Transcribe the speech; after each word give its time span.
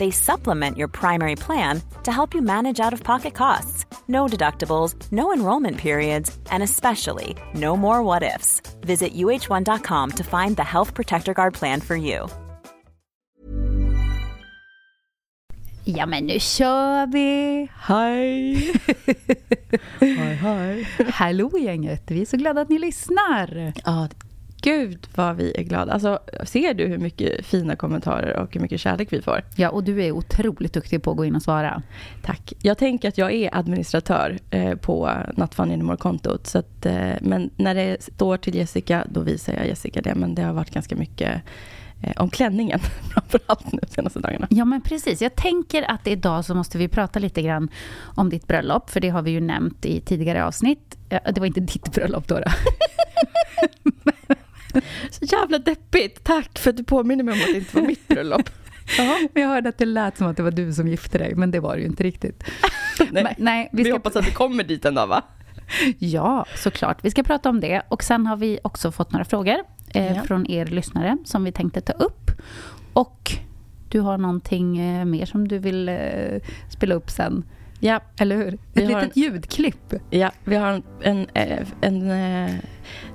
They 0.00 0.10
supplement 0.10 0.78
your 0.78 0.88
primary 0.88 1.36
plan 1.36 1.82
to 2.04 2.10
help 2.10 2.34
you 2.34 2.40
manage 2.40 2.80
out 2.80 2.94
of 2.94 3.04
pocket 3.04 3.34
costs. 3.34 3.84
No 4.08 4.26
deductibles, 4.26 4.94
no 5.12 5.30
enrollment 5.30 5.76
periods, 5.76 6.38
and 6.50 6.62
especially 6.62 7.36
no 7.54 7.76
more 7.76 8.02
what 8.02 8.22
ifs. 8.22 8.62
Visit 8.80 9.12
uh1.com 9.14 10.10
to 10.12 10.24
find 10.24 10.56
the 10.56 10.64
Health 10.64 10.94
Protector 10.94 11.34
Guard 11.34 11.52
plan 11.52 11.80
for 11.82 11.96
you. 11.96 12.28
Ja 15.84 16.06
men 16.06 16.26
nu 16.26 16.38
kör 16.38 17.06
vi! 17.06 17.68
Hej! 17.74 18.54
hej, 20.00 20.34
hej. 20.34 20.88
Hallå 21.12 21.58
gänget, 21.58 22.10
vi 22.10 22.22
är 22.22 22.26
så 22.26 22.36
glada 22.36 22.60
att 22.60 22.68
ni 22.68 22.78
lyssnar. 22.78 23.72
Ja, 23.84 24.08
gud 24.60 25.06
vad 25.14 25.36
vi 25.36 25.52
är 25.56 25.62
glada. 25.62 25.92
Alltså, 25.92 26.18
ser 26.44 26.74
du 26.74 26.86
hur 26.86 26.98
mycket 26.98 27.46
fina 27.46 27.76
kommentarer 27.76 28.36
och 28.36 28.54
hur 28.54 28.60
mycket 28.60 28.80
kärlek 28.80 29.12
vi 29.12 29.22
får? 29.22 29.42
Ja, 29.56 29.68
och 29.70 29.84
du 29.84 30.04
är 30.04 30.12
otroligt 30.12 30.72
duktig 30.72 31.02
på 31.02 31.10
att 31.10 31.16
gå 31.16 31.24
in 31.24 31.36
och 31.36 31.42
svara. 31.42 31.82
Tack. 32.22 32.52
Jag 32.62 32.78
tänker 32.78 33.08
att 33.08 33.18
jag 33.18 33.32
är 33.32 33.56
administratör 33.56 34.38
eh, 34.50 34.74
på. 34.74 35.10
Så 36.42 36.58
att, 36.58 36.86
eh, 36.86 37.12
men 37.20 37.50
när 37.56 37.74
det 37.74 38.02
står 38.02 38.36
till 38.36 38.54
Jessica, 38.54 39.04
då 39.10 39.20
visar 39.20 39.52
jag 39.52 39.66
Jessica 39.66 40.00
det. 40.00 40.14
Men 40.14 40.34
det 40.34 40.42
har 40.42 40.52
varit 40.52 40.70
ganska 40.70 40.96
mycket 40.96 41.42
eh, 42.02 42.12
om 42.16 42.30
klänningen 42.30 42.80
framförallt 43.14 43.72
nu 43.72 43.80
senaste 43.88 44.18
dagarna. 44.18 44.46
Ja, 44.50 44.64
men 44.64 44.80
precis. 44.80 45.22
Jag 45.22 45.34
tänker 45.34 45.90
att 45.90 46.06
idag 46.06 46.44
så 46.44 46.54
måste 46.54 46.78
vi 46.78 46.88
prata 46.88 47.18
lite 47.18 47.42
grann 47.42 47.68
om 48.02 48.30
ditt 48.30 48.46
bröllop, 48.46 48.90
för 48.90 49.00
det 49.00 49.08
har 49.08 49.22
vi 49.22 49.30
ju 49.30 49.40
nämnt 49.40 49.86
i 49.86 50.00
tidigare 50.00 50.44
avsnitt. 50.44 50.96
Det 51.08 51.38
var 51.38 51.46
inte 51.46 51.60
ditt 51.60 51.92
bröllop 51.92 52.28
då. 52.28 52.34
då. 52.34 52.44
Så 55.10 55.24
jävla 55.24 55.58
deppigt. 55.58 56.24
Tack 56.24 56.58
för 56.58 56.70
att 56.70 56.76
du 56.76 56.84
påminner 56.84 57.24
mig 57.24 57.34
om 57.34 57.40
att 57.40 57.46
det 57.46 57.58
inte 57.58 57.76
var 57.76 57.86
mitt 57.86 58.08
bröllop. 58.08 58.50
Jaha. 58.98 59.28
Jag 59.34 59.48
hörde 59.48 59.68
att 59.68 59.78
det 59.78 59.86
lät 59.86 60.18
som 60.18 60.26
att 60.26 60.36
det 60.36 60.42
var 60.42 60.50
du 60.50 60.72
som 60.72 60.88
gifte 60.88 61.18
dig, 61.18 61.34
men 61.34 61.50
det 61.50 61.60
var 61.60 61.74
det 61.74 61.80
ju 61.80 61.86
inte 61.86 62.02
riktigt. 62.02 62.44
nej, 63.10 63.24
men, 63.24 63.34
nej, 63.38 63.70
vi, 63.72 63.82
vi 63.82 63.90
hoppas 63.90 64.16
att 64.16 64.26
vi 64.26 64.32
kommer 64.32 64.64
dit 64.64 64.84
en 64.84 64.94
dag, 64.94 65.06
va? 65.06 65.22
Ja, 65.98 66.46
såklart. 66.56 67.04
Vi 67.04 67.10
ska 67.10 67.22
prata 67.22 67.48
om 67.48 67.60
det. 67.60 67.82
Och 67.88 68.04
sen 68.04 68.26
har 68.26 68.36
vi 68.36 68.58
också 68.62 68.92
fått 68.92 69.12
några 69.12 69.24
frågor 69.24 69.56
eh, 69.94 70.16
ja. 70.16 70.22
från 70.22 70.50
er 70.50 70.66
lyssnare 70.66 71.16
som 71.24 71.44
vi 71.44 71.52
tänkte 71.52 71.80
ta 71.80 71.92
upp. 71.92 72.30
Och 72.92 73.32
du 73.88 74.00
har 74.00 74.18
någonting 74.18 74.78
eh, 74.78 75.04
mer 75.04 75.26
som 75.26 75.48
du 75.48 75.58
vill 75.58 75.88
eh, 75.88 75.96
spela 76.68 76.94
upp 76.94 77.10
sen. 77.10 77.44
Ja, 77.80 78.00
eller 78.18 78.36
hur? 78.36 78.54
Ett 78.54 78.60
litet 78.74 79.02
en, 79.02 79.10
ljudklipp. 79.14 79.94
Ja, 80.10 80.30
vi 80.44 80.56
har 80.56 80.72
en, 80.72 80.82
en, 81.02 81.26
eh, 81.34 81.66
en, 81.80 82.10
en, 82.10 82.50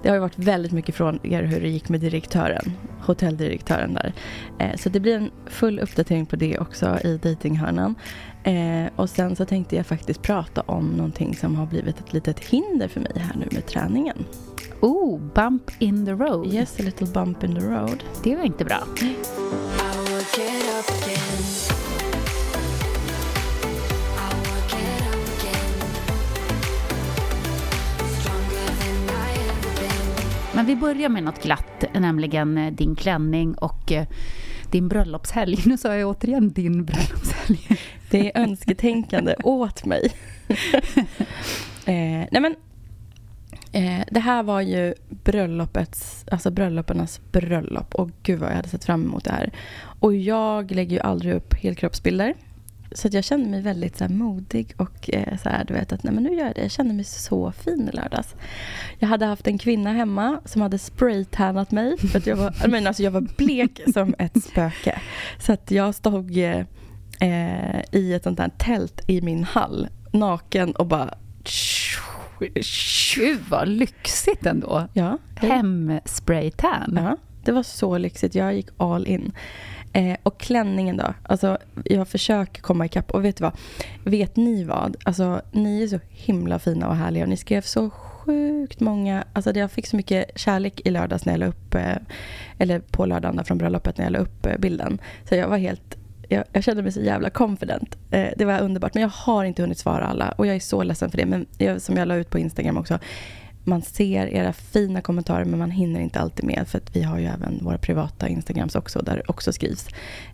Det 0.02 0.10
har 0.10 0.16
ju 0.16 0.22
varit 0.22 0.40
väldigt 0.40 0.72
mycket 0.72 0.96
från 0.96 1.20
er 1.24 1.44
hur 1.44 1.62
det 1.62 1.70
gick 1.70 1.90
med 1.90 2.00
direktören, 2.00 2.74
hotelldirektören 3.02 3.94
där. 3.94 4.14
Så 4.78 4.90
det 4.90 5.00
blir 5.00 5.16
en 5.16 5.32
full 5.46 5.80
uppdatering 5.80 6.26
på 6.26 6.36
det 6.36 6.60
också 6.60 7.00
i 7.04 7.18
datinghörnan. 7.18 7.96
Och 8.96 9.10
sen 9.10 9.36
så 9.36 9.46
tänkte 9.46 9.76
jag 9.76 9.86
faktiskt 9.86 10.22
prata 10.22 10.62
om 10.62 10.90
någonting 10.90 11.36
som 11.36 11.56
har 11.56 11.66
blivit 11.66 12.00
ett 12.00 12.14
litet 12.14 12.40
hinder 12.40 12.88
för 12.88 13.00
mig 13.00 13.12
här 13.16 13.36
nu 13.36 13.48
med 13.52 13.66
träningen. 13.66 14.26
Oh, 14.82 15.20
bump 15.20 15.72
in 15.80 16.06
the 16.06 16.12
road. 16.12 16.54
Yes, 16.54 16.80
a 16.80 16.84
little 16.84 17.08
bump 17.08 17.44
in 17.44 17.56
the 17.56 17.62
road. 17.62 18.04
Det 18.24 18.36
var 18.36 18.44
inte 18.44 18.66
bra. 18.66 18.84
Men 30.56 30.66
vi 30.66 30.76
börjar 30.76 31.10
med 31.10 31.24
något 31.24 31.44
glatt, 31.44 31.86
nämligen 31.94 32.58
eh, 32.58 32.74
din 32.74 32.96
klänning 32.96 33.56
och 33.56 33.92
eh, 33.92 34.08
din 34.72 34.88
bröllopshelg. 34.88 35.58
Nu 35.66 35.78
sa 35.78 35.96
jag 35.96 36.10
återigen 36.10 36.50
din 36.50 36.86
bröllopshelg. 36.86 37.60
Det 38.10 38.32
är 38.32 38.42
önsketänkande 38.42 39.36
åt 39.44 39.86
mig. 39.86 40.12
eh, 41.86 42.28
nej 42.32 42.42
men, 42.42 42.56
eh, 43.72 44.06
det 44.12 44.20
här 44.20 44.44
var 44.44 44.62
ju 44.62 44.94
bröllopets, 45.10 46.26
alltså 46.32 46.52
brölloparnas 46.52 47.22
bröllop. 47.32 47.96
Och 47.96 48.10
gud 48.24 48.40
vad 48.40 48.50
jag 48.50 48.56
hade 48.56 48.70
sett 48.70 48.86
fram 48.86 49.04
emot 49.04 49.24
det 49.24 49.32
här. 49.32 49.52
Och 50.00 50.16
jag 50.16 50.72
lägger 50.72 50.96
ju 50.96 51.02
aldrig 51.02 51.34
upp 51.34 51.54
helkroppsbilder. 51.54 52.34
Så 52.96 53.08
jag 53.12 53.24
kände 53.24 53.50
mig 53.50 53.62
väldigt 53.62 53.98
så 53.98 54.04
här, 54.04 54.12
modig 54.12 54.74
och 54.78 55.10
eh, 55.14 55.38
så 55.38 55.50
här, 55.50 55.66
du 55.66 55.74
vet 55.74 55.94
att 55.94 56.04
nej 56.04 56.14
men 56.14 56.24
nu 56.24 56.34
gör 56.34 56.46
jag 56.46 56.56
det. 56.56 56.62
Jag 56.62 56.72
kände 56.72 56.94
mig 56.94 57.04
så 57.04 57.52
fin 57.52 57.90
i 57.94 57.96
lördags. 57.96 58.36
Jag 59.00 59.08
hade 59.08 59.26
haft 59.26 59.48
en 59.48 59.58
kvinna 59.58 59.94
hemma 59.94 60.42
som 60.46 60.62
hade 60.62 60.80
spraytannat 60.80 61.72
mig. 61.72 61.98
För 61.98 62.18
att 62.18 62.28
jag, 62.28 62.36
var, 62.36 62.68
men 62.68 62.88
alltså 62.88 63.04
jag 63.04 63.12
var 63.12 63.28
blek 63.38 63.82
som 63.94 64.16
ett 64.20 64.44
spöke. 64.44 65.02
Så 65.40 65.54
att 65.54 65.72
jag 65.72 65.96
stod 65.96 66.38
eh, 66.38 67.82
i 67.92 68.14
ett 68.14 68.24
sånt 68.24 68.38
där 68.38 68.52
tält 68.58 69.02
i 69.08 69.22
min 69.22 69.44
hall, 69.44 69.88
naken 70.12 70.72
och 70.72 70.88
bara 70.88 71.14
Gud 73.16 73.40
vad 73.50 73.68
lyxigt 73.68 74.46
ändå. 74.46 74.88
Ja. 74.94 75.18
Hemspraytan. 75.36 77.00
Ja, 77.04 77.18
det 77.44 77.52
var 77.52 77.64
så 77.64 77.98
lyxigt. 77.98 78.36
Jag 78.36 78.54
gick 78.54 78.68
all 78.78 79.08
in. 79.08 79.32
Eh, 79.96 80.18
och 80.24 80.40
klänningen 80.40 80.98
då? 80.98 81.14
Alltså, 81.24 81.58
jag 81.86 82.08
försöker 82.08 82.62
komma 82.62 82.86
ikapp. 82.86 83.12
Och 83.12 83.26
vet 83.26 83.38
du 83.38 83.44
vad? 83.44 83.54
Vet 84.04 84.36
ni 84.36 84.64
vad? 84.64 84.98
Alltså, 85.04 85.42
ni 85.52 85.84
är 85.84 85.88
så 85.88 86.00
himla 86.10 86.60
fina 86.60 86.88
och 86.90 86.96
härliga. 86.96 87.24
Och 87.24 87.30
ni 87.30 87.38
skrev 87.38 87.62
så 87.62 87.90
sjukt 87.90 88.80
många... 88.80 89.24
Alltså, 89.34 89.52
jag 89.52 89.72
fick 89.72 89.88
så 89.88 89.96
mycket 89.96 90.26
kärlek 90.36 90.82
i 90.86 90.92
lördags 90.92 91.26
när 91.26 91.34
jag 91.34 91.40
la 91.40 91.46
upp... 91.46 91.76
Eh, 91.76 91.96
eller 92.58 92.80
på 92.80 93.06
lördagen 93.06 93.46
från 93.46 93.58
bröllopet 93.58 93.98
när 93.98 94.06
jag 94.06 94.12
la 94.12 94.20
upp 94.20 94.46
eh, 94.46 94.58
bilden. 94.58 95.02
Så 95.30 95.36
jag 95.36 95.48
var 95.48 95.58
helt... 95.58 95.98
Jag, 96.30 96.44
jag 96.52 96.64
kände 96.64 96.84
mig 96.84 96.92
så 96.92 97.02
jävla 97.02 97.30
confident. 97.30 97.98
Eh, 98.12 98.30
det 98.38 98.46
var 98.46 98.62
underbart. 98.62 98.94
Men 98.94 99.04
jag 99.04 99.10
har 99.10 99.44
inte 99.44 99.62
hunnit 99.62 99.78
svara 99.78 100.06
alla. 100.06 100.30
Och 100.30 100.48
jag 100.48 100.56
är 100.56 100.60
så 100.60 100.84
ledsen 100.84 101.12
för 101.12 101.18
det. 101.18 101.26
Men 101.26 101.46
jag, 101.58 101.82
som 101.82 101.98
jag 101.98 102.08
la 102.08 102.16
ut 102.16 102.30
på 102.30 102.40
Instagram 102.40 102.78
också 102.78 103.00
man 103.66 103.82
ser 103.82 104.28
era 104.28 104.54
fina 104.54 105.02
kommentarer 105.02 105.46
men 105.46 105.60
man 105.60 105.72
hinner 105.72 106.00
inte 106.00 106.20
alltid 106.20 106.46
med 106.46 106.68
för 106.68 106.78
att 106.78 106.96
vi 106.96 107.04
har 107.04 107.20
ju 107.20 107.26
även 107.26 107.60
våra 107.64 107.78
privata 107.78 108.28
Instagrams 108.28 108.76
också 108.76 109.00
där 109.00 109.16
det 109.16 109.24
också 109.28 109.54
skrivs. 109.54 109.88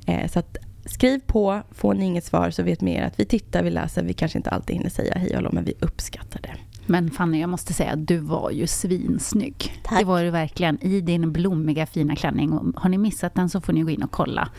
Eh, 0.05 0.27
så 0.31 0.39
att 0.39 0.57
skriv 0.85 1.19
på, 1.19 1.61
får 1.71 1.93
ni 1.93 2.05
inget 2.05 2.25
svar 2.25 2.49
så 2.49 2.63
vet 2.63 2.81
mer 2.81 3.03
att 3.03 3.19
vi 3.19 3.25
tittar, 3.25 3.63
vi 3.63 3.69
läser, 3.69 4.03
vi 4.03 4.13
kanske 4.13 4.39
inte 4.39 4.49
alltid 4.49 4.75
hinner 4.75 4.89
säga 4.89 5.13
hej 5.17 5.37
och 5.37 5.53
men 5.53 5.63
vi 5.63 5.73
uppskattar 5.79 6.41
det. 6.41 6.55
Men 6.85 7.11
Fanny, 7.11 7.39
jag 7.39 7.49
måste 7.49 7.73
säga 7.73 7.91
att 7.91 8.07
du 8.07 8.17
var 8.17 8.51
ju 8.51 8.67
svinsnygg. 8.67 9.81
Tack. 9.83 9.99
Det 9.99 10.05
var 10.05 10.23
du 10.23 10.29
verkligen 10.29 10.83
i 10.83 11.01
din 11.01 11.31
blommiga 11.31 11.85
fina 11.85 12.15
klänning. 12.15 12.73
Har 12.75 12.89
ni 12.89 12.97
missat 12.97 13.35
den 13.35 13.49
så 13.49 13.61
får 13.61 13.73
ni 13.73 13.81
gå 13.81 13.89
in 13.89 14.03
och 14.03 14.11
kolla 14.11 14.49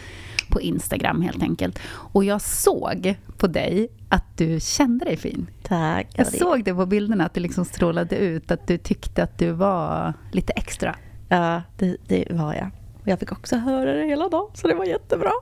på 0.52 0.60
Instagram 0.60 1.22
helt 1.22 1.42
enkelt. 1.42 1.78
Och 1.88 2.24
jag 2.24 2.40
såg 2.40 3.14
på 3.36 3.46
dig 3.46 3.88
att 4.08 4.36
du 4.36 4.60
kände 4.60 5.04
dig 5.04 5.16
fin. 5.16 5.46
Tack. 5.62 6.06
Jag 6.14 6.26
såg 6.26 6.64
det 6.64 6.74
på 6.74 6.86
bilderna, 6.86 7.26
att 7.26 7.34
du 7.34 7.40
liksom 7.40 7.64
strålade 7.64 8.16
ut, 8.16 8.50
att 8.50 8.66
du 8.66 8.78
tyckte 8.78 9.22
att 9.22 9.38
du 9.38 9.50
var 9.50 10.14
lite 10.32 10.52
extra. 10.52 10.96
Ja, 11.28 11.62
det, 11.78 11.96
det 12.06 12.26
var 12.30 12.54
jag. 12.54 12.70
Och 13.02 13.08
jag 13.08 13.18
fick 13.20 13.32
också 13.32 13.56
höra 13.56 13.92
det 13.92 14.04
hela 14.04 14.28
dagen, 14.28 14.50
så 14.54 14.68
det 14.68 14.74
var 14.74 14.84
jättebra. 14.84 15.32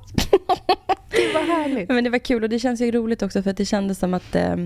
Det 1.11 1.35
var 1.35 1.43
härligt. 1.43 1.89
Men 1.89 2.05
det 2.05 2.11
var 2.11 2.19
kul 2.19 2.43
och 2.43 2.49
det 2.49 2.59
känns 2.59 2.81
ju 2.81 2.91
roligt 2.91 3.23
också 3.23 3.43
för 3.43 3.51
att 3.51 3.57
det 3.57 3.65
kändes 3.65 3.99
som 3.99 4.15
att 4.15 4.35
eh, 4.35 4.57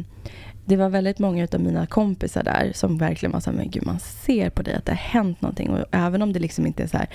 det 0.64 0.76
var 0.76 0.88
väldigt 0.88 1.18
många 1.18 1.48
av 1.52 1.60
mina 1.60 1.86
kompisar 1.86 2.42
där 2.42 2.72
som 2.74 2.98
verkligen 2.98 3.32
var 3.32 3.40
så 3.40 3.50
här, 3.50 3.56
men 3.56 3.70
gud 3.70 3.86
man 3.86 4.00
ser 4.00 4.50
på 4.50 4.62
dig 4.62 4.74
att 4.74 4.84
det 4.84 4.92
har 4.92 4.96
hänt 4.96 5.42
någonting. 5.42 5.70
Och 5.70 5.84
även 5.90 6.22
om 6.22 6.32
det 6.32 6.38
liksom 6.38 6.66
inte 6.66 6.82
är 6.82 6.86
så 6.86 6.96
här, 6.96 7.08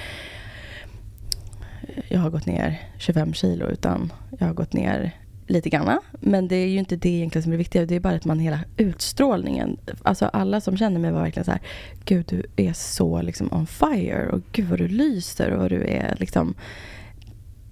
jag 2.07 2.19
har 2.19 2.29
gått 2.29 2.45
ner 2.45 2.81
25 2.97 3.33
kilo 3.33 3.67
utan 3.67 4.13
jag 4.39 4.47
har 4.47 4.53
gått 4.53 4.73
ner 4.73 5.15
lite 5.47 5.69
grann. 5.69 5.99
Men 6.11 6.47
det 6.47 6.55
är 6.55 6.67
ju 6.67 6.77
inte 6.77 6.95
det 6.95 7.09
egentligen 7.09 7.43
som 7.43 7.51
är 7.51 7.53
det 7.53 7.57
viktiga. 7.57 7.85
Det 7.85 7.95
är 7.95 7.99
bara 7.99 8.15
att 8.15 8.25
man 8.25 8.39
hela 8.39 8.59
utstrålningen. 8.77 9.77
Alltså 10.03 10.25
alla 10.25 10.61
som 10.61 10.77
känner 10.77 10.99
mig 10.99 11.11
var 11.11 11.21
verkligen 11.21 11.45
så 11.45 11.51
här. 11.51 11.61
Gud 12.05 12.25
du 12.29 12.43
är 12.55 12.73
så 12.73 13.21
liksom 13.21 13.53
on 13.53 13.67
fire. 13.67 14.29
Och 14.29 14.41
gud 14.51 14.67
vad 14.69 14.79
du 14.79 14.87
lyser. 14.87 15.51
Och 15.51 15.69
du 15.69 15.83
är 15.83 16.15
liksom. 16.19 16.53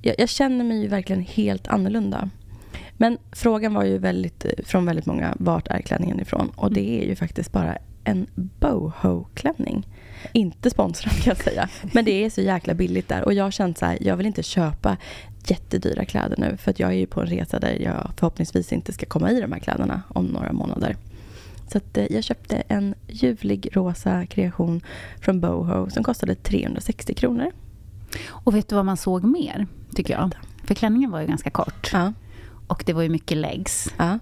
Jag, 0.01 0.15
jag 0.17 0.29
känner 0.29 0.65
mig 0.65 0.81
ju 0.81 0.87
verkligen 0.87 1.21
helt 1.21 1.67
annorlunda. 1.67 2.29
Men 2.97 3.17
frågan 3.31 3.73
var 3.73 3.83
ju 3.83 3.97
väldigt, 3.97 4.45
från 4.63 4.85
väldigt 4.85 5.05
många, 5.05 5.35
vart 5.39 5.67
är 5.67 5.81
klänningen 5.81 6.19
ifrån? 6.19 6.51
Och 6.55 6.73
det 6.73 7.03
är 7.03 7.07
ju 7.07 7.15
faktiskt 7.15 7.51
bara 7.51 7.77
en 8.03 8.27
boho-klänning. 8.35 9.87
Inte 10.31 10.69
sponsrad 10.69 11.13
kan 11.13 11.23
jag 11.25 11.43
säga. 11.43 11.69
Men 11.93 12.05
det 12.05 12.25
är 12.25 12.29
så 12.29 12.41
jäkla 12.41 12.73
billigt 12.73 13.07
där. 13.07 13.23
Och 13.23 13.33
jag 13.33 13.43
har 13.43 13.51
känt 13.51 13.77
så 13.77 13.85
här, 13.85 13.97
jag 14.01 14.15
vill 14.15 14.25
inte 14.25 14.43
köpa 14.43 14.97
jättedyra 15.47 16.05
kläder 16.05 16.35
nu. 16.37 16.57
För 16.57 16.71
att 16.71 16.79
jag 16.79 16.89
är 16.89 16.95
ju 16.97 17.05
på 17.05 17.21
en 17.21 17.27
resa 17.27 17.59
där 17.59 17.81
jag 17.81 18.11
förhoppningsvis 18.17 18.73
inte 18.73 18.93
ska 18.93 19.05
komma 19.05 19.31
i 19.31 19.41
de 19.41 19.51
här 19.51 19.59
kläderna 19.59 20.01
om 20.09 20.25
några 20.25 20.53
månader. 20.53 20.95
Så 21.67 21.79
eh, 21.93 22.07
jag 22.09 22.23
köpte 22.23 22.57
en 22.57 22.95
ljuvlig 23.07 23.69
rosa 23.73 24.25
kreation 24.25 24.81
från 25.21 25.41
Boho 25.41 25.89
som 25.89 26.03
kostade 26.03 26.35
360 26.35 27.13
kronor. 27.13 27.51
Och 28.27 28.55
vet 28.55 28.67
du 28.67 28.75
vad 28.75 28.85
man 28.85 28.97
såg 28.97 29.23
mer, 29.23 29.67
tycker 29.95 30.13
jag? 30.13 30.35
För 30.63 30.75
klänningen 30.75 31.11
var 31.11 31.21
ju 31.21 31.27
ganska 31.27 31.49
kort. 31.49 31.89
Ja. 31.93 32.13
Och 32.67 32.83
det 32.85 32.93
var 32.93 33.01
ju 33.01 33.09
mycket 33.09 33.37
legs. 33.37 33.93
Ja. 33.97 34.19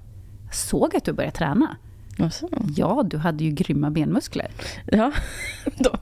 Såg 0.52 0.96
att 0.96 1.04
du 1.04 1.14
började 1.14 1.36
träna. 1.36 1.78
Och 2.20 2.34
så. 2.34 2.50
Ja, 2.76 3.04
du 3.06 3.18
hade 3.18 3.44
ju 3.44 3.52
grymma 3.52 3.90
benmuskler. 3.90 4.52
Ja. 4.86 5.12
Då. 5.78 5.98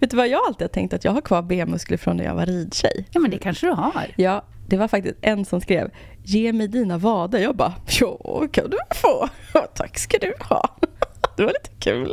Vet 0.00 0.10
du 0.10 0.16
vad 0.16 0.28
jag 0.28 0.46
alltid 0.46 0.64
har 0.64 0.68
tänkt? 0.68 0.94
Att 0.94 1.04
jag 1.04 1.12
har 1.12 1.20
kvar 1.20 1.42
benmuskler 1.42 1.96
från 1.96 2.16
när 2.16 2.24
jag 2.24 2.34
var 2.34 2.46
ridtjej. 2.46 3.06
Ja, 3.10 3.20
men 3.20 3.30
det 3.30 3.38
kanske 3.38 3.66
du 3.66 3.72
har. 3.72 4.06
Ja, 4.16 4.44
det 4.66 4.76
var 4.76 4.88
faktiskt 4.88 5.16
en 5.20 5.44
som 5.44 5.60
skrev 5.60 5.90
Ge 6.22 6.52
mig 6.52 6.68
dina 6.68 6.98
vader. 6.98 7.38
Jag 7.38 7.56
bara, 7.56 7.74
ja, 8.00 8.46
kan 8.52 8.70
du 8.70 8.78
få. 8.94 9.28
Tack 9.74 9.98
ska 9.98 10.18
du 10.18 10.34
ha. 10.40 10.76
Det 11.36 11.44
var 11.44 11.52
lite 11.52 11.70
kul. 11.78 12.12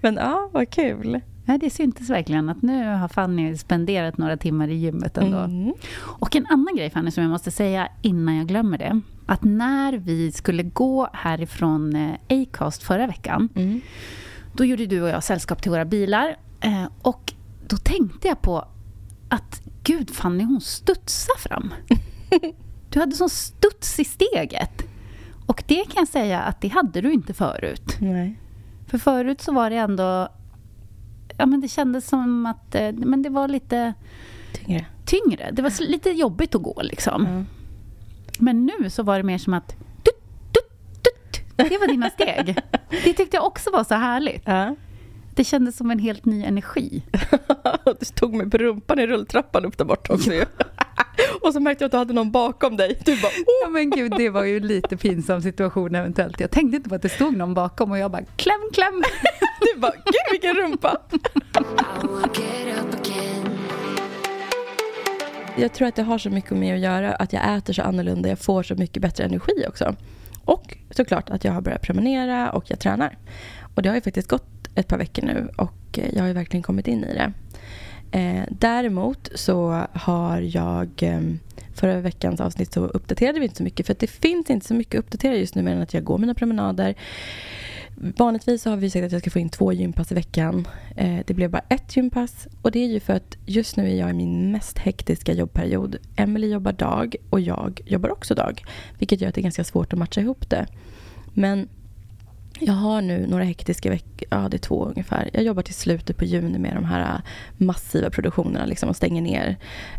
Men 0.00 0.14
ja, 0.14 0.50
vad 0.52 0.70
kul. 0.70 1.20
Ja, 1.46 1.58
det 1.58 1.70
syntes 1.70 2.10
verkligen 2.10 2.48
att 2.48 2.62
nu 2.62 2.94
har 2.94 3.08
Fanny 3.08 3.56
spenderat 3.56 4.18
några 4.18 4.36
timmar 4.36 4.68
i 4.68 4.74
gymmet 4.74 5.18
ändå. 5.18 5.38
Mm. 5.38 5.74
Och 6.00 6.36
en 6.36 6.46
annan 6.46 6.76
grej 6.76 6.90
Fanny 6.90 7.10
som 7.10 7.22
jag 7.22 7.30
måste 7.30 7.50
säga 7.50 7.88
innan 8.02 8.36
jag 8.36 8.46
glömmer 8.46 8.78
det. 8.78 9.00
Att 9.26 9.44
när 9.44 9.92
vi 9.92 10.32
skulle 10.32 10.62
gå 10.62 11.08
härifrån 11.12 11.96
eh, 11.96 12.42
Acast 12.42 12.82
förra 12.82 13.06
veckan. 13.06 13.48
Mm. 13.54 13.80
Då 14.56 14.64
gjorde 14.64 14.86
du 14.86 15.02
och 15.02 15.08
jag 15.08 15.24
sällskap 15.24 15.62
till 15.62 15.70
våra 15.70 15.84
bilar. 15.84 16.36
Eh, 16.60 16.84
och 17.02 17.32
då 17.68 17.76
tänkte 17.76 18.28
jag 18.28 18.42
på 18.42 18.68
att 19.28 19.62
gud 19.84 20.10
Fanny 20.10 20.44
hon 20.44 20.60
studsar 20.60 21.38
fram. 21.38 21.74
Du 22.90 23.00
hade 23.00 23.16
sån 23.16 23.30
studs 23.30 24.00
i 24.00 24.04
steget. 24.04 24.82
Och 25.46 25.64
det 25.66 25.84
kan 25.84 25.94
jag 26.00 26.08
säga 26.08 26.40
att 26.40 26.60
det 26.60 26.68
hade 26.68 27.00
du 27.00 27.12
inte 27.12 27.34
förut. 27.34 27.96
Nej. 28.00 28.38
För 28.86 28.98
förut 28.98 29.40
så 29.40 29.52
var 29.52 29.70
det 29.70 29.76
ändå... 29.76 30.28
Ja, 31.38 31.46
men 31.46 31.60
det 31.60 31.68
kändes 31.68 32.08
som 32.08 32.46
att 32.46 32.74
eh, 32.74 32.92
men 32.92 33.22
det 33.22 33.28
var 33.28 33.48
lite 33.48 33.94
Tyngre. 34.52 34.86
tyngre. 35.04 35.50
Det 35.52 35.62
var 35.62 35.82
lite 35.90 36.10
jobbigt 36.10 36.54
att 36.54 36.62
gå 36.62 36.82
liksom. 36.82 37.26
Ja. 37.26 37.44
Men 38.38 38.66
nu 38.66 38.90
så 38.90 39.02
var 39.02 39.16
det 39.16 39.22
mer 39.22 39.38
som 39.38 39.54
att... 39.54 39.68
Dutt, 40.02 40.22
dutt, 40.52 41.04
dutt. 41.04 41.70
Det 41.70 41.78
var 41.78 41.86
dina 41.86 42.10
steg. 42.10 42.56
Det 42.90 43.12
tyckte 43.12 43.36
jag 43.36 43.46
också 43.46 43.70
var 43.70 43.84
så 43.84 43.94
härligt. 43.94 44.42
Ja. 44.44 44.74
Det 45.34 45.44
kändes 45.44 45.76
som 45.76 45.90
en 45.90 45.98
helt 45.98 46.24
ny 46.24 46.44
energi. 46.44 47.02
Du 47.84 48.06
tog 48.14 48.34
mig 48.34 48.50
på 48.50 48.58
rumpan 48.58 48.98
i 48.98 49.06
rulltrappan 49.06 49.64
upp 49.64 49.78
där 49.78 49.84
borta 49.84 50.12
också 50.12 50.32
ju. 50.32 50.44
Och 51.40 51.52
så 51.52 51.60
märkte 51.60 51.84
jag 51.84 51.86
att 51.86 51.92
du 51.92 51.98
hade 51.98 52.12
någon 52.12 52.30
bakom 52.30 52.76
dig. 52.76 52.98
Du 53.04 53.20
bara, 53.20 53.32
Ja 53.62 53.68
men 53.68 53.90
gud, 53.90 54.12
det 54.16 54.30
var 54.30 54.44
ju 54.44 54.60
lite 54.60 54.96
pinsam 54.96 55.42
situation 55.42 55.94
eventuellt. 55.94 56.40
Jag 56.40 56.50
tänkte 56.50 56.76
inte 56.76 56.88
på 56.88 56.94
att 56.94 57.02
det 57.02 57.08
stod 57.08 57.36
någon 57.36 57.54
bakom 57.54 57.90
och 57.90 57.98
jag 57.98 58.10
bara 58.10 58.22
kläm, 58.36 58.70
kläm. 58.72 59.02
du 59.74 59.80
bara, 59.80 59.92
gud 59.92 60.32
vilken 60.32 60.54
rumpa. 60.54 61.00
Jag 65.62 65.72
tror 65.72 65.88
att 65.88 65.96
det 65.96 66.02
har 66.02 66.18
så 66.18 66.30
mycket 66.30 66.50
med 66.50 66.74
att 66.74 66.80
göra 66.80 67.14
att 67.14 67.32
jag 67.32 67.56
äter 67.56 67.72
så 67.72 67.82
annorlunda. 67.82 68.28
Jag 68.28 68.38
får 68.38 68.62
så 68.62 68.74
mycket 68.74 69.02
bättre 69.02 69.24
energi 69.24 69.64
också. 69.68 69.96
Och 70.44 70.76
såklart 70.90 71.30
att 71.30 71.44
jag 71.44 71.52
har 71.52 71.60
börjat 71.60 71.82
promenera 71.82 72.50
och 72.50 72.70
jag 72.70 72.78
tränar. 72.78 73.18
Och 73.74 73.82
det 73.82 73.88
har 73.88 73.96
ju 73.96 74.00
faktiskt 74.00 74.28
gått 74.28 74.68
ett 74.74 74.88
par 74.88 74.98
veckor 74.98 75.22
nu 75.22 75.48
och 75.56 75.98
jag 76.12 76.20
har 76.20 76.26
ju 76.26 76.32
verkligen 76.32 76.62
kommit 76.62 76.88
in 76.88 77.04
i 77.04 77.14
det. 77.14 77.32
Eh, 78.18 78.44
däremot 78.50 79.30
så 79.34 79.86
har 79.92 80.40
jag 80.40 80.88
eh, 81.02 81.20
förra 81.74 82.00
veckans 82.00 82.40
avsnitt 82.40 82.72
så 82.72 82.80
uppdaterade 82.80 83.38
vi 83.38 83.44
inte 83.44 83.56
så 83.56 83.62
mycket 83.62 83.86
för 83.86 83.92
att 83.92 84.00
det 84.00 84.06
finns 84.06 84.50
inte 84.50 84.66
så 84.66 84.74
mycket 84.74 84.98
att 84.98 85.04
uppdatera 85.04 85.36
just 85.36 85.54
nu 85.54 85.62
mer 85.62 85.72
än 85.72 85.82
att 85.82 85.94
jag 85.94 86.04
går 86.04 86.18
mina 86.18 86.34
promenader. 86.34 86.94
Vanligtvis 88.04 88.62
så 88.62 88.70
har 88.70 88.76
vi 88.76 88.90
sagt 88.90 89.04
att 89.04 89.12
jag 89.12 89.20
ska 89.20 89.30
få 89.30 89.38
in 89.38 89.48
två 89.48 89.72
gympass 89.72 90.12
i 90.12 90.14
veckan. 90.14 90.68
Eh, 90.96 91.18
det 91.26 91.34
blev 91.34 91.50
bara 91.50 91.62
ett 91.68 91.96
gympass 91.96 92.48
och 92.62 92.70
det 92.70 92.78
är 92.78 92.88
ju 92.88 93.00
för 93.00 93.12
att 93.12 93.36
just 93.46 93.76
nu 93.76 93.90
är 93.90 93.94
jag 93.94 94.10
i 94.10 94.12
min 94.12 94.52
mest 94.52 94.78
hektiska 94.78 95.32
jobbperiod. 95.32 95.96
Emily 96.16 96.46
jobbar 96.46 96.72
dag 96.72 97.16
och 97.30 97.40
jag 97.40 97.80
jobbar 97.86 98.10
också 98.10 98.34
dag. 98.34 98.64
Vilket 98.98 99.20
gör 99.20 99.28
att 99.28 99.34
det 99.34 99.40
är 99.40 99.42
ganska 99.42 99.64
svårt 99.64 99.92
att 99.92 99.98
matcha 99.98 100.20
ihop 100.20 100.50
det. 100.50 100.66
Men 101.34 101.68
jag 102.60 102.72
har 102.72 103.02
nu 103.02 103.26
några 103.26 103.44
hektiska 103.44 103.90
veckor, 103.90 104.28
ja 104.30 104.48
det 104.48 104.56
är 104.56 104.58
två 104.58 104.84
ungefär. 104.84 105.30
Jag 105.32 105.42
jobbar 105.42 105.62
till 105.62 105.74
slutet 105.74 106.16
på 106.16 106.24
juni 106.24 106.58
med 106.58 106.74
de 106.74 106.84
här 106.84 107.00
äh, 107.00 107.20
massiva 107.56 108.10
produktionerna 108.10 108.66
liksom 108.66 108.88
och 108.88 108.96
stänger 108.96 109.22
ner. 109.22 109.56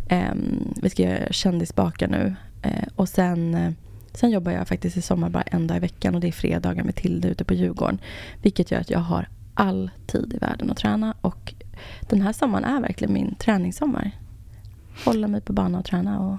Ehm, 0.09 0.73
vi 0.81 0.89
ska 0.89 1.03
göra 1.03 1.31
kändisbakar 1.31 2.07
nu. 2.07 2.35
Eh, 2.61 2.87
och 2.95 3.09
sen, 3.09 3.55
eh, 3.55 3.71
sen 4.13 4.31
jobbar 4.31 4.51
jag 4.51 4.67
faktiskt 4.67 4.97
i 4.97 5.01
sommar 5.01 5.29
bara 5.29 5.43
en 5.43 5.67
dag 5.67 5.77
i 5.77 5.79
veckan 5.79 6.15
och 6.15 6.21
det 6.21 6.27
är 6.27 6.31
fredagar 6.31 6.83
med 6.83 6.95
Tilde 6.95 7.27
ute 7.27 7.43
på 7.43 7.53
Djurgården. 7.53 7.99
Vilket 8.41 8.71
gör 8.71 8.79
att 8.79 8.89
jag 8.89 8.99
har 8.99 9.27
all 9.53 9.91
tid 10.07 10.33
i 10.33 10.37
världen 10.37 10.71
att 10.71 10.77
träna 10.77 11.13
och 11.21 11.53
den 12.09 12.21
här 12.21 12.33
sommaren 12.33 12.63
är 12.63 12.81
verkligen 12.81 13.13
min 13.13 13.35
träningssommar. 13.35 14.11
Hålla 15.05 15.27
mig 15.27 15.41
på 15.41 15.53
banan 15.53 15.79
och 15.79 15.85
träna 15.85 16.19
och 16.19 16.37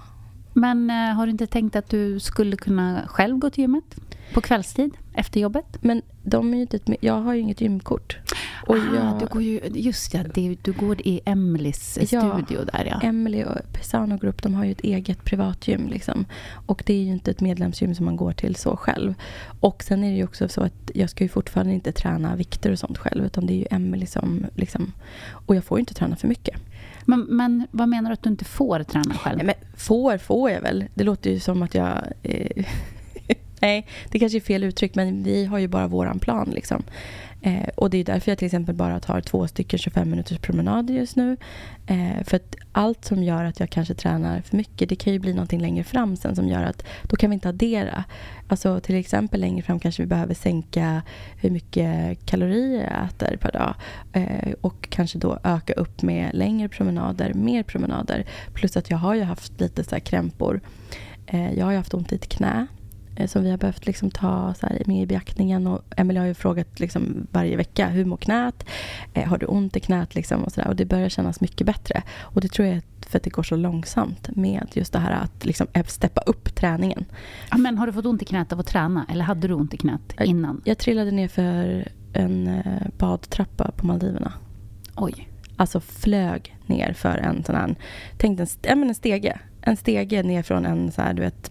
Men 0.53 0.91
eh, 0.91 0.97
har 0.97 1.27
du 1.27 1.33
inte 1.33 1.47
tänkt 1.47 1.77
att 1.77 1.89
du 1.89 2.21
skulle 2.21 2.57
kunna 2.57 3.03
själv 3.07 3.39
gå 3.39 3.51
till 3.51 3.63
gymmet? 3.63 3.85
På 4.33 4.41
kvällstid, 4.41 4.97
efter 5.15 5.41
jobbet? 5.41 5.67
Men 5.81 6.03
de 6.23 6.53
är 6.53 6.57
ju 6.57 6.63
inte 6.63 6.77
ett, 6.77 6.89
jag 7.01 7.21
har 7.21 7.35
ju 7.35 7.41
inget 7.41 7.61
gymkort. 7.61 8.19
Och 8.67 8.77
ah, 8.77 8.95
jag, 8.97 9.21
du 9.21 9.27
går 9.27 9.43
ju, 9.43 9.61
just 9.75 10.15
ja, 10.15 10.21
det, 10.35 10.57
du 10.63 10.73
går 10.73 11.01
i 11.01 11.21
Emelies 11.25 11.99
Ja. 12.01 12.07
studio 12.07 12.65
där 12.73 12.85
ja. 12.91 13.01
Emily 13.09 13.45
och 13.45 13.73
Pesano 13.73 14.19
Group 14.19 14.43
de 14.43 14.55
har 14.55 14.65
ju 14.65 14.73
ett 14.73 14.81
eget 14.81 15.25
privatgym. 15.25 15.89
Liksom. 15.89 16.25
Och 16.67 16.83
det 16.87 16.95
är 16.95 17.03
ju 17.03 17.13
inte 17.13 17.31
ett 17.31 17.41
medlemsgym 17.41 17.95
som 17.95 18.05
man 18.05 18.17
går 18.17 18.33
till 18.33 18.57
så 18.57 18.77
själv. 18.77 19.15
Och 19.61 19.83
sen 19.83 20.05
är 20.05 20.11
det 20.11 20.17
ju 20.17 20.25
också 20.25 20.49
så 20.49 20.63
att 20.63 20.91
jag 20.95 21.11
ska 21.11 21.25
ju 21.25 21.29
fortfarande 21.29 21.73
inte 21.75 21.93
träna 21.93 22.37
vikter 22.37 22.73
och 22.73 22.79
sånt 22.79 22.99
själv. 22.99 23.25
Utan 23.25 23.47
det 23.47 23.53
är 23.53 23.59
ju 23.59 23.67
Emily 23.71 24.07
som 24.07 24.47
liksom... 24.55 24.93
Och 25.31 25.57
jag 25.57 25.65
får 25.65 25.79
ju 25.79 25.81
inte 25.81 25.95
träna 25.95 26.17
för 26.17 26.29
mycket. 26.29 26.61
Men, 27.05 27.21
men 27.21 27.67
vad 27.71 27.89
menar 27.89 28.11
du 28.11 28.15
att 28.15 28.23
du 28.23 28.31
inte 28.31 28.45
får 28.45 28.83
träna 28.83 29.15
själv? 29.15 29.37
Nej, 29.37 29.47
men 29.47 29.55
får 29.77 30.19
får 30.19 30.51
jag 30.51 30.61
väl. 30.61 30.85
Det 30.95 31.05
låter 31.05 31.31
ju 31.31 31.41
som 31.41 31.63
att 31.63 31.75
jag... 31.75 31.99
Eh, 32.23 32.65
nej, 33.65 33.87
det 34.11 34.19
kanske 34.19 34.39
är 34.39 34.41
fel 34.41 34.65
uttryck. 34.65 34.95
Men 34.95 35.23
vi 35.23 35.45
har 35.45 35.59
ju 35.59 35.69
bara 35.69 35.87
våran 35.87 36.19
plan 36.19 36.51
liksom. 36.55 36.83
Eh, 37.43 37.69
och 37.75 37.91
det 37.91 37.99
är 37.99 38.05
därför 38.05 38.31
jag 38.31 38.39
till 38.39 38.47
exempel 38.47 38.75
bara 38.75 39.01
tar 39.01 39.21
två 39.21 39.49
stycken 39.49 39.79
25 39.79 40.11
minuters 40.11 40.39
promenader 40.39 40.95
just 40.95 41.17
nu. 41.17 41.37
Eh, 41.87 42.25
för 42.25 42.37
att 42.37 42.57
allt 42.73 43.05
som 43.05 43.23
gör 43.23 43.45
att 43.45 43.61
jag 43.61 43.71
kanske 43.71 43.95
tränar 43.95 44.41
för 44.41 44.57
mycket, 44.57 44.89
det 44.89 44.97
kan 44.97 45.13
ju 45.13 45.19
bli 45.19 45.33
någonting 45.33 45.61
längre 45.61 45.85
fram 45.85 46.17
sen 46.17 46.37
som 46.37 46.49
gör 46.49 46.63
att 46.63 46.85
då 47.03 47.17
kan 47.17 47.31
vi 47.31 47.35
inte 47.35 47.49
addera. 47.49 48.05
Alltså 48.49 48.81
till 48.81 48.95
exempel 48.95 49.41
längre 49.41 49.63
fram 49.63 49.81
kanske 49.81 50.03
vi 50.03 50.07
behöver 50.07 50.35
sänka 50.35 51.03
hur 51.37 51.51
mycket 51.51 52.19
kalorier 52.27 52.83
jag 52.83 53.05
äter 53.05 53.37
per 53.37 53.53
dag. 53.53 53.75
Eh, 54.13 54.53
och 54.61 54.89
kanske 54.91 55.19
då 55.19 55.39
öka 55.45 55.73
upp 55.73 56.03
med 56.03 56.31
längre 56.35 56.69
promenader, 56.69 57.35
mer 57.35 57.63
promenader. 57.63 58.27
Plus 58.55 58.77
att 58.77 58.91
jag 58.91 58.99
har 58.99 59.15
ju 59.15 59.23
haft 59.23 59.61
lite 59.61 59.85
så 59.85 59.91
här 59.91 60.01
krämpor. 60.01 60.61
Eh, 61.27 61.55
jag 61.55 61.65
har 61.65 61.73
ju 61.73 61.79
haft 61.79 61.95
ont 61.95 62.13
i 62.13 62.15
ett 62.15 62.29
knä 62.29 62.67
eh, 63.17 63.27
som 63.27 63.43
vi 63.43 63.51
har 63.51 63.59
behövt 63.59 63.87
liksom 63.87 64.11
ta 64.11 64.55
så 64.55 64.67
här, 64.67 64.83
med 64.87 65.03
i 65.03 65.07
beaktningen. 65.07 65.67
Och 65.67 65.83
Emelie 65.97 66.21
har 66.21 66.27
ju 66.27 66.35
frågat 66.35 66.81
liksom 66.81 67.27
varje 67.31 67.57
vecka, 67.57 67.89
hur 67.89 68.05
mår 68.05 68.17
knät? 68.17 68.67
Eh, 69.15 69.29
har 69.29 69.39
du 69.39 69.47
ont 69.47 69.77
i 69.77 69.81
knät? 69.81 70.15
Liksom 70.15 70.45
och, 70.45 70.53
så 70.53 70.61
där. 70.61 70.69
och 70.69 70.77
det 70.77 70.85
börjar 70.85 71.09
kännas 71.09 71.41
mycket 71.41 71.67
bättre. 71.67 72.03
Och 72.21 72.41
det 72.41 72.49
tror 72.49 72.69
jag 72.69 72.77
är 72.77 72.83
för 73.07 73.19
att 73.19 73.23
det 73.23 73.31
går 73.31 73.43
så 73.43 73.57
långsamt 73.57 74.37
med 74.37 74.67
just 74.73 74.93
det 74.93 74.99
här 74.99 75.13
att 75.13 75.45
liksom 75.45 75.67
steppa 75.87 76.21
upp 76.21 76.55
träningen. 76.55 77.05
Ja, 77.51 77.57
men 77.57 77.79
har 77.79 77.87
du 77.87 77.93
fått 77.93 78.07
ont 78.07 78.23
i 78.23 78.25
knät 78.25 78.53
av 78.53 78.61
att 78.61 78.67
träna? 78.67 79.07
Eller 79.11 79.25
hade 79.25 79.49
du 79.49 79.55
ont 79.55 79.75
i 79.75 79.77
knät 79.77 80.15
innan? 80.21 80.61
Jag, 80.65 80.71
jag 80.71 80.79
trillade 80.79 81.11
ner 81.11 81.29
för 81.29 81.89
en 82.13 82.47
eh, 82.49 82.83
badtrappa 82.99 83.71
på 83.77 83.87
Maldiverna. 83.87 84.33
Oj. 84.97 85.29
Alltså 85.57 85.81
flög 85.81 86.57
ner 86.67 86.93
för 86.93 87.17
en 87.19 87.45
sån 87.45 87.55
här, 87.55 87.75
tänk 88.17 88.41
en, 88.41 88.83
en 88.83 88.95
stege. 88.95 89.39
En 89.61 89.77
stege 89.77 90.23
ner 90.23 90.43
från 90.43 90.67
en 90.67 90.93
så 90.93 91.03
här, 91.03 91.15
du 91.15 91.23
vet, 91.23 91.51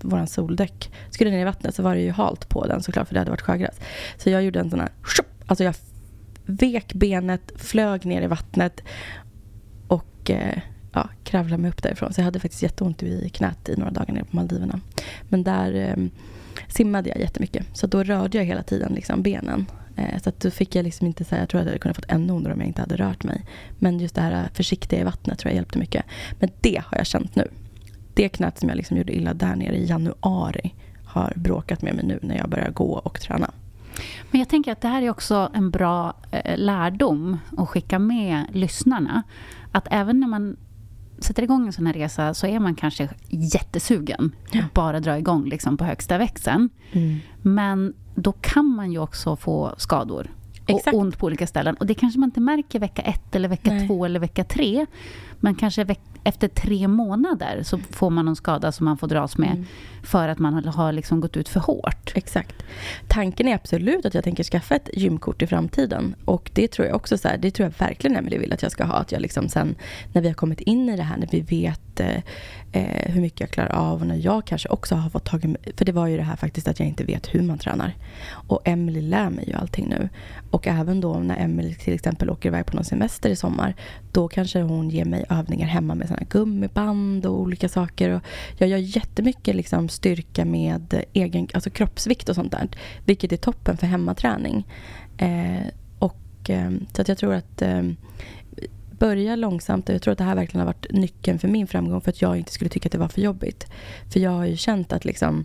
våran 0.00 0.26
soldäck. 0.26 0.92
Skulle 1.10 1.30
ner 1.30 1.40
i 1.40 1.44
vattnet 1.44 1.74
så 1.74 1.82
var 1.82 1.94
det 1.94 2.00
ju 2.00 2.10
halt 2.10 2.48
på 2.48 2.66
den 2.66 2.82
såklart 2.82 3.08
för 3.08 3.14
det 3.14 3.20
hade 3.20 3.30
varit 3.30 3.40
sjögräs. 3.40 3.80
Så 4.16 4.30
jag 4.30 4.42
gjorde 4.42 4.60
en 4.60 4.70
sån 4.70 4.80
här, 4.80 4.88
alltså 5.46 5.64
jag 5.64 5.74
vek 6.46 6.94
benet, 6.94 7.52
flög 7.56 8.04
ner 8.04 8.22
i 8.22 8.26
vattnet 8.26 8.82
och 9.88 10.30
eh, 10.30 10.58
ja, 10.92 11.08
kravlade 11.24 11.62
mig 11.62 11.70
upp 11.70 11.82
därifrån. 11.82 12.12
Så 12.12 12.20
jag 12.20 12.24
hade 12.24 12.40
faktiskt 12.40 12.62
jätteont 12.62 13.02
i 13.02 13.28
knät 13.28 13.68
i 13.68 13.76
några 13.76 13.90
dagar 13.90 14.14
nere 14.14 14.24
på 14.24 14.36
Maldiverna. 14.36 14.80
Men 15.28 15.42
där 15.42 15.74
ehm, 15.74 16.10
simmade 16.68 17.08
jag 17.08 17.20
jättemycket. 17.20 17.66
Så 17.72 17.86
då 17.86 18.02
rörde 18.02 18.38
jag 18.38 18.44
hela 18.44 18.62
tiden 18.62 18.92
liksom 18.92 19.22
benen. 19.22 19.66
Eh, 19.96 20.20
så 20.22 20.28
att 20.28 20.40
då 20.40 20.50
fick 20.50 20.74
jag 20.74 20.84
liksom 20.84 21.06
inte 21.06 21.24
säga, 21.24 21.42
jag 21.42 21.48
tror 21.48 21.60
att 21.60 21.64
jag 21.64 21.70
hade 21.70 21.78
kunnat 21.78 21.96
fått 21.96 22.10
ännu 22.12 22.32
ondare 22.32 22.54
om 22.54 22.60
jag 22.60 22.66
inte 22.66 22.80
hade 22.80 22.96
rört 22.96 23.24
mig. 23.24 23.44
Men 23.78 24.00
just 24.00 24.14
det 24.14 24.20
här 24.20 24.48
försiktiga 24.54 25.00
i 25.00 25.04
vattnet 25.04 25.38
tror 25.38 25.50
jag 25.50 25.56
hjälpte 25.56 25.78
mycket. 25.78 26.04
Men 26.38 26.50
det 26.60 26.82
har 26.86 26.98
jag 26.98 27.06
känt 27.06 27.36
nu. 27.36 27.48
Det 28.16 28.28
knät 28.28 28.58
som 28.58 28.68
jag 28.68 28.76
liksom 28.76 28.96
gjorde 28.96 29.16
illa 29.16 29.34
där 29.34 29.56
nere 29.56 29.76
i 29.76 29.86
januari 29.86 30.74
har 31.04 31.32
bråkat 31.36 31.82
med 31.82 31.94
mig 31.94 32.04
nu 32.04 32.18
när 32.22 32.36
jag 32.36 32.48
börjar 32.48 32.70
gå 32.70 32.92
och 32.92 33.20
träna. 33.20 33.50
Men 34.30 34.38
jag 34.38 34.48
tänker 34.48 34.72
att 34.72 34.80
det 34.80 34.88
här 34.88 35.02
är 35.02 35.10
också 35.10 35.50
en 35.54 35.70
bra 35.70 36.14
eh, 36.30 36.58
lärdom 36.58 37.38
att 37.56 37.68
skicka 37.68 37.98
med 37.98 38.44
lyssnarna. 38.52 39.22
Att 39.72 39.88
även 39.90 40.20
när 40.20 40.28
man 40.28 40.56
sätter 41.18 41.42
igång 41.42 41.66
en 41.66 41.72
sån 41.72 41.86
här 41.86 41.94
resa 41.94 42.34
så 42.34 42.46
är 42.46 42.60
man 42.60 42.74
kanske 42.74 43.08
jättesugen 43.28 44.32
ja. 44.50 44.64
att 44.64 44.74
bara 44.74 45.00
dra 45.00 45.18
igång 45.18 45.44
liksom 45.44 45.76
på 45.76 45.84
högsta 45.84 46.18
växeln. 46.18 46.68
Mm. 46.92 47.18
Men 47.42 47.94
då 48.14 48.32
kan 48.32 48.66
man 48.66 48.92
ju 48.92 48.98
också 48.98 49.36
få 49.36 49.74
skador 49.78 50.30
Exakt. 50.66 50.94
och 50.94 51.00
ont 51.00 51.18
på 51.18 51.26
olika 51.26 51.46
ställen. 51.46 51.74
Och 51.74 51.86
det 51.86 51.94
kanske 51.94 52.20
man 52.20 52.26
inte 52.26 52.40
märker 52.40 52.78
vecka 52.78 53.02
ett, 53.02 53.36
eller 53.36 53.48
vecka 53.48 53.70
Nej. 53.70 53.88
två 53.88 54.04
eller 54.04 54.20
vecka 54.20 54.44
tre. 54.44 54.86
Men 55.40 55.54
kanske 55.54 55.86
efter 56.24 56.48
tre 56.48 56.88
månader 56.88 57.62
så 57.62 57.78
får 57.78 58.10
man 58.10 58.24
någon 58.24 58.36
skada 58.36 58.72
som 58.72 58.84
man 58.84 58.98
får 58.98 59.08
dras 59.08 59.38
med 59.38 59.50
mm. 59.50 59.64
för 60.02 60.28
att 60.28 60.38
man 60.38 60.64
har 60.64 60.92
liksom 60.92 61.20
gått 61.20 61.36
ut 61.36 61.48
för 61.48 61.60
hårt. 61.60 62.12
Exakt. 62.14 62.62
Tanken 63.08 63.48
är 63.48 63.54
absolut 63.54 64.06
att 64.06 64.14
jag 64.14 64.24
tänker 64.24 64.44
skaffa 64.44 64.74
ett 64.74 64.90
gymkort 64.92 65.42
i 65.42 65.46
framtiden. 65.46 66.14
Och 66.24 66.50
det 66.54 66.68
tror 66.68 66.86
jag 66.86 66.96
också 66.96 67.18
så 67.18 67.28
här, 67.28 67.38
det 67.38 67.50
tror 67.50 67.64
jag 67.64 67.86
verkligen 67.86 68.16
Emelie 68.16 68.38
vill 68.38 68.52
att 68.52 68.62
jag 68.62 68.72
ska 68.72 68.84
ha. 68.84 68.94
Att 68.94 69.12
jag 69.12 69.22
liksom 69.22 69.48
sen 69.48 69.74
när 70.12 70.22
vi 70.22 70.28
har 70.28 70.34
kommit 70.34 70.60
in 70.60 70.88
i 70.88 70.96
det 70.96 71.02
här, 71.02 71.16
när 71.16 71.28
vi 71.30 71.40
vet 71.40 72.00
eh, 72.00 72.16
eh 72.72 73.12
hur 73.12 73.20
mycket 73.20 73.40
jag 73.40 73.50
klarar 73.50 73.72
av 73.72 74.00
och 74.00 74.06
när 74.06 74.16
jag 74.16 74.46
kanske 74.46 74.68
också 74.68 74.94
har 74.94 75.10
fått 75.10 75.24
tag 75.24 75.44
i, 75.44 75.72
för 75.76 75.84
det 75.84 75.92
var 75.92 76.06
ju 76.06 76.16
det 76.16 76.22
här 76.22 76.36
faktiskt 76.36 76.68
att 76.68 76.80
jag 76.80 76.88
inte 76.88 77.04
vet 77.04 77.34
hur 77.34 77.42
man 77.42 77.58
tränar. 77.58 77.94
Och 78.30 78.60
Emelie 78.64 79.02
lär 79.02 79.30
mig 79.30 79.48
ju 79.48 79.54
allting 79.54 79.88
nu. 79.88 80.08
Och 80.50 80.66
även 80.66 81.00
då 81.00 81.14
när 81.14 81.36
Emelie 81.36 81.74
till 81.74 81.94
exempel 81.94 82.30
åker 82.30 82.48
iväg 82.48 82.66
på 82.66 82.76
någon 82.76 82.84
semester 82.84 83.30
i 83.30 83.36
sommar, 83.36 83.74
då 84.16 84.28
kanske 84.28 84.62
hon 84.62 84.90
ger 84.90 85.04
mig 85.04 85.24
övningar 85.28 85.66
hemma 85.66 85.94
med 85.94 86.08
såna 86.08 86.22
gummiband 86.30 87.26
och 87.26 87.40
olika 87.40 87.68
saker. 87.68 88.10
Och 88.10 88.22
jag 88.58 88.68
gör 88.68 88.78
jättemycket 88.78 89.56
liksom 89.56 89.88
styrka 89.88 90.44
med 90.44 91.04
egen, 91.12 91.48
alltså 91.54 91.70
kroppsvikt 91.70 92.28
och 92.28 92.34
sånt 92.34 92.52
där. 92.52 92.68
Vilket 93.04 93.32
är 93.32 93.36
toppen 93.36 93.76
för 93.76 93.86
hemmaträning. 93.86 94.66
Eh, 95.16 95.66
och, 95.98 96.50
eh, 96.50 96.70
så 96.92 97.02
att 97.02 97.08
jag 97.08 97.18
tror 97.18 97.34
att 97.34 97.62
eh, 97.62 97.82
börja 98.90 99.36
långsamt. 99.36 99.88
Jag 99.88 100.02
tror 100.02 100.12
att 100.12 100.18
det 100.18 100.24
här 100.24 100.34
verkligen 100.34 100.66
har 100.66 100.74
varit 100.74 100.92
nyckeln 100.92 101.38
för 101.38 101.48
min 101.48 101.66
framgång. 101.66 102.00
För 102.00 102.10
att 102.10 102.22
jag 102.22 102.36
inte 102.36 102.52
skulle 102.52 102.70
tycka 102.70 102.86
att 102.86 102.92
det 102.92 102.98
var 102.98 103.08
för 103.08 103.20
jobbigt. 103.20 103.66
För 104.12 104.20
jag 104.20 104.30
har 104.30 104.46
ju 104.46 104.56
känt 104.56 104.92
att 104.92 105.04
liksom, 105.04 105.44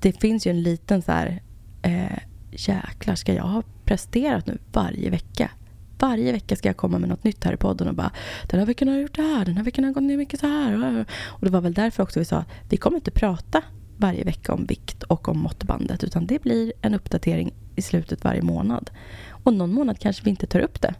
det 0.00 0.12
finns 0.12 0.46
ju 0.46 0.50
en 0.50 0.62
liten 0.62 1.02
så 1.02 1.12
här... 1.12 1.42
Eh, 1.82 2.18
jäklar, 2.50 3.14
ska 3.14 3.34
jag 3.34 3.42
ha 3.44 3.62
presterat 3.84 4.46
nu 4.46 4.58
varje 4.72 5.10
vecka? 5.10 5.50
Varje 5.98 6.32
vecka 6.32 6.56
ska 6.56 6.68
jag 6.68 6.76
komma 6.76 6.98
med 6.98 7.08
något 7.08 7.24
nytt 7.24 7.44
här 7.44 7.52
i 7.52 7.56
podden 7.56 7.88
och 7.88 7.94
bara 7.94 8.10
Den 8.46 8.60
här 8.60 8.66
veckan 8.66 8.88
har 8.88 8.94
jag 8.94 9.02
gjort 9.02 9.16
det 9.16 9.22
här, 9.22 9.44
den 9.44 9.56
här 9.56 9.64
veckan 9.64 9.84
har 9.84 9.88
jag 9.88 9.94
gått 9.94 10.02
ner 10.02 10.16
mycket 10.16 10.40
så 10.40 10.46
här. 10.46 11.04
Och 11.24 11.44
det 11.44 11.50
var 11.50 11.60
väl 11.60 11.74
därför 11.74 12.02
också 12.02 12.18
vi 12.18 12.24
sa 12.24 12.44
Vi 12.68 12.76
kommer 12.76 12.96
inte 12.96 13.10
prata 13.10 13.62
varje 13.96 14.24
vecka 14.24 14.52
om 14.52 14.66
vikt 14.66 15.02
och 15.02 15.28
om 15.28 15.38
måttbandet 15.38 16.04
utan 16.04 16.26
det 16.26 16.42
blir 16.42 16.72
en 16.82 16.94
uppdatering 16.94 17.52
i 17.76 17.82
slutet 17.82 18.24
varje 18.24 18.42
månad. 18.42 18.90
Och 19.30 19.54
någon 19.54 19.72
månad 19.72 19.98
kanske 19.98 20.24
vi 20.24 20.30
inte 20.30 20.46
tar 20.46 20.60
upp 20.60 20.80
det. 20.80 20.94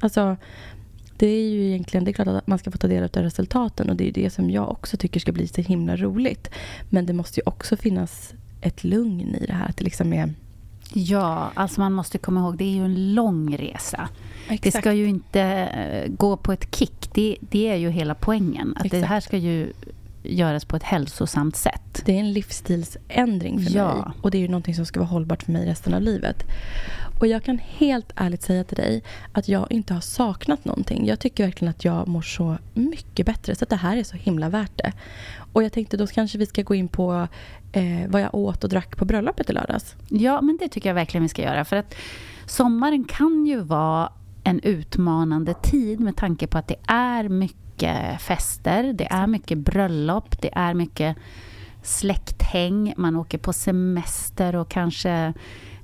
Alltså, 0.00 0.36
det 1.16 1.26
är 1.26 1.50
ju 1.50 1.66
egentligen, 1.68 2.04
det 2.04 2.10
är 2.10 2.12
klart 2.12 2.28
att 2.28 2.46
man 2.46 2.58
ska 2.58 2.70
få 2.70 2.78
ta 2.78 2.88
del 2.88 3.02
av 3.02 3.22
resultaten 3.22 3.90
och 3.90 3.96
det 3.96 4.08
är 4.08 4.12
det 4.12 4.30
som 4.30 4.50
jag 4.50 4.70
också 4.70 4.96
tycker 4.96 5.20
ska 5.20 5.32
bli 5.32 5.48
så 5.48 5.60
himla 5.60 5.96
roligt. 5.96 6.50
Men 6.90 7.06
det 7.06 7.12
måste 7.12 7.40
ju 7.40 7.44
också 7.46 7.76
finnas 7.76 8.34
ett 8.60 8.84
lugn 8.84 9.34
i 9.34 9.46
det 9.46 9.52
här. 9.52 9.68
Att 9.68 9.76
det 9.76 9.84
liksom 9.84 10.12
är 10.12 10.34
Ja, 10.92 11.50
alltså 11.54 11.80
man 11.80 11.92
måste 11.92 12.18
komma 12.18 12.40
ihåg, 12.40 12.56
det 12.56 12.64
är 12.64 12.74
ju 12.74 12.84
en 12.84 13.14
lång 13.14 13.56
resa. 13.56 14.08
Exakt. 14.48 14.62
Det 14.62 14.80
ska 14.80 14.92
ju 14.92 15.08
inte 15.08 15.40
eh, 15.40 16.12
gå 16.12 16.36
på 16.36 16.52
ett 16.52 16.74
kick. 16.74 17.10
Det, 17.14 17.36
det 17.40 17.68
är 17.68 17.76
ju 17.76 17.90
hela 17.90 18.14
poängen. 18.14 18.74
Att 18.76 18.84
Exakt. 18.84 19.00
det 19.02 19.06
här 19.06 19.20
ska 19.20 19.36
ju 19.36 19.72
göras 20.22 20.64
på 20.64 20.76
ett 20.76 20.82
hälsosamt 20.82 21.56
sätt. 21.56 22.02
Det 22.04 22.12
är 22.12 22.20
en 22.20 22.32
livsstilsändring 22.32 23.60
för 23.60 23.76
ja. 23.76 23.94
mig. 23.94 24.04
Och 24.22 24.30
det 24.30 24.38
är 24.38 24.40
ju 24.40 24.48
någonting 24.48 24.74
som 24.74 24.86
ska 24.86 25.00
vara 25.00 25.08
hållbart 25.08 25.42
för 25.42 25.52
mig 25.52 25.66
resten 25.66 25.94
av 25.94 26.02
livet. 26.02 26.44
Och 27.20 27.26
jag 27.26 27.42
kan 27.44 27.58
helt 27.58 28.12
ärligt 28.16 28.42
säga 28.42 28.64
till 28.64 28.76
dig 28.76 29.02
att 29.32 29.48
jag 29.48 29.66
inte 29.70 29.94
har 29.94 30.00
saknat 30.00 30.64
någonting. 30.64 31.06
Jag 31.06 31.20
tycker 31.20 31.44
verkligen 31.44 31.70
att 31.70 31.84
jag 31.84 32.08
mår 32.08 32.22
så 32.22 32.58
mycket 32.74 33.26
bättre. 33.26 33.54
Så 33.54 33.64
det 33.64 33.76
här 33.76 33.96
är 33.96 34.04
så 34.04 34.16
himla 34.16 34.48
värt 34.48 34.78
det. 34.78 34.92
Och 35.52 35.62
jag 35.62 35.72
tänkte 35.72 35.96
då 35.96 36.06
kanske 36.06 36.38
vi 36.38 36.46
ska 36.46 36.62
gå 36.62 36.74
in 36.74 36.88
på 36.88 37.28
eh, 37.72 38.08
vad 38.08 38.20
jag 38.20 38.34
åt 38.34 38.64
och 38.64 38.70
drack 38.70 38.96
på 38.96 39.04
bröllopet 39.04 39.50
i 39.50 39.52
lördags. 39.52 39.96
Ja, 40.08 40.40
men 40.40 40.56
det 40.56 40.68
tycker 40.68 40.88
jag 40.90 40.94
verkligen 40.94 41.22
vi 41.22 41.28
ska 41.28 41.42
göra. 41.42 41.64
För 41.64 41.76
att 41.76 41.94
sommaren 42.46 43.04
kan 43.04 43.46
ju 43.46 43.60
vara 43.60 44.12
en 44.44 44.60
utmanande 44.60 45.54
tid 45.54 46.00
med 46.00 46.16
tanke 46.16 46.46
på 46.46 46.58
att 46.58 46.68
det 46.68 46.76
är 46.86 47.28
mycket 47.28 48.22
fester, 48.22 48.92
det 48.92 49.12
är 49.12 49.26
mycket 49.26 49.58
bröllop, 49.58 50.42
det 50.42 50.50
är 50.52 50.74
mycket 50.74 51.16
släkthäng, 51.82 52.94
man 52.96 53.16
åker 53.16 53.38
på 53.38 53.52
semester 53.52 54.56
och 54.56 54.68
kanske 54.68 55.32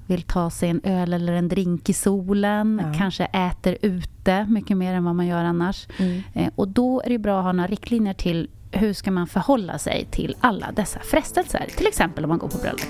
vill 0.06 0.22
ta 0.22 0.50
sig 0.50 0.70
en 0.70 0.80
öl 0.84 1.12
eller 1.12 1.32
en 1.32 1.48
drink 1.48 1.88
i 1.88 1.92
solen, 1.92 2.80
ja. 2.84 2.98
kanske 2.98 3.24
äter 3.24 3.76
ute 3.82 4.46
mycket 4.48 4.76
mer 4.76 4.94
än 4.94 5.04
vad 5.04 5.14
man 5.14 5.26
gör 5.26 5.44
annars. 5.44 5.86
Mm. 5.98 6.22
Eh, 6.34 6.50
och 6.54 6.68
då 6.68 7.02
är 7.04 7.08
det 7.08 7.18
bra 7.18 7.38
att 7.38 7.44
ha 7.44 7.52
några 7.52 7.68
riktlinjer 7.68 8.14
till 8.14 8.48
hur 8.72 8.92
ska 8.92 9.10
man 9.10 9.26
förhålla 9.26 9.78
sig 9.78 10.06
till 10.10 10.36
alla 10.40 10.72
dessa 10.72 11.00
frestelser? 11.00 11.66
Till 11.76 11.86
exempel 11.86 12.24
om 12.24 12.28
man 12.28 12.38
går 12.38 12.48
på 12.48 12.58
bröllop. 12.58 12.80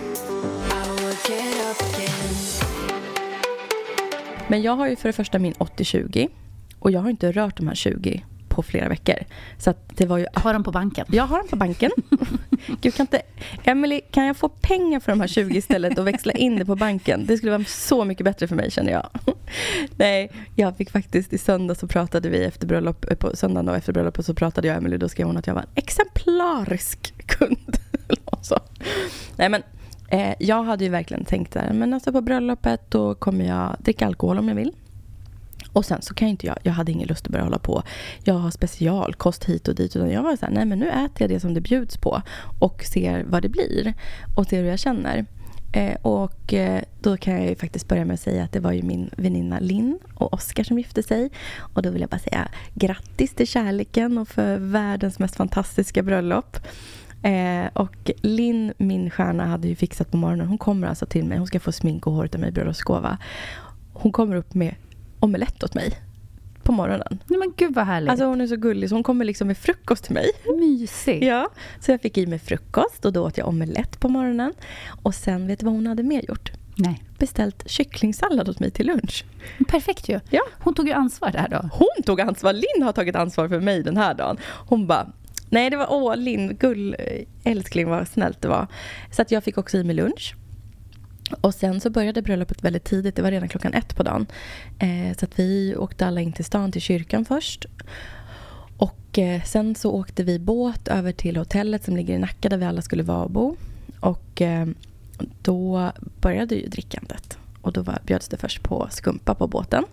Men 4.49 4.63
jag 4.63 4.77
har 4.77 4.89
ju 4.89 4.97
för 4.97 5.09
det 5.09 5.13
första 5.13 5.39
min 5.39 5.53
80-20 5.53 6.29
och 6.79 6.91
jag 6.91 7.01
har 7.01 7.11
inte 7.11 7.33
rört 7.33 7.57
de 7.57 7.69
här 7.69 7.75
20 7.75 8.25
på 8.53 8.63
flera 8.63 8.89
veckor. 8.89 9.17
Så 9.59 9.75
det 9.89 10.07
var 10.07 10.19
ju... 10.19 10.27
Har 10.33 10.53
dem 10.53 10.65
på 10.65 10.73
banken? 10.73 11.07
Jag 11.11 11.25
har 11.25 11.39
dem 11.39 11.49
på 11.49 11.57
banken. 11.57 11.91
Gud, 12.81 12.95
kan 12.95 13.05
inte... 13.05 13.23
Emily, 13.65 14.01
kan 14.11 14.27
jag 14.27 14.37
få 14.37 14.49
pengar 14.49 15.01
för 15.01 15.13
de 15.13 15.21
här 15.21 15.29
20 15.29 15.59
istället 15.59 15.99
och 15.99 16.07
växla 16.07 16.33
in 16.33 16.59
det 16.59 16.65
på 16.65 16.77
banken? 16.77 17.27
Det 17.27 17.37
skulle 17.37 17.53
vara 17.53 17.65
så 17.65 18.05
mycket 18.05 18.25
bättre 18.25 18.49
för 18.49 18.57
mig 18.57 18.71
känner 18.71 18.93
jag. 18.93 19.09
Nej, 19.97 20.31
jag 20.57 20.77
fick 20.77 20.91
faktiskt 20.91 21.33
i 21.33 21.39
söndag 21.39 21.75
så 21.75 21.87
pratade 21.87 22.29
vi 22.29 22.45
efter 22.45 22.67
bröllop, 22.67 23.11
eh, 23.11 23.17
på 23.17 23.37
söndagen 23.37 23.69
och 23.69 23.77
efter 23.77 23.93
bröllopet 23.93 24.27
så 24.27 24.35
pratade 24.35 24.69
jag 24.69 24.75
och 24.75 24.79
Emily. 24.79 24.97
Då 24.97 25.09
skrev 25.09 25.27
hon 25.27 25.37
att 25.37 25.47
jag 25.47 25.55
var 25.55 25.63
en 25.63 25.69
exemplarisk 25.75 27.27
kund. 27.27 27.77
så. 28.43 28.59
Nej 29.37 29.49
men 29.49 29.63
eh, 30.09 30.35
jag 30.39 30.63
hade 30.63 30.85
ju 30.85 30.91
verkligen 30.91 31.25
tänkt 31.25 31.53
där, 31.53 31.73
men 31.73 31.95
alltså 31.95 32.13
på 32.13 32.21
bröllopet 32.21 32.91
då 32.91 33.15
kommer 33.15 33.45
jag 33.45 33.77
dricka 33.79 34.07
alkohol 34.07 34.39
om 34.39 34.49
jag 34.49 34.55
vill. 34.55 34.73
Och 35.73 35.85
sen 35.85 36.03
så 36.03 36.15
kan 36.15 36.29
inte 36.29 36.47
jag, 36.47 36.59
jag 36.63 36.73
hade 36.73 36.93
ingen 36.93 37.09
lust 37.09 37.27
att 37.27 37.33
börja 37.33 37.45
hålla 37.45 37.59
på. 37.59 37.83
Jag 38.25 38.35
har 38.35 38.51
specialkost 38.51 39.45
hit 39.45 39.69
och 39.69 39.75
dit. 39.75 39.97
Utan 39.97 40.11
jag 40.11 40.23
var 40.23 40.37
så 40.37 40.47
här, 40.47 40.53
nej 40.53 40.65
men 40.65 40.79
nu 40.79 40.89
äter 40.89 41.17
jag 41.19 41.31
det 41.31 41.41
som 41.41 41.55
det 41.55 41.61
bjuds 41.61 41.97
på. 41.97 42.23
Och 42.59 42.85
ser 42.85 43.25
vad 43.25 43.43
det 43.43 43.49
blir. 43.49 43.95
Och 44.37 44.47
ser 44.47 44.63
hur 44.63 44.69
jag 44.69 44.79
känner. 44.79 45.27
Eh, 45.73 45.97
och 46.03 46.55
eh, 46.55 46.83
då 47.01 47.17
kan 47.17 47.35
jag 47.35 47.47
ju 47.47 47.55
faktiskt 47.55 47.89
börja 47.89 48.05
med 48.05 48.15
att 48.15 48.21
säga 48.21 48.45
att 48.45 48.53
det 48.53 48.61
var 48.61 48.73
ju 48.73 48.83
min 48.83 49.11
väninna 49.17 49.59
Linn 49.61 49.99
och 50.15 50.33
Oskar 50.33 50.65
som 50.65 50.79
gifte 50.79 51.03
sig. 51.03 51.31
Och 51.75 51.83
då 51.83 51.91
vill 51.91 52.01
jag 52.01 52.11
bara 52.11 52.19
säga 52.19 52.49
grattis 52.75 53.35
till 53.35 53.47
kärleken 53.47 54.19
och 54.19 54.29
för 54.29 54.57
världens 54.59 55.19
mest 55.19 55.37
fantastiska 55.37 56.03
bröllop. 56.03 56.57
Eh, 57.23 57.67
och 57.73 58.11
Linn, 58.23 58.73
min 58.79 59.11
stjärna, 59.11 59.47
hade 59.47 59.69
ju 59.69 59.77
fixat 59.77 60.11
på 60.11 60.17
morgonen. 60.17 60.47
Hon 60.47 60.59
kommer 60.59 60.89
alltså 60.89 61.07
till 61.07 61.25
mig. 61.25 61.39
Hon 61.39 61.47
ska 61.47 61.61
få 61.61 61.73
smink 61.73 62.07
och 62.07 62.13
hår 62.13 62.29
av 62.35 62.41
mig 62.41 62.49
i 62.49 62.53
bröllopsgåva. 62.53 63.19
Hon 63.93 64.13
kommer 64.13 64.37
upp 64.37 64.55
med 64.55 64.75
omelett 65.23 65.63
åt 65.63 65.75
mig. 65.75 65.99
på 66.63 66.73
morgonen. 66.73 67.19
Nej 67.27 67.39
men 67.39 67.53
gud 67.57 67.75
vad 67.75 67.87
härligt. 67.87 68.11
Alltså 68.11 68.25
hon 68.25 68.41
är 68.41 68.47
så 68.47 68.57
gullig 68.57 68.89
så 68.89 68.95
hon 68.95 69.03
kommer 69.03 69.25
liksom 69.25 69.47
med 69.49 69.59
frukost 69.59 70.05
till 70.05 70.15
mig. 70.15 70.31
Mysigt. 70.59 71.25
Ja, 71.25 71.49
så 71.81 71.91
jag 71.91 72.01
fick 72.01 72.19
i 72.19 72.27
mig 72.27 72.39
frukost 72.39 73.05
och 73.05 73.13
då 73.13 73.27
åt 73.27 73.39
jag 73.39 73.49
omelett 73.49 74.01
på 74.01 74.09
morgonen. 74.09 74.53
Och 75.03 75.15
sen, 75.15 75.47
vet 75.47 75.59
du 75.61 75.65
vad 75.67 75.75
hon 75.75 75.87
hade 75.87 76.03
mer 76.03 76.23
gjort? 76.29 76.53
Nej. 76.77 77.03
Beställt 77.19 77.71
kycklingsallad 77.71 78.49
åt 78.49 78.61
mig 78.61 78.71
till 78.71 78.87
lunch. 78.87 79.25
Perfekt 79.69 80.09
ju. 80.09 80.21
Ja. 80.31 80.43
Hon 80.59 80.75
tog 80.75 80.87
ju 80.89 80.93
ansvar 80.93 81.31
där 81.31 81.49
då. 81.51 81.69
Hon 81.73 82.03
tog 82.05 82.21
ansvar. 82.21 82.53
Linn 82.53 82.83
har 82.83 82.93
tagit 82.93 83.17
ansvar 83.17 83.49
för 83.49 83.61
mig 83.61 83.83
den 83.83 83.97
här 83.97 84.15
dagen. 84.15 84.37
Hon 84.69 84.87
bara, 84.87 85.13
nej 85.51 85.71
det 85.71 85.77
var 85.77 85.87
åh 85.91 86.17
Linn, 86.17 86.57
gull, 86.57 86.97
älskling 87.45 87.89
vad 87.89 88.09
snällt 88.09 88.43
det 88.43 88.49
var. 88.49 88.67
Så 89.11 89.23
att 89.23 89.31
jag 89.31 89.45
fick 89.45 89.59
också 89.59 89.79
i 89.79 89.85
mig 89.85 89.95
lunch. 89.97 90.35
Och 91.41 91.55
sen 91.55 91.81
så 91.81 91.91
började 91.91 92.23
bröllopet 92.23 92.65
väldigt 92.65 92.85
tidigt, 92.85 93.17
det 93.17 93.23
var 93.23 93.31
redan 93.31 93.49
klockan 93.49 93.75
ett 93.75 93.97
på 93.97 94.03
dagen. 94.03 94.27
Eh, 94.79 95.17
så 95.19 95.25
att 95.25 95.39
vi 95.39 95.77
åkte 95.77 96.07
alla 96.07 96.21
in 96.21 96.33
till 96.33 96.45
stan, 96.45 96.73
till 96.73 96.81
kyrkan 96.81 97.25
först. 97.25 97.67
Och 98.77 99.19
eh, 99.19 99.43
sen 99.43 99.75
så 99.75 99.93
åkte 99.93 100.23
vi 100.23 100.39
båt 100.39 100.89
över 100.89 101.13
till 101.13 101.37
hotellet 101.37 101.85
som 101.85 101.97
ligger 101.97 102.15
i 102.15 102.19
Nacka 102.19 102.49
där 102.49 102.57
vi 102.57 102.65
alla 102.65 102.83
skulle 102.83 103.03
vara 103.03 103.25
och 103.25 103.31
bo. 103.31 103.57
Och 104.01 104.43
eh, 104.43 104.67
då 105.43 105.93
började 106.21 106.55
ju 106.55 106.67
drickandet. 106.67 107.39
Och 107.61 107.73
då 107.73 107.83
var, 107.83 107.99
bjöds 108.07 108.29
det 108.29 108.37
först 108.37 108.63
på 108.63 108.89
skumpa 108.91 109.35
på 109.35 109.47
båten. 109.47 109.85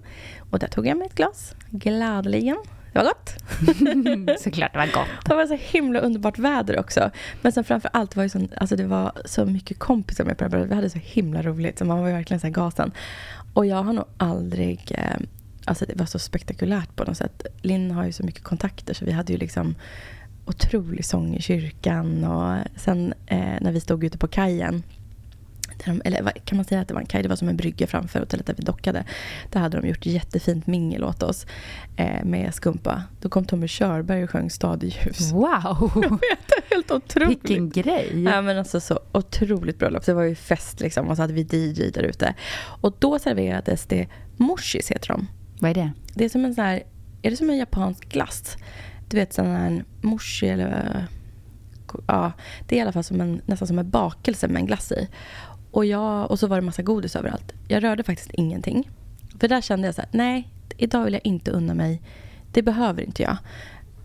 Och 0.51 0.60
där 0.60 0.67
tog 0.67 0.88
jag 0.88 0.98
mig 0.98 1.08
ett 1.08 1.15
glas, 1.15 1.55
gladeligen. 1.69 2.58
Det 3.00 3.06
var 3.06 3.13
gott. 3.13 4.39
Såklart, 4.41 4.74
det 4.74 4.79
var 4.79 4.86
gott. 4.86 5.25
Det 5.25 5.36
var 5.36 5.46
så 5.46 5.58
himla 5.60 6.00
underbart 6.00 6.39
väder 6.39 6.79
också. 6.79 7.12
Men 7.41 7.51
sen 7.51 7.63
framför 7.63 7.89
allt 7.94 8.15
var 8.15 8.24
det, 8.24 8.29
så, 8.29 8.48
alltså 8.58 8.75
det 8.75 8.86
var 8.86 9.12
så 9.25 9.46
mycket 9.46 9.79
kompisar 9.79 10.25
med 10.25 10.38
på 10.38 10.44
det 10.48 10.58
här 10.58 10.65
Vi 10.65 10.75
hade 10.75 10.89
så 10.89 11.00
himla 11.00 11.41
roligt. 11.41 11.79
Så 11.79 11.86
man 11.86 12.00
var 12.00 12.08
ju 12.08 12.13
verkligen 12.13 12.39
så 12.39 12.48
här 12.48 12.53
gasen. 12.53 12.91
Och 13.53 13.65
jag 13.65 13.84
har 13.84 13.94
nog 13.94 14.06
aldrig... 14.18 14.91
Eh, 14.98 15.18
alltså 15.65 15.86
det 15.86 15.96
var 15.96 16.06
så 16.06 16.20
spektakulärt 16.20 16.96
på 16.96 17.03
något 17.03 17.18
sätt. 17.18 17.46
Linn 17.62 17.91
har 17.91 18.06
ju 18.06 18.12
så 18.12 18.24
mycket 18.24 18.44
kontakter 18.44 18.94
så 18.94 19.06
vi 19.06 19.12
hade 19.12 19.34
ju 19.34 19.39
liksom 19.39 19.75
otrolig 20.46 21.06
sång 21.06 21.36
i 21.36 21.41
kyrkan. 21.41 22.24
Och 22.24 22.58
sen 22.75 23.13
eh, 23.25 23.58
när 23.62 23.72
vi 23.72 23.79
stod 23.79 24.03
ute 24.03 24.18
på 24.18 24.27
kajen 24.27 24.84
de, 25.86 26.01
eller 26.05 26.31
kan 26.31 26.55
man 26.55 26.65
säga 26.65 26.81
att 26.81 26.88
det 26.88 26.93
var 26.93 27.01
en 27.01 27.07
kaj? 27.07 27.24
Det 27.24 27.29
var 27.29 27.36
som 27.36 27.50
en 27.50 27.57
brygga 27.57 27.88
framför 27.88 28.19
hotellet 28.19 28.45
där 28.45 28.53
vi 28.57 28.63
dockade. 28.63 29.03
Där 29.51 29.59
hade 29.59 29.81
de 29.81 29.88
gjort 29.88 30.05
jättefint 30.05 30.67
mingel 30.67 31.03
åt 31.03 31.24
oss 31.24 31.45
eh, 31.98 32.24
med 32.24 32.53
skumpa. 32.53 33.03
Då 33.21 33.29
kom 33.29 33.45
Tommy 33.45 33.67
Körberg 33.67 34.24
och 34.24 34.29
sjöng 34.29 34.50
Stad 34.50 34.83
i 34.83 34.88
ljus. 34.88 35.31
Wow! 35.31 35.91
Jag 36.03 36.09
vet, 36.09 36.71
helt 36.71 36.91
otroligt. 36.91 37.29
Vilken 37.29 37.69
grej! 37.69 38.24
Ja, 38.24 38.41
men 38.41 38.57
alltså 38.57 38.79
så 38.79 39.00
otroligt 39.12 39.79
bröllop. 39.79 40.05
Det 40.05 40.13
var 40.13 40.24
ju 40.24 40.36
fest 40.36 40.79
liksom 40.79 41.07
och 41.07 41.15
så 41.15 41.21
hade 41.21 41.33
vi 41.33 41.41
DJ 41.41 41.91
där 41.91 42.03
ute. 42.03 42.33
Och 42.81 42.95
då 43.00 43.19
serverades 43.19 43.86
det 43.86 44.07
moshis 44.38 44.91
heter 44.91 45.07
de. 45.07 45.27
Vad 45.59 45.71
är 45.71 45.75
det? 45.75 45.91
Det 46.13 46.25
är 46.25 46.29
som 46.29 46.45
en 46.45 46.55
sån 46.55 46.63
här, 46.63 46.83
är 47.21 47.31
det 47.31 47.38
som 47.38 47.50
en 47.50 47.57
japansk 47.57 48.09
glass? 48.09 48.57
Du 49.09 49.17
vet 49.17 49.33
sån 49.33 49.45
här 49.45 49.83
moshi 50.01 50.48
eller 50.50 51.07
ja, 52.07 52.31
det 52.67 52.75
är 52.75 52.77
i 52.77 52.81
alla 52.81 52.91
fall 52.91 53.03
som 53.03 53.21
en, 53.21 53.41
nästan 53.45 53.67
som 53.67 53.79
en 53.79 53.89
bakelse 53.89 54.48
med 54.48 54.59
en 54.59 54.65
glass 54.65 54.91
i. 54.91 55.07
Och, 55.72 55.86
jag, 55.86 56.32
och 56.32 56.40
så 56.40 56.48
var 56.48 56.56
det 56.56 56.62
massa 56.62 56.82
godis 56.82 57.16
överallt. 57.16 57.54
Jag 57.68 57.84
rörde 57.84 58.04
faktiskt 58.04 58.32
ingenting. 58.34 58.90
För 59.40 59.48
där 59.48 59.62
kände 59.62 59.88
jag 59.88 59.96
så 59.96 60.02
här, 60.02 60.10
nej, 60.14 60.48
idag 60.78 61.04
vill 61.04 61.14
jag 61.14 61.26
inte 61.26 61.52
unna 61.52 61.74
mig. 61.74 62.02
Det 62.52 62.62
behöver 62.62 63.02
inte 63.02 63.24
jag. 63.24 63.38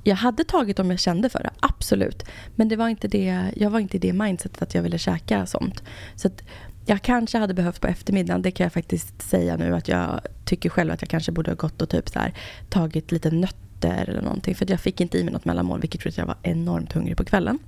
Jag 0.07 0.17
hade 0.17 0.45
tagit 0.45 0.79
om 0.79 0.91
jag 0.91 1.01
kände 1.01 1.29
för 1.29 1.39
det, 1.39 1.51
absolut. 1.61 2.25
Men 2.55 2.69
det 2.69 2.77
var 2.77 2.89
inte 2.89 3.09
det, 3.09 3.53
jag 3.57 3.71
var 3.71 3.81
inte 3.81 3.97
i 3.97 4.01
det 4.01 4.13
mindsetet 4.13 4.63
att 4.63 4.75
jag 4.75 4.83
ville 4.83 4.99
käka 4.99 5.47
sånt. 5.47 5.83
Så 6.17 6.29
att 6.29 6.43
jag 6.87 7.03
kanske 7.03 7.39
hade 7.39 7.55
behövt 7.55 7.81
på 7.81 7.87
eftermiddagen, 7.87 8.43
det 8.43 8.51
kan 8.51 8.65
jag 8.65 8.73
faktiskt 8.73 9.23
säga 9.23 9.57
nu. 9.57 9.75
Att 9.77 9.89
jag 9.89 10.21
tycker 10.45 10.71
själv 10.71 10.93
att 10.93 11.03
jag 11.03 11.09
kanske 11.09 11.33
borde 11.33 11.51
ha 11.51 11.57
gått 11.57 11.83
och 11.83 11.89
typ 11.89 12.09
så 12.09 12.19
här, 12.19 12.35
tagit 12.71 13.13
lite 13.13 13.31
nötter 13.31 14.09
eller 14.09 14.23
någonting. 14.23 14.55
För 14.55 14.71
jag 14.71 14.81
fick 14.81 15.01
inte 15.01 15.19
i 15.19 15.25
mig 15.25 15.33
något 15.33 15.45
mellanmål, 15.45 15.81
vilket 15.81 16.05
gjorde 16.05 16.09
att 16.09 16.19
jag 16.19 16.27
var 16.27 16.37
enormt 16.43 16.93
hungrig 16.93 17.17
på 17.17 17.25
kvällen. 17.25 17.59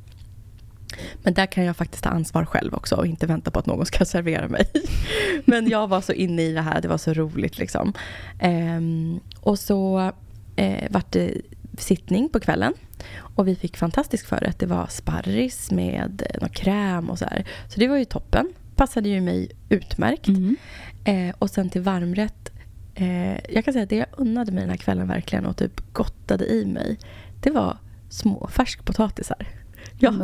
Men 1.23 1.35
där 1.35 1.47
kan 1.47 1.65
jag 1.65 1.77
faktiskt 1.77 2.05
ta 2.05 2.11
ansvar 2.11 2.45
själv 2.45 2.75
också 2.75 2.95
och 2.95 3.07
inte 3.07 3.27
vänta 3.27 3.51
på 3.51 3.59
att 3.59 3.67
någon 3.67 3.87
ska 3.87 4.05
servera 4.05 4.49
mig. 4.49 4.67
Men 5.45 5.69
jag 5.69 5.89
var 5.89 6.01
så 6.01 6.13
inne 6.13 6.43
i 6.43 6.53
det 6.53 6.61
här, 6.61 6.81
det 6.81 6.89
var 6.89 6.99
så 6.99 7.13
roligt 7.13 7.59
liksom. 7.59 7.93
Ehm, 8.39 9.21
och 9.41 9.59
så 9.59 10.13
eh, 10.57 10.85
vart 10.91 11.13
det 11.13 11.41
sittning 11.79 12.29
på 12.29 12.41
kvällen. 12.41 12.75
Och 13.19 13.49
vi 13.49 13.57
fick 13.57 13.77
fantastisk 13.77 14.27
förrätt. 14.27 14.59
Det 14.59 14.67
var 14.67 14.87
sparris 14.87 15.71
med 15.71 16.23
någon 16.41 16.49
kräm 16.49 17.11
och 17.11 17.19
så 17.19 17.25
här. 17.25 17.45
Så 17.69 17.81
det 17.81 17.89
var 17.89 17.97
ju 17.97 18.05
toppen. 18.05 18.53
Passade 18.77 19.09
ju 19.09 19.21
mig 19.21 19.51
utmärkt. 19.69 20.29
Mm. 20.29 20.57
Eh, 21.05 21.35
och 21.39 21.51
sen 21.51 21.71
till 21.71 21.83
varmrätt. 21.83 22.53
Eh, 22.95 23.55
jag 23.55 23.65
kan 23.65 23.73
säga 23.73 23.83
att 23.83 23.91
det 23.91 23.97
jag 23.97 24.07
unnade 24.17 24.53
mig 24.53 24.61
den 24.61 24.71
här 24.71 24.77
kvällen 24.77 25.09
verkligen 25.09 25.47
och 25.47 25.57
typ 25.57 25.93
gottade 25.93 26.47
i 26.47 26.67
mig. 26.67 26.99
Det 27.43 27.51
var 27.51 27.79
små 28.09 28.49
färskpotatisar. 28.49 29.49
Jag, 29.99 30.15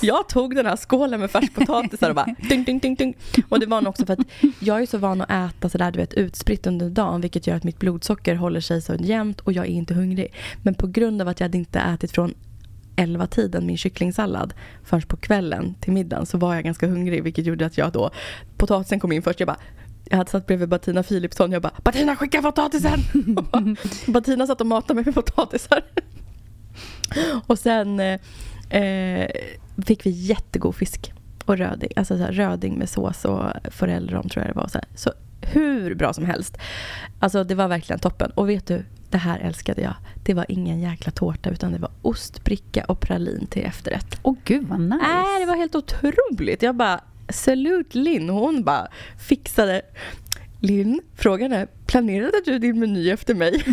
jag 0.00 0.28
tog 0.28 0.56
den 0.56 0.66
här 0.66 0.76
skålen 0.76 1.20
med 1.20 1.30
färskpotatisar 1.30 2.08
och 2.08 2.14
bara 2.14 2.26
ding, 2.48 2.64
ding, 2.64 2.78
ding, 2.78 2.94
ding. 2.94 3.16
Och 3.48 3.60
det 3.60 3.66
var 3.66 3.80
nog 3.80 3.88
också 3.90 4.06
för 4.06 4.12
att 4.12 4.26
jag 4.60 4.82
är 4.82 4.86
så 4.86 4.98
van 4.98 5.20
att 5.20 5.30
äta 5.30 5.68
sådär 5.68 5.90
du 5.90 5.98
vet 5.98 6.14
utspritt 6.14 6.66
under 6.66 6.90
dagen 6.90 7.20
vilket 7.20 7.46
gör 7.46 7.56
att 7.56 7.64
mitt 7.64 7.78
blodsocker 7.78 8.34
håller 8.34 8.60
sig 8.60 8.82
så 8.82 8.94
jämnt 8.94 9.40
och 9.40 9.52
jag 9.52 9.64
är 9.64 9.70
inte 9.70 9.94
hungrig. 9.94 10.34
Men 10.62 10.74
på 10.74 10.86
grund 10.86 11.22
av 11.22 11.28
att 11.28 11.40
jag 11.40 11.44
hade 11.44 11.58
inte 11.58 11.80
ätit 11.80 12.12
från 12.12 12.34
11 12.96 13.26
tiden 13.26 13.66
min 13.66 13.76
kycklingsallad 13.76 14.54
förrän 14.84 15.02
på 15.02 15.16
kvällen 15.16 15.74
till 15.80 15.92
middagen 15.92 16.26
så 16.26 16.38
var 16.38 16.54
jag 16.54 16.64
ganska 16.64 16.86
hungrig 16.86 17.22
vilket 17.22 17.46
gjorde 17.46 17.66
att 17.66 17.78
jag 17.78 17.92
då 17.92 18.10
potatisen 18.56 19.00
kom 19.00 19.12
in 19.12 19.22
först. 19.22 19.40
Jag 19.40 19.46
bara 19.46 19.58
jag 20.10 20.16
hade 20.18 20.30
satt 20.30 20.46
bredvid 20.46 20.68
Bettina 20.68 21.02
Philipsson. 21.02 21.52
Jag 21.52 21.62
bara, 21.62 21.72
Bettina 21.84 22.16
skicka 22.16 22.42
potatisen! 22.42 23.00
Bettina 24.12 24.46
satt 24.46 24.60
och 24.60 24.66
matade 24.66 24.94
mig 24.94 25.04
med 25.04 25.14
potatisar. 25.14 25.82
och 27.46 27.58
sen 27.58 28.00
eh, 28.70 29.30
fick 29.86 30.06
vi 30.06 30.10
jättegod 30.10 30.74
fisk 30.74 31.12
och 31.44 31.58
röding, 31.58 31.90
alltså 31.96 32.16
så 32.16 32.22
här, 32.22 32.32
röding 32.32 32.78
med 32.78 32.88
sås 32.88 33.24
och 33.24 33.44
forellrom 33.70 34.28
tror 34.28 34.44
jag 34.44 34.54
det 34.54 34.60
var. 34.60 34.68
Så, 34.68 34.78
här. 34.78 34.88
så 34.94 35.12
hur 35.40 35.94
bra 35.94 36.12
som 36.12 36.24
helst. 36.24 36.58
Alltså 37.18 37.44
det 37.44 37.54
var 37.54 37.68
verkligen 37.68 38.00
toppen. 38.00 38.30
Och 38.30 38.48
vet 38.48 38.66
du, 38.66 38.84
det 39.10 39.18
här 39.18 39.38
älskade 39.38 39.82
jag. 39.82 39.94
Det 40.24 40.34
var 40.34 40.46
ingen 40.48 40.80
jäkla 40.80 41.12
tårta 41.12 41.50
utan 41.50 41.72
det 41.72 41.78
var 41.78 41.90
ostbricka 42.02 42.84
och 42.84 43.00
pralin 43.00 43.46
till 43.46 43.64
efterrätt. 43.64 44.20
Åh 44.22 44.34
gud 44.44 44.68
vad 44.68 44.80
nice. 44.80 45.04
Äh, 45.04 45.40
det 45.40 45.46
var 45.46 45.56
helt 45.56 45.74
otroligt. 45.74 46.62
Jag 46.62 46.76
bara, 46.76 47.00
Salute 47.28 47.98
Linn, 47.98 48.28
hon 48.28 48.64
bara 48.64 48.88
fixade 49.18 49.82
Linn, 50.60 51.00
frågan 51.14 51.52
är, 51.52 51.68
planerade 51.86 52.40
du 52.44 52.58
din 52.58 52.78
meny 52.78 53.10
efter 53.10 53.34
mig? 53.34 53.64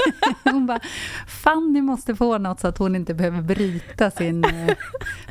hon 0.44 0.66
bara, 0.66 0.80
Fanny 1.26 1.80
måste 1.80 2.16
få 2.16 2.38
något 2.38 2.60
så 2.60 2.68
att 2.68 2.78
hon 2.78 2.96
inte 2.96 3.14
behöver 3.14 3.42
bryta 3.42 4.10
sin 4.10 4.44
eh, 4.44 4.74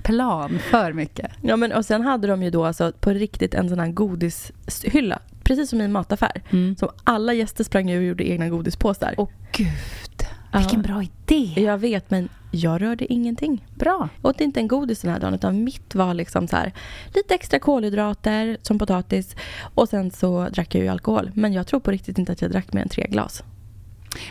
plan 0.03 0.59
för 0.59 0.93
mycket. 0.93 1.31
Ja, 1.41 1.55
men 1.55 1.71
och 1.71 1.85
sen 1.85 2.01
hade 2.01 2.27
de 2.27 2.43
ju 2.43 2.49
då 2.49 2.65
alltså 2.65 2.91
på 2.91 3.09
riktigt 3.09 3.53
en 3.53 3.69
sån 3.69 3.79
här 3.79 3.87
godishylla, 3.87 5.19
precis 5.43 5.69
som 5.69 5.81
i 5.81 5.83
en 5.83 5.91
mataffär. 5.91 6.41
Mm. 6.49 6.75
Som 6.75 6.89
alla 7.03 7.33
gäster 7.33 7.63
sprang 7.63 7.89
ju 7.89 7.97
och 7.97 8.03
gjorde 8.03 8.29
egna 8.29 8.49
godispåsar. 8.49 9.15
Åh 9.17 9.29
gud, 9.51 10.27
vilken 10.59 10.81
bra 10.81 11.03
idé! 11.03 11.61
Jag 11.61 11.77
vet, 11.77 12.11
men 12.11 12.29
jag 12.51 12.81
rörde 12.81 13.13
ingenting. 13.13 13.65
Bra. 13.75 14.09
Åt 14.21 14.41
inte 14.41 14.59
en 14.59 14.67
godis 14.67 15.01
den 15.01 15.11
här 15.11 15.19
dagen 15.19 15.33
utan 15.33 15.63
mitt 15.63 15.95
var 15.95 16.13
liksom 16.13 16.47
så 16.47 16.55
här, 16.55 16.73
lite 17.13 17.35
extra 17.35 17.59
kolhydrater 17.59 18.57
som 18.61 18.79
potatis 18.79 19.35
och 19.75 19.89
sen 19.89 20.11
så 20.11 20.49
drack 20.49 20.75
jag 20.75 20.83
ju 20.83 20.89
alkohol. 20.89 21.31
Men 21.33 21.53
jag 21.53 21.67
tror 21.67 21.79
på 21.79 21.91
riktigt 21.91 22.17
inte 22.17 22.31
att 22.31 22.41
jag 22.41 22.51
drack 22.51 22.73
mer 22.73 22.81
än 22.81 22.89
tre 22.89 23.07
glas. 23.09 23.43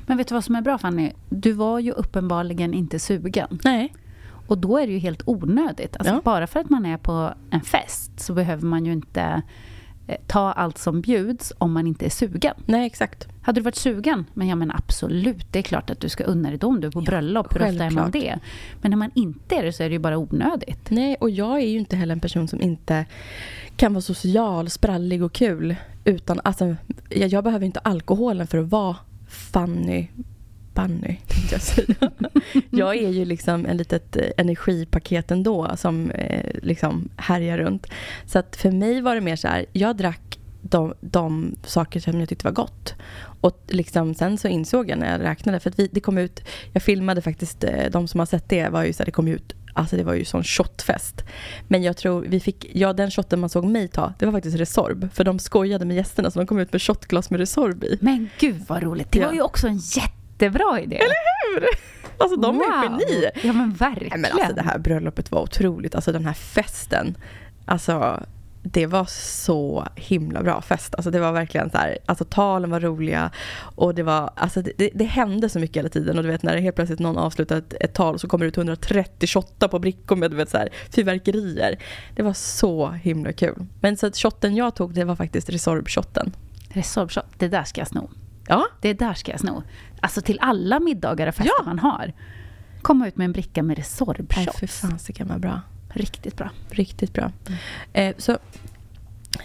Men 0.06 0.16
vet 0.16 0.28
du 0.28 0.34
vad 0.34 0.44
som 0.44 0.54
är 0.56 0.60
bra 0.60 0.78
Fanny? 0.78 1.12
Du 1.28 1.52
var 1.52 1.78
ju 1.78 1.92
uppenbarligen 1.92 2.74
inte 2.74 2.98
sugen. 2.98 3.58
Nej. 3.64 3.92
Och 4.46 4.58
då 4.58 4.78
är 4.78 4.86
det 4.86 4.92
ju 4.92 4.98
helt 4.98 5.22
onödigt. 5.24 5.96
Alltså 5.96 6.14
ja. 6.14 6.20
Bara 6.24 6.46
för 6.46 6.60
att 6.60 6.70
man 6.70 6.86
är 6.86 6.96
på 6.96 7.34
en 7.50 7.60
fest 7.60 8.20
så 8.20 8.34
behöver 8.34 8.66
man 8.66 8.86
ju 8.86 8.92
inte 8.92 9.42
ta 10.26 10.52
allt 10.52 10.78
som 10.78 11.00
bjuds 11.00 11.52
om 11.58 11.72
man 11.72 11.86
inte 11.86 12.06
är 12.06 12.10
sugen. 12.10 12.54
Nej, 12.66 12.86
exakt. 12.86 13.28
Hade 13.42 13.60
du 13.60 13.64
varit 13.64 13.76
sugen, 13.76 14.26
men 14.34 14.48
ja 14.48 14.54
men 14.54 14.70
absolut, 14.70 15.52
det 15.52 15.58
är 15.58 15.62
klart 15.62 15.90
att 15.90 16.00
du 16.00 16.08
ska 16.08 16.24
unna 16.24 16.48
dig 16.48 16.58
det 16.58 16.66
om 16.66 16.80
du 16.80 16.86
är 16.86 16.90
på 16.90 17.00
ja, 17.00 17.04
bröllop. 17.04 17.54
Hur 17.54 17.62
ofta 17.62 17.84
är 17.84 17.90
man 17.90 18.10
det? 18.10 18.38
Men 18.80 18.90
när 18.90 18.96
man 18.96 19.10
inte 19.14 19.54
är 19.54 19.62
det 19.62 19.72
så 19.72 19.82
är 19.82 19.88
det 19.88 19.92
ju 19.92 19.98
bara 19.98 20.18
onödigt. 20.18 20.90
Nej, 20.90 21.16
och 21.20 21.30
jag 21.30 21.60
är 21.60 21.68
ju 21.68 21.78
inte 21.78 21.96
heller 21.96 22.12
en 22.12 22.20
person 22.20 22.48
som 22.48 22.60
inte 22.60 23.04
kan 23.76 23.94
vara 23.94 24.02
social, 24.02 24.70
sprallig 24.70 25.22
och 25.22 25.32
kul. 25.32 25.76
Utan, 26.04 26.40
alltså, 26.44 26.76
jag, 27.08 27.28
jag 27.28 27.44
behöver 27.44 27.66
inte 27.66 27.80
alkoholen 27.80 28.46
för 28.46 28.58
att 28.58 28.68
vara 28.68 28.96
funny, 29.28 30.08
Bunny, 30.80 31.16
tänkte 31.26 31.54
jag 31.54 31.62
säga. 31.62 32.10
jag 32.70 32.96
är 32.96 33.10
ju 33.10 33.24
liksom 33.24 33.66
en 33.66 33.76
litet 33.76 34.16
eh, 34.16 34.22
energipaket 34.36 35.30
ändå 35.30 35.76
som 35.76 36.10
eh, 36.10 36.50
liksom 36.62 37.08
härjar 37.16 37.58
runt. 37.58 37.86
Så 38.26 38.38
att 38.38 38.56
för 38.56 38.70
mig 38.70 39.00
var 39.00 39.14
det 39.14 39.20
mer 39.20 39.36
så 39.36 39.48
här, 39.48 39.66
jag 39.72 39.96
drack 39.96 40.38
de, 40.62 40.94
de 41.00 41.56
saker 41.64 42.00
som 42.00 42.20
jag 42.20 42.28
tyckte 42.28 42.46
var 42.46 42.52
gott. 42.52 42.94
Och 43.40 43.60
liksom, 43.68 44.14
sen 44.14 44.38
så 44.38 44.48
insåg 44.48 44.90
jag 44.90 44.98
när 44.98 45.12
jag 45.12 45.20
räknade, 45.20 45.60
för 45.60 45.70
att 45.70 45.78
vi, 45.78 45.88
det 45.92 46.00
kom 46.00 46.18
ut, 46.18 46.44
jag 46.72 46.82
filmade 46.82 47.22
faktiskt, 47.22 47.64
eh, 47.64 47.90
de 47.90 48.08
som 48.08 48.20
har 48.20 48.26
sett 48.26 48.48
det 48.48 48.68
var 48.68 48.84
ju 48.84 48.92
så 48.92 48.98
här, 48.98 49.06
det 49.06 49.12
kom 49.12 49.28
ut 49.28 49.54
Alltså 49.72 49.96
det 49.96 50.02
var 50.02 50.14
ju 50.14 50.24
sån 50.24 50.44
shotfest. 50.44 51.24
Men 51.68 51.82
jag 51.82 51.96
tror 51.96 52.24
vi 52.28 52.40
fick, 52.40 52.66
ja 52.74 52.92
den 52.92 53.10
shotten 53.10 53.40
man 53.40 53.48
såg 53.48 53.64
mig 53.64 53.88
ta, 53.88 54.14
det 54.18 54.26
var 54.26 54.32
faktiskt 54.32 54.56
Resorb. 54.56 55.08
För 55.12 55.24
de 55.24 55.38
skojade 55.38 55.84
med 55.84 55.96
gästerna 55.96 56.30
så 56.30 56.38
de 56.38 56.46
kom 56.46 56.58
ut 56.58 56.72
med 56.72 56.82
shotglas 56.82 57.30
med 57.30 57.40
Resorb 57.40 57.84
i. 57.84 57.98
Men 58.00 58.28
gud 58.38 58.62
vad 58.68 58.82
roligt. 58.82 59.12
Det 59.12 59.18
ja. 59.18 59.26
var 59.26 59.34
ju 59.34 59.42
också 59.42 59.66
en 59.66 59.76
jätte 59.76 60.19
jättebra 60.44 60.80
idé. 60.80 60.96
Eller 60.96 61.60
hur? 61.60 61.68
Alltså 62.18 62.36
de 62.36 62.56
wow. 62.56 62.64
är 62.64 62.82
geni. 62.82 63.30
Ja 63.42 63.52
men 63.52 63.72
verkligen. 63.72 64.20
Men 64.20 64.32
alltså 64.32 64.54
det 64.54 64.62
här 64.62 64.78
bröllopet 64.78 65.30
var 65.30 65.42
otroligt. 65.42 65.94
Alltså 65.94 66.12
den 66.12 66.26
här 66.26 66.34
festen. 66.34 67.16
Alltså 67.64 68.26
det 68.62 68.86
var 68.86 69.04
så 69.10 69.86
himla 69.96 70.42
bra 70.42 70.62
fest. 70.62 70.94
Alltså 70.94 71.10
det 71.10 71.20
var 71.20 71.32
verkligen 71.32 71.70
så 71.70 71.78
här, 71.78 71.98
alltså 72.06 72.24
talen 72.24 72.70
var 72.70 72.80
roliga 72.80 73.30
och 73.74 73.94
det 73.94 74.02
var, 74.02 74.30
alltså 74.34 74.62
det, 74.62 74.72
det, 74.76 74.90
det 74.94 75.04
hände 75.04 75.48
så 75.48 75.58
mycket 75.58 75.76
hela 75.76 75.88
tiden 75.88 76.16
och 76.16 76.22
du 76.22 76.30
vet 76.30 76.42
när 76.42 76.54
det 76.54 76.60
helt 76.60 76.76
plötsligt 76.76 76.98
någon 76.98 77.18
avslutar 77.18 77.56
ett, 77.56 77.74
ett 77.80 77.94
tal 77.94 78.18
så 78.18 78.28
kommer 78.28 78.44
det 78.44 78.48
ut 78.48 78.56
130 78.56 79.26
shotta 79.26 79.68
på 79.68 79.78
brickor 79.78 80.16
med 80.16 80.30
du 80.30 80.36
vet 80.36 80.50
så 80.50 80.58
här 80.58 80.68
fyrverkerier. 80.90 81.78
Det 82.16 82.22
var 82.22 82.32
så 82.32 82.88
himla 82.90 83.32
kul. 83.32 83.66
Men 83.80 83.96
så 83.96 84.06
att 84.06 84.16
shotten 84.16 84.56
jag 84.56 84.74
tog 84.74 84.94
det 84.94 85.04
var 85.04 85.16
faktiskt 85.16 85.50
Resorb-shotten. 85.50 86.32
Resorb-shot, 86.68 87.26
det 87.38 87.48
där 87.48 87.64
ska 87.64 87.80
jag 87.80 87.88
sno. 87.88 88.10
Ja. 88.50 88.66
Det 88.80 88.92
där 88.92 89.14
ska 89.14 89.30
jag 89.30 89.40
sno. 89.40 89.62
Alltså 90.00 90.20
till 90.20 90.38
alla 90.40 90.80
middagar 90.80 91.26
och 91.26 91.34
fester 91.34 91.52
Ja. 91.58 91.64
man 91.64 91.78
har. 91.78 92.12
Komma 92.82 93.08
ut 93.08 93.16
med 93.16 93.24
en 93.24 93.32
bricka 93.32 93.62
med 93.62 93.76
Nej 93.76 93.84
Resorb-shot. 93.84 94.58
för 94.58 94.66
fan 94.66 94.98
så 94.98 95.12
kan 95.12 95.28
vara 95.28 95.38
bra. 95.38 95.60
Riktigt 95.88 96.36
bra. 96.36 96.50
Riktigt 96.70 97.12
bra. 97.12 97.32
Eh, 97.92 98.14
så 98.18 98.38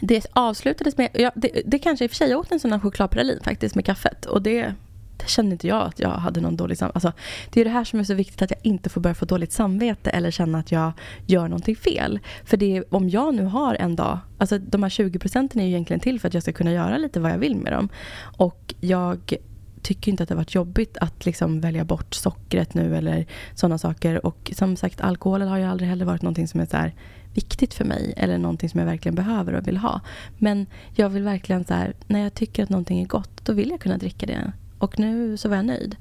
det 0.01 0.25
avslutades 0.33 0.97
med, 0.97 1.09
ja, 1.13 1.31
det, 1.35 1.61
det 1.65 1.79
kanske 1.79 2.05
i 2.05 2.07
och 2.07 2.11
för 2.11 2.15
sig, 2.15 2.29
jag 2.29 2.39
åt 2.39 2.51
en 2.51 2.59
sån 2.59 2.71
här 2.71 2.79
chokladpralin 2.79 3.39
faktiskt 3.43 3.75
med 3.75 3.85
kaffet 3.85 4.25
och 4.25 4.41
det, 4.41 4.73
det 5.17 5.29
kände 5.29 5.51
inte 5.51 5.67
jag 5.67 5.81
att 5.81 5.99
jag 5.99 6.09
hade 6.09 6.41
någon 6.41 6.55
dålig 6.55 6.77
samvete. 6.77 6.95
Alltså, 6.95 7.11
det 7.49 7.61
är 7.61 7.65
det 7.65 7.71
här 7.71 7.83
som 7.83 7.99
är 7.99 8.03
så 8.03 8.13
viktigt 8.13 8.41
att 8.41 8.51
jag 8.51 8.59
inte 8.63 8.89
får 8.89 9.01
börja 9.01 9.13
få 9.13 9.25
dåligt 9.25 9.51
samvete 9.51 10.09
eller 10.09 10.31
känna 10.31 10.59
att 10.59 10.71
jag 10.71 10.91
gör 11.25 11.47
någonting 11.47 11.75
fel. 11.75 12.19
För 12.43 12.57
det 12.57 12.77
är, 12.77 12.95
om 12.95 13.09
jag 13.09 13.35
nu 13.35 13.43
har 13.43 13.75
en 13.75 13.95
dag, 13.95 14.19
alltså 14.37 14.57
de 14.57 14.83
här 14.83 14.89
20 14.89 15.19
procenten 15.19 15.61
är 15.61 15.65
ju 15.65 15.71
egentligen 15.71 15.99
till 15.99 16.19
för 16.19 16.27
att 16.27 16.33
jag 16.33 16.43
ska 16.43 16.53
kunna 16.53 16.71
göra 16.71 16.97
lite 16.97 17.19
vad 17.19 17.31
jag 17.31 17.37
vill 17.37 17.55
med 17.55 17.73
dem. 17.73 17.89
Och 18.37 18.73
jag 18.79 19.33
tycker 19.81 20.11
inte 20.11 20.23
att 20.23 20.29
det 20.29 20.35
har 20.35 20.41
varit 20.41 20.55
jobbigt 20.55 20.97
att 21.01 21.25
liksom 21.25 21.61
välja 21.61 21.83
bort 21.83 22.13
sockret 22.13 22.73
nu 22.73 22.97
eller 22.97 23.25
sådana 23.55 23.77
saker. 23.77 24.25
Och 24.25 24.51
som 24.55 24.75
sagt, 24.75 25.01
alkoholen 25.01 25.47
har 25.47 25.57
ju 25.57 25.63
aldrig 25.63 25.89
heller 25.89 26.05
varit 26.05 26.21
någonting 26.21 26.47
som 26.47 26.59
är 26.59 26.65
så 26.65 26.77
här 26.77 26.93
viktigt 27.33 27.73
för 27.73 27.85
mig 27.85 28.13
eller 28.17 28.37
någonting 28.37 28.69
som 28.69 28.79
jag 28.79 28.87
verkligen 28.87 29.15
behöver 29.15 29.53
och 29.53 29.67
vill 29.67 29.77
ha. 29.77 30.01
Men 30.37 30.65
jag 30.93 31.09
vill 31.09 31.23
verkligen 31.23 31.65
så 31.65 31.73
här, 31.73 31.93
när 32.07 32.19
jag 32.19 32.33
tycker 32.33 32.63
att 32.63 32.69
någonting 32.69 33.01
är 33.01 33.05
gott, 33.05 33.45
då 33.45 33.53
vill 33.53 33.69
jag 33.69 33.79
kunna 33.79 33.97
dricka 33.97 34.25
det. 34.25 34.51
Och 34.77 34.99
nu 34.99 35.37
så 35.37 35.49
var 35.49 35.55
jag 35.55 35.65
nöjd. 35.65 35.95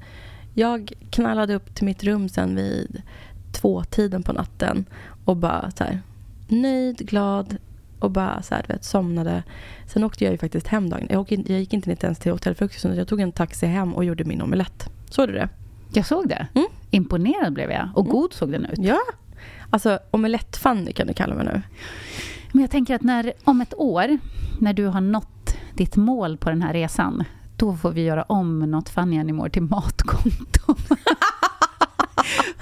Jag 0.55 0.93
knallade 1.11 1.55
upp 1.55 1.75
till 1.75 1.85
mitt 1.85 2.05
rum 2.05 2.29
sen 2.29 2.57
vid 2.57 3.03
två-tiden 3.53 4.23
på 4.23 4.33
natten 4.33 4.85
och 5.25 5.37
bara 5.37 5.71
så 5.71 5.85
här, 5.85 6.01
nöjd, 6.49 6.99
glad 6.99 7.57
och 7.99 8.11
bara 8.11 8.43
så 8.43 8.55
här, 8.55 8.65
vet, 8.69 8.85
somnade. 8.85 9.43
Sen 9.87 10.05
åkte 10.05 10.25
jag 10.25 10.33
ju 10.33 10.39
faktiskt 10.39 10.67
hem 10.67 10.91
dagen. 10.91 11.07
Jag, 11.11 11.21
åkte, 11.21 11.35
jag 11.35 11.61
gick 11.61 11.73
inte 11.73 12.07
ens 12.07 12.19
till 12.19 12.33
hotellfrukosten. 12.33 12.97
Jag 12.97 13.09
tog 13.09 13.21
en 13.21 13.33
taxi 13.33 13.67
hem 13.67 13.95
och 13.95 14.05
gjorde 14.05 14.25
min 14.25 14.43
omelett. 14.43 14.89
Såg 15.11 15.29
du 15.29 15.33
det? 15.33 15.49
Jag 15.93 16.07
såg 16.07 16.29
det. 16.29 16.47
Mm. 16.55 16.67
Imponerad 16.91 17.53
blev 17.53 17.71
jag. 17.71 17.89
Och 17.95 18.07
god 18.07 18.33
såg 18.33 18.53
den 18.53 18.65
ut. 18.65 18.79
Ja. 18.79 18.99
Alltså 19.71 19.99
omelett-Fanny 20.11 20.93
kan 20.93 21.07
du 21.07 21.15
kalla 21.15 21.35
mig 21.35 21.45
nu. 21.45 21.63
Men 22.53 22.61
jag 22.61 22.71
tänker 22.71 22.95
att 22.95 23.03
när, 23.03 23.33
om 23.45 23.61
ett 23.61 23.75
år, 23.77 24.19
när 24.61 24.73
du 24.73 24.87
har 24.87 25.01
nått 25.01 25.57
ditt 25.75 25.97
mål 25.97 26.37
på 26.37 26.51
den 26.51 26.63
här 26.63 26.73
resan, 26.73 27.25
då 27.57 27.77
får 27.77 27.90
vi 27.90 28.03
göra 28.05 28.23
om 28.23 28.59
något 28.59 28.88
Funny 28.88 29.19
Anymore 29.19 29.51
till 29.51 29.62
matkonto. 29.62 30.75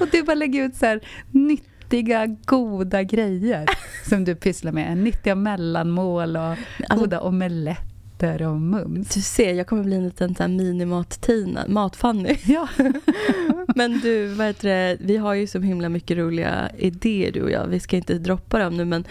och 0.01 0.09
du 0.13 0.23
bara 0.23 0.35
lägger 0.35 0.65
ut 0.65 0.77
så 0.77 0.87
här 0.87 1.01
nyttiga, 1.31 2.27
goda 2.27 3.03
grejer 3.03 3.67
som 4.09 4.25
du 4.25 4.35
pysslar 4.35 4.73
med. 4.73 4.97
Nyttiga 4.99 5.35
mellanmål 5.35 6.37
och 6.37 6.43
Alltså- 6.43 6.59
goda 6.97 7.21
omeletter 7.21 8.43
och 8.43 8.61
mums. 8.61 9.15
Du 9.15 9.21
ser, 9.21 9.55
jag 9.55 9.67
kommer 9.67 9.85
bli 9.85 9.97
en 9.97 10.05
liten 10.05 10.57
minimat-Tina, 10.57 11.65
mat-Fanny. 11.69 12.37
Ja. 12.45 12.69
Men 13.77 14.01
du, 14.01 14.27
vad 14.27 14.47
heter 14.47 14.69
det? 14.69 14.97
vi 15.01 15.17
har 15.17 15.35
ju 15.35 15.47
så 15.47 15.61
himla 15.61 15.89
mycket 15.89 16.17
roliga 16.17 16.71
idéer 16.79 17.33
du 17.33 17.43
och 17.43 17.51
jag. 17.51 17.67
Vi 17.67 17.81
ska 17.81 17.97
inte 17.97 18.19
droppa 18.19 18.59
dem 18.59 18.77
nu 18.77 18.85
men 18.85 19.05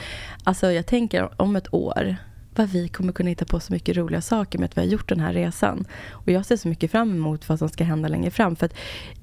alltså 0.43 0.71
jag 0.71 0.85
tänker 0.85 1.41
om 1.41 1.55
ett 1.55 1.73
år 1.73 2.15
vad 2.55 2.69
vi 2.69 2.87
kommer 2.87 3.13
kunna 3.13 3.29
hitta 3.29 3.45
på 3.45 3.59
så 3.59 3.73
mycket 3.73 3.97
roliga 3.97 4.21
saker 4.21 4.59
med 4.59 4.65
att 4.65 4.77
vi 4.77 4.81
har 4.81 4.87
gjort 4.87 5.09
den 5.09 5.19
här 5.19 5.33
resan. 5.33 5.85
Och 6.11 6.31
jag 6.31 6.45
ser 6.45 6.57
så 6.57 6.67
mycket 6.67 6.91
fram 6.91 7.11
emot 7.11 7.49
vad 7.49 7.59
som 7.59 7.69
ska 7.69 7.83
hända 7.83 8.09
längre 8.09 8.31
fram. 8.31 8.55
För 8.55 8.65
att 8.65 8.75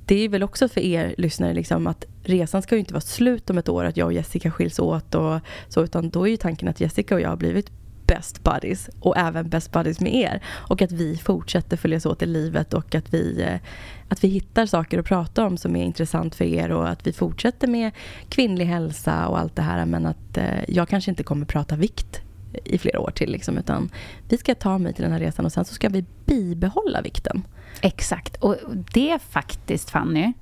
det 0.07 0.25
är 0.25 0.29
väl 0.29 0.43
också 0.43 0.69
för 0.69 0.81
er 0.81 1.15
lyssnare 1.19 1.55
liksom 1.55 1.87
att 1.87 2.05
resan 2.23 2.63
ska 2.63 2.75
ju 2.75 2.79
inte 2.79 2.95
vara 2.95 3.01
slut 3.01 3.51
om 3.51 3.59
ett 3.59 3.69
år, 3.69 3.85
att 3.85 3.97
jag 3.97 4.07
och 4.07 4.13
Jessica 4.13 4.51
skiljs 4.51 4.79
åt 4.79 5.15
och 5.15 5.41
så, 5.69 5.85
utan 5.85 6.11
då 6.11 6.27
är 6.27 6.31
ju 6.31 6.37
tanken 6.37 6.69
att 6.69 6.81
Jessica 6.81 7.15
och 7.15 7.21
jag 7.21 7.29
har 7.29 7.37
blivit 7.37 7.71
best 8.07 8.45
buddies 8.45 8.91
och 9.01 9.17
även 9.17 9.49
best 9.49 9.73
buddies 9.73 10.01
med 10.01 10.15
er. 10.15 10.43
Och 10.47 10.83
att 10.83 10.93
vi 10.93 11.17
fortsätter 11.17 11.77
följas 11.77 12.07
åt 12.07 12.23
i 12.23 12.27
livet 12.27 12.75
och 12.75 12.95
att 12.95 13.15
vi, 13.15 13.43
eh, 13.43 13.61
att 14.09 14.25
vi 14.25 14.29
hittar 14.29 14.67
saker 14.67 14.99
att 14.99 15.07
prata 15.07 15.47
om 15.47 15.57
som 15.57 15.77
är 15.77 15.85
intressant 15.85 16.35
för 16.35 16.45
er 16.45 16.71
och 16.71 16.89
att 16.89 17.07
vi 17.07 17.13
fortsätter 17.13 17.69
med 17.69 17.93
kvinnlig 18.29 18.65
hälsa 18.65 19.29
och 19.29 19.39
allt 19.39 19.57
det 19.57 19.63
här. 19.63 19.87
Men 19.87 20.07
att 20.07 20.37
eh, 20.39 20.65
jag 20.69 20.89
kanske 20.89 21.11
inte 21.11 21.23
kommer 21.23 21.47
prata 21.47 21.77
vikt 21.77 22.23
i 22.65 22.79
flera 22.79 23.01
år 23.01 23.11
till. 23.11 23.31
Liksom, 23.31 23.59
utan 23.59 23.91
vi 24.29 24.39
ska 24.39 24.55
ta 24.55 24.79
mig 24.79 24.93
till 24.93 25.03
den 25.03 25.13
här 25.13 25.21
resan 25.21 25.45
och 25.45 25.53
sen 25.53 25.65
så 25.65 25.75
ska 25.75 25.89
vi 25.89 26.05
bibehålla 26.27 27.01
vikten. 27.03 27.47
Exakt. 27.81 28.37
Och 28.37 28.57
det 28.95 29.19
faktiskt, 29.23 29.91
Fanny, 29.91 30.33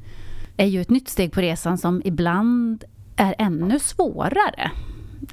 är 0.56 0.66
ju 0.66 0.80
ett 0.80 0.90
nytt 0.90 1.08
steg 1.08 1.32
på 1.32 1.40
resan 1.40 1.78
som 1.78 2.02
ibland 2.04 2.84
är 3.16 3.34
ännu 3.38 3.78
svårare. 3.78 4.70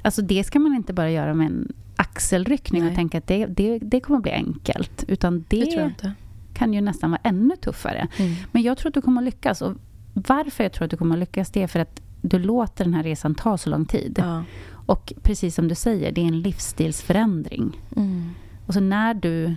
Alltså 0.02 0.22
det 0.22 0.44
ska 0.44 0.58
man 0.58 0.74
inte 0.74 0.92
bara 0.92 1.10
göra 1.10 1.34
med 1.34 1.46
en 1.46 1.72
axelryckning 1.96 2.82
Nej. 2.82 2.90
och 2.90 2.96
tänka 2.96 3.18
att 3.18 3.26
det, 3.26 3.46
det, 3.46 3.78
det 3.78 4.00
kommer 4.00 4.20
bli 4.20 4.32
enkelt. 4.32 5.04
Utan 5.08 5.44
det, 5.48 5.64
Det 5.64 6.12
kan 6.54 6.74
ju 6.74 6.80
nästan 6.80 7.10
vara 7.10 7.20
ännu 7.24 7.56
tuffare. 7.56 8.08
Mm. 8.16 8.34
Men 8.52 8.62
jag 8.62 8.78
tror 8.78 8.88
att 8.88 8.94
du 8.94 9.00
kommer 9.00 9.20
att 9.20 9.24
lyckas. 9.24 9.62
Och 9.62 9.72
varför 10.12 10.64
jag 10.64 10.72
tror 10.72 10.84
att 10.84 10.90
du 10.90 10.96
kommer 10.96 11.14
att 11.14 11.20
lyckas, 11.20 11.50
det 11.50 11.62
är 11.62 11.66
för 11.66 11.80
att 11.80 12.00
du 12.22 12.38
låter 12.38 12.84
den 12.84 12.94
här 12.94 13.02
resan 13.02 13.34
ta 13.34 13.58
så 13.58 13.70
lång 13.70 13.86
tid. 13.86 14.18
Ja. 14.22 14.44
Och 14.86 15.12
precis 15.22 15.54
som 15.54 15.68
du 15.68 15.74
säger, 15.74 16.12
det 16.12 16.20
är 16.20 16.26
en 16.26 16.40
livsstilsförändring. 16.40 17.80
Mm. 17.96 18.30
Och 18.66 18.74
så 18.74 18.80
när 18.80 19.14
du 19.14 19.54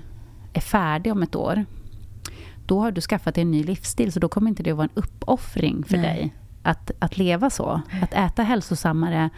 är 0.54 0.62
färdig 0.62 1.12
om 1.12 1.24
ett 1.24 1.36
år, 1.36 1.66
då 2.66 2.80
har 2.80 2.92
du 2.92 3.02
skaffat 3.02 3.36
dig 3.36 3.42
en 3.42 3.52
ny 3.52 3.64
livsstil, 3.64 4.12
så 4.12 4.20
då 4.20 4.30
kommer 4.30 4.50
inte 4.50 4.64
det 4.64 4.72
att 4.72 4.78
vara 4.78 4.90
en 4.94 5.02
uppoffring 5.02 5.84
för 5.84 5.98
Nej. 5.98 6.04
dig 6.16 6.34
att, 6.64 6.92
att 7.00 7.18
leva 7.18 7.50
så. 7.50 7.82
Att 8.02 8.14
äta 8.14 8.44
hälsosammare, 8.44 9.30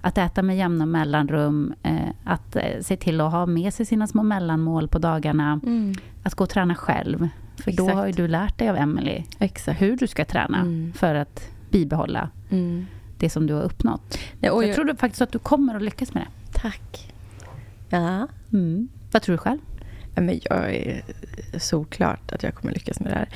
att 0.00 0.18
äta 0.18 0.42
med 0.42 0.56
jämna 0.56 0.86
mellanrum, 0.86 1.74
eh, 1.82 1.98
att 2.24 2.56
eh, 2.56 2.62
se 2.80 2.96
till 2.96 3.20
att 3.20 3.32
ha 3.32 3.46
med 3.46 3.74
sig 3.74 3.86
sina 3.86 4.06
små 4.06 4.22
mellanmål 4.22 4.88
på 4.88 4.98
dagarna, 4.98 5.60
Mm. 5.66 5.94
att 6.22 6.34
gå 6.34 6.44
och 6.44 6.50
träna 6.50 6.74
själv. 6.74 7.28
För 7.56 7.72
då 7.72 7.84
Exakt. 7.84 7.94
har 7.98 8.06
ju 8.06 8.12
du 8.12 8.28
lärt 8.28 8.58
dig 8.58 8.68
av 8.68 8.76
Emily 8.76 9.22
Exakt. 9.38 9.82
hur 9.82 9.96
du 9.96 10.06
ska 10.06 10.24
träna 10.24 10.58
Mm. 10.60 10.92
för 10.92 11.14
att 11.14 11.48
bibehålla 11.70 12.28
Mm. 12.50 12.86
Det 13.20 13.30
som 13.30 13.46
du 13.46 13.54
har 13.54 13.62
uppnått. 13.62 14.18
Ja, 14.40 14.52
och 14.52 14.62
jag 14.62 14.68
jag- 14.68 14.76
tror 14.76 14.94
faktiskt 14.94 15.22
att 15.22 15.32
du 15.32 15.38
kommer 15.38 15.74
att 15.74 15.82
lyckas 15.82 16.14
med 16.14 16.22
det. 16.22 16.58
Tack. 16.58 17.12
Ja. 17.88 18.28
Mm. 18.52 18.88
Vad 19.12 19.22
tror 19.22 19.32
du 19.32 19.38
själv? 19.38 19.58
Ja, 20.14 20.20
Men 20.22 20.40
jag 20.50 20.74
är 20.74 21.02
såklart 21.58 22.32
att 22.32 22.42
jag 22.42 22.54
kommer 22.54 22.72
lyckas 22.74 23.00
med 23.00 23.12
det 23.12 23.16
här. 23.16 23.28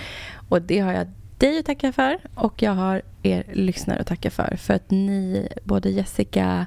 Och 0.49 0.63
det 0.63 0.79
har 0.79 0.93
jag 0.93 1.07
dig 1.39 1.59
att 1.59 1.67
tacka 1.67 1.93
för 1.93 2.19
och 2.35 2.63
jag 2.63 2.73
har 2.73 3.03
er 3.23 3.45
lyssnare 3.53 3.99
att 4.01 4.07
tacka 4.07 4.31
för. 4.31 4.57
För 4.57 4.75
att 4.75 4.91
ni, 4.91 5.49
både 5.65 5.91
Jessica 5.91 6.67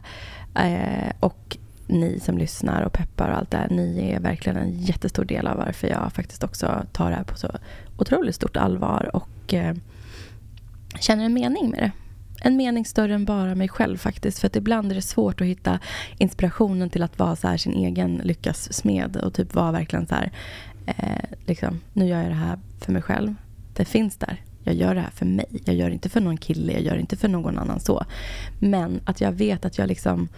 eh, 0.56 1.12
och 1.20 1.58
ni 1.88 2.20
som 2.20 2.38
lyssnar 2.38 2.82
och 2.82 2.94
peppar 2.94 3.30
och 3.30 3.38
allt 3.38 3.52
det 3.52 3.58
här, 3.58 3.70
ni 3.70 4.12
är 4.12 4.20
verkligen 4.20 4.58
en 4.58 4.72
jättestor 4.80 5.26
del 5.26 5.48
av 5.48 5.58
varför 5.58 5.88
jag 5.88 6.14
faktiskt 6.14 6.44
också 6.44 6.86
tar 6.92 7.10
det 7.10 7.16
här 7.16 7.24
på 7.24 7.38
så 7.38 7.52
otroligt 7.98 8.36
stort 8.36 8.58
allvar 8.58 9.10
och 9.16 9.54
eh, 9.54 9.76
känner 11.00 11.26
en 11.26 11.34
mening 11.34 11.70
med 11.70 11.80
det. 11.80 11.92
En 12.42 12.58
mening 12.58 12.86
större 12.86 13.16
än 13.16 13.26
bara 13.26 13.56
mig 13.56 13.68
själv 13.68 13.98
faktiskt. 13.98 14.40
För 14.40 14.48
att 14.48 14.56
ibland 14.56 14.92
är 14.92 14.96
det 14.96 15.02
svårt 15.02 15.42
att 15.42 15.48
hitta 15.48 15.80
inspirationen 16.18 16.90
till 16.90 17.04
att 17.04 17.20
vara 17.20 17.36
så 17.36 17.48
här 17.48 17.58
sin 17.58 17.74
egen 17.74 18.22
lyckas 18.24 18.74
smed 18.74 19.18
och 19.18 19.34
typ 19.34 19.56
vara 19.56 19.72
verkligen 19.72 20.08
så 20.08 20.16
här, 20.16 20.32
eh, 20.86 21.38
liksom, 21.46 21.80
nu 21.94 22.08
gör 22.08 22.22
jag 22.22 22.30
det 22.30 22.36
här 22.36 22.60
för 22.80 22.92
mig 22.92 23.02
själv. 23.02 23.36
Det 23.74 23.86
finns 23.86 24.18
där. 24.18 24.42
Jag 24.64 24.76
gör 24.76 24.96
det 24.96 25.02
här 25.02 25.12
för 25.12 25.26
mig. 25.26 25.46
Jag 25.66 25.76
gör 25.76 25.88
det 25.88 25.94
inte 25.94 26.10
för 26.10 26.22
någon 26.22 26.38
kille, 26.38 26.74
jag 26.74 26.82
gör 26.82 26.94
det 26.94 27.00
inte 27.00 27.18
för 27.18 27.28
någon 27.28 27.58
annan 27.58 27.80
så. 27.80 28.06
Men 28.60 29.02
att 29.06 29.22
jag 29.22 29.32
vet 29.32 29.66
att 29.66 29.78
jag 29.78 29.88
liksom 29.88 30.30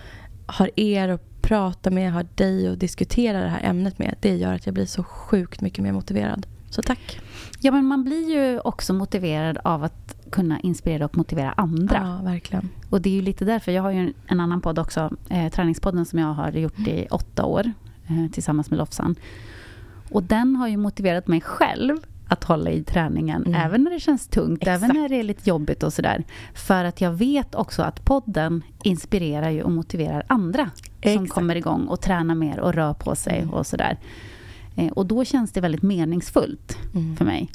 har 0.45 0.71
er 0.75 1.09
att 1.09 1.41
prata 1.41 1.91
med, 1.91 2.13
har 2.13 2.25
dig 2.35 2.67
att 2.67 2.79
diskutera 2.79 3.41
det 3.41 3.49
här 3.49 3.63
ämnet 3.63 3.99
med. 3.99 4.15
Det 4.19 4.35
gör 4.35 4.53
att 4.53 4.65
jag 4.65 4.73
blir 4.73 4.85
så 4.85 5.03
sjukt 5.03 5.61
mycket 5.61 5.83
mer 5.83 5.91
motiverad. 5.91 6.47
Så 6.69 6.81
tack. 6.81 7.19
Ja, 7.59 7.71
men 7.71 7.85
man 7.85 8.03
blir 8.03 8.29
ju 8.29 8.59
också 8.59 8.93
motiverad 8.93 9.57
av 9.63 9.83
att 9.83 10.08
kunna 10.29 10.59
inspirera 10.59 11.05
och 11.05 11.17
motivera 11.17 11.51
andra. 11.51 12.17
Ja, 12.21 12.29
verkligen. 12.31 12.69
Och 12.89 13.01
det 13.01 13.09
är 13.09 13.13
ju 13.13 13.21
lite 13.21 13.45
därför, 13.45 13.71
jag 13.71 13.83
har 13.83 13.91
ju 13.91 14.13
en, 14.27 14.39
annan 14.39 14.61
podd 14.61 14.79
också, 14.79 15.09
eh, 15.29 15.51
Träningspodden 15.51 16.05
som 16.05 16.19
jag 16.19 16.33
har 16.33 16.51
gjort 16.51 16.79
i 16.79 17.07
åtta 17.11 17.45
år 17.45 17.71
eh, 18.07 18.31
tillsammans 18.31 18.69
med 18.69 18.77
Lofsan. 18.77 19.15
Och 20.11 20.23
den 20.23 20.55
har 20.55 20.67
ju 20.67 20.77
motiverat 20.77 21.27
mig 21.27 21.41
själv 21.41 21.97
att 22.27 22.43
hålla 22.43 22.69
i 22.71 22.83
träningen, 22.83 23.45
Mm. 23.45 23.61
även 23.61 23.83
när 23.83 23.91
det 23.91 23.99
känns 23.99 24.27
tungt, 24.27 24.61
Exakt. 24.61 24.83
även 24.83 24.95
när 25.01 25.09
det 25.09 25.15
är 25.19 25.23
lite 25.23 25.49
jobbigt 25.49 25.83
och 25.83 25.93
sådär. 25.93 26.23
För 26.53 26.83
att 26.83 27.01
jag 27.01 27.11
vet 27.11 27.55
också 27.55 27.81
att 27.83 28.05
podden 28.05 28.63
inspirerar 28.83 29.49
ju 29.49 29.61
och 29.61 29.71
motiverar 29.71 30.23
andra 30.27 30.69
som 31.03 31.11
Exakt. 31.11 31.31
kommer 31.31 31.55
igång 31.55 31.87
och 31.87 32.01
tränar 32.01 32.35
mer 32.35 32.59
och 32.59 32.73
rör 32.73 32.93
på 32.93 33.15
sig 33.15 33.37
Mm. 33.39 33.53
och 33.53 33.67
sådär. 33.67 33.97
Eh, 34.75 34.91
och 34.91 35.05
då 35.05 35.25
känns 35.25 35.51
det 35.51 35.61
väldigt 35.61 35.81
meningsfullt 35.83 36.77
Mm. 36.95 37.15
för 37.15 37.25
mig. 37.25 37.49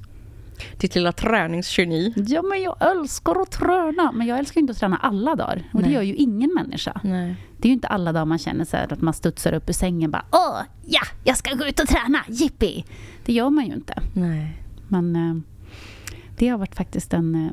Ditt 0.79 0.95
lilla 0.95 1.13
träningsgeni. 1.13 2.13
Ja, 2.17 2.43
men 2.43 2.63
jag 2.63 2.77
älskar 2.91 3.43
att 3.43 3.51
träna. 3.51 4.13
Men 4.13 4.27
jag 4.27 4.39
älskar 4.39 4.61
inte 4.61 4.71
att 4.71 4.79
träna 4.79 4.97
alla 4.97 5.35
dagar. 5.35 5.63
Och 5.73 5.81
Nej. 5.81 5.89
det 5.89 5.95
gör 5.95 6.03
ju 6.03 6.15
ingen 6.15 6.55
människa. 6.55 7.01
Nej. 7.05 7.37
Det 7.59 7.69
är 7.69 7.71
ju 7.71 7.75
inte 7.75 7.89
alla 7.89 8.13
dagar 8.13 8.25
man 8.25 8.39
känner 8.39 8.65
så 8.65 8.77
här 8.77 8.93
att 8.93 9.01
man 9.01 9.15
studsar 9.15 9.53
upp 9.53 9.69
ur 9.69 9.73
sängen 9.73 10.11
bara 10.11 10.25
Åh, 10.33 10.61
ja, 10.87 11.03
jag 11.25 11.37
ska 11.37 11.55
gå 11.55 11.65
ut 11.65 11.81
och 11.81 11.89
träna, 11.89 12.19
jippi! 12.29 12.85
Det 13.25 13.33
gör 13.33 13.51
man 13.51 13.67
ju 13.67 13.75
inte. 13.75 14.03
Nej. 14.15 14.63
Men 14.89 15.17
eh, 15.17 15.35
det 16.39 16.49
har 16.49 16.59
varit 16.59 16.75
faktiskt 16.75 17.15
en 17.15 17.35
eh, 17.35 17.53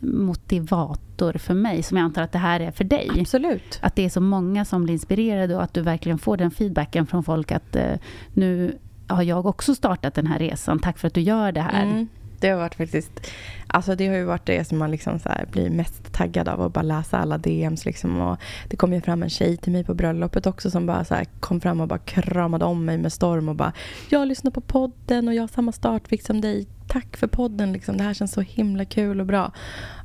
motivator 0.00 1.32
för 1.32 1.54
mig, 1.54 1.82
som 1.82 1.96
jag 1.96 2.04
antar 2.04 2.22
att 2.22 2.32
det 2.32 2.38
här 2.38 2.60
är 2.60 2.70
för 2.70 2.84
dig. 2.84 3.10
Absolut. 3.20 3.78
Att 3.82 3.96
det 3.96 4.04
är 4.04 4.08
så 4.08 4.20
många 4.20 4.64
som 4.64 4.84
blir 4.84 4.92
inspirerade 4.92 5.56
och 5.56 5.62
att 5.62 5.74
du 5.74 5.80
verkligen 5.80 6.18
får 6.18 6.36
den 6.36 6.50
feedbacken 6.50 7.06
från 7.06 7.24
folk 7.24 7.52
att 7.52 7.76
eh, 7.76 7.94
nu 8.34 8.78
har 9.06 9.22
jag 9.22 9.46
också 9.46 9.74
startat 9.74 10.14
den 10.14 10.26
här 10.26 10.38
resan, 10.38 10.78
tack 10.78 10.98
för 10.98 11.06
att 11.08 11.14
du 11.14 11.20
gör 11.20 11.52
det 11.52 11.60
här. 11.60 11.82
Mm. 11.82 12.08
Det 12.40 12.48
har 12.48 12.56
varit 12.56 12.74
faktiskt, 12.74 13.30
alltså 13.66 13.94
det 13.94 14.06
har 14.06 14.16
ju 14.16 14.24
varit 14.24 14.46
det 14.46 14.64
som 14.64 14.78
man 14.78 14.90
liksom 14.90 15.18
så 15.18 15.28
här 15.28 15.46
blir 15.52 15.70
mest 15.70 16.12
taggad 16.12 16.48
av 16.48 16.62
att 16.62 16.72
bara 16.72 16.82
läsa 16.82 17.18
alla 17.18 17.38
DMs 17.38 17.84
liksom. 17.84 18.20
Och 18.20 18.38
det 18.68 18.76
kom 18.76 18.92
ju 18.92 19.00
fram 19.00 19.22
en 19.22 19.30
tjej 19.30 19.56
till 19.56 19.72
mig 19.72 19.84
på 19.84 19.94
bröllopet 19.94 20.46
också 20.46 20.70
som 20.70 20.86
bara 20.86 21.04
så 21.04 21.14
här 21.14 21.24
kom 21.40 21.60
fram 21.60 21.80
och 21.80 21.88
bara 21.88 21.98
kramade 21.98 22.64
om 22.64 22.84
mig 22.84 22.98
med 22.98 23.12
storm 23.12 23.48
och 23.48 23.56
bara 23.56 23.72
Jag 24.08 24.28
lyssnar 24.28 24.50
på 24.50 24.60
podden 24.60 25.28
och 25.28 25.34
jag 25.34 25.42
har 25.42 25.48
samma 25.48 25.72
startvikt 25.72 26.26
som 26.26 26.40
dig. 26.40 26.66
Tack 26.88 27.16
för 27.16 27.26
podden 27.26 27.72
liksom. 27.72 27.96
Det 27.96 28.04
här 28.04 28.14
känns 28.14 28.32
så 28.32 28.40
himla 28.40 28.84
kul 28.84 29.20
och 29.20 29.26
bra. 29.26 29.52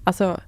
Alltså 0.04 0.39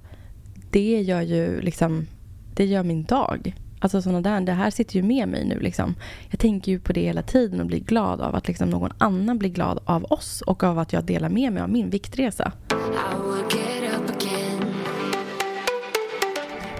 det 0.70 1.00
gör 1.00 1.20
ju 1.20 1.60
liksom, 1.60 2.06
det 2.54 2.64
gör 2.64 2.82
min 2.82 3.04
dag. 3.04 3.54
Alltså 3.84 4.02
såna 4.02 4.20
där, 4.20 4.40
det 4.40 4.52
här 4.52 4.70
sitter 4.70 4.96
ju 4.96 5.02
med 5.02 5.28
mig 5.28 5.44
nu 5.44 5.60
liksom. 5.60 5.94
Jag 6.30 6.40
tänker 6.40 6.72
ju 6.72 6.78
på 6.78 6.92
det 6.92 7.00
hela 7.00 7.22
tiden 7.22 7.60
och 7.60 7.66
blir 7.66 7.80
glad 7.80 8.20
av 8.20 8.34
att 8.34 8.48
liksom 8.48 8.70
någon 8.70 8.90
annan 8.98 9.38
blir 9.38 9.50
glad 9.50 9.80
av 9.84 10.04
oss 10.04 10.40
och 10.40 10.62
av 10.62 10.78
att 10.78 10.92
jag 10.92 11.04
delar 11.04 11.28
med 11.28 11.52
mig 11.52 11.62
av 11.62 11.70
min 11.70 11.90
viktresa. 11.90 12.52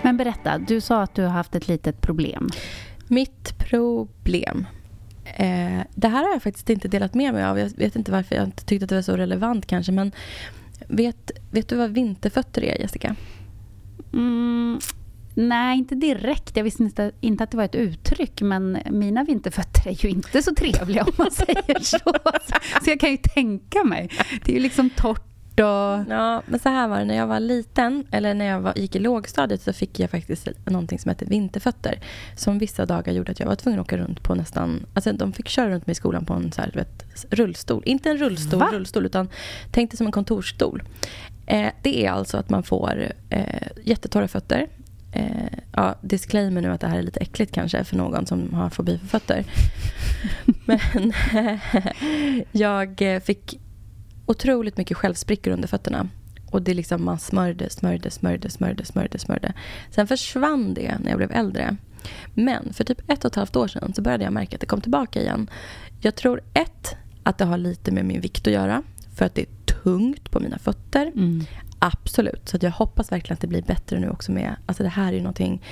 Men 0.02 0.16
berätta, 0.16 0.58
du 0.58 0.80
sa 0.80 1.02
att 1.02 1.14
du 1.14 1.22
har 1.22 1.30
haft 1.30 1.54
ett 1.54 1.68
litet 1.68 2.00
problem. 2.00 2.48
Mitt 3.08 3.58
problem. 3.58 4.66
Eh, 5.24 5.80
det 5.94 6.08
här 6.08 6.24
har 6.24 6.32
jag 6.32 6.42
faktiskt 6.42 6.70
inte 6.70 6.88
delat 6.88 7.14
med 7.14 7.34
mig 7.34 7.44
av. 7.44 7.58
Jag 7.58 7.70
vet 7.76 7.96
inte 7.96 8.12
varför 8.12 8.34
jag 8.34 8.44
inte 8.44 8.64
tyckte 8.64 8.84
att 8.84 8.88
det 8.88 8.94
var 8.94 9.02
så 9.02 9.16
relevant 9.16 9.66
kanske. 9.66 9.92
Men 9.92 10.12
vet, 10.88 11.30
vet 11.50 11.68
du 11.68 11.76
vad 11.76 11.90
vinterfötter 11.90 12.64
är, 12.64 12.80
Jessica? 12.80 13.16
Mm, 14.12 14.80
nej, 15.34 15.78
inte 15.78 15.94
direkt. 15.94 16.56
Jag 16.56 16.64
visste 16.64 16.82
inte, 16.82 17.12
inte 17.20 17.44
att 17.44 17.50
det 17.50 17.56
var 17.56 17.64
ett 17.64 17.74
uttryck, 17.74 18.40
men 18.42 18.78
mina 18.90 19.24
vinterfötter 19.24 19.88
är 19.88 20.04
ju 20.04 20.08
inte 20.10 20.42
så 20.42 20.54
trevliga 20.54 21.04
om 21.04 21.12
man 21.16 21.30
säger 21.46 21.80
så. 21.80 21.98
Så 22.84 22.90
jag 22.90 23.00
kan 23.00 23.10
ju 23.10 23.16
tänka 23.16 23.84
mig. 23.84 24.10
Det 24.44 24.52
är 24.52 24.56
ju 24.56 24.62
liksom 24.62 24.90
torrt 24.90 25.34
och... 25.60 26.12
Ja, 26.12 26.42
men 26.46 26.60
så 26.60 26.68
här 26.68 26.88
var 26.88 26.98
det. 26.98 27.04
När 27.04 27.16
jag 27.16 27.26
var 27.26 27.40
liten, 27.40 28.06
eller 28.10 28.34
när 28.34 28.44
jag 28.44 28.60
var, 28.60 28.72
gick 28.76 28.96
i 28.96 28.98
lågstadiet, 28.98 29.62
så 29.62 29.72
fick 29.72 30.00
jag 30.00 30.10
faktiskt 30.10 30.48
någonting 30.64 30.98
som 30.98 31.08
heter 31.08 31.26
vinterfötter. 31.26 32.00
Som 32.36 32.58
vissa 32.58 32.86
dagar 32.86 33.12
gjorde 33.12 33.32
att 33.32 33.40
jag 33.40 33.46
var 33.46 33.54
tvungen 33.54 33.80
att 33.80 33.86
åka 33.86 33.96
runt 33.96 34.22
på 34.22 34.34
nästan... 34.34 34.86
Alltså 34.94 35.12
de 35.12 35.32
fick 35.32 35.48
köra 35.48 35.70
runt 35.70 35.86
mig 35.86 35.92
i 35.92 35.94
skolan 35.94 36.24
på 36.24 36.34
en 36.34 36.52
så 36.52 36.60
här, 36.60 36.70
vet, 36.74 37.04
rullstol. 37.30 37.82
Inte 37.86 38.10
en 38.10 38.18
rullstol, 38.18 38.60
Va? 38.60 38.68
rullstol, 38.72 39.06
utan 39.06 39.28
tänk 39.70 39.90
dig 39.90 39.98
som 39.98 40.06
en 40.06 40.12
kontorsstol. 40.12 40.82
Eh, 41.46 41.68
det 41.82 42.06
är 42.06 42.10
alltså 42.10 42.36
att 42.36 42.50
man 42.50 42.62
får 42.62 43.12
eh, 43.30 43.68
jättetorra 43.82 44.28
fötter. 44.28 44.68
Eh, 45.16 45.58
ja, 45.72 45.94
disclaimer 46.02 46.62
nu 46.62 46.72
att 46.72 46.80
det 46.80 46.86
här 46.86 46.98
är 46.98 47.02
lite 47.02 47.20
äckligt 47.20 47.54
kanske 47.54 47.84
för 47.84 47.96
någon 47.96 48.26
som 48.26 48.54
har 48.54 48.70
fobi 48.70 48.98
för 48.98 49.06
fötter. 49.06 49.44
Men 50.64 51.12
jag 52.52 53.02
eh, 53.02 53.20
fick 53.20 53.60
otroligt 54.26 54.76
mycket 54.76 54.96
självsprickor 54.96 55.52
under 55.52 55.68
fötterna. 55.68 56.08
Och 56.50 56.62
det 56.62 56.74
liksom 56.74 57.04
man 57.04 57.18
smörjde, 57.18 57.70
smörjde, 57.70 58.10
smörjde, 58.10 58.50
smörjde, 58.50 58.84
smörjde, 58.84 59.18
smörjde. 59.18 59.52
Sen 59.90 60.06
försvann 60.06 60.74
det 60.74 60.98
när 60.98 61.10
jag 61.10 61.16
blev 61.16 61.32
äldre. 61.32 61.76
Men 62.34 62.72
för 62.72 62.84
typ 62.84 63.10
ett 63.10 63.24
och 63.24 63.30
ett 63.30 63.36
halvt 63.36 63.56
år 63.56 63.68
sedan 63.68 63.92
så 63.94 64.02
började 64.02 64.24
jag 64.24 64.32
märka 64.32 64.56
att 64.56 64.60
det 64.60 64.66
kom 64.66 64.80
tillbaka 64.80 65.20
igen. 65.20 65.50
Jag 66.00 66.14
tror 66.14 66.40
ett, 66.54 66.96
att 67.22 67.38
det 67.38 67.44
har 67.44 67.58
lite 67.58 67.92
med 67.92 68.04
min 68.04 68.20
vikt 68.20 68.46
att 68.46 68.52
göra. 68.52 68.82
För 69.14 69.24
att 69.24 69.34
det 69.34 69.42
är 69.42 69.74
tungt 69.82 70.30
på 70.30 70.40
mina 70.40 70.58
fötter. 70.58 71.06
Mm. 71.06 71.44
Absolut. 71.86 72.48
Så 72.48 72.58
jag 72.60 72.70
hoppas 72.70 73.12
verkligen 73.12 73.34
att 73.34 73.40
det 73.40 73.46
blir 73.46 73.62
bättre 73.62 73.98
nu 73.98 74.10
också 74.10 74.32
med... 74.32 74.56
Alltså 74.66 74.82
det 74.82 74.88
här 74.88 75.08
är 75.08 75.12
ju 75.12 75.20
någonting... 75.20 75.62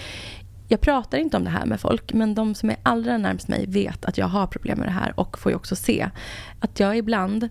Jag 0.68 0.80
pratar 0.80 1.18
inte 1.18 1.36
om 1.36 1.44
det 1.44 1.50
här 1.50 1.66
med 1.66 1.80
folk, 1.80 2.12
men 2.12 2.34
de 2.34 2.54
som 2.54 2.70
är 2.70 2.76
allra 2.82 3.18
närmast 3.18 3.48
mig 3.48 3.66
vet 3.68 4.04
att 4.04 4.18
jag 4.18 4.26
har 4.26 4.46
problem 4.46 4.78
med 4.78 4.88
det 4.88 4.92
här 4.92 5.20
och 5.20 5.38
får 5.38 5.52
ju 5.52 5.56
också 5.56 5.76
se 5.76 6.10
att 6.60 6.80
jag 6.80 6.98
ibland 6.98 7.48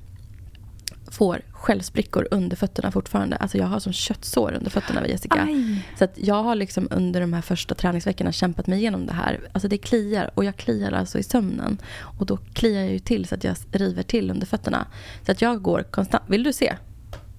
får 1.11 1.41
självsprickor 1.51 2.27
under 2.31 2.57
fötterna 2.57 2.91
fortfarande. 2.91 3.35
Alltså 3.35 3.57
jag 3.57 3.65
har 3.65 3.79
som 3.79 3.93
köttsår 3.93 4.53
under 4.53 4.71
fötterna 4.71 5.07
Jessica. 5.07 5.41
Aj. 5.41 5.85
Så 5.97 6.03
att 6.03 6.13
jag 6.15 6.43
har 6.43 6.55
liksom 6.55 6.87
under 6.91 7.21
de 7.21 7.33
här 7.33 7.41
första 7.41 7.75
träningsveckorna 7.75 8.31
kämpat 8.31 8.67
mig 8.67 8.79
igenom 8.79 9.05
det 9.05 9.13
här. 9.13 9.39
Alltså 9.51 9.67
det 9.67 9.77
kliar 9.77 10.31
och 10.33 10.45
jag 10.45 10.55
kliar 10.55 10.91
alltså 10.91 11.19
i 11.19 11.23
sömnen. 11.23 11.77
Och 12.19 12.25
då 12.25 12.37
kliar 12.37 12.81
jag 12.81 12.91
ju 12.91 12.99
till 12.99 13.25
så 13.25 13.35
att 13.35 13.43
jag 13.43 13.55
river 13.71 14.03
till 14.03 14.31
under 14.31 14.47
fötterna. 14.47 14.87
Så 15.25 15.31
att 15.31 15.41
jag 15.41 15.61
går 15.61 15.83
konstant. 15.83 16.23
Vill 16.27 16.43
du 16.43 16.53
se? 16.53 16.75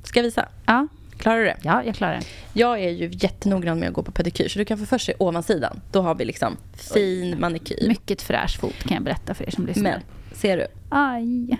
Ska 0.02 0.18
jag 0.18 0.24
visa? 0.24 0.48
Ja, 0.66 0.88
Klarar 1.22 1.38
du 1.38 1.44
det? 1.44 1.56
ja, 1.62 1.82
jag 1.84 1.94
klarar 1.94 2.14
det. 2.14 2.26
Jag 2.52 2.80
är 2.80 2.90
ju 2.90 3.10
jättenoggrann 3.12 3.78
med 3.78 3.88
att 3.88 3.94
gå 3.94 4.02
på 4.02 4.12
pedikyr. 4.12 4.48
Så 4.48 4.58
du 4.58 4.64
kan 4.64 4.78
få 4.78 4.86
först 4.86 5.06
se 5.06 5.14
ovansidan. 5.18 5.80
Då 5.92 6.02
har 6.02 6.14
vi 6.14 6.24
liksom 6.24 6.56
fin 6.74 7.40
manikyr. 7.40 7.88
Mycket 7.88 8.22
fräsch 8.22 8.60
fot 8.60 8.82
kan 8.82 8.94
jag 8.94 9.02
berätta 9.02 9.34
för 9.34 9.44
er 9.46 9.50
som 9.50 9.66
lyssnar. 9.66 9.82
Men, 9.90 10.00
ser 10.32 10.56
du? 10.56 10.66
Aj. 10.88 11.58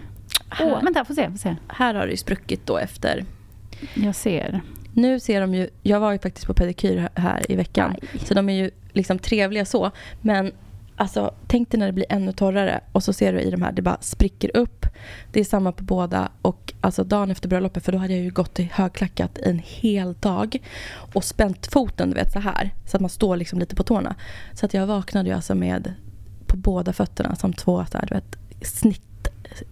Åh, 0.60 0.82
vänta, 0.82 1.04
får 1.04 1.14
se, 1.14 1.30
får 1.30 1.38
se. 1.38 1.56
Här 1.68 1.94
har 1.94 2.06
det 2.06 2.10
ju 2.10 2.16
spruckit 2.16 2.66
då 2.66 2.78
efter 2.78 3.24
Jag 3.94 4.14
ser. 4.14 4.60
Nu 4.94 5.20
ser 5.20 5.40
de 5.40 5.54
ju, 5.54 5.68
jag 5.82 6.00
var 6.00 6.12
ju 6.12 6.18
faktiskt 6.18 6.46
på 6.46 6.54
pedikyr 6.54 7.08
här 7.14 7.52
i 7.52 7.56
veckan. 7.56 7.96
Aj. 8.02 8.20
Så 8.24 8.34
de 8.34 8.48
är 8.48 8.54
ju 8.54 8.70
liksom 8.92 9.18
trevliga 9.18 9.64
så. 9.64 9.90
Men 10.20 10.52
alltså, 11.02 11.34
tänk 11.46 11.70
dig 11.70 11.78
när 11.78 11.86
det 11.86 11.92
blir 11.92 12.06
ännu 12.08 12.32
torrare 12.32 12.80
och 12.92 13.02
så 13.02 13.12
ser 13.12 13.32
du 13.32 13.40
i 13.40 13.50
de 13.50 13.62
här, 13.62 13.72
det 13.72 13.82
bara 13.82 13.96
spricker 14.00 14.56
upp. 14.56 14.86
Det 15.32 15.40
är 15.40 15.44
samma 15.44 15.72
på 15.72 15.84
båda. 15.84 16.28
Och 16.42 16.72
alltså 16.80 17.04
dagen 17.04 17.30
efter 17.30 17.48
bröllopet, 17.48 17.84
för 17.84 17.92
då 17.92 17.98
hade 17.98 18.12
jag 18.12 18.22
ju 18.22 18.30
gått 18.30 18.60
i 18.60 18.70
högklackat 18.74 19.38
en 19.38 19.58
hel 19.64 20.14
dag. 20.14 20.58
Och 21.14 21.24
spänt 21.24 21.66
foten, 21.66 22.08
du 22.10 22.14
vet 22.14 22.32
så 22.32 22.38
här. 22.38 22.74
Så 22.86 22.96
att 22.96 23.00
man 23.00 23.10
står 23.10 23.36
liksom 23.36 23.58
lite 23.58 23.76
på 23.76 23.82
tårna. 23.82 24.14
Så 24.52 24.66
att 24.66 24.74
jag 24.74 24.86
vaknade 24.86 25.28
ju 25.28 25.34
alltså 25.34 25.54
med, 25.54 25.94
på 26.46 26.56
båda 26.56 26.92
fötterna, 26.92 27.36
som 27.36 27.52
två 27.52 27.84
så 27.92 27.98
här, 27.98 28.06
du 28.06 28.14
vet, 28.14 28.36
snitt 28.66 29.28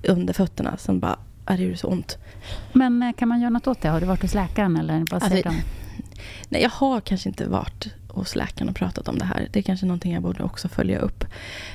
under 0.09 0.35
fötterna. 0.35 0.77
Som 0.77 1.01
bara, 1.01 1.19
"Aj, 1.45 1.57
det 1.57 1.63
gjorde 1.63 1.77
så 1.77 1.89
ont. 1.89 2.19
Men 2.73 3.03
eh, 3.03 3.13
kan 3.13 3.29
man 3.29 3.41
göra 3.41 3.51
något 3.51 3.67
åt 3.67 3.81
det? 3.81 3.89
Har 3.89 4.01
du 4.01 4.07
varit 4.07 4.23
hos 4.23 4.35
läkaren 4.35 4.77
eller 4.77 4.99
vad 4.99 5.13
Alltså, 5.13 5.29
säger 5.31 5.45
de? 5.45 5.55
Nej, 6.49 6.63
jag 6.63 6.71
har 6.71 7.01
kanske 7.01 7.29
inte 7.29 7.49
varit 7.49 7.87
hos 8.15 8.37
läkaren 8.37 8.69
och 8.69 8.77
pratat 8.77 9.09
om 9.09 9.19
det 9.19 9.25
här. 9.25 9.49
Det 9.53 9.59
är 9.59 9.63
kanske 9.63 9.87
någonting 9.87 10.13
jag 10.13 10.23
borde 10.23 10.43
också 10.43 10.69
följa 10.69 10.99
upp. 10.99 11.25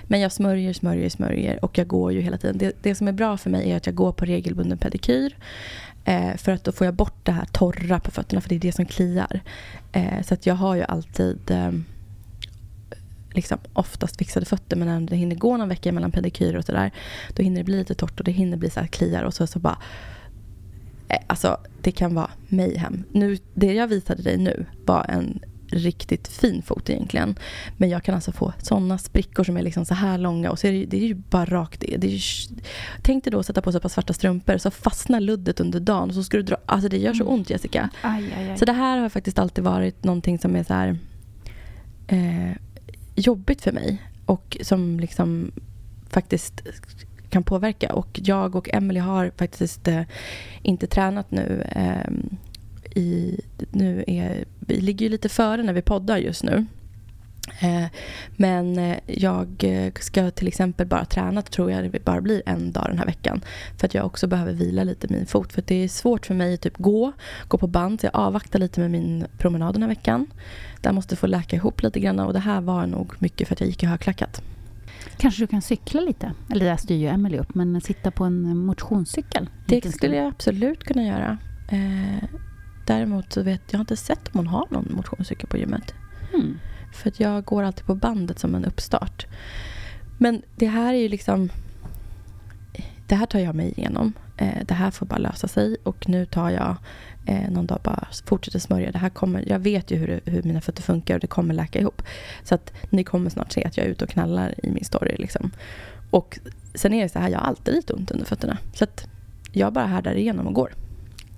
Men 0.03 0.19
jag 0.19 0.31
smörjer, 0.31 0.73
smörjer, 0.73 1.09
smörjer 1.09 1.65
och 1.65 1.77
jag 1.77 1.87
går 1.87 2.13
ju 2.13 2.21
hela 2.21 2.37
tiden. 2.37 2.57
Det, 2.57 2.75
det 2.81 2.95
som 2.95 3.07
är 3.07 3.11
bra 3.11 3.37
för 3.37 3.49
mig 3.49 3.71
är 3.71 3.77
att 3.77 3.85
jag 3.85 3.95
går 3.95 4.11
på 4.11 4.25
regelbunden 4.25 4.77
pedikyr. 4.77 5.35
Eh, 6.05 6.35
för 6.37 6.51
att 6.51 6.63
då 6.63 6.71
får 6.71 6.85
jag 6.85 6.93
bort 6.93 7.25
det 7.25 7.31
här 7.31 7.45
torra 7.45 7.99
på 7.99 8.11
fötterna 8.11 8.41
för 8.41 8.49
det 8.49 8.55
är 8.55 8.59
det 8.59 8.71
som 8.71 8.85
kliar. 8.85 9.41
Eh, 9.91 10.21
så 10.21 10.33
att 10.33 10.45
jag 10.45 10.55
har 10.55 10.75
ju 10.75 10.83
alltid 10.83 11.51
eh, 11.51 11.71
liksom 13.35 13.57
oftast 13.73 14.17
fixade 14.17 14.45
fötter 14.45 14.77
men 14.77 14.87
när 14.87 15.09
det 15.09 15.15
hinner 15.15 15.35
gå 15.35 15.57
någon 15.57 15.69
vecka 15.69 15.91
mellan 15.91 16.11
pedikyr 16.11 16.55
och 16.55 16.65
sådär 16.65 16.91
då 17.35 17.43
hinner 17.43 17.57
det 17.57 17.63
bli 17.63 17.77
lite 17.77 17.95
torrt 17.95 18.19
och 18.19 18.25
det 18.25 18.31
hinner 18.31 18.57
bli 18.57 18.69
så 18.69 18.79
här 18.79 18.87
kliar 18.87 19.23
och 19.23 19.33
så, 19.33 19.47
så 19.47 19.59
bara 19.59 19.77
eh, 21.09 21.17
Alltså, 21.27 21.57
det 21.81 21.91
kan 21.91 22.15
vara 22.15 22.29
mayhem. 22.47 23.03
Nu, 23.11 23.37
det 23.53 23.73
jag 23.73 23.87
visade 23.87 24.23
dig 24.23 24.37
nu 24.37 24.65
var 24.85 25.05
en 25.09 25.39
riktigt 25.75 26.27
fin 26.27 26.61
fot 26.61 26.89
egentligen. 26.89 27.35
Men 27.77 27.89
jag 27.89 28.03
kan 28.03 28.15
alltså 28.15 28.31
få 28.31 28.53
sådana 28.61 28.97
sprickor 28.97 29.43
som 29.43 29.57
är 29.57 29.61
liksom 29.61 29.85
så 29.85 29.93
här 29.93 30.17
långa 30.17 30.51
och 30.51 30.59
så 30.59 30.67
är 30.67 30.71
det, 30.71 30.85
det 30.85 30.97
är 30.97 31.07
ju 31.07 31.15
bara 31.15 31.45
rakt 31.45 31.79
det. 31.79 31.97
det 31.97 32.07
är 32.07 32.11
ju, 32.11 32.19
tänk 33.01 33.23
dig 33.23 33.31
då 33.31 33.39
att 33.39 33.45
sätta 33.45 33.61
på 33.61 33.71
sig 33.71 33.77
ett 33.77 33.81
par 33.81 33.89
svarta 33.89 34.13
strumpor 34.13 34.57
så 34.57 34.71
fastnar 34.71 35.19
luddet 35.19 35.59
under 35.59 35.79
dagen 35.79 36.09
och 36.09 36.15
så 36.15 36.23
ska 36.23 36.37
du 36.37 36.43
dra. 36.43 36.57
Alltså 36.65 36.89
det 36.89 36.97
gör 36.97 37.13
så 37.13 37.23
ont 37.23 37.49
Jessica. 37.49 37.89
Aj, 38.01 38.33
aj, 38.37 38.49
aj. 38.49 38.57
Så 38.57 38.65
det 38.65 38.73
här 38.73 38.97
har 38.97 39.09
faktiskt 39.09 39.39
alltid 39.39 39.63
varit 39.63 40.03
någonting 40.03 40.39
som 40.39 40.55
är 40.55 40.63
så 40.63 40.73
här 40.73 40.97
eh, 42.07 42.51
jobbigt 43.15 43.61
för 43.61 43.71
mig 43.71 44.01
och 44.25 44.57
som 44.61 44.99
liksom 44.99 45.51
faktiskt 46.09 46.61
kan 47.29 47.43
påverka. 47.43 47.93
Och 47.93 48.19
jag 48.23 48.55
och 48.55 48.69
Emily 48.73 48.99
har 48.99 49.31
faktiskt 49.37 49.87
eh, 49.87 50.01
inte 50.61 50.87
tränat 50.87 51.31
nu. 51.31 51.61
Eh, 51.71 52.11
i, 52.95 53.39
nu 53.71 54.03
är, 54.07 54.45
vi 54.59 54.81
ligger 54.81 55.05
ju 55.05 55.09
lite 55.09 55.29
före 55.29 55.63
när 55.63 55.73
vi 55.73 55.81
poddar 55.81 56.17
just 56.17 56.43
nu. 56.43 56.65
Eh, 57.59 57.85
men 58.35 58.79
eh, 58.79 58.97
jag 59.05 59.47
eh, 59.63 59.93
ska 59.99 60.31
till 60.31 60.47
exempel 60.47 60.87
bara 60.87 61.05
träna, 61.05 61.41
tror 61.41 61.71
jag 61.71 61.91
det 61.91 62.05
bara 62.05 62.21
blir 62.21 62.41
en 62.45 62.71
dag 62.71 62.85
den 62.89 62.97
här 62.97 63.05
veckan. 63.05 63.41
För 63.77 63.87
att 63.87 63.93
jag 63.93 64.05
också 64.05 64.27
behöver 64.27 64.53
vila 64.53 64.83
lite 64.83 65.07
min 65.09 65.25
fot. 65.25 65.53
För 65.53 65.63
det 65.67 65.83
är 65.83 65.87
svårt 65.87 66.25
för 66.25 66.33
mig 66.33 66.53
att 66.53 66.61
typ 66.61 66.77
gå, 66.77 67.11
gå 67.47 67.57
på 67.57 67.67
band. 67.67 68.01
Så 68.01 68.05
jag 68.05 68.15
avvaktar 68.15 68.59
lite 68.59 68.79
med 68.79 68.91
min 68.91 69.25
promenad 69.37 69.75
den 69.75 69.81
här 69.81 69.89
veckan. 69.89 70.27
Där 70.81 70.91
måste 70.91 71.15
få 71.15 71.27
läka 71.27 71.55
ihop 71.55 71.83
lite 71.83 71.99
grann. 71.99 72.19
Och 72.19 72.33
det 72.33 72.39
här 72.39 72.61
var 72.61 72.85
nog 72.85 73.13
mycket 73.19 73.47
för 73.47 73.55
att 73.55 73.59
jag 73.59 73.69
gick 73.69 73.83
i 73.83 73.85
högklackat. 73.85 74.41
Kanske 75.17 75.43
du 75.43 75.47
kan 75.47 75.61
cykla 75.61 76.01
lite? 76.01 76.31
Eller 76.51 76.65
där 76.65 76.77
styr 76.77 76.95
ju 76.95 77.07
Emelie 77.07 77.39
upp, 77.39 77.55
men 77.55 77.81
sitta 77.81 78.11
på 78.11 78.23
en 78.23 78.57
motionscykel? 78.57 79.49
Det 79.65 79.91
skulle 79.91 80.15
jag 80.15 80.27
absolut 80.27 80.83
kunna 80.83 81.03
göra. 81.03 81.37
Däremot 82.85 83.33
så 83.33 83.41
vet 83.41 83.61
jag 83.73 83.81
inte 83.81 83.97
sett 83.97 84.27
om 84.27 84.31
hon 84.33 84.47
har 84.47 84.67
någon 84.69 84.91
motionscykel 84.95 85.49
på 85.49 85.57
gymmet. 85.57 85.93
Mm. 86.33 86.59
För 86.93 87.09
att 87.09 87.19
jag 87.19 87.45
går 87.45 87.63
alltid 87.63 87.85
på 87.85 87.95
bandet 87.95 88.39
som 88.39 88.55
en 88.55 88.65
uppstart. 88.65 89.25
Men 90.17 90.41
det 90.55 90.67
här 90.67 90.93
är 90.93 90.97
ju 90.97 91.09
liksom... 91.09 91.49
Det 93.07 93.15
här 93.15 93.25
tar 93.25 93.39
jag 93.39 93.55
mig 93.55 93.73
igenom. 93.77 94.13
Eh, 94.37 94.65
det 94.65 94.73
här 94.73 94.91
får 94.91 95.05
bara 95.05 95.17
lösa 95.17 95.47
sig. 95.47 95.77
Och 95.83 96.09
nu 96.09 96.25
tar 96.25 96.49
jag 96.49 96.75
eh, 97.25 97.51
någon 97.51 97.65
dag 97.65 97.79
bara 97.83 98.07
fortsätter 98.25 98.59
smörja. 98.59 98.91
Det 98.91 98.97
här 98.97 99.09
kommer, 99.09 99.43
jag 99.47 99.59
vet 99.59 99.91
ju 99.91 99.95
hur, 99.97 100.21
hur 100.25 100.43
mina 100.43 100.61
fötter 100.61 100.83
funkar 100.83 101.15
och 101.15 101.19
det 101.19 101.27
kommer 101.27 101.53
läka 101.53 101.79
ihop. 101.79 102.01
Så 102.43 102.55
att 102.55 102.73
ni 102.89 103.03
kommer 103.03 103.29
snart 103.29 103.51
se 103.51 103.63
att 103.63 103.77
jag 103.77 103.85
är 103.85 103.89
ute 103.89 104.05
och 104.05 104.11
knallar 104.11 104.55
i 104.63 104.69
min 104.69 104.85
story. 104.85 105.15
Liksom. 105.17 105.51
Och 106.09 106.39
sen 106.75 106.93
är 106.93 107.03
det 107.03 107.09
så 107.09 107.19
här, 107.19 107.29
jag 107.29 107.39
har 107.39 107.47
alltid 107.47 107.73
lite 107.73 107.93
ont 107.93 108.11
under 108.11 108.25
fötterna. 108.25 108.57
Så 108.73 108.83
att 108.83 109.07
jag 109.51 109.73
bara 109.73 109.85
härdar 109.85 110.15
igenom 110.15 110.47
och 110.47 110.53
går. 110.53 110.73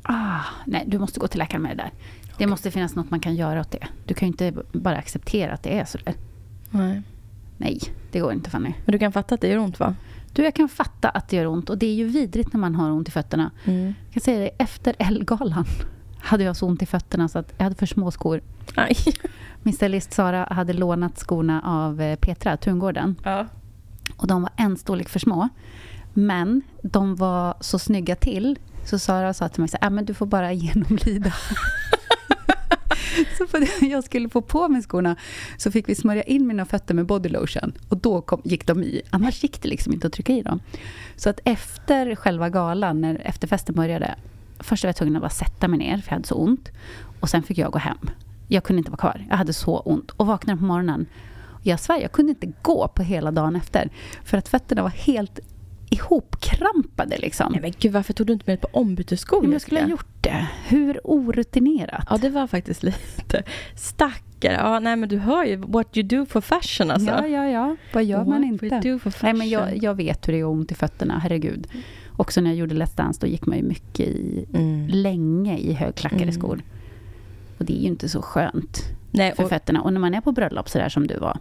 Ah, 0.08 0.44
nej, 0.66 0.84
du 0.88 1.00
måste 1.00 1.20
gå 1.20 1.28
till 1.28 1.40
läkaren 1.40 1.62
med 1.62 1.78
det 1.78 1.84
där. 1.84 1.92
Det 2.38 2.48
måste 2.48 2.72
finnas 2.72 2.96
något 2.96 3.12
man 3.12 3.20
kan 3.20 3.36
göra 3.36 3.62
åt 3.62 3.72
det. 3.72 3.88
Du 4.06 4.14
kan 4.14 4.28
ju 4.28 4.32
inte 4.32 4.54
bara 4.72 4.98
acceptera 4.98 5.54
att 5.54 5.64
det 5.64 5.80
är 5.80 5.86
så 5.86 5.98
där. 5.98 6.14
Nej. 6.70 7.02
Nej, 7.58 7.80
det 8.12 8.20
går 8.20 8.34
inte 8.34 8.50
Fanny. 8.50 8.74
Men 8.86 8.92
du 8.92 9.00
kan 9.00 9.12
fatta 9.12 9.36
att 9.36 9.42
det 9.42 9.48
gör 9.48 9.58
ont 9.58 9.80
va? 9.80 9.96
Du, 10.34 10.44
jag 10.44 10.54
kan 10.56 10.70
fatta 10.70 11.10
att 11.10 11.30
det 11.30 11.36
gör 11.36 11.46
ont 11.46 11.70
och 11.70 11.78
det 11.78 11.86
är 11.86 11.94
ju 11.94 12.08
vidrigt 12.08 12.54
när 12.54 12.60
man 12.60 12.76
har 12.76 12.92
ont 12.92 13.08
i 13.08 13.12
fötterna. 13.12 13.52
Mm. 13.66 13.86
Jag 13.86 14.14
kan 14.14 14.22
säga 14.22 14.40
det, 14.40 14.50
efter 14.64 14.96
Ellegalan 15.00 15.66
hade 16.20 16.44
jag 16.44 16.56
så 16.56 16.68
ont 16.68 16.82
i 16.82 16.86
fötterna 16.86 17.28
så 17.28 17.40
att 17.40 17.54
jag 17.58 17.64
hade 17.64 17.76
för 17.76 17.86
små 17.86 18.12
skor. 18.12 18.42
Aj. 18.76 18.96
Min 19.64 19.74
stylist 19.74 20.14
Sara 20.14 20.48
hade 20.52 20.74
lånat 20.74 21.18
skorna 21.20 21.62
av 21.62 22.02
eh, 22.02 22.16
Petra, 22.16 22.58
Tungården. 22.58 23.16
Ja. 23.24 23.46
Och 24.18 24.28
de 24.28 24.42
var 24.42 24.52
en 24.56 24.78
storlek 24.78 25.10
för 25.10 25.20
små. 25.20 25.50
Men 26.14 26.62
de 26.82 27.16
var 27.16 27.56
så 27.60 27.80
snygga 27.80 28.16
till. 28.16 28.60
Så 28.90 29.00
Sara 29.00 29.34
sa 29.34 29.50
till 29.50 29.62
mig 29.62 29.70
så 29.70 29.78
här, 29.82 29.88
äh, 29.88 29.94
men 29.94 30.06
du 30.06 30.14
får 30.14 30.26
bara 30.26 30.54
genomlida. 30.54 31.34
så 33.38 33.48
för 33.48 33.62
att 33.62 33.82
jag 33.82 34.04
skulle 34.04 34.30
få 34.30 34.42
på 34.42 34.68
mig 34.68 34.82
skorna 34.82 35.16
så 35.58 35.72
fick 35.72 35.90
vi 35.90 35.96
smörja 35.96 36.24
in 36.24 36.48
mina 36.48 36.66
fötter 36.66 36.94
med 36.94 37.06
bodylotion. 37.06 37.74
Och 37.90 37.98
då 37.98 38.22
kom, 38.22 38.42
gick 38.44 38.68
de 38.68 38.84
i. 38.84 39.02
Annars 39.10 39.44
gick 39.44 39.62
det 39.62 39.70
liksom 39.70 39.94
inte 39.94 40.08
att 40.08 40.14
trycka 40.14 40.34
i 40.34 40.42
dem. 40.42 40.60
Så 41.16 41.30
att 41.30 41.40
efter 41.44 42.16
själva 42.16 42.50
galan, 42.50 43.02
när 43.02 43.22
efterfesten 43.26 43.76
började. 43.76 44.16
Först 44.60 44.84
var 44.84 44.90
jag 44.90 44.96
tvungen 44.96 45.16
att 45.16 45.22
bara 45.22 45.30
sätta 45.30 45.68
mig 45.68 45.80
ner, 45.80 45.98
för 45.98 46.12
jag 46.12 46.16
hade 46.16 46.28
så 46.28 46.36
ont. 46.36 46.72
Och 47.20 47.30
sen 47.30 47.44
fick 47.44 47.58
jag 47.58 47.72
gå 47.72 47.80
hem. 47.80 48.10
Jag 48.48 48.64
kunde 48.64 48.78
inte 48.78 48.92
vara 48.92 49.00
kvar. 49.00 49.26
Jag 49.30 49.38
hade 49.38 49.54
så 49.54 49.80
ont. 49.80 50.12
Och 50.12 50.28
vaknade 50.28 50.60
på 50.60 50.66
morgonen. 50.66 51.06
Jag 51.64 51.80
svär, 51.80 52.02
jag 52.02 52.12
kunde 52.12 52.30
inte 52.30 52.52
gå 52.62 52.88
på 52.88 53.04
hela 53.04 53.32
dagen 53.32 53.56
efter. 53.56 53.90
För 54.24 54.38
att 54.38 54.48
fötterna 54.48 54.84
var 54.84 54.90
helt 54.90 55.40
ihopkrampade 55.90 57.18
liksom. 57.18 57.52
Nej 57.52 57.62
men 57.62 57.74
gud, 57.80 57.92
varför 57.92 58.14
tog 58.14 58.28
du 58.28 58.34
inte 58.34 58.46
med 58.52 58.62
på 58.62 58.68
ombytesskor? 58.72 59.42
Men 59.42 59.52
jag 59.52 59.62
skulle 59.62 59.82
ha 59.82 59.88
gjort 59.90 60.08
det. 60.22 60.48
Hur 60.68 61.00
orutinerat. 61.04 62.06
Ja, 62.10 62.18
det 62.18 62.30
var 62.30 62.48
faktiskt 62.48 62.84
lite 62.84 63.44
stackare. 63.76 64.54
Ja, 64.54 64.80
nej 64.80 64.96
men 64.96 65.10
du 65.10 65.18
hör 65.18 65.44
ju 65.46 65.56
what 65.56 65.98
you 65.98 66.08
do 66.08 66.26
for 66.26 66.42
fashion 66.42 66.92
alltså. 66.92 67.10
Ja, 67.12 67.28
ja, 67.28 67.48
ja. 67.50 67.76
Vad 67.94 68.04
gör 68.04 68.26
man 68.26 68.52
What 68.52 68.64
we 68.64 68.76
inte? 68.76 69.00
Nej, 69.22 69.34
men 69.34 69.50
jag, 69.50 69.78
jag 69.84 69.96
vet 69.96 70.28
hur 70.28 70.34
det 70.34 70.40
är 70.40 70.46
ont 70.46 70.72
i 70.72 70.76
fötterna, 70.76 71.20
herregud. 71.20 71.68
Också 72.18 72.42
när 72.42 72.50
jag 72.50 72.58
gjorde 72.58 72.76
Let's 72.76 72.98
Dance, 72.98 73.20
då 73.22 73.28
gick 73.28 73.46
man 73.46 73.58
ju 73.58 73.64
mycket 73.64 74.08
i, 74.08 74.46
Mm. 74.54 74.88
länge 74.88 75.58
i 75.58 75.74
högklackade 75.74 76.24
Mm. 76.24 76.34
skor. 76.36 76.62
Och 77.58 77.66
det 77.66 77.74
är 77.78 77.82
ju 77.82 77.88
inte 77.88 78.10
så 78.10 78.22
skönt 78.22 78.82
Nej, 79.12 79.36
för 79.36 79.44
och, 79.44 79.50
fötterna. 79.50 79.82
Och 79.82 79.94
när 79.94 80.00
man 80.00 80.14
är 80.14 80.22
på 80.22 80.32
bröllop 80.32 80.70
sådär 80.70 80.90
som 80.90 81.08
du 81.08 81.18
var, 81.18 81.38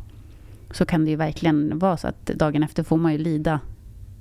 så 0.71 0.85
kan 0.87 1.05
det 1.05 1.11
ju 1.11 1.17
verkligen 1.17 1.79
vara 1.79 1.97
så 1.97 2.09
att 2.09 2.27
dagen 2.27 2.63
efter 2.63 2.83
får 2.83 2.97
man 2.97 3.13
ju 3.13 3.19
lida 3.19 3.61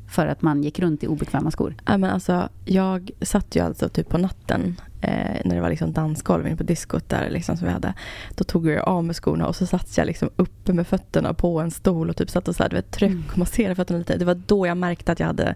för 0.08 0.28
att 0.28 0.42
man 0.42 0.64
gick 0.64 0.80
runt 0.80 1.04
i 1.04 1.08
obekväma 1.08 1.52
skor. 1.52 1.76
ja, 1.86 1.98
men 1.98 2.10
alltså, 2.10 2.50
jag 2.66 3.12
satt 3.22 3.56
ju 3.56 3.60
alltså 3.60 3.90
typ 3.90 4.10
på 4.10 4.18
natten 4.18 4.76
eh, 5.02 5.42
när 5.46 5.56
det 5.56 5.62
var 5.62 5.70
liksom 5.70 5.94
dansgolv 5.94 6.48
inne 6.48 6.56
på 6.56 6.64
diskot 6.64 7.10
där 7.10 7.30
liksom, 7.30 7.58
som 7.58 7.68
vi 7.68 7.74
hade. 7.74 7.94
Då 8.36 8.44
tog 8.44 8.68
jag 8.68 8.88
av 8.88 9.04
mig 9.04 9.14
skorna 9.16 9.48
och 9.48 9.56
så 9.56 9.66
satt 9.66 9.98
jag 9.98 10.08
liksom 10.08 10.30
uppe 10.36 10.74
med 10.74 10.88
fötterna 10.88 11.34
på 11.34 11.60
en 11.60 11.72
stol 11.72 12.10
och 12.10 12.18
typ 12.18 12.30
satt 12.30 12.48
och 12.48 12.56
så 12.56 12.64
här, 12.64 12.70
du 12.70 12.76
vet, 12.76 12.92
tryck 12.92 13.12
Mm. 13.12 13.24
och 13.32 13.38
masserade 13.38 13.76
fötterna 13.76 14.00
lite. 14.00 14.18
Det 14.18 14.26
var 14.26 14.42
då 14.46 14.68
jag 14.68 14.78
märkte 14.78 15.12
att 15.12 15.20
jag 15.20 15.28
hade 15.28 15.56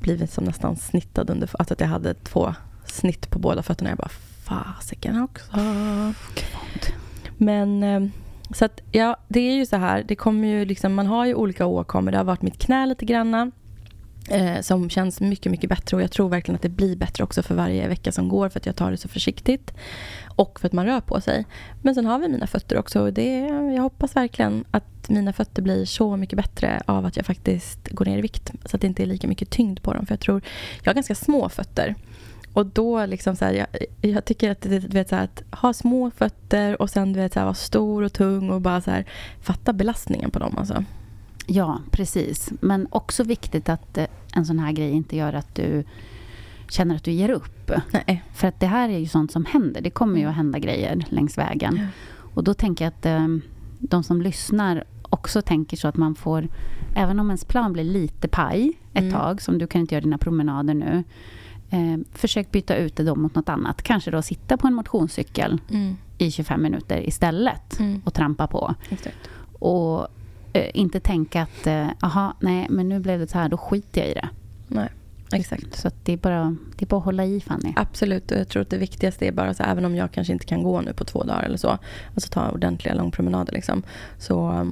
blivit 0.00 0.32
som 0.32 0.44
nästan 0.44 0.76
snittad 0.76 1.30
under, 1.30 1.50
alltså 1.58 1.74
att 1.74 1.80
jag 1.80 1.88
hade 1.88 2.14
två 2.14 2.54
snitt 2.84 3.30
på 3.30 3.38
båda 3.38 3.62
fötterna. 3.62 3.90
Jag 3.90 3.98
bara 3.98 4.08
fasiken 4.44 5.22
också. 5.22 5.44
Men 7.36 7.82
eh, 7.82 8.02
så 8.54 8.64
att 8.64 8.80
ja, 8.92 9.16
det 9.28 9.40
är 9.40 9.54
ju 9.54 9.66
så 9.66 9.76
här. 9.76 10.04
Det 10.08 10.16
kommer 10.16 10.48
ju 10.48 10.64
liksom, 10.64 10.94
man 10.94 11.06
har 11.06 11.26
ju 11.26 11.34
olika 11.34 11.66
åkommor. 11.66 12.10
Det 12.10 12.16
har 12.16 12.24
varit 12.24 12.42
mitt 12.42 12.58
knä 12.58 12.86
lite 12.86 13.04
granna. 13.04 13.50
Eh, 14.28 14.60
som 14.60 14.90
känns 14.90 15.20
mycket, 15.20 15.52
mycket 15.52 15.70
bättre. 15.70 15.96
Och 15.96 16.02
jag 16.02 16.10
tror 16.10 16.28
verkligen 16.28 16.56
att 16.56 16.62
det 16.62 16.68
blir 16.68 16.96
bättre 16.96 17.24
också 17.24 17.42
för 17.42 17.54
varje 17.54 17.88
vecka 17.88 18.12
som 18.12 18.28
går. 18.28 18.48
För 18.48 18.60
att 18.60 18.66
jag 18.66 18.76
tar 18.76 18.90
det 18.90 18.96
så 18.96 19.08
försiktigt. 19.08 19.72
Och 20.36 20.60
för 20.60 20.66
att 20.68 20.72
man 20.72 20.86
rör 20.86 21.00
på 21.00 21.20
sig. 21.20 21.46
Men 21.82 21.94
sen 21.94 22.06
har 22.06 22.18
vi 22.18 22.28
mina 22.28 22.46
fötter 22.46 22.78
också. 22.78 23.00
Och 23.00 23.12
det, 23.12 23.38
jag 23.74 23.82
hoppas 23.82 24.16
verkligen 24.16 24.64
att 24.70 25.08
mina 25.08 25.32
fötter 25.32 25.62
blir 25.62 25.84
så 25.84 26.16
mycket 26.16 26.36
bättre 26.36 26.82
av 26.86 27.06
att 27.06 27.16
jag 27.16 27.26
faktiskt 27.26 27.88
går 27.88 28.04
ner 28.04 28.18
i 28.18 28.20
vikt. 28.20 28.50
Så 28.64 28.76
att 28.76 28.80
det 28.80 28.86
inte 28.86 29.02
är 29.02 29.06
lika 29.06 29.28
mycket 29.28 29.50
tyngd 29.50 29.82
på 29.82 29.94
dem. 29.94 30.06
För 30.06 30.12
jag 30.12 30.20
tror, 30.20 30.42
jag 30.82 30.90
har 30.90 30.94
ganska 30.94 31.14
små 31.14 31.48
fötter. 31.48 31.94
Och 32.52 32.66
då 32.66 33.06
liksom 33.06 33.36
så 33.36 33.44
här, 33.44 33.52
jag, 33.52 33.66
jag 34.00 34.24
tycker 34.24 34.50
att, 34.50 34.60
det- 34.60 34.78
du 34.78 34.88
vet, 34.88 35.08
så 35.08 35.16
här, 35.16 35.24
att 35.24 35.42
ha 35.60 35.72
små 35.72 36.10
fötter 36.10 36.82
och 36.82 36.90
sen 36.90 37.12
du 37.12 37.20
vet, 37.20 37.32
så 37.32 37.38
här, 37.38 37.46
vara 37.46 37.54
stor 37.54 38.02
och 38.02 38.12
tung 38.12 38.50
och 38.50 38.60
bara 38.60 38.80
så 38.80 38.90
här, 38.90 39.04
fatta 39.40 39.72
belastningen 39.72 40.30
på 40.30 40.38
dem. 40.38 40.54
Alltså. 40.58 40.84
Ja, 41.46 41.80
precis. 41.90 42.52
Men 42.60 42.86
också 42.90 43.24
viktigt 43.24 43.68
att 43.68 43.98
eh, 43.98 44.06
en 44.34 44.46
sån 44.46 44.58
här 44.58 44.72
grej 44.72 44.90
inte 44.90 45.16
gör 45.16 45.32
att 45.32 45.54
du 45.54 45.84
känner 46.68 46.94
att 46.96 47.04
du 47.04 47.10
ger 47.12 47.28
upp. 47.30 47.70
Nej. 47.92 48.22
För 48.34 48.48
att 48.48 48.60
det 48.60 48.66
här 48.66 48.88
är 48.88 48.98
ju 48.98 49.06
sånt 49.06 49.32
som 49.32 49.44
händer. 49.44 49.80
Det 49.80 49.90
kommer 49.90 50.14
ju 50.14 50.20
Mm. 50.20 50.30
att 50.30 50.36
hända 50.36 50.58
grejer 50.58 51.04
längs 51.08 51.38
vägen. 51.38 51.76
Ja. 51.76 51.86
Och 52.34 52.44
då 52.44 52.54
tänker 52.54 52.84
jag 52.84 52.92
att 52.92 53.06
eh, 53.06 53.26
de 53.78 54.02
som 54.02 54.22
lyssnar 54.22 54.84
också 55.02 55.42
tänker 55.42 55.76
så 55.76 55.88
att 55.88 55.96
man 55.96 56.14
får, 56.14 56.48
även 56.94 57.20
om 57.20 57.26
ens 57.30 57.44
plan 57.44 57.72
blir 57.72 57.84
lite 57.84 58.28
paj 58.28 58.72
ett 58.92 59.00
Mm. 59.02 59.12
tag, 59.12 59.42
som 59.42 59.58
du 59.58 59.66
kan 59.66 59.80
inte 59.80 59.94
göra 59.94 60.02
dina 60.04 60.18
promenader 60.18 60.74
nu, 60.74 61.04
eh, 61.70 61.98
försök 62.12 62.50
byta 62.50 62.76
ut 62.76 62.96
det 62.96 63.02
då 63.04 63.14
mot 63.14 63.34
något 63.34 63.48
annat. 63.48 63.82
Kanske 63.82 64.10
då 64.10 64.22
sitta 64.22 64.56
på 64.56 64.66
en 64.66 64.74
motionscykel 64.74 65.58
Mm. 65.70 65.96
i 66.18 66.30
25 66.30 66.62
minuter 66.62 67.08
istället 67.08 67.80
Mm. 67.80 68.02
och 68.04 68.14
trampa 68.14 68.46
på. 68.46 68.74
Exakt. 68.88 69.16
Och 69.58 70.06
inte 70.52 71.00
tänka 71.00 71.42
att, 71.42 71.66
eh, 71.66 71.88
aha, 72.02 72.36
nej, 72.40 72.66
men 72.70 72.88
nu 72.88 73.00
blev 73.00 73.20
det 73.20 73.26
så 73.26 73.38
här, 73.38 73.48
då 73.48 73.56
skiter 73.56 74.00
jag 74.00 74.10
i 74.10 74.14
det. 74.14 74.28
Nej, 74.68 74.88
exakt. 75.32 75.74
Så 75.74 75.90
det, 76.04 76.12
är 76.12 76.16
bara, 76.16 76.56
det 76.76 76.84
är 76.84 76.86
bara 76.86 76.98
att 76.98 77.04
hålla 77.04 77.24
i, 77.24 77.40
Fanny. 77.40 77.72
Absolut, 77.76 78.30
och 78.30 78.38
jag 78.38 78.48
tror 78.48 78.62
att 78.62 78.70
det 78.70 78.78
viktigaste 78.78 79.26
är 79.26 79.32
bara 79.32 79.54
så 79.54 79.62
även 79.62 79.84
om 79.84 79.96
jag 79.96 80.12
kanske 80.12 80.32
inte 80.32 80.46
kan 80.46 80.62
gå 80.62 80.80
nu 80.80 80.92
på 80.92 81.04
två 81.04 81.22
dagar 81.22 81.42
eller 81.42 81.56
så, 81.56 81.78
alltså 82.14 82.30
ta 82.30 82.50
ordentliga 82.50 82.94
långpromenader 82.94 83.52
liksom, 83.52 83.82
så, 84.18 84.66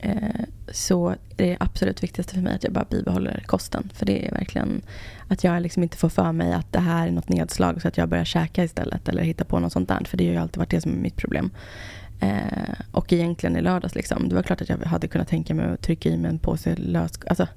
eh, 0.00 0.44
så 0.68 1.08
är 1.08 1.16
det 1.36 1.56
absolut 1.60 2.02
viktigaste 2.02 2.34
för 2.34 2.42
mig 2.42 2.54
att 2.54 2.64
jag 2.64 2.72
bara 2.72 2.86
bibehåller 2.90 3.42
kosten. 3.46 3.90
För 3.94 4.06
det 4.06 4.26
är 4.26 4.32
verkligen 4.32 4.82
att 5.28 5.44
jag 5.44 5.62
liksom 5.62 5.82
inte 5.82 5.96
får 5.96 6.08
för 6.08 6.32
mig 6.32 6.52
att 6.52 6.72
det 6.72 6.80
här 6.80 7.08
är 7.08 7.12
något 7.12 7.28
nedslag 7.28 7.82
så 7.82 7.88
att 7.88 7.96
jag 7.96 8.08
börjar 8.08 8.24
käka 8.24 8.64
istället 8.64 9.08
eller 9.08 9.22
hitta 9.22 9.44
på 9.44 9.58
något 9.58 9.72
sånt 9.72 9.88
där. 9.88 10.04
För 10.04 10.16
det 10.16 10.26
har 10.26 10.32
ju 10.32 10.38
alltid 10.38 10.58
varit 10.58 10.70
det 10.70 10.80
som 10.80 10.92
är 10.92 10.96
mitt 10.96 11.16
problem. 11.16 11.50
Eh, 12.20 12.74
och 12.92 13.12
egentligen 13.12 13.56
i 13.56 13.60
lördags, 13.60 13.94
liksom, 13.94 14.28
det 14.28 14.34
var 14.34 14.42
klart 14.42 14.60
att 14.60 14.68
jag 14.68 14.78
hade 14.78 15.08
kunnat 15.08 15.28
tänka 15.28 15.54
mig 15.54 15.66
att 15.66 15.82
trycka 15.82 16.08
i 16.08 16.16
mig 16.16 16.30
en 16.30 16.38
påse 16.38 16.76
lös... 16.76 17.12
Alltså, 17.26 17.48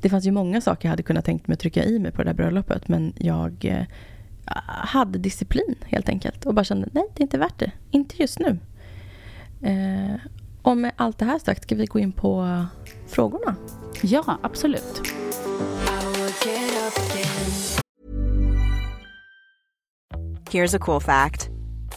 det 0.00 0.08
fanns 0.08 0.26
ju 0.26 0.30
många 0.30 0.60
saker 0.60 0.88
jag 0.88 0.90
hade 0.90 1.02
kunnat 1.02 1.24
tänkt 1.24 1.48
mig 1.48 1.54
att 1.54 1.60
trycka 1.60 1.84
i 1.84 1.98
mig 1.98 2.12
på 2.12 2.22
det 2.22 2.28
där 2.28 2.34
bröllopet. 2.34 2.88
Men 2.88 3.12
jag 3.16 3.64
eh, 3.64 3.84
hade 4.66 5.18
disciplin 5.18 5.74
helt 5.84 6.08
enkelt. 6.08 6.46
Och 6.46 6.54
bara 6.54 6.64
kände, 6.64 6.88
nej 6.92 7.04
det 7.14 7.20
är 7.20 7.22
inte 7.22 7.38
värt 7.38 7.58
det. 7.58 7.70
Inte 7.90 8.14
just 8.18 8.38
nu. 8.38 8.58
Eh, 9.62 10.16
och 10.62 10.76
med 10.76 10.92
allt 10.96 11.18
det 11.18 11.24
här 11.24 11.38
sagt 11.38 11.62
ska 11.62 11.74
vi 11.74 11.86
gå 11.86 11.98
in 11.98 12.12
på 12.12 12.64
frågorna. 13.06 13.56
Ja, 14.02 14.38
absolut. 14.42 15.02
Here's 20.50 20.76
a 20.76 20.78
cool 20.78 21.00
fact 21.00 21.55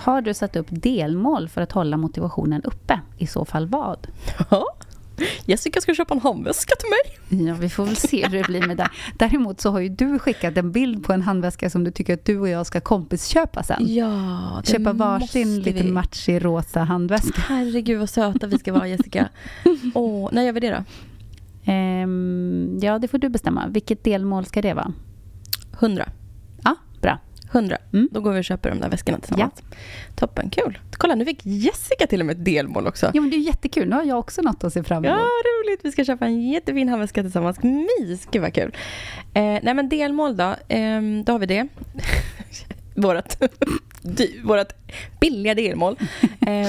har 0.00 0.20
du 0.22 0.34
satt 0.34 0.56
upp 0.56 0.66
delmål 0.70 1.48
för 1.48 1.60
att 1.60 1.72
hålla 1.72 1.96
motivationen 1.96 2.62
uppe? 2.62 3.00
I 3.18 3.26
så 3.26 3.44
fall 3.44 3.66
vad? 3.66 4.06
Ja. 4.50 4.64
Jessica 5.44 5.80
ska 5.80 5.94
köpa 5.94 6.14
en 6.14 6.20
handväska 6.20 6.74
till 6.78 6.88
mig. 6.88 7.46
Ja, 7.46 7.54
vi 7.54 7.68
får 7.68 7.84
väl 7.84 7.96
se 7.96 8.26
hur 8.28 8.38
det 8.38 8.44
blir 8.46 8.66
med 8.66 8.76
det. 8.76 8.88
Däremot 9.18 9.60
så 9.60 9.70
har 9.70 9.80
ju 9.80 9.88
du 9.88 10.18
skickat 10.18 10.56
en 10.56 10.72
bild 10.72 11.04
på 11.04 11.12
en 11.12 11.22
handväska 11.22 11.70
som 11.70 11.84
du 11.84 11.90
tycker 11.90 12.14
att 12.14 12.24
du 12.24 12.38
och 12.38 12.48
jag 12.48 12.66
ska 12.66 12.80
kompisköpa 12.80 13.62
sen. 13.62 13.94
Ja, 13.94 14.62
det 14.64 14.72
Köpa 14.72 14.92
varsin 14.92 15.54
måste 15.54 15.70
liten 15.70 15.86
vi. 15.86 15.92
matchig 15.92 16.44
rosa 16.44 16.80
handväska. 16.80 17.40
Herregud 17.48 17.98
vad 17.98 18.10
söta 18.10 18.46
vi 18.46 18.58
ska 18.58 18.72
vara 18.72 18.88
Jessica. 18.88 19.28
Åh, 19.94 20.28
när 20.32 20.42
gör 20.42 20.52
vi 20.52 20.60
det 20.60 20.70
då? 20.70 20.84
Ehm, 21.72 22.78
ja, 22.82 22.98
det 22.98 23.08
får 23.08 23.18
du 23.18 23.28
bestämma. 23.28 23.66
Vilket 23.68 24.04
delmål 24.04 24.46
ska 24.46 24.62
det 24.62 24.74
vara? 24.74 24.92
100. 25.80 26.04
Ja, 27.52 27.58
bra. 27.60 27.60
100. 27.60 27.76
Mm. 27.92 28.08
Då 28.12 28.20
går 28.20 28.32
vi 28.32 28.40
och 28.40 28.44
köper 28.44 28.70
de 28.70 28.80
där 28.80 28.88
väskorna 28.88 29.18
tillsammans. 29.18 29.62
Toppen, 30.16 30.50
kul. 30.50 30.78
Kolla, 30.92 31.14
nu 31.14 31.24
fick 31.24 31.46
Jessica 31.46 32.06
till 32.06 32.20
och 32.20 32.26
med 32.26 32.36
ett 32.38 32.44
delmål 32.44 32.86
också. 32.86 33.10
Ja, 33.14 33.20
men 33.20 33.30
det 33.30 33.36
är 33.36 33.46
jättekul. 33.46 33.88
Nu 33.88 33.96
har 33.96 34.02
jag 34.04 34.18
också 34.18 34.42
något 34.42 34.64
att 34.64 34.72
se 34.72 34.82
fram 34.82 35.04
Ja, 35.04 35.10
emot. 35.10 35.22
roligt. 35.24 35.80
Vi 35.82 35.92
ska 35.92 36.04
köpa 36.04 36.26
en 36.26 36.48
jättefin 36.50 36.88
handväska 36.88 37.22
tillsammans. 37.22 37.62
Mys, 37.62 38.26
gud 38.30 38.42
vad 38.42 38.54
kul. 38.54 38.76
Eh, 39.34 39.42
nej 39.42 39.74
men 39.74 39.88
delmål 39.88 40.36
då. 40.36 40.54
Eh, 40.68 41.00
då 41.24 41.32
har 41.32 41.38
vi 41.38 41.46
det. 41.46 41.68
vårat, 42.94 43.42
vårat 44.44 44.74
billiga 45.20 45.54
delmål. 45.54 45.96
Eh, 46.46 46.68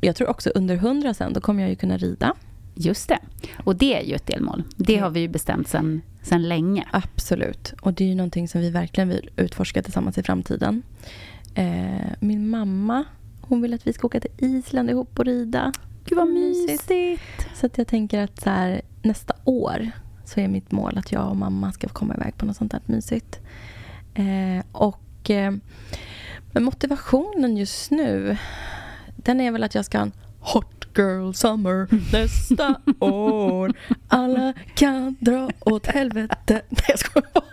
jag 0.00 0.16
tror 0.16 0.28
också 0.28 0.50
under 0.54 0.74
100 0.74 1.14
sen, 1.14 1.32
då 1.32 1.40
kommer 1.40 1.62
jag 1.62 1.70
ju 1.70 1.76
kunna 1.76 1.96
rida. 1.96 2.34
Just 2.74 3.08
det. 3.08 3.18
Och 3.64 3.76
det 3.76 3.94
är 3.94 4.02
ju 4.02 4.14
ett 4.14 4.26
delmål. 4.26 4.62
Det 4.76 4.96
har 4.96 5.10
vi 5.10 5.20
ju 5.20 5.28
bestämt 5.28 5.68
sedan 5.68 6.02
sen 6.22 6.48
länge. 6.48 6.88
Absolut. 6.90 7.74
Och 7.80 7.92
det 7.92 8.04
är 8.04 8.08
ju 8.08 8.14
någonting 8.14 8.48
som 8.48 8.60
vi 8.60 8.70
verkligen 8.70 9.08
vill 9.08 9.30
utforska 9.36 9.82
tillsammans 9.82 10.18
i 10.18 10.22
framtiden. 10.22 10.82
Eh, 11.54 12.12
min 12.20 12.48
mamma, 12.48 13.04
hon 13.40 13.62
vill 13.62 13.74
att 13.74 13.86
vi 13.86 13.92
ska 13.92 14.06
åka 14.06 14.20
till 14.20 14.30
Island 14.38 14.90
ihop 14.90 15.18
och 15.18 15.24
rida. 15.24 15.72
Gud 16.04 16.18
vad 16.18 16.28
Mysigt. 16.28 17.48
Så 17.54 17.66
att 17.66 17.78
jag 17.78 17.86
tänker 17.86 18.18
att 18.24 18.40
så 18.40 18.50
här, 18.50 18.82
nästa 19.02 19.34
år 19.44 19.90
så 20.24 20.40
är 20.40 20.48
mitt 20.48 20.72
mål 20.72 20.98
att 20.98 21.12
jag 21.12 21.30
och 21.30 21.36
mamma 21.36 21.72
ska 21.72 21.88
få 21.88 21.94
komma 21.94 22.14
iväg 22.14 22.36
på 22.36 22.46
något 22.46 22.56
sånt 22.56 22.72
där 22.72 22.80
mysigt. 22.86 23.40
Eh, 24.14 24.64
och 24.72 25.30
eh, 25.30 25.54
motivationen 26.52 27.56
just 27.56 27.90
nu, 27.90 28.36
den 29.16 29.40
är 29.40 29.52
väl 29.52 29.64
att 29.64 29.74
jag 29.74 29.84
ska 29.84 29.98
ha 29.98 30.02
en 30.02 30.12
Hot 30.40 30.79
girl 30.98 31.32
summer 31.32 31.88
nästa 32.12 32.80
år. 33.00 33.72
Alla 34.08 34.52
kan 34.74 35.16
dra 35.20 35.50
åt 35.60 35.86
helvete. 35.86 36.62
Nej, 36.68 36.84
jag 36.88 36.98
skojar 36.98 37.28
bara. 37.34 37.44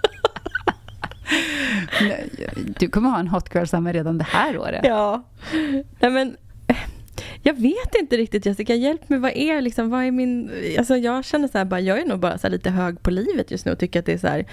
Du 2.79 2.89
kommer 2.89 3.09
ha 3.09 3.19
en 3.19 3.27
hot 3.27 3.55
girl 3.55 3.65
summer 3.65 3.93
redan 3.93 4.17
det 4.17 4.23
här 4.23 4.57
året. 4.57 4.81
Ja. 4.83 5.23
Nej, 5.99 6.11
men 6.11 6.37
jag 7.43 7.53
vet 7.53 7.95
inte 7.99 8.17
riktigt 8.17 8.45
Jessica, 8.45 8.75
hjälp 8.75 9.09
mig. 9.09 9.19
Vad 9.19 9.31
är, 9.31 9.61
liksom, 9.61 9.89
vad 9.89 10.03
är 10.03 10.11
min... 10.11 10.51
Alltså 10.77 10.97
jag 10.97 11.25
känner 11.25 11.47
så 11.47 11.57
här, 11.57 11.65
bara, 11.65 11.79
jag 11.79 12.01
är 12.01 12.05
nog 12.05 12.19
bara 12.19 12.37
så 12.37 12.49
lite 12.49 12.69
hög 12.69 13.01
på 13.01 13.11
livet 13.11 13.51
just 13.51 13.65
nu 13.65 13.71
och 13.71 13.79
tycker 13.79 13.99
att 13.99 14.05
det 14.05 14.13
är 14.13 14.17
så 14.17 14.27
här, 14.27 14.45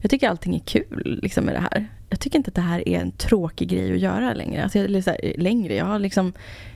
jag 0.00 0.10
tycker 0.10 0.28
allting 0.28 0.54
är 0.54 0.60
kul 0.60 1.18
liksom, 1.22 1.44
med 1.44 1.54
det 1.54 1.60
här. 1.60 1.86
Jag 2.08 2.20
tycker 2.20 2.38
inte 2.38 2.48
att 2.48 2.54
det 2.54 2.60
här 2.60 2.88
är 2.88 3.00
en 3.00 3.12
tråkig 3.12 3.68
grej 3.68 3.92
att 3.92 3.98
göra 3.98 4.34
längre. 4.34 4.62
Alltså, 4.62 4.78
jag, 4.78 4.88
här, 4.88 5.38
längre. 5.38 5.74
Jag 5.74 5.84
har 5.84 5.98
liksom, 5.98 6.32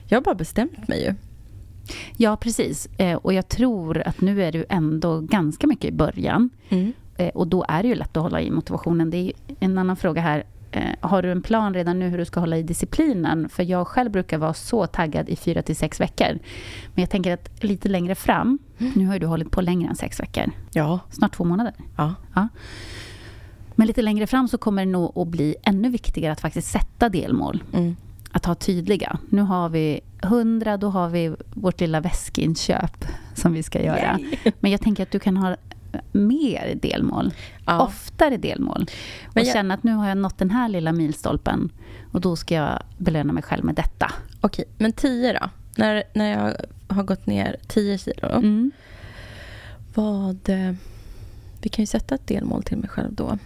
jag 0.07 0.17
har 0.17 0.23
bara 0.23 0.35
bestämt 0.35 0.87
mig 0.87 1.03
ju. 1.03 1.13
Ja, 2.17 2.35
precis. 2.37 2.85
Eh, 2.97 3.15
Och 3.17 3.33
jag 3.33 3.47
tror 3.49 4.01
att 4.07 4.21
nu 4.21 4.43
är 4.43 4.51
du 4.51 4.65
ändå 4.69 5.19
ganska 5.19 5.67
mycket 5.67 5.85
i 5.85 5.91
början. 5.91 6.49
Eh, 7.17 7.27
Och 7.27 7.47
då 7.47 7.65
är 7.67 7.83
det 7.83 7.89
ju 7.89 7.95
lätt 7.95 8.17
att 8.17 8.23
hålla 8.23 8.41
i 8.41 8.51
motivationen. 8.51 9.09
Det 9.09 9.17
är 9.17 9.31
en 9.59 9.77
annan 9.77 9.95
fråga 9.95 10.21
här. 10.21 10.43
Eh, 10.71 10.81
Har 10.99 11.21
du 11.21 11.31
en 11.31 11.41
plan 11.41 11.73
redan 11.73 11.99
nu 11.99 12.09
hur 12.09 12.17
du 12.17 12.25
ska 12.25 12.39
hålla 12.39 12.57
i 12.57 12.63
disciplinen? 12.63 13.49
För 13.49 13.63
jag 13.63 13.87
själv 13.87 14.11
brukar 14.11 14.37
vara 14.37 14.53
så 14.53 14.87
taggad 14.87 15.29
i 15.29 15.35
fyra 15.35 15.61
till 15.61 15.75
sex 15.75 15.99
veckor. 16.01 16.39
Men 16.93 17.01
jag 17.01 17.09
tänker 17.09 17.33
att 17.33 17.63
lite 17.63 17.89
längre 17.89 18.15
fram, 18.15 18.59
nu 18.77 19.05
har 19.05 19.13
ju 19.13 19.19
du 19.19 19.25
hållit 19.25 19.51
på 19.51 19.61
längre 19.61 19.89
än 19.89 19.95
sex 19.95 20.19
veckor. 20.19 20.51
Ja. 20.73 20.99
Snart 21.09 21.35
två 21.35 21.43
månader. 21.43 21.73
ja. 21.97 22.13
Ja. 22.35 22.47
Men 23.77 23.87
lite 23.87 24.01
längre 24.01 24.27
fram 24.27 24.47
så 24.47 24.57
kommer 24.57 24.85
det 24.85 24.91
nog 24.91 25.17
att 25.17 25.27
bli 25.27 25.55
ännu 25.63 25.89
viktigare 25.89 26.31
att 26.31 26.41
faktiskt 26.41 26.71
sätta 26.71 27.09
delmål. 27.09 27.63
Mm. 27.73 27.95
Att 28.31 28.45
ha 28.45 28.55
tydliga. 28.55 29.19
Nu 29.29 29.41
har 29.41 29.69
vi 29.69 29.99
100, 30.25 30.77
då 30.77 30.89
har 30.89 31.09
vi 31.09 31.35
vårt 31.53 31.79
lilla 31.81 31.99
väskinköp 32.01 33.05
som 33.35 33.53
vi 33.53 33.63
ska 33.63 33.83
göra. 33.83 34.19
Men 34.59 34.71
jag 34.71 34.81
tänker 34.81 35.03
att 35.03 35.11
du 35.11 35.19
kan 35.19 35.37
ha 35.37 35.55
mer 36.11 36.75
delmål. 36.81 37.33
Ja. 37.65 37.81
Oftare 37.81 38.37
delmål. 38.37 38.85
Och 39.25 39.37
jag- 39.37 39.47
känna 39.47 39.73
att 39.73 39.83
nu 39.83 39.93
har 39.93 40.07
jag 40.07 40.17
nått 40.17 40.37
den 40.37 40.51
här 40.51 40.69
lilla 40.69 40.91
milstolpen. 40.91 41.69
Och 42.11 42.21
då 42.21 42.35
ska 42.35 42.55
jag 42.55 42.79
belöna 42.97 43.33
mig 43.33 43.43
själv 43.43 43.65
med 43.65 43.75
detta. 43.75 44.11
Okej, 44.41 44.65
men 44.77 44.91
10 44.93 45.33
då? 45.33 45.49
När, 45.75 46.03
när 46.13 46.31
jag 46.31 46.55
har 46.95 47.03
gått 47.03 47.25
ner 47.25 47.55
10 47.67 47.97
kilo? 47.97 48.27
Mm. 48.29 48.71
Vad... 49.93 50.49
eh, 50.49 50.73
Vi 51.61 51.69
kan 51.69 51.83
ju 51.83 51.87
sätta 51.87 52.15
ett 52.15 52.27
delmål 52.27 52.63
till 52.63 52.77
mig 52.77 52.89
själv 52.89 53.13
då. 53.13 53.37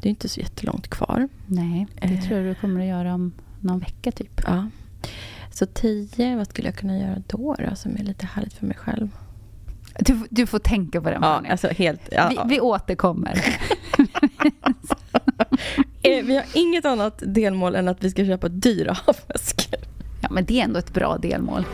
Det 0.00 0.08
är 0.08 0.10
inte 0.10 0.28
så 0.28 0.40
jättelångt 0.40 0.88
kvar. 0.88 1.28
Nej, 1.46 1.86
det 2.00 2.06
Eh. 2.14 2.20
tror 2.24 2.38
jag 2.40 2.46
du 2.56 2.60
kommer 2.60 2.80
att 2.80 2.86
göra 2.86 3.14
om 3.14 3.32
någon 3.60 3.78
vecka 3.78 4.12
typ. 4.12 4.40
Ja. 4.46 4.68
Så 5.58 5.66
10, 5.66 6.36
vad 6.36 6.48
skulle 6.48 6.68
jag 6.68 6.76
kunna 6.76 6.98
göra 6.98 7.22
då, 7.26 7.56
då 7.58 7.76
som 7.76 7.96
är 7.96 8.02
lite 8.02 8.26
härligt 8.26 8.52
för 8.52 8.66
mig 8.66 8.76
själv? 8.76 9.08
Du, 9.98 10.26
du 10.30 10.46
får 10.46 10.58
tänka 10.58 11.00
på 11.00 11.10
den. 11.10 11.22
Ja, 11.22 11.42
alltså 11.50 11.68
helt... 11.68 12.00
Ja, 12.10 12.28
vi, 12.30 12.54
vi 12.54 12.60
återkommer. 12.60 13.44
Eh, 16.02 16.24
vi 16.24 16.36
har 16.36 16.44
inget 16.54 16.84
annat 16.84 17.22
delmål 17.26 17.74
än 17.74 17.88
att 17.88 18.04
vi 18.04 18.10
ska 18.10 18.24
köpa 18.24 18.48
dyra 18.48 18.92
handväskor. 18.92 19.80
Ja, 20.22 20.28
men 20.30 20.44
det 20.44 20.60
är 20.60 20.64
ändå 20.64 20.78
ett 20.78 20.94
bra 20.94 21.18
delmål. 21.18 21.64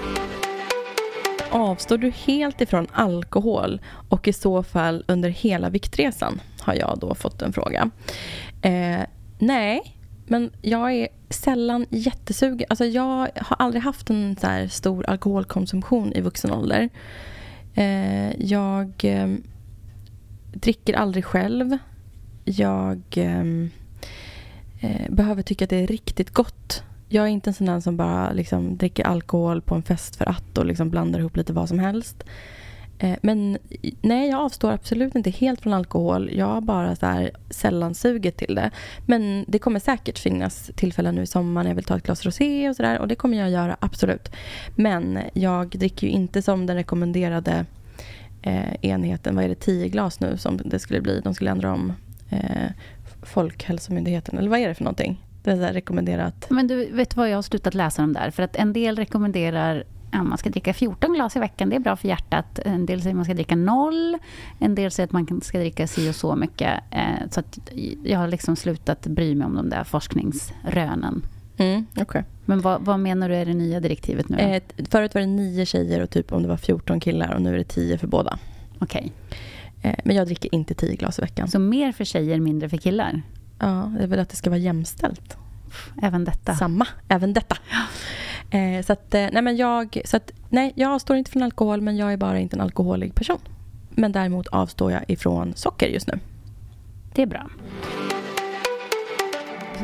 Avstår 1.50 1.98
du 1.98 2.10
helt 2.10 2.60
ifrån 2.60 2.86
alkohol 2.92 3.80
och 4.08 4.28
i 4.28 4.32
så 4.32 4.62
fall 4.62 5.04
under 5.08 5.28
hela 5.28 5.70
viktresan? 5.70 6.40
Har 6.60 6.74
jag 6.74 6.98
då 7.00 7.14
fått 7.14 7.42
en 7.42 7.52
fråga. 7.52 7.90
Eh, 8.62 9.00
nej, 9.38 9.93
men 10.26 10.50
jag 10.62 10.92
är 10.92 11.08
sällan 11.30 11.86
jättesugen. 11.90 12.66
Alltså 12.70 12.84
jag 12.84 13.28
har 13.36 13.56
aldrig 13.58 13.82
haft 13.82 14.10
en 14.10 14.36
så 14.40 14.46
här 14.46 14.68
stor 14.68 15.06
alkoholkonsumtion 15.06 16.12
i 16.12 16.20
vuxen 16.20 16.50
ålder. 16.50 16.88
Eh, 17.74 18.42
jag 18.42 18.92
eh, 19.02 19.28
dricker 20.52 20.94
aldrig 20.94 21.24
själv. 21.24 21.78
Jag 22.44 23.02
ehm, 23.14 23.70
eh, 24.80 25.10
behöver 25.10 25.42
tycka 25.42 25.64
att 25.64 25.70
det 25.70 25.76
är 25.76 25.86
riktigt 25.86 26.30
gott. 26.30 26.82
Jag 27.08 27.24
är 27.24 27.28
inte 27.28 27.50
en 27.50 27.54
sån 27.54 27.66
där 27.66 27.80
som 27.80 27.96
bara 27.96 28.32
liksom 28.32 28.76
dricker 28.76 29.04
alkohol 29.04 29.62
på 29.62 29.74
en 29.74 29.82
fest 29.82 30.16
för 30.16 30.28
att 30.28 30.58
och 30.58 30.66
liksom 30.66 30.90
blandar 30.90 31.20
ihop 31.20 31.36
lite 31.36 31.52
vad 31.52 31.68
som 31.68 31.78
helst. 31.78 32.24
Eh, 33.04 33.16
men 33.22 33.58
nej, 34.00 34.30
jag 34.30 34.40
avstår 34.40 34.72
absolut 34.72 35.14
inte 35.14 35.30
helt 35.30 35.60
från 35.60 35.72
alkohol. 35.72 36.30
Jag 36.32 36.46
har 36.46 36.60
bara 36.60 36.96
så 36.96 37.06
här 37.06 37.30
sällan 37.50 37.94
suget 37.94 38.36
till 38.36 38.54
det. 38.54 38.70
Men 39.06 39.44
det 39.48 39.58
kommer 39.58 39.80
säkert 39.80 40.18
finnas 40.18 40.70
tillfällen 40.74 41.14
nu 41.14 41.22
i 41.22 41.26
sommar 41.26 41.62
när 41.62 41.70
jag 41.70 41.74
vill 41.74 41.84
ta 41.84 41.96
ett 41.96 42.02
glas 42.02 42.24
rosé 42.24 42.68
och 42.68 42.76
sådär. 42.76 42.98
Och 42.98 43.08
det 43.08 43.14
kommer 43.14 43.38
jag 43.38 43.50
göra, 43.50 43.76
absolut. 43.80 44.30
Men 44.76 45.18
jag 45.32 45.68
dricker 45.68 46.06
ju 46.06 46.12
inte 46.12 46.42
som 46.42 46.66
den 46.66 46.76
rekommenderade 46.76 47.66
eh, 48.42 48.74
enheten. 48.80 49.36
Vad 49.36 49.44
är 49.44 49.48
det, 49.48 49.54
10 49.54 49.88
glas 49.88 50.20
nu 50.20 50.36
som 50.36 50.56
det 50.64 50.78
skulle 50.78 51.00
bli. 51.00 51.20
De 51.20 51.34
skulle 51.34 51.50
ändra 51.50 51.72
om 51.72 51.92
eh, 52.30 52.70
Folkhälsomyndigheten. 53.22 54.38
Eller 54.38 54.50
vad 54.50 54.58
är 54.58 54.68
det 54.68 54.74
för 54.74 54.84
någonting? 54.84 55.24
Det 55.42 55.50
är 55.50 55.56
så 55.56 55.62
här 55.62 55.72
rekommenderat. 55.72 56.46
Men 56.50 56.66
du, 56.66 56.92
vet 56.92 57.10
du 57.10 57.16
vad 57.16 57.30
jag 57.30 57.36
har 57.36 57.42
slutat 57.42 57.74
läsa 57.74 58.02
om 58.02 58.12
där? 58.12 58.30
För 58.30 58.42
att 58.42 58.56
en 58.56 58.72
del 58.72 58.96
rekommenderar 58.96 59.84
att 60.20 60.26
man 60.26 60.38
ska 60.38 60.50
dricka 60.50 60.74
14 60.74 61.12
glas 61.12 61.36
i 61.36 61.38
veckan. 61.38 61.68
Det 61.68 61.76
är 61.76 61.80
bra 61.80 61.96
för 61.96 62.08
hjärtat. 62.08 62.58
En 62.64 62.86
del 62.86 63.02
säger 63.02 63.10
att 63.10 63.16
man 63.16 63.24
ska 63.24 63.34
dricka 63.34 63.56
noll. 63.56 64.18
En 64.58 64.74
del 64.74 64.90
säger 64.90 65.06
att 65.06 65.12
man 65.12 65.40
ska 65.42 65.58
dricka 65.58 65.86
si 65.86 66.10
och 66.10 66.14
så 66.14 66.36
mycket. 66.36 66.80
Eh, 66.90 67.28
så 67.30 67.40
att 67.40 67.58
jag 68.04 68.18
har 68.18 68.28
liksom 68.28 68.56
slutat 68.56 69.06
bry 69.06 69.34
mig 69.34 69.46
om 69.46 69.54
de 69.54 69.70
där 69.70 69.84
forskningsrönen. 69.84 71.26
Mm, 71.56 71.86
okay. 71.96 72.22
Men 72.44 72.60
vad, 72.60 72.80
vad, 72.80 73.00
menar 73.00 73.28
du 73.28 73.34
är 73.34 73.46
det 73.46 73.54
nya 73.54 73.80
direktivet 73.80 74.28
nu? 74.28 74.38
Eh, 74.38 74.62
förut 74.90 75.14
var 75.14 75.20
det 75.20 75.26
nio 75.26 75.66
tjejer 75.66 76.00
och 76.00 76.10
typ 76.10 76.32
om 76.32 76.42
det 76.42 76.48
var 76.48 76.56
14 76.56 77.00
killar 77.00 77.34
och 77.34 77.42
nu 77.42 77.54
är 77.54 77.58
det 77.58 77.64
10 77.64 77.98
för 77.98 78.06
båda. 78.06 78.38
Okej. 78.78 79.12
Okay. 79.78 79.90
Eh, 79.90 79.98
men 80.04 80.16
jag 80.16 80.26
dricker 80.26 80.54
inte 80.54 80.74
10 80.74 80.96
glas 80.96 81.18
i 81.18 81.22
veckan. 81.22 81.48
Så 81.48 81.58
mer 81.58 81.92
för 81.92 82.04
tjejer, 82.04 82.40
mindre 82.40 82.68
för 82.68 82.76
killar? 82.76 83.22
Ja, 83.58 83.92
det 83.96 84.02
är 84.02 84.06
väl 84.06 84.18
att 84.18 84.28
det 84.28 84.36
ska 84.36 84.50
vara 84.50 84.60
jämställt. 84.60 85.36
Även 86.02 86.24
detta? 86.24 86.54
Samma, 86.54 86.86
även 87.08 87.32
detta. 87.32 87.56
Eh, 88.50 88.82
så 88.82 88.92
att, 88.92 89.14
eh, 89.14 89.26
nej 89.32 89.42
men 89.42 89.56
jag, 89.56 90.00
så 90.04 90.16
att, 90.16 90.32
nej, 90.48 90.72
jag 90.76 90.90
avstår 90.90 91.16
inte 91.16 91.30
från 91.30 91.42
alkohol 91.42 91.80
men 91.80 91.96
jag 91.96 92.12
är 92.12 92.16
bara 92.16 92.38
inte 92.38 92.56
en 92.56 92.60
alkoholig 92.60 93.14
person. 93.14 93.38
Men 93.90 94.12
däremot 94.12 94.46
avstår 94.46 94.92
jag 94.92 95.04
ifrån 95.08 95.52
socker 95.56 95.88
just 95.88 96.06
nu. 96.06 96.18
Det 97.14 97.22
är 97.22 97.26
bra. 97.26 97.50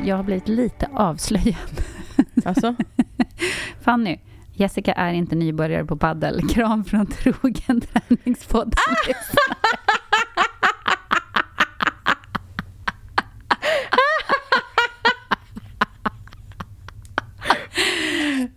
Jag 0.05 0.17
har 0.17 0.23
blivit 0.23 0.49
lite 0.49 0.89
avslöjad. 0.95 1.83
Alltså? 2.45 2.75
Fanny, 3.81 4.19
Jessica 4.53 4.93
är 4.93 5.13
inte 5.13 5.35
nybörjare 5.35 5.85
på 5.85 5.97
paddel. 5.97 6.49
Kram 6.49 6.85
från 6.85 7.07
trogen 7.07 7.81
träningspodd. 7.81 8.75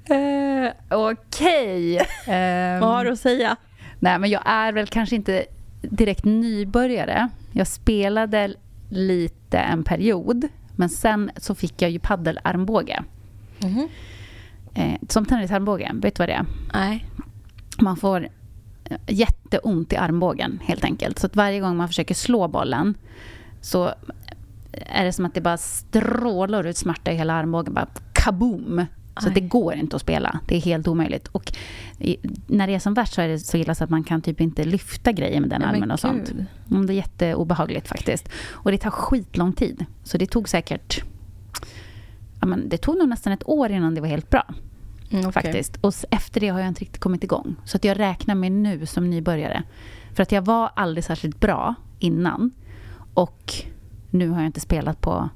uh, 0.12 0.70
Okej. 0.94 1.96
Okay. 1.96 2.08
Um, 2.28 2.80
Vad 2.80 2.90
har 2.90 3.06
du 3.06 3.12
att 3.12 3.20
säga? 3.20 3.56
Nej, 4.00 4.20
men 4.20 4.30
jag 4.30 4.42
är 4.46 4.74
väl 4.74 4.88
kanske 4.88 5.16
inte 5.16 5.46
direkt 5.82 6.26
nybörjare. 6.26 7.30
Jag 7.52 7.68
spelade 7.68 8.54
lite 8.90 9.58
en 9.58 9.84
period, 9.84 10.48
men 10.76 10.90
sen 10.90 11.32
så 11.38 11.56
fick 11.56 11.82
jag 11.82 11.92
ju 11.92 12.00
paddelarmbåge. 12.00 13.04
Mm 13.64 13.90
eh, 14.74 14.96
som 15.10 15.26
tennisarmbåge, 15.26 15.92
vet 15.94 16.16
du 16.16 16.22
vad 16.22 16.30
det 16.30 16.34
är? 16.34 16.46
Nej. 16.74 17.06
Man 17.80 17.98
får 17.98 18.30
eh, 18.84 18.98
jätteont 19.08 19.94
i 19.94 19.96
armbågen 19.96 20.60
helt 20.64 20.84
enkelt. 20.84 21.20
Så 21.20 21.28
att 21.28 21.36
varje 21.36 21.60
gång 21.60 21.78
man 21.78 21.88
försöker 21.88 22.16
slå 22.16 22.48
bollen 22.48 22.98
så 23.62 23.94
är 24.72 25.06
det 25.06 25.14
som 25.14 25.26
att 25.26 25.34
det 25.34 25.42
bara 25.42 25.58
strålar 25.58 26.64
ut 26.64 26.78
smärta 26.78 27.12
i 27.12 27.16
hela 27.16 27.34
armbågen. 27.34 27.74
Bara 27.74 27.88
kaboom! 28.14 28.86
Så 29.22 29.30
det 29.30 29.42
går 29.42 29.74
inte 29.74 29.96
att 29.96 30.02
spela. 30.02 30.40
Det 30.48 30.56
är 30.56 30.62
helt 30.62 30.88
omöjligt. 30.88 31.28
Och 31.28 31.52
i, 32.00 32.18
när 32.48 32.68
det 32.68 32.76
är 32.76 32.80
som 32.80 32.94
värst 32.94 33.14
så 33.14 33.22
är 33.22 33.28
det 33.28 33.40
så 33.40 33.58
illa 33.58 33.76
så 33.76 33.84
att 33.84 33.90
man 33.90 34.04
kan 34.04 34.22
typ 34.22 34.42
inte 34.42 34.64
lyfta 34.64 35.12
grejer 35.12 35.42
med 35.42 35.50
den 35.50 35.62
ja, 35.62 35.68
armen 35.68 35.92
och 35.92 36.00
sånt. 36.00 36.32
Mm, 36.72 36.86
det 36.86 36.94
är 36.94 36.96
jätteobehagligt 36.96 37.88
faktiskt. 37.88 38.30
Och 38.52 38.72
det 38.72 38.78
tar 38.78 38.90
skitlång 38.90 39.54
tid. 39.54 39.86
Så 40.04 40.18
det 40.18 40.26
tog 40.26 40.50
säkert... 40.50 41.04
Ja, 42.40 42.48
men 42.48 42.70
det 42.70 42.78
tog 42.78 42.98
nog 42.98 43.10
nästan 43.10 43.34
ett 43.34 43.50
år 43.50 43.72
innan 43.72 43.96
det 43.96 44.02
var 44.02 44.08
helt 44.08 44.30
bra. 44.30 44.44
Mm, 45.12 45.28
okay. 45.28 45.44
faktiskt. 45.44 45.78
Och 45.82 45.94
efter 46.10 46.42
det 46.42 46.48
har 46.48 46.60
jag 46.60 46.68
inte 46.68 46.82
riktigt 46.82 47.02
kommit 47.02 47.24
igång. 47.24 47.56
Så 47.66 47.78
att 47.78 47.84
jag 47.84 48.00
räknar 48.00 48.36
mig 48.36 48.50
nu 48.50 48.86
som 48.86 49.10
nybörjare. 49.10 49.64
För 50.14 50.24
att 50.24 50.32
jag 50.32 50.42
var 50.42 50.72
aldrig 50.76 51.04
särskilt 51.04 51.40
bra 51.40 51.76
innan. 52.00 52.52
Och 53.14 53.54
nu 54.12 54.30
har 54.30 54.38
jag 54.38 54.46
inte 54.46 54.60
spelat 54.60 55.02
på 55.02 55.30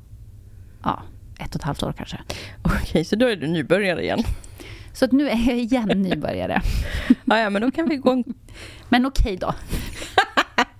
ja, 0.83 1.03
ett 1.39 1.55
och 1.55 1.61
ett 1.61 1.63
halvt 1.63 1.83
år 1.83 1.93
kanske. 1.97 2.17
Okej, 2.61 2.81
okay, 2.81 3.03
så 3.03 3.15
då 3.15 3.27
är 3.27 3.35
du 3.35 3.47
nybörjare 3.47 4.03
igen? 4.03 4.23
Så 4.93 5.05
att 5.05 5.11
nu 5.11 5.29
är 5.29 5.47
jag 5.47 5.57
igen 5.57 5.87
nybörjare. 5.87 6.61
ja, 7.25 7.39
ja, 7.39 7.49
men 7.49 7.61
då 7.61 7.71
kan 7.71 7.89
vi 7.89 7.95
gå... 7.95 8.23
Men 8.89 9.05
okej 9.05 9.35
okay 9.35 9.37
då. 9.37 9.53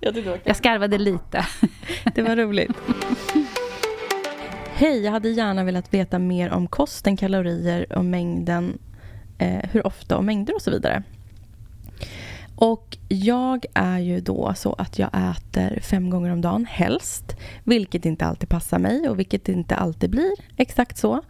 jag, 0.00 0.38
jag 0.44 0.56
skarvade 0.56 0.98
lite. 0.98 1.46
det 2.14 2.22
var 2.22 2.36
roligt. 2.36 2.70
Hej, 4.74 5.04
jag 5.04 5.12
hade 5.12 5.28
gärna 5.28 5.64
velat 5.64 5.94
veta 5.94 6.18
mer 6.18 6.50
om 6.50 6.66
kosten, 6.66 7.16
kalorier 7.16 7.92
och 7.92 8.04
mängden, 8.04 8.78
eh, 9.38 9.70
hur 9.72 9.86
ofta 9.86 10.16
och 10.16 10.24
mängder 10.24 10.54
och 10.54 10.62
så 10.62 10.70
vidare. 10.70 11.02
Och 12.60 12.98
jag 13.08 13.66
är 13.74 13.98
ju 13.98 14.20
då 14.20 14.54
så 14.56 14.72
att 14.72 14.98
jag 14.98 15.10
äter 15.14 15.80
fem 15.80 16.10
gånger 16.10 16.30
om 16.30 16.40
dagen, 16.40 16.66
helst. 16.70 17.36
Vilket 17.64 18.04
inte 18.04 18.26
alltid 18.26 18.48
passar 18.48 18.78
mig 18.78 19.08
och 19.08 19.18
vilket 19.18 19.48
inte 19.48 19.76
alltid 19.76 20.10
blir 20.10 20.32
exakt 20.56 20.98
så. 20.98 21.22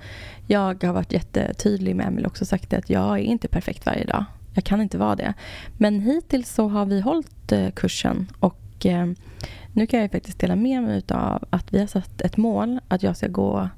Jag 0.47 0.85
har 0.85 0.93
varit 0.93 1.13
jättetydlig 1.13 1.97
med 1.97 2.07
Emil 2.07 2.27
också 2.27 2.45
sagt 2.45 2.73
att 2.73 2.91
jag 2.91 3.19
är 3.19 3.23
inte 3.23 3.49
perfekt 3.49 3.87
varje 3.87 4.05
dag. 4.05 4.25
Jag 4.55 4.65
kan 4.65 4.81
inte 4.81 4.99
vara 4.99 5.17
det. 5.17 5.35
Men 5.77 6.01
hittills 6.01 6.55
så 6.55 6.69
har 6.69 6.87
vi 6.87 7.01
hållit 7.01 7.53
eh, 7.53 7.71
kursen 7.71 8.29
och 8.41 8.87
eh, 8.87 9.07
nu 9.73 9.87
kan 9.87 10.01
jag 10.01 10.11
faktiskt 10.11 10.39
dela 10.39 10.57
med 10.57 10.83
mig 10.83 11.03
av 11.09 11.45
att 11.51 11.73
vi 11.73 11.81
har 11.81 11.87
satt 11.87 12.21
ett 12.21 12.37
mål 12.37 12.81
att 12.89 13.03
jag 13.03 13.17
ska 13.17 13.29
gå 13.29 13.69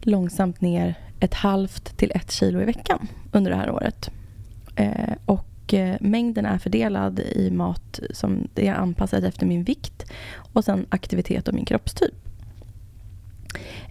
långsamt 0.00 0.60
ner 0.60 0.94
ett 1.20 1.34
halvt 1.34 1.96
till 1.96 2.12
ett 2.14 2.30
kilo 2.30 2.60
i 2.60 2.64
veckan 2.64 3.08
under 3.32 3.50
det 3.50 3.56
här 3.56 3.70
året. 3.70 4.10
Eh, 4.76 5.12
och 5.26 5.51
och 5.72 5.78
Eh, 5.78 5.96
mängden 6.00 6.46
är 6.46 6.58
fördelad 6.58 7.20
i 7.20 7.50
mat 7.50 8.00
som 8.10 8.48
är 8.54 8.74
anpassad 8.74 9.24
efter 9.24 9.46
min 9.46 9.64
vikt 9.64 10.04
och 10.52 10.64
sen 10.64 10.86
aktivitet 10.88 11.48
och 11.48 11.54
min 11.54 11.64
kroppstyp. 11.64 12.14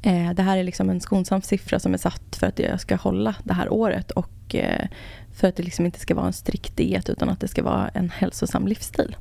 Eh, 0.01 0.31
det 0.31 0.43
här 0.43 0.57
är 0.57 0.63
liksom 0.63 0.89
en 0.89 0.99
skonsam 0.99 1.41
siffra 1.41 1.79
som 1.79 1.93
är 1.93 1.97
satt 1.97 2.35
för 2.35 2.47
att 2.47 2.59
jag 2.59 2.79
ska 2.79 2.95
hålla 2.95 3.35
det 3.43 3.53
här 3.53 3.73
året 3.73 4.11
och 4.11 4.55
eh, 4.55 4.87
för 5.33 5.47
att 5.47 5.55
det 5.55 5.63
liksom 5.63 5.85
inte 5.85 5.99
ska 5.99 6.15
vara 6.15 6.27
en 6.27 6.33
strikt 6.33 6.77
diet 6.77 7.09
utan 7.09 7.29
att 7.29 7.39
det 7.39 7.47
ska 7.47 7.63
vara 7.63 7.87
en 7.87 8.09
hälsosam 8.09 8.67
livsstil. 8.67 9.15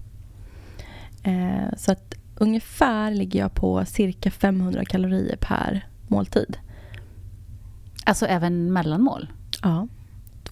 Så 1.77 1.93
att 1.93 2.15
ungefär 2.37 3.11
ligger 3.11 3.41
jag 3.41 3.55
på 3.55 3.85
cirka 3.85 4.31
500 4.31 4.85
kalorier 4.85 5.37
per 5.37 5.87
måltid. 6.09 6.57
Alltså 8.05 8.27
även 8.27 8.73
mellanmål? 8.73 9.33
Ja. 9.63 9.89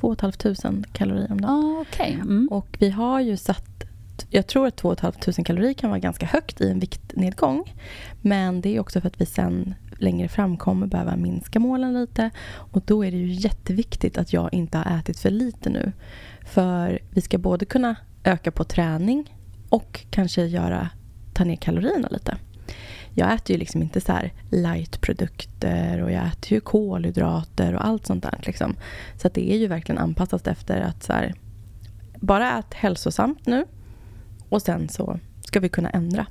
2 0.01 0.17
500 0.55 0.89
kalorier 0.93 1.33
om 1.33 1.41
dagen. 1.41 1.55
Ah, 1.55 1.81
okay. 1.81 2.13
Mm. 2.13 2.49
Och 2.51 2.77
vi 2.81 2.91
har 2.91 3.21
ju 3.21 3.37
satt... 3.37 3.85
Jag 4.31 4.47
tror 4.47 4.67
att 4.67 4.77
2 4.77 4.97
500 4.97 5.45
kalorier 5.45 5.73
kan 5.73 5.91
vara 5.91 6.01
ganska 6.01 6.27
högt 6.27 6.61
i 6.61 6.71
en 6.71 6.79
viktnedgång. 6.79 7.75
Men 8.23 8.61
det 8.61 8.77
är 8.77 8.81
också 8.81 9.01
för 9.01 9.09
att 9.09 9.21
vi 9.21 9.27
sen 9.27 9.75
längre 9.99 10.29
fram 10.29 10.57
kommer 10.57 10.87
behöva 10.87 11.17
minska 11.17 11.59
målen 11.59 11.95
lite. 11.95 12.31
Och 12.51 12.83
då 12.87 13.05
är 13.05 13.11
det 13.11 13.17
ju 13.17 13.33
jätteviktigt 13.33 14.19
att 14.19 14.33
jag 14.33 14.55
inte 14.55 14.79
har 14.79 14.99
ätit 14.99 15.19
för 15.19 15.31
lite 15.31 15.71
nu. 15.71 15.93
För 16.47 16.99
vi 17.11 17.21
ska 17.21 17.39
både 17.39 17.65
kunna 17.65 17.97
öka 18.25 18.51
på 18.51 18.65
träning 18.65 19.35
och 19.69 20.05
kanske 20.11 20.45
göra, 20.47 20.89
ta 21.35 21.45
ner 21.45 21.57
kalorierna 21.57 22.09
lite 22.11 22.37
jag 23.19 23.33
äter 23.33 23.55
ju 23.55 23.59
liksom 23.59 23.83
inte 23.83 24.01
så 24.01 24.13
här 24.13 24.33
lightprodukter 24.51 26.03
och 26.03 26.13
jag 26.13 26.27
äter 26.27 26.53
ju 26.53 26.61
kolhydrater 26.61 27.75
och 27.75 27.87
allt 27.87 28.07
sånt 28.07 28.23
där. 28.23 28.41
Liksom. 28.43 28.77
Så 29.17 29.29
det 29.29 29.53
är 29.53 29.57
ju 29.57 29.67
verkligen 29.67 29.99
anpassat 29.99 30.47
efter 30.47 30.81
att 30.81 31.03
så 31.03 31.13
här, 31.13 31.35
bara 32.21 32.59
ät 32.59 32.75
hälsosamt 32.75 33.47
nu 33.47 33.65
och 34.49 34.63
sen 34.63 34.89
så 34.89 35.19
ska 35.45 35.61
vi 35.61 35.69
kunna 35.69 35.91
ändra. 35.91 36.27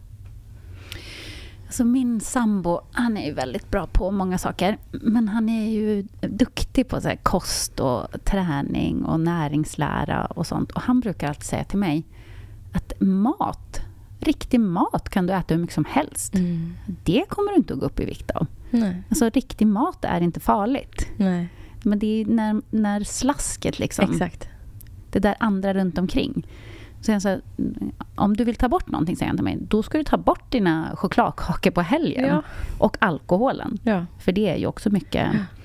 Alltså 1.65 1.85
min 1.85 2.21
sambo, 2.21 2.81
han 2.91 3.17
är 3.17 3.25
ju 3.25 3.33
väldigt 3.33 3.71
bra 3.71 3.87
på 3.87 4.11
många 4.11 4.37
saker. 4.37 4.77
Men 4.91 5.27
han 5.27 5.49
är 5.49 5.69
ju 5.69 6.07
duktig 6.21 6.87
på 6.87 7.01
så 7.01 7.11
kost 7.23 7.79
och 7.79 8.07
träning 8.23 9.05
och 9.05 9.19
näringslära 9.19 10.25
och 10.25 10.47
sånt. 10.47 10.71
Och 10.71 10.81
han 10.81 10.99
brukar 10.99 11.27
alltid 11.27 11.43
säga 11.43 11.63
till 11.63 11.79
mig 11.79 12.05
att 12.73 12.93
mat 12.99 13.81
Riktig 14.19 14.59
mat 14.59 15.09
kan 15.09 15.27
du 15.27 15.33
äta 15.33 15.53
hur 15.53 15.61
mycket 15.61 15.73
som 15.73 15.85
helst. 15.85 16.35
Mm. 16.35 16.73
Det 17.03 17.25
kommer 17.29 17.51
du 17.51 17.57
inte 17.57 17.73
att 17.73 17.79
gå 17.79 17.85
upp 17.85 17.99
i 17.99 18.05
vikt 18.05 18.31
av. 18.31 18.47
Nej. 18.71 19.03
Alltså, 19.09 19.29
riktig 19.29 19.67
mat 19.67 20.05
är 20.05 20.21
inte 20.21 20.39
farligt. 20.39 21.07
Nej. 21.17 21.49
Men 21.83 21.99
det 21.99 22.21
är 22.21 22.25
när, 22.25 22.61
när 22.69 23.03
slasket 23.03 23.79
liksom... 23.79 24.11
Exakt. 24.11 24.49
Det 25.11 25.19
där 25.19 25.35
andra 25.39 25.73
runt 25.73 25.97
omkring. 25.97 26.47
Så 27.01 27.19
så 27.19 27.29
här, 27.29 27.41
om 28.15 28.37
du 28.37 28.43
vill 28.43 28.55
ta 28.55 28.69
bort 28.69 28.87
någonting, 28.87 29.15
säger 29.15 29.27
han 29.27 29.37
till 29.37 29.43
mig, 29.43 29.57
då 29.61 29.83
ska 29.83 29.97
du 29.97 30.03
ta 30.03 30.17
bort 30.17 30.51
dina 30.51 30.95
chokladkakor 30.95 31.71
på 31.71 31.81
helgen. 31.81 32.25
Ja. 32.25 32.43
Och 32.77 32.97
alkoholen. 32.99 33.77
Ja. 33.83 34.05
För 34.19 34.31
det 34.31 34.49
är 34.49 34.55
ju 34.55 34.67
också 34.67 34.89
mycket 34.89 35.31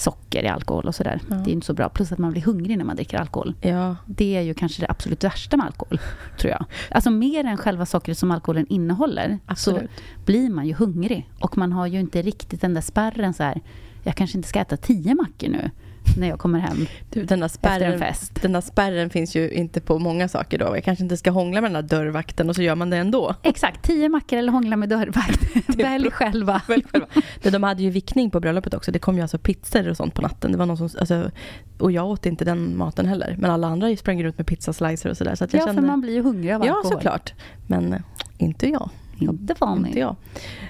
socker 0.00 0.44
i 0.44 0.48
alkohol 0.48 0.84
och 0.84 0.94
sådär. 0.94 1.20
Ja. 1.30 1.36
Det 1.36 1.50
är 1.50 1.52
inte 1.52 1.66
så 1.66 1.74
bra. 1.74 1.88
Plus 1.88 2.12
att 2.12 2.18
man 2.18 2.32
blir 2.32 2.42
hungrig 2.42 2.78
när 2.78 2.84
man 2.84 2.96
dricker 2.96 3.18
alkohol. 3.18 3.54
Ja. 3.60 3.96
Det 4.06 4.36
är 4.36 4.40
ju 4.40 4.54
kanske 4.54 4.82
det 4.82 4.90
absolut 4.90 5.24
värsta 5.24 5.56
med 5.56 5.66
alkohol, 5.66 6.00
tror 6.38 6.50
jag. 6.50 6.64
Alltså 6.90 7.10
mer 7.10 7.44
än 7.44 7.56
själva 7.56 7.86
sockret 7.86 8.18
som 8.18 8.30
alkoholen 8.30 8.66
innehåller, 8.68 9.38
absolut. 9.46 9.82
så 9.82 10.24
blir 10.24 10.50
man 10.50 10.66
ju 10.66 10.74
hungrig. 10.74 11.30
Och 11.40 11.58
man 11.58 11.72
har 11.72 11.86
ju 11.86 12.00
inte 12.00 12.22
riktigt 12.22 12.60
den 12.60 12.74
där 12.74 12.80
spärren 12.80 13.34
så 13.34 13.42
här, 13.42 13.60
jag 14.02 14.14
kanske 14.14 14.38
inte 14.38 14.48
ska 14.48 14.60
äta 14.60 14.76
tio 14.76 15.14
mackor 15.14 15.48
nu. 15.48 15.70
När 16.16 16.28
jag 16.28 16.38
kommer 16.38 16.58
hem 16.58 16.86
Du, 17.10 17.24
den, 17.24 17.40
där 17.40 17.46
efter 17.46 17.68
en 17.70 17.78
spärren, 17.80 17.98
fest. 17.98 18.42
den 18.42 18.52
där 18.52 18.60
spärren 18.60 19.10
finns 19.10 19.36
ju 19.36 19.50
inte 19.50 19.80
på 19.80 19.98
många 19.98 20.28
saker 20.28 20.58
då. 20.58 20.64
Jag 20.64 20.84
kanske 20.84 21.04
inte 21.04 21.16
ska 21.16 21.30
hångla 21.30 21.60
med 21.60 21.72
den 21.72 21.86
där 21.86 21.96
dörrvakten 21.96 22.48
och 22.48 22.54
så 22.56 22.62
gör 22.62 22.74
man 22.74 22.90
det 22.90 22.96
ändå. 22.96 23.34
Exakt, 23.42 23.82
tio 23.82 24.08
mackor 24.08 24.38
eller 24.38 24.52
hångla 24.52 24.76
med 24.76 24.88
dörrvakt. 24.88 25.40
Välj 25.76 26.10
själva. 26.10 26.62
Välj 26.68 26.84
själva. 26.92 27.06
De 27.42 27.62
hade 27.62 27.82
ju 27.82 27.90
vickning 27.90 28.30
på 28.30 28.40
bröllopet 28.40 28.74
också. 28.74 28.92
Det 28.92 28.98
kom 28.98 29.16
ju 29.16 29.22
alltså 29.22 29.38
pizzor 29.38 29.88
och 29.88 29.96
sånt 29.96 30.14
på 30.14 30.22
natten. 30.22 30.52
Det 30.52 30.58
var 30.58 30.66
någon 30.66 30.76
som, 30.76 30.88
alltså, 31.00 31.30
och 31.78 31.92
jag 31.92 32.06
åt 32.06 32.26
inte 32.26 32.44
den 32.44 32.78
maten 32.78 33.06
heller. 33.06 33.36
Men 33.38 33.50
alla 33.50 33.66
andra 33.66 33.96
sprang 33.96 34.24
runt 34.24 34.38
med 34.38 34.46
pizzaslicer 34.46 35.10
och 35.10 35.16
sådär. 35.16 35.34
Så 35.34 35.44
Ja, 35.44 35.58
kände, 35.58 35.74
för 35.74 35.82
man 35.88 36.00
blir 36.00 36.12
ju 36.14 36.22
hungrig 36.22 36.52
av 36.52 36.66
Ja, 36.66 36.72
alkohol. 36.76 36.92
såklart. 36.92 37.32
Men 37.66 37.92
eh, 37.92 38.00
inte 38.38 38.66
jag. 38.68 38.90
Inte 39.18 39.54
vanligt. 39.58 39.86
Inte 39.86 39.98
jag. 40.00 40.16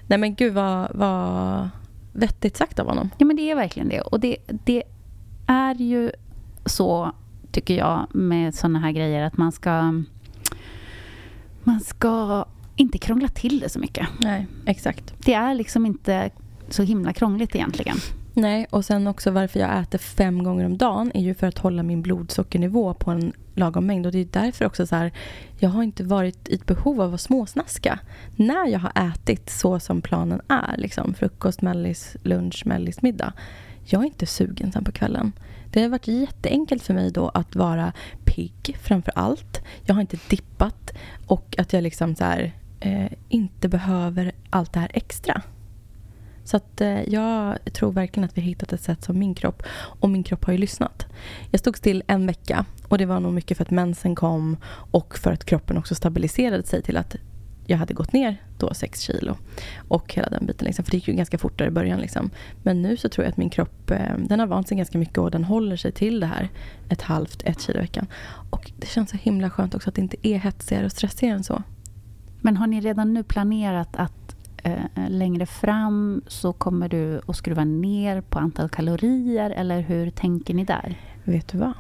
Nej 0.07 0.19
men 0.19 0.35
gud 0.35 0.55
vad, 0.55 0.89
vad 0.95 1.69
vettigt 2.13 2.57
sagt 2.57 2.79
av 2.79 2.87
honom. 2.87 3.11
Ja, 3.19 3.27
men 3.27 3.37
det 3.37 3.51
är 3.51 3.55
verkligen 3.55 3.89
det. 3.89 4.01
Och 4.01 4.21
det, 4.21 4.37
det 4.65 4.83
är 5.51 5.75
ju 5.75 6.11
så, 6.67 7.13
tycker 7.53 7.75
jag, 7.75 8.07
med 8.15 8.55
såna 8.55 8.79
här 8.79 8.93
grejer 8.93 9.23
att 9.23 9.37
man 9.37 9.53
ska... 9.53 10.03
Man 11.63 11.81
ska 11.81 12.45
inte 12.77 12.99
krångla 12.99 13.29
till 13.29 13.61
det 13.61 13.69
så 13.69 13.79
mycket. 13.79 14.09
Nej, 14.19 14.47
exakt. 14.67 15.15
Det 15.25 15.35
är 15.35 15.55
liksom 15.55 15.87
inte 15.87 16.31
så 16.69 16.83
himla 16.83 17.13
krångligt 17.13 17.55
egentligen. 17.55 17.97
Nej, 18.35 18.67
och 18.71 18.85
sen 18.85 19.07
också 19.07 19.31
varför 19.31 19.61
jag 19.61 19.79
äter 19.79 19.99
fem 19.99 20.45
gånger 20.45 20.65
om 20.65 20.79
dagen 20.79 21.11
är 21.15 21.23
ju 21.23 21.35
för 21.35 21.47
att 21.47 21.59
hålla 21.59 21.83
min 21.83 22.03
blodsockernivå 22.03 22.95
på 22.95 23.11
en 23.11 23.33
lagom 23.55 23.87
mängd. 23.87 24.07
Och 24.07 24.13
det 24.13 24.19
är 24.19 24.29
därför 24.31 24.65
också 24.65 24.87
så 24.87 24.97
här, 24.97 25.13
jag 25.59 25.71
har 25.71 25.83
inte 25.83 26.05
varit 26.05 26.49
i 26.49 26.55
ett 26.55 26.67
behov 26.67 27.01
av 27.01 27.15
att 27.15 27.21
småsnaska. 27.21 27.99
När 28.37 28.67
jag 28.67 28.79
har 28.79 28.93
ätit 28.95 29.51
så 29.51 29.81
som 29.81 30.03
planen 30.03 30.41
är, 30.49 30.77
liksom 30.77 31.15
frukost, 31.15 31.63
mellis, 31.63 32.17
lunch, 32.23 32.63
mellis, 32.67 33.03
middag. 33.03 33.33
Jag 33.85 34.03
är 34.03 34.07
inte 34.07 34.27
sugen 34.27 34.73
sen 34.73 34.85
på 34.85 34.93
kvällen. 34.93 35.33
Det 35.71 35.83
har 35.83 35.89
varit 35.89 36.09
jätteenkelt 36.09 36.83
för 36.83 36.95
mig 36.95 37.11
då 37.11 37.29
att 37.29 37.55
vara 37.55 37.93
pigg 38.25 38.77
framför 38.83 39.13
allt. 39.17 39.63
Jag 39.85 39.95
har 39.95 40.01
inte 40.01 40.19
dippat 40.29 40.93
och 41.27 41.55
att 41.59 41.73
jag 41.73 41.83
liksom 41.83 42.15
så 42.15 42.25
här, 42.25 42.53
eh, 42.81 43.13
inte 43.29 43.69
behöver 43.69 44.33
allt 44.51 44.73
det 44.73 44.81
här 44.81 44.91
extra. 44.95 45.43
Så 46.45 46.57
att 46.57 46.81
eh, 46.81 47.03
jag 47.03 47.59
tror 47.73 47.93
verkligen 47.93 48.25
att 48.25 48.37
vi 48.37 48.41
har 48.41 48.49
hittat 48.49 48.73
ett 48.73 48.83
sätt 48.83 49.05
som 49.05 49.19
min 49.19 49.35
kropp, 49.35 49.63
och 49.73 50.11
min 50.11 50.23
kropp 50.23 50.45
har 50.45 50.53
ju 50.53 50.59
lyssnat. 50.59 51.07
Jag 51.51 51.61
stod 51.61 51.77
still 51.77 52.03
en 52.07 52.27
vecka 52.27 52.65
och 52.89 52.99
det 52.99 53.07
var 53.07 53.21
nog 53.21 53.33
mycket 53.33 53.57
för 53.57 53.65
att 53.65 53.71
mensen 53.71 54.15
kom 54.15 54.57
och 54.91 55.19
för 55.19 55.33
att 55.33 55.45
kroppen 55.45 55.79
också 55.79 55.95
stabiliserade 55.95 56.63
sig 56.63 56.83
till 56.83 56.97
att 56.97 57.17
jag 57.67 57.79
hade 57.79 57.95
gått 57.95 58.13
ner 58.13 58.37
då 58.59 58.75
6 58.75 59.01
kilo 59.01 59.37
och 59.89 60.15
hela 60.15 60.29
den 60.29 60.47
biten. 60.47 60.67
Liksom, 60.67 60.85
för 60.85 60.91
det 60.91 60.97
gick 60.97 61.09
ju 61.09 61.15
ganska 61.15 61.39
fort 61.39 61.59
där 61.59 61.67
i 61.67 61.71
början. 61.71 62.01
Liksom. 62.01 62.31
Men 62.63 62.83
nu 62.83 62.97
så 62.97 63.09
tror 63.09 63.25
jag 63.25 63.31
att 63.31 63.37
min 63.37 63.51
kropp 63.51 63.91
eh, 63.91 64.17
den 64.19 64.41
har 64.41 64.47
vant 64.47 64.69
sig 64.69 64.77
ganska 64.77 64.99
mycket 64.99 65.19
och 65.19 65.31
den 65.31 65.45
håller 65.45 65.77
sig 65.77 65.93
till 65.93 66.21
det 66.21 66.27
här 66.27 66.49
ett 66.89 67.03
halvt, 67.03 67.43
ett 67.45 67.61
kilo 67.61 67.79
i 67.79 67.81
veckan. 67.81 68.07
Och 68.51 68.73
det 68.79 68.87
känns 68.87 69.11
så 69.11 69.17
himla 69.17 69.51
skönt 69.51 69.75
också 69.75 69.89
att 69.89 69.95
det 69.95 70.01
inte 70.03 70.29
är 70.29 70.39
hetsigare 70.39 70.85
och 70.85 70.93
stressigare 70.93 71.37
än 71.37 71.45
så. 71.45 71.63
Men 72.41 72.57
har 72.57 72.67
ni 72.67 72.81
redan 72.81 73.15
nu 73.15 73.23
planerat 73.23 73.97
att 73.97 74.37
eh, 74.63 75.09
längre 75.09 75.47
fram 75.47 76.23
så 76.27 76.53
kommer 76.53 76.89
du 76.89 77.21
att 77.27 77.37
skruva 77.37 77.65
ner 77.65 78.21
på 78.21 78.39
antal 78.39 78.69
kalorier 78.69 79.51
eller 79.51 79.81
hur 79.81 80.11
tänker 80.11 80.55
ni 80.55 80.65
där? 80.65 81.01
Vet 81.25 81.49
du 81.49 81.59
vad? 81.59 81.73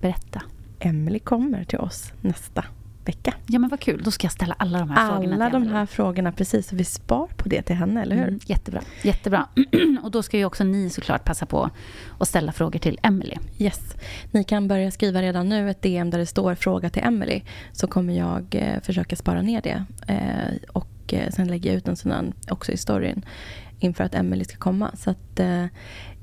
Berätta. 0.00 0.42
Emily 0.80 1.18
kommer 1.18 1.64
till 1.64 1.78
oss 1.78 2.12
nästa 2.20 2.64
vecka. 3.08 3.34
Ja 3.46 3.58
men 3.58 3.70
vad 3.70 3.80
kul, 3.80 4.02
då 4.04 4.10
ska 4.10 4.24
jag 4.24 4.32
ställa 4.32 4.54
alla 4.58 4.78
de 4.78 4.90
här 4.90 5.08
frågorna 5.08 5.34
Alla 5.34 5.48
de 5.50 5.68
här 5.68 5.86
frågorna, 5.86 6.32
precis. 6.32 6.72
Vi 6.72 6.84
spar 6.84 7.26
på 7.36 7.48
det 7.48 7.62
till 7.62 7.76
henne, 7.76 8.02
eller 8.02 8.16
hur? 8.16 8.28
Mm, 8.28 8.40
jättebra. 8.46 8.82
jättebra. 9.02 9.48
och 10.02 10.10
då 10.10 10.22
ska 10.22 10.38
ju 10.38 10.44
också 10.44 10.64
ni 10.64 10.90
såklart 10.90 11.24
passa 11.24 11.46
på 11.46 11.70
att 12.18 12.28
ställa 12.28 12.52
frågor 12.52 12.78
till 12.78 12.98
Emily. 13.02 13.36
Yes. 13.58 13.94
Ni 14.30 14.44
kan 14.44 14.68
börja 14.68 14.90
skriva 14.90 15.22
redan 15.22 15.48
nu 15.48 15.70
ett 15.70 15.82
DM 15.82 16.10
där 16.10 16.18
det 16.18 16.26
står 16.26 16.54
fråga 16.54 16.90
till 16.90 17.02
Emily. 17.02 17.42
Så 17.72 17.86
kommer 17.86 18.18
jag 18.18 18.54
eh, 18.54 18.80
försöka 18.82 19.16
spara 19.16 19.42
ner 19.42 19.62
det. 19.62 19.84
Eh, 20.08 20.70
och 20.72 21.14
eh, 21.14 21.30
sen 21.30 21.48
lägger 21.48 21.70
jag 21.70 21.76
ut 21.76 21.88
en 21.88 21.96
sån 21.96 22.10
här 22.10 22.32
också 22.50 22.72
i 22.72 22.76
storyn 22.76 23.24
inför 23.78 24.04
att 24.04 24.14
Emily 24.14 24.44
ska 24.44 24.56
komma. 24.56 24.90
Så 24.96 25.10
att 25.10 25.40
eh, 25.40 25.66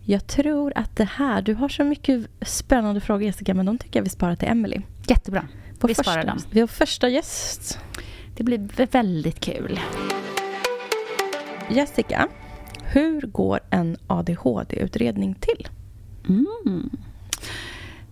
jag 0.08 0.28
tror 0.28 0.74
att 0.76 0.98
det 0.98 1.10
här, 1.16 1.42
du 1.42 1.54
har 1.54 1.70
så 1.70 1.84
mycket 1.84 2.28
spännande 2.42 3.02
frågor 3.02 3.24
Jessica, 3.24 3.54
men 3.54 3.66
de 3.66 3.78
tycker 3.78 4.00
jag 4.00 4.04
vi 4.04 4.10
sparar 4.10 4.36
till 4.36 4.48
Emily. 4.48 4.82
Jättebra. 5.08 5.48
Vår 5.80 5.88
vi 5.88 5.96
sparar 5.96 6.26
dem. 6.26 6.38
Vi 6.52 6.60
har 6.60 6.68
första 6.68 7.10
gäst. 7.10 7.80
Det 8.36 8.44
blir 8.44 8.58
vä- 8.58 8.92
väldigt 8.92 9.40
kul. 9.40 9.80
Jessica, 11.70 12.28
hur 12.84 13.22
går 13.22 13.60
en 13.70 13.98
ADHD-utredning 14.08 15.36
till? 15.36 15.68
Mm. 16.30 16.90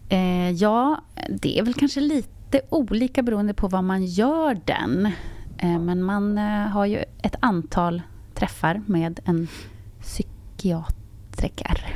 Eh, 0.10 0.52
ja, 0.52 1.02
det 1.30 1.60
är 1.60 1.64
väl 1.64 1.74
kanske 1.74 2.00
lite 2.02 2.62
olika 2.70 3.22
beroende 3.24 3.54
på 3.54 3.68
vad 3.68 3.84
man 3.84 4.06
gör 4.06 4.60
den. 4.66 5.06
Eh, 5.58 5.80
men 5.80 6.04
man 6.04 6.38
eh, 6.38 6.44
har 6.68 6.86
ju 6.86 7.04
ett 7.24 7.36
antal 7.40 8.02
träffar 8.34 8.82
med 8.86 9.20
en 9.26 9.48
psykiatriker. 10.02 11.96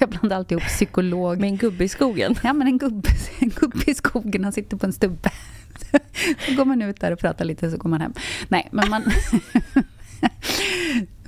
Jag 0.00 0.08
blandar 0.08 0.36
alltid 0.36 0.58
ihop 0.58 0.68
psykolog 0.68 1.40
Med 1.40 1.50
en 1.50 1.56
gubbe 1.56 1.84
i 1.84 1.88
skogen. 1.88 2.34
Ja, 2.42 2.52
men 2.52 2.66
en 2.66 2.78
gubbe, 2.78 3.08
en 3.38 3.48
gubbe 3.48 3.90
i 3.90 3.94
skogen, 3.94 4.44
han 4.44 4.52
sitter 4.52 4.76
på 4.76 4.86
en 4.86 4.92
stubbe. 4.92 5.30
Så 6.46 6.54
går 6.54 6.64
man 6.64 6.82
ut 6.82 7.00
där 7.00 7.12
och 7.12 7.18
pratar 7.18 7.44
lite, 7.44 7.70
så 7.70 7.76
går 7.76 7.90
man 7.90 8.00
hem. 8.00 8.12
Nej, 8.48 8.68
men 8.72 8.90
man... 8.90 9.02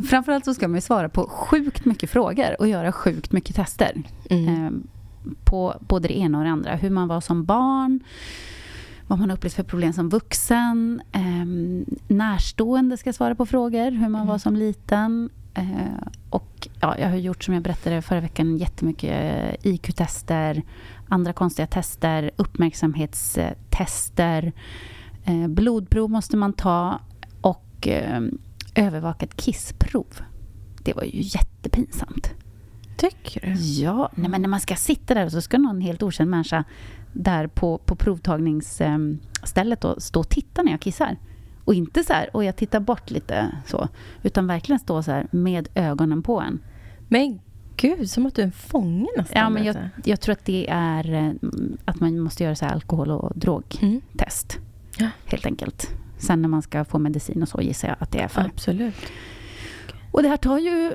Framförallt 0.08 0.44
så 0.44 0.54
ska 0.54 0.68
man 0.68 0.74
ju 0.74 0.80
svara 0.80 1.08
på 1.08 1.28
sjukt 1.28 1.84
mycket 1.84 2.10
frågor 2.10 2.56
och 2.58 2.68
göra 2.68 2.92
sjukt 2.92 3.32
mycket 3.32 3.56
tester. 3.56 4.02
Mm. 4.30 4.48
Eh, 4.48 4.70
på 5.44 5.76
både 5.80 6.08
det 6.08 6.18
ena 6.18 6.38
och 6.38 6.44
det 6.44 6.50
andra. 6.50 6.74
Hur 6.74 6.90
man 6.90 7.08
var 7.08 7.20
som 7.20 7.44
barn, 7.44 8.00
vad 9.06 9.18
man 9.18 9.30
har 9.30 9.36
upplevt 9.36 9.54
för 9.54 9.62
problem 9.62 9.92
som 9.92 10.08
vuxen. 10.08 11.02
Eh, 11.12 11.46
närstående 12.08 12.96
ska 12.96 13.12
svara 13.12 13.34
på 13.34 13.46
frågor, 13.46 13.90
hur 13.90 14.08
man 14.08 14.26
var 14.26 14.38
som 14.38 14.56
liten. 14.56 15.30
Eh, 15.54 15.96
och 16.30 16.68
ja, 16.80 16.98
jag 16.98 17.08
har 17.08 17.16
gjort, 17.16 17.44
som 17.44 17.54
jag 17.54 17.62
berättade 17.62 18.02
förra 18.02 18.20
veckan, 18.20 18.56
jättemycket 18.56 19.10
eh, 19.10 19.54
IQ-tester, 19.72 20.62
andra 21.08 21.32
konstiga 21.32 21.66
tester, 21.66 22.30
uppmärksamhetstester. 22.36 24.52
Eh, 25.24 25.48
blodprov 25.48 26.10
måste 26.10 26.36
man 26.36 26.52
ta 26.52 27.00
och 27.40 27.88
eh, 27.88 28.22
övervaka 28.74 29.26
ett 29.26 29.36
kissprov. 29.36 30.20
Det 30.82 30.92
var 30.92 31.02
ju 31.02 31.20
jättepinsamt. 31.22 32.30
Tycker 32.96 33.40
du? 33.40 33.52
Ja, 33.52 34.10
nej, 34.14 34.30
men 34.30 34.42
när 34.42 34.48
man 34.48 34.60
ska 34.60 34.76
sitta 34.76 35.14
där 35.14 35.24
och 35.24 35.32
så 35.32 35.40
ska 35.40 35.58
någon 35.58 35.80
helt 35.80 36.02
okänd 36.02 36.30
människa 36.30 36.64
där 37.12 37.46
på, 37.46 37.78
på 37.78 37.96
provtagningsstället 37.96 39.80
då, 39.80 40.00
stå 40.00 40.20
och 40.20 40.28
titta 40.28 40.62
när 40.62 40.72
jag 40.72 40.80
kissar. 40.80 41.16
Och 41.64 41.74
inte 41.74 42.04
så 42.04 42.12
här, 42.12 42.36
och 42.36 42.44
jag 42.44 42.56
tittar 42.56 42.80
bort 42.80 43.10
lite 43.10 43.50
så, 43.66 43.88
utan 44.22 44.46
verkligen 44.46 44.78
stå 44.78 45.02
så 45.02 45.10
här 45.10 45.26
med 45.30 45.68
ögonen 45.74 46.22
på 46.22 46.40
en. 46.40 46.60
Men 47.08 47.40
gud, 47.76 48.10
som 48.10 48.26
att 48.26 48.34
du 48.34 48.42
är 48.42 48.46
en 48.46 48.52
fånge 48.52 49.08
nästan. 49.16 49.42
Ja, 49.42 49.50
men 49.50 49.64
jag, 49.64 49.76
jag 50.04 50.20
tror 50.20 50.32
att 50.32 50.44
det 50.44 50.66
är 50.70 51.14
eh, 51.14 51.32
att 51.84 52.00
man 52.00 52.18
måste 52.20 52.44
göra 52.44 52.54
så 52.54 52.66
alkohol 52.66 53.10
och. 53.10 53.22
Mm. 53.22 53.40
drogtest, 53.40 54.58
Ja. 54.98 55.08
helt 55.26 55.46
enkelt. 55.46 55.86
Sen 56.18 56.42
när 56.42 56.48
man 56.48 56.62
ska 56.62 56.84
få 56.84 56.98
medicin 56.98 57.42
och 57.42 57.48
så 57.48 57.60
gissar 57.60 57.88
jag 57.88 57.96
att 58.00 58.12
det 58.12 58.18
är 58.20 58.28
för. 58.28 58.40
Absolut. 58.40 58.94
Och 60.10 60.22
det 60.22 60.28
här 60.28 60.36
tar 60.36 60.58
ju... 60.58 60.92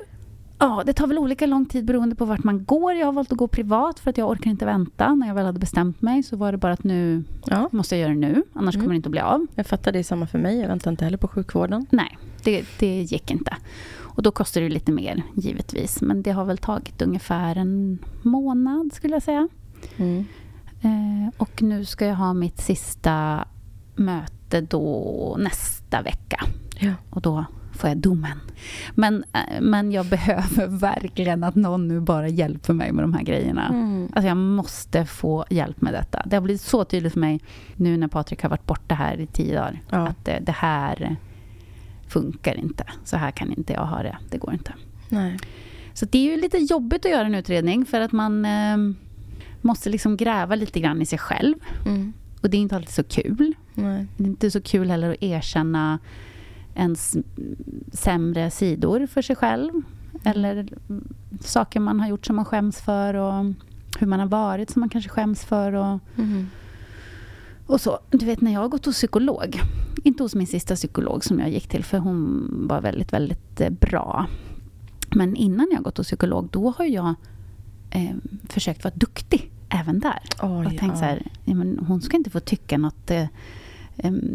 Ja, 0.60 0.82
det 0.86 0.92
tar 0.92 1.06
väl 1.06 1.18
olika 1.18 1.46
lång 1.46 1.66
tid 1.66 1.84
beroende 1.84 2.14
på 2.16 2.24
vart 2.24 2.44
man 2.44 2.64
går. 2.64 2.94
Jag 2.94 3.06
har 3.06 3.12
valt 3.12 3.32
att 3.32 3.38
gå 3.38 3.48
privat 3.48 3.98
för 4.00 4.10
att 4.10 4.18
jag 4.18 4.28
orkar 4.30 4.50
inte 4.50 4.66
vänta. 4.66 5.14
När 5.14 5.26
jag 5.26 5.34
väl 5.34 5.46
hade 5.46 5.58
bestämt 5.58 6.02
mig 6.02 6.22
så 6.22 6.36
var 6.36 6.52
det 6.52 6.58
bara 6.58 6.72
att 6.72 6.84
nu 6.84 7.24
Ja, 7.46 7.68
måste 7.72 7.96
jag 7.96 8.00
göra 8.02 8.12
det 8.12 8.20
nu. 8.34 8.42
Annars 8.52 8.74
Mm. 8.74 8.84
kommer 8.84 8.94
det 8.94 8.96
inte 8.96 9.06
att 9.06 9.10
bli 9.10 9.20
av. 9.20 9.46
jag 9.54 9.66
fattar 9.66 9.92
det 9.92 9.98
är 9.98 10.02
samma 10.02 10.26
för 10.26 10.38
mig. 10.38 10.58
Jag 10.60 10.68
väntar 10.68 10.90
inte 10.90 11.04
heller 11.04 11.18
på 11.18 11.28
sjukvården. 11.28 11.86
Nej, 11.90 12.18
det, 12.44 12.64
det 12.78 13.02
gick 13.02 13.30
inte. 13.30 13.56
Och 13.98 14.22
då 14.22 14.30
kostar 14.30 14.60
det 14.60 14.68
lite 14.68 14.92
mer, 14.92 15.22
givetvis. 15.34 16.00
Men 16.02 16.22
det 16.22 16.30
har 16.30 16.44
väl 16.44 16.58
tagit 16.58 17.02
ungefär 17.02 17.56
en 17.56 17.98
månad, 18.22 18.92
skulle 18.92 19.14
jag 19.14 19.22
säga. 19.22 19.48
Mm. 19.96 20.24
Eh, 20.82 21.32
och 21.36 21.62
nu 21.62 21.84
ska 21.84 22.06
jag 22.06 22.14
ha 22.16 22.32
mitt 22.32 22.60
sista 22.60 23.44
möte 23.96 24.60
då 24.60 25.36
nästa 25.40 26.02
vecka. 26.02 26.44
Ja. 26.80 26.92
Och 27.10 27.20
då 27.22 27.44
får 27.78 27.88
jag 27.88 27.98
domen. 27.98 28.40
Men, 28.94 29.24
eh, 29.32 29.60
men 29.60 29.92
jag 29.92 30.06
behöver 30.06 30.66
verkligen 30.78 31.44
att 31.44 31.54
någon 31.54 31.88
nu 31.88 32.00
bara 32.00 32.28
hjälper 32.28 32.72
mig 32.72 32.92
med 32.92 33.04
de 33.04 33.14
här 33.14 33.22
grejerna. 33.22 33.68
Mm. 33.68 34.08
Alltså 34.12 34.28
jag 34.28 34.36
måste 34.36 35.06
få 35.06 35.44
hjälp 35.50 35.80
med 35.80 35.92
detta. 35.92 36.22
Det 36.26 36.36
har 36.36 36.40
blivit 36.40 36.60
så 36.60 36.84
tydligt 36.84 37.12
för 37.12 37.20
mig 37.20 37.40
nu 37.76 37.96
när 37.96 38.08
Patrik 38.08 38.42
har 38.42 38.50
varit 38.50 38.66
borta 38.66 38.94
här 38.94 39.20
i 39.20 39.26
tio 39.26 39.54
dagar. 39.54 39.82
Ja. 39.90 40.08
Att 40.08 40.24
det, 40.24 40.38
det 40.42 40.52
här 40.52 41.16
funkar 42.08 42.54
inte. 42.54 42.84
Så 43.04 43.16
här 43.16 43.30
kan 43.30 43.52
inte 43.52 43.72
jag 43.72 43.86
ha 43.86 44.02
det. 44.02 44.16
Det 44.30 44.38
går 44.38 44.52
inte. 44.52 44.72
Nej. 45.08 45.38
Så 45.94 46.06
det 46.06 46.18
är 46.18 46.30
ju 46.36 46.40
lite 46.40 46.58
jobbigt 46.58 47.04
att 47.04 47.10
göra 47.10 47.26
en 47.26 47.34
utredning 47.34 47.86
för 47.86 48.00
att 48.00 48.12
man 48.12 48.44
eh, 48.44 48.76
måste 49.60 49.90
liksom 49.90 50.16
gräva 50.16 50.54
lite 50.54 50.80
grann 50.80 51.02
i 51.02 51.06
sig 51.06 51.18
själv. 51.18 51.54
Mm. 51.86 52.12
Och 52.42 52.50
det 52.50 52.56
är 52.56 52.60
inte 52.60 52.76
alltid 52.76 52.94
så 52.94 53.04
kul. 53.04 53.54
Nej. 53.74 54.06
Det 54.16 54.24
är 54.24 54.28
inte 54.28 54.50
så 54.50 54.60
kul 54.60 54.90
heller 54.90 55.10
att 55.10 55.22
erkänna 55.22 55.98
ens 56.74 57.16
sämre 57.92 58.50
sidor 58.50 59.06
för 59.06 59.22
sig 59.22 59.36
själv. 59.36 59.72
Eller 60.24 60.68
saker 61.40 61.80
man 61.80 62.00
har 62.00 62.08
gjort 62.08 62.26
som 62.26 62.36
man 62.36 62.44
skäms 62.44 62.80
för 62.80 63.14
och 63.14 63.44
hur 63.98 64.06
man 64.06 64.20
har 64.20 64.26
varit 64.26 64.70
som 64.70 64.80
man 64.80 64.88
kanske 64.88 65.10
skäms 65.10 65.44
för. 65.44 65.72
Och, 65.72 65.98
Mm. 66.16 66.46
och 67.66 67.80
så. 67.80 67.98
Du 68.10 68.26
vet, 68.26 68.40
när 68.40 68.52
jag 68.52 68.60
har 68.60 68.68
gått 68.68 68.86
hos 68.86 68.96
psykolog, 68.96 69.60
inte 70.04 70.22
hos 70.22 70.34
min 70.34 70.46
sista 70.46 70.74
psykolog 70.74 71.24
som 71.24 71.38
jag 71.40 71.50
gick 71.50 71.68
till, 71.68 71.84
för 71.84 71.98
hon 71.98 72.48
var 72.68 72.80
väldigt, 72.80 73.12
väldigt 73.12 73.60
eh, 73.60 73.70
bra. 73.70 74.26
Men 75.14 75.36
innan 75.36 75.68
jag 75.72 75.82
gått 75.82 75.96
hos 75.98 76.06
psykolog, 76.06 76.48
då 76.50 76.74
har 76.78 76.84
jag 76.84 77.14
eh, 77.90 78.16
försökt 78.48 78.84
vara 78.84 78.94
duktig 78.96 79.50
även 79.68 80.00
där. 80.00 80.18
Oj, 80.42 80.66
och 80.66 80.70
tänkt 80.78 80.82
ja. 80.82 80.96
så 80.96 81.04
här, 81.04 81.22
ja, 81.44 81.54
men 81.54 81.78
hon 81.78 82.00
ska 82.02 82.16
inte 82.16 82.30
få 82.30 82.40
tycka 82.40 82.78
något 82.78 83.10
eh, 83.10 83.26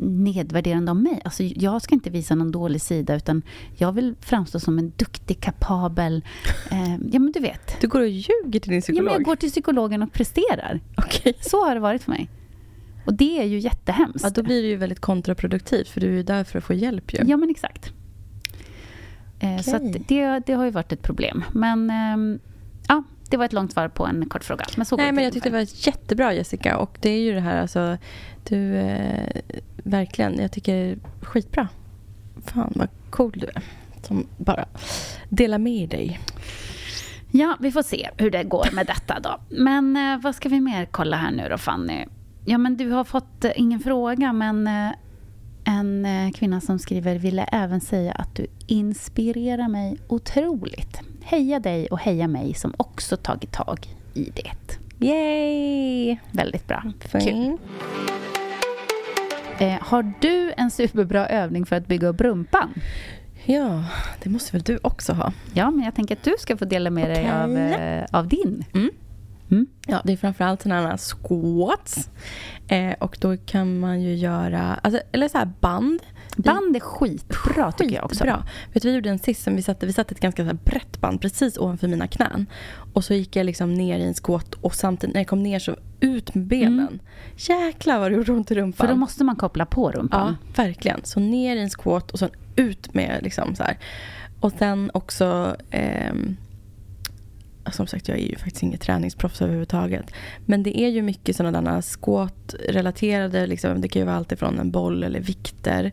nedvärderande 0.02 0.92
om 0.92 1.04
mig. 1.04 1.22
Alltså, 1.24 1.44
jag 1.44 1.82
ska 1.82 1.96
inte 1.96 2.10
visa 2.10 2.36
någon 2.36 2.52
dålig 2.52 2.82
sida, 2.82 3.16
utan 3.16 3.42
jag 3.78 3.92
vill 3.92 4.16
framstå 4.20 4.60
som 4.60 4.80
en 4.80 4.94
duktig, 4.96 5.40
kapabel... 5.40 6.26
Eh, 6.72 6.94
ja, 7.12 7.20
men 7.20 7.32
du 7.32 7.40
vet. 7.40 7.82
Du 7.82 7.88
går 7.88 8.02
och 8.02 8.08
ljuger 8.08 8.60
till 8.60 8.70
din 8.70 8.74
Ja, 8.74 8.82
psykolog? 8.82 9.04
men 9.06 9.14
jag 9.14 9.24
går 9.24 9.36
till 9.36 9.50
psykologen 9.50 10.04
och 10.04 10.14
presterar. 10.14 10.80
Okej. 10.98 11.34
Så 11.42 11.66
har 11.66 11.74
det 11.76 11.82
varit 11.82 12.04
för 12.04 12.12
mig. 12.12 12.30
Och 13.06 13.14
det 13.14 13.40
är 13.42 13.46
ju 13.46 13.60
jättehemskt. 13.60 14.24
Ja, 14.24 14.30
då 14.30 14.44
blir 14.44 14.62
det 14.62 14.68
ju 14.68 14.76
väldigt 14.76 15.00
kontraproduktivt 15.00 15.88
för 15.88 16.02
du 16.02 16.08
är 16.08 16.12
ju 16.12 16.24
där 16.24 16.44
för 16.44 16.58
att 16.58 16.64
få 16.66 16.74
hjälp 16.74 17.14
ju. 17.14 17.20
Ja, 17.26 17.38
men 17.38 17.50
exakt. 17.50 17.92
Eh, 19.40 19.62
Så 19.62 19.76
Okej. 19.78 19.90
att 20.02 20.08
det, 20.08 20.40
det 20.46 20.54
har 20.54 20.66
ju 20.66 20.72
varit 20.72 20.92
ett 20.92 21.02
problem. 21.02 21.44
Men 21.54 21.90
ja, 21.90 22.18
det 23.34 23.38
var 23.38 23.46
ett 23.46 23.54
långt 23.54 23.74
svar 23.74 23.88
på 23.88 24.06
en 24.06 24.30
kort 24.30 24.44
fråga. 24.44 24.66
Men 24.78 24.86
så 24.86 24.98
Nej, 24.98 25.12
men 25.12 25.24
jag 25.24 25.34
tyckte 25.34 25.50
det 25.50 25.54
var 25.54 25.88
jättebra 25.88 26.34
Jessica 26.34 26.78
och 26.78 26.98
det 27.02 27.10
är 27.10 27.20
ju 27.20 27.34
det 27.34 27.40
här 27.40 27.62
alltså, 27.62 27.98
du, 28.44 28.76
eh, 28.76 29.42
verkligen, 29.84 30.40
jag 30.40 30.52
tycker 30.52 30.98
skitbra. 31.22 31.68
Fan 32.46 32.74
vad 32.76 32.90
cool 33.10 33.32
du 33.36 33.48
är. 33.48 33.64
Som 34.02 34.28
bara 34.38 34.66
delar 35.30 35.58
med 35.58 35.90
dig. 35.90 36.20
Ja, 37.32 37.58
vi 37.60 37.72
får 37.72 37.84
se 37.84 38.10
hur 38.18 38.32
det 38.32 38.44
går 38.44 38.70
med 38.74 38.88
detta 38.88 39.20
då. 39.20 39.38
Men 39.50 39.98
eh, 39.98 40.22
vad 40.22 40.36
ska 40.36 40.50
vi 40.50 40.60
mer 40.60 40.86
kolla 40.86 41.18
här 41.18 41.32
nu 41.32 41.50
då, 41.50 41.58
Fanny? 41.58 42.06
Ja, 42.46 42.58
men 42.58 42.78
du 42.78 42.90
har 42.90 43.04
fått, 43.04 43.46
eh, 43.46 43.52
ingen 43.56 43.80
fråga, 43.80 44.34
men 44.34 44.68
eh, 44.68 44.92
en 45.64 46.06
eh, 46.06 46.32
kvinna 46.32 46.62
som 46.62 46.80
skriver 46.80 47.16
ville 47.16 47.44
även 47.44 47.82
säga 47.82 48.12
att 48.12 48.36
du 48.36 48.48
inspirerar 48.68 49.68
mig 49.68 49.98
otroligt. 50.08 51.02
Heja 51.24 51.60
dig 51.60 51.88
och 51.88 52.00
heja 52.00 52.28
mig 52.28 52.54
som 52.54 52.74
också 52.78 53.18
tagit 53.18 53.52
tag 53.52 53.88
i 54.14 54.32
det. 54.36 54.80
Yay! 55.06 56.18
Väldigt 56.32 56.68
bra. 56.68 56.84
Kul. 57.12 57.22
Fin. 57.22 57.58
Eh, 59.60 59.78
har 59.82 60.14
du 60.20 60.54
en 60.58 60.72
superbra 60.72 61.28
övning 61.28 61.66
för 61.66 61.76
att 61.76 61.88
bygga 61.88 62.08
upp 62.08 62.22
rumpan? 62.22 62.74
Ja, 63.46 63.84
det 64.24 64.30
måste 64.30 64.52
väl 64.52 64.62
du 64.62 64.80
också 64.82 65.14
ha? 65.14 65.34
Ja, 65.54 65.72
men 65.72 65.86
jag 65.86 65.96
tänker 65.96 66.16
att 66.16 66.24
du 66.24 66.36
ska 66.40 66.58
få 66.58 66.66
dela 66.66 66.90
med 66.90 67.10
dig 67.10 67.22
Okej. 67.22 67.32
av, 67.32 67.58
eh, 67.58 68.06
av 68.12 68.28
din. 68.28 68.66
Mm. 68.74 68.90
Mm. 69.52 69.68
Ja, 69.88 70.02
det 70.04 70.14
är 70.14 70.18
framförallt 70.18 70.62
sådana 70.62 70.90
här 70.90 70.98
squats. 70.98 72.10
Eh, 72.68 72.94
och 73.00 73.18
då 73.22 73.38
kan 73.38 73.80
man 73.80 74.02
ju 74.02 74.16
göra, 74.16 74.80
alltså, 74.84 75.02
eller 75.12 75.28
så 75.28 75.38
här 75.38 75.52
band. 75.60 76.00
Band 76.36 76.76
är 76.76 76.80
skitbra 76.80 77.72
tycker 77.72 77.96
jag 77.96 78.06
också. 78.06 78.24
Bra. 78.24 78.44
Vet 78.74 78.84
du, 78.84 78.90
vi 78.90 78.96
gjorde 78.96 79.10
en 79.10 79.20
sist 79.20 79.44
som 79.44 79.56
vi 79.56 79.62
satte, 79.62 79.86
vi 79.86 79.94
satte 79.94 80.16
ett 80.16 80.22
ganska 80.22 80.50
så 80.50 80.56
brett 80.56 81.02
band 81.02 81.22
precis 81.22 81.58
ovanför 81.58 81.88
mina 81.88 82.08
knän. 82.08 82.46
Och 82.94 83.04
så 83.04 83.14
gick 83.14 83.36
jag 83.36 83.46
liksom 83.46 83.74
ner 83.74 84.00
i 84.00 84.04
en 84.04 84.14
squat 84.14 84.54
och 84.54 84.76
samtidigt 84.76 85.14
när 85.14 85.22
jag 85.22 85.28
kom 85.28 85.44
ner 85.44 85.60
så 85.60 85.76
ut 86.00 86.36
med 86.36 86.46
benen. 86.46 87.02
Jäklar 87.36 88.00
vad 88.00 88.12
det 88.12 88.16
gjorde 88.16 88.32
ont 88.32 88.52
i 88.52 88.56
rumpan. 88.56 88.88
För 88.88 88.94
då 88.94 89.00
måste 89.00 89.24
man 89.24 89.36
koppla 89.36 89.66
på 89.66 89.92
rumpan. 89.92 90.38
Ja, 90.42 90.64
verkligen. 90.64 91.00
Så 91.04 91.20
ner 91.20 91.56
i 91.56 91.60
en 91.60 91.70
squat 91.70 92.12
och 92.12 92.20
sen 92.20 92.30
ut 92.56 92.94
med 92.94 93.20
liksom 93.24 93.56
så 93.56 93.64
här. 93.64 93.78
Och 94.40 94.52
sen 94.52 94.92
också 94.94 95.56
ehm, 95.72 96.38
som 97.72 97.88
sagt, 97.88 98.08
jag 98.08 98.18
är 98.18 98.30
ju 98.30 98.36
faktiskt 98.36 98.64
inget 98.64 98.82
träningsproffs 98.82 99.42
överhuvudtaget. 99.42 100.12
Men 100.46 100.64
det 100.64 100.80
är 100.80 100.90
ju 100.90 101.02
mycket 101.02 101.36
sådana 101.36 101.62
där 101.62 101.82
squat-relaterade, 101.82 103.48
liksom, 103.48 103.82
det 103.82 103.88
kan 103.88 104.00
ju 104.00 104.06
vara 104.06 104.16
allt 104.16 104.32
ifrån 104.32 104.60
en 104.60 104.72
boll 104.72 105.04
eller 105.04 105.20
vikter. 105.20 105.92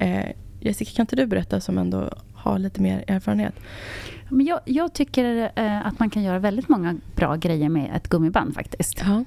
Eh, 0.00 0.32
Jessica, 0.60 0.90
kan 0.96 1.02
inte 1.02 1.16
du 1.16 1.26
berätta 1.26 1.60
som 1.60 1.78
ändå 1.78 2.10
har 2.34 2.58
lite 2.58 2.80
mer 2.82 3.04
erfarenhet? 3.06 3.54
Men 4.28 4.46
jag, 4.46 4.60
jag 4.64 4.92
tycker 4.92 5.52
eh, 5.56 5.86
att 5.86 5.98
man 5.98 6.10
kan 6.10 6.22
göra 6.22 6.38
väldigt 6.38 6.68
många 6.68 6.96
bra 7.16 7.36
grejer 7.36 7.68
med 7.68 7.96
ett 7.96 8.08
gummiband 8.08 8.54
faktiskt. 8.54 9.02
Ja. 9.06 9.24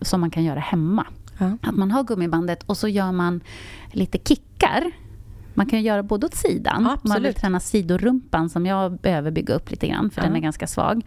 Som 0.00 0.20
man 0.20 0.30
kan 0.30 0.44
göra 0.44 0.60
hemma. 0.60 1.06
Ja. 1.38 1.56
Att 1.62 1.76
man 1.76 1.90
har 1.90 2.04
gummibandet 2.04 2.62
och 2.62 2.76
så 2.76 2.88
gör 2.88 3.12
man 3.12 3.40
lite 3.92 4.18
kickar. 4.18 4.90
Man 5.54 5.66
kan 5.66 5.78
ju 5.78 5.84
göra 5.84 6.02
både 6.02 6.26
åt 6.26 6.34
sidan. 6.34 6.82
Ja, 6.84 6.98
man 7.08 7.22
vill 7.22 7.34
träna 7.34 7.60
sidorumpan 7.60 8.50
som 8.50 8.66
jag 8.66 8.92
behöver 8.98 9.30
bygga 9.30 9.54
upp 9.54 9.70
lite 9.70 9.86
grann 9.88 10.10
för 10.10 10.20
Ja. 10.20 10.26
den 10.26 10.36
är 10.36 10.40
ganska 10.40 10.66
svag. 10.66 11.02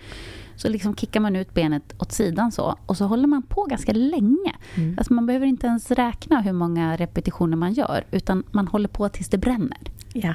Så 0.59 0.69
liksom 0.69 0.95
kickar 0.95 1.19
man 1.19 1.35
ut 1.35 1.53
benet 1.53 1.93
åt 1.97 2.11
sidan 2.11 2.51
så 2.51 2.75
och 2.85 2.97
så 2.97 3.05
håller 3.05 3.27
man 3.27 3.41
på 3.41 3.63
ganska 3.63 3.93
länge. 3.93 4.55
Mm. 4.75 4.95
Alltså 4.97 5.13
man 5.13 5.25
behöver 5.25 5.45
inte 5.45 5.67
ens 5.67 5.91
räkna 5.91 6.41
hur 6.41 6.53
många 6.53 6.95
repetitioner 6.95 7.57
man 7.57 7.73
gör 7.73 8.03
utan 8.11 8.43
man 8.51 8.67
håller 8.67 8.87
på 8.87 9.09
tills 9.09 9.29
det 9.29 9.37
bränner. 9.37 9.77
Ja. 10.13 10.33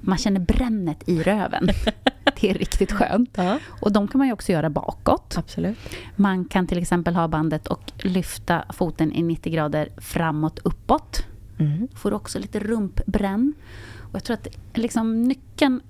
Man 0.00 0.18
känner 0.18 0.40
brännet 0.40 1.08
i 1.08 1.22
röven. 1.22 1.68
Det 2.40 2.50
är 2.50 2.54
riktigt 2.54 2.92
skönt. 2.92 3.30
ja. 3.36 3.58
Och 3.80 3.92
de 3.92 4.08
kan 4.08 4.18
man 4.18 4.26
ju 4.26 4.32
också 4.32 4.52
göra 4.52 4.70
bakåt. 4.70 5.34
Absolut. 5.38 5.78
Man 6.16 6.44
kan 6.44 6.66
till 6.66 6.78
exempel 6.78 7.16
ha 7.16 7.28
bandet 7.28 7.66
och 7.66 7.92
lyfta 7.96 8.64
foten 8.70 9.12
i 9.12 9.22
90 9.22 9.52
grader 9.52 9.88
framåt, 9.96 10.58
uppåt. 10.64 11.26
Mm. 11.58 11.88
Får 11.94 12.12
också 12.14 12.38
lite 12.38 12.58
rumpbränn. 12.60 13.54
Och 14.00 14.14
jag 14.14 14.24
tror 14.24 14.34
att 14.34 14.48
liksom 14.74 15.22
nyckeln 15.22 15.80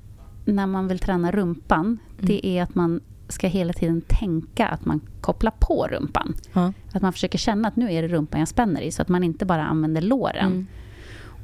när 0.44 0.66
man 0.66 0.88
vill 0.88 0.98
träna 0.98 1.32
rumpan, 1.32 1.98
det 2.20 2.46
är 2.46 2.62
att 2.62 2.74
man 2.74 3.00
ska 3.28 3.48
hela 3.48 3.72
tiden 3.72 4.00
tänka 4.00 4.68
att 4.68 4.84
man 4.84 5.00
kopplar 5.20 5.52
på 5.58 5.86
rumpan. 5.90 6.34
Ja. 6.52 6.72
Att 6.92 7.02
man 7.02 7.12
försöker 7.12 7.38
känna 7.38 7.68
att 7.68 7.76
nu 7.76 7.92
är 7.92 8.02
det 8.02 8.08
rumpan 8.08 8.40
jag 8.40 8.48
spänner 8.48 8.80
i, 8.80 8.90
så 8.90 9.02
att 9.02 9.08
man 9.08 9.24
inte 9.24 9.46
bara 9.46 9.64
använder 9.64 10.00
låren. 10.00 10.46
Mm. 10.46 10.66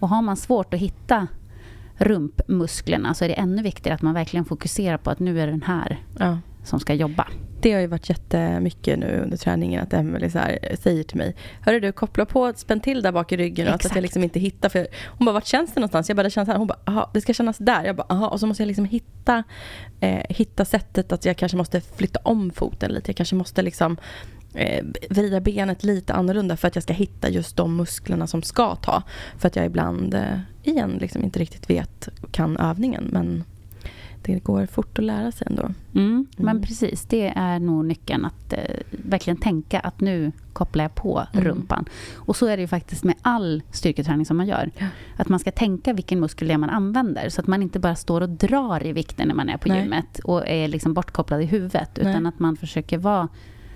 Och 0.01 0.09
har 0.09 0.23
man 0.23 0.37
svårt 0.37 0.75
att 0.75 0.81
hitta 0.81 1.27
rumpmusklerna 1.97 3.15
så 3.15 3.25
är 3.25 3.29
det 3.29 3.35
ännu 3.35 3.63
viktigare 3.63 3.95
att 3.95 4.03
man 4.03 4.15
verkligen 4.15 4.45
fokuserar 4.45 4.97
på 4.99 5.11
att 5.11 5.19
nu 5.19 5.41
är 5.41 5.47
den 5.47 5.63
här 5.63 6.01
Ja. 6.19 6.39
Som 6.65 6.81
ska 6.81 6.95
jobba. 6.95 7.29
Det 7.63 7.73
har 7.73 7.81
ju 7.81 7.87
varit 7.87 8.09
jättemycket 8.09 8.99
nu 8.99 9.21
under 9.23 9.37
träningen 9.37 9.83
att 9.83 9.93
Emelie 9.93 10.31
säger 10.77 11.03
till 11.03 11.17
mig 11.17 11.37
Hörru 11.61 11.81
du, 11.81 11.93
koppla 11.93 12.27
på, 12.27 12.53
spänn 12.57 12.81
till 12.81 13.03
där 13.03 13.13
bak 13.13 13.33
i 13.33 13.37
ryggen 13.37 13.69
och 13.69 13.75
att 13.75 13.81
Exakt. 13.81 13.95
jag 13.95 14.03
liksom 14.03 14.25
inte 14.25 14.41
hittar 14.41 14.69
för 14.69 14.87
Hon 15.07 15.25
bara, 15.25 15.33
vart 15.33 15.47
känns 15.47 15.75
det 15.75 15.81
någonstans? 15.81 16.09
Jag 16.09 16.17
bara, 16.17 16.23
det 16.23 16.31
känns 16.31 16.49
här. 16.49 16.57
Hon 16.57 16.67
bara, 16.67 16.79
aha, 16.85 17.11
det 17.15 17.21
ska 17.21 17.33
kännas 17.33 17.59
där. 17.59 17.85
Jag 17.85 17.97
bara, 17.97 18.07
aha. 18.09 18.29
Och 18.29 18.41
så 18.41 18.47
måste 18.47 18.63
jag 18.63 18.67
liksom 18.67 18.85
hitta 18.85 19.43
eh, 20.01 20.23
Hitta 20.29 20.65
sättet 20.65 21.13
att 21.13 21.25
jag 21.25 21.37
kanske 21.37 21.57
måste 21.57 21.81
flytta 21.81 22.21
om 22.23 22.51
foten 22.51 22.93
lite. 22.93 23.11
Jag 23.11 23.17
kanske 23.17 23.35
måste 23.35 23.63
liksom 23.63 23.97
eh, 24.55 24.85
vrida 25.11 25.41
benet 25.41 25.85
lite 25.85 26.15
annorlunda 26.15 26.57
för 26.57 26.69
att 26.69 26.77
jag 26.77 26.83
ska 26.83 26.93
hitta 26.93 27.31
just 27.31 27.57
de 27.57 27.77
musklerna 27.77 28.27
som 28.27 28.43
ska 28.43 28.77
ta. 28.77 29.03
För 29.39 29.49
att 29.49 29.57
jag 29.57 29.67
ibland, 29.67 30.15
eh, 30.15 30.39
igen, 30.63 30.99
liksom 31.01 31.25
inte 31.25 31.39
riktigt 31.39 31.71
vet, 31.71 32.09
kan 32.31 32.57
övningen. 32.57 33.09
Men 33.13 33.45
det 34.23 34.39
går 34.45 34.67
fort 34.67 34.99
att 34.99 35.05
lära 35.05 35.33
sig 35.33 35.47
ändå. 35.51 35.63
Mm, 35.95 36.27
Men 36.37 36.49
Mm. 36.57 36.63
precis, 36.63 37.05
det 37.05 37.33
är 37.37 37.59
nog 37.59 37.85
nyckeln 37.85 38.25
att 38.25 38.53
eh, 38.53 38.59
verkligen 38.91 39.37
tänka 39.37 39.81
att 39.81 40.01
nu 40.01 40.33
kopplar 40.53 40.85
jag 40.85 40.95
på 40.95 41.27
Mm. 41.33 41.45
rumpan. 41.45 41.85
Och 42.17 42.37
så 42.37 42.47
är 42.47 42.57
det 42.57 42.61
ju 42.61 42.69
faktiskt 42.69 43.05
med 43.05 43.15
all 43.23 43.63
styrketräning 43.71 44.27
som 44.27 44.37
man 44.37 44.47
gör. 44.47 44.71
Ja. 44.79 44.87
Att 45.17 45.29
man 45.29 45.39
ska 45.39 45.51
tänka 45.51 45.93
vilken 45.93 46.21
muskel 46.21 46.49
det 46.49 46.55
är 46.55 46.59
man 46.59 46.71
använder. 46.71 47.29
Så 47.29 47.41
att 47.41 47.47
man 47.47 47.63
inte 47.63 47.79
bara 47.79 47.95
står 47.95 48.21
och 48.21 48.29
drar 48.29 48.87
i 48.87 48.93
vikten 48.93 49.29
när 49.29 49.35
man 49.35 49.49
är 49.49 49.57
på 49.57 49.69
Nej. 49.69 49.83
gymmet 49.83 50.19
och 50.25 50.49
är 50.49 50.69
liksom 50.69 50.95
bortkopplad 50.95 51.43
i 51.43 51.47
huvudet. 51.47 51.99
Utan 51.99 52.23
Nej. 52.23 52.29
att 52.29 52.39
man 52.39 52.57
försöker 52.57 52.99
vara 52.99 53.29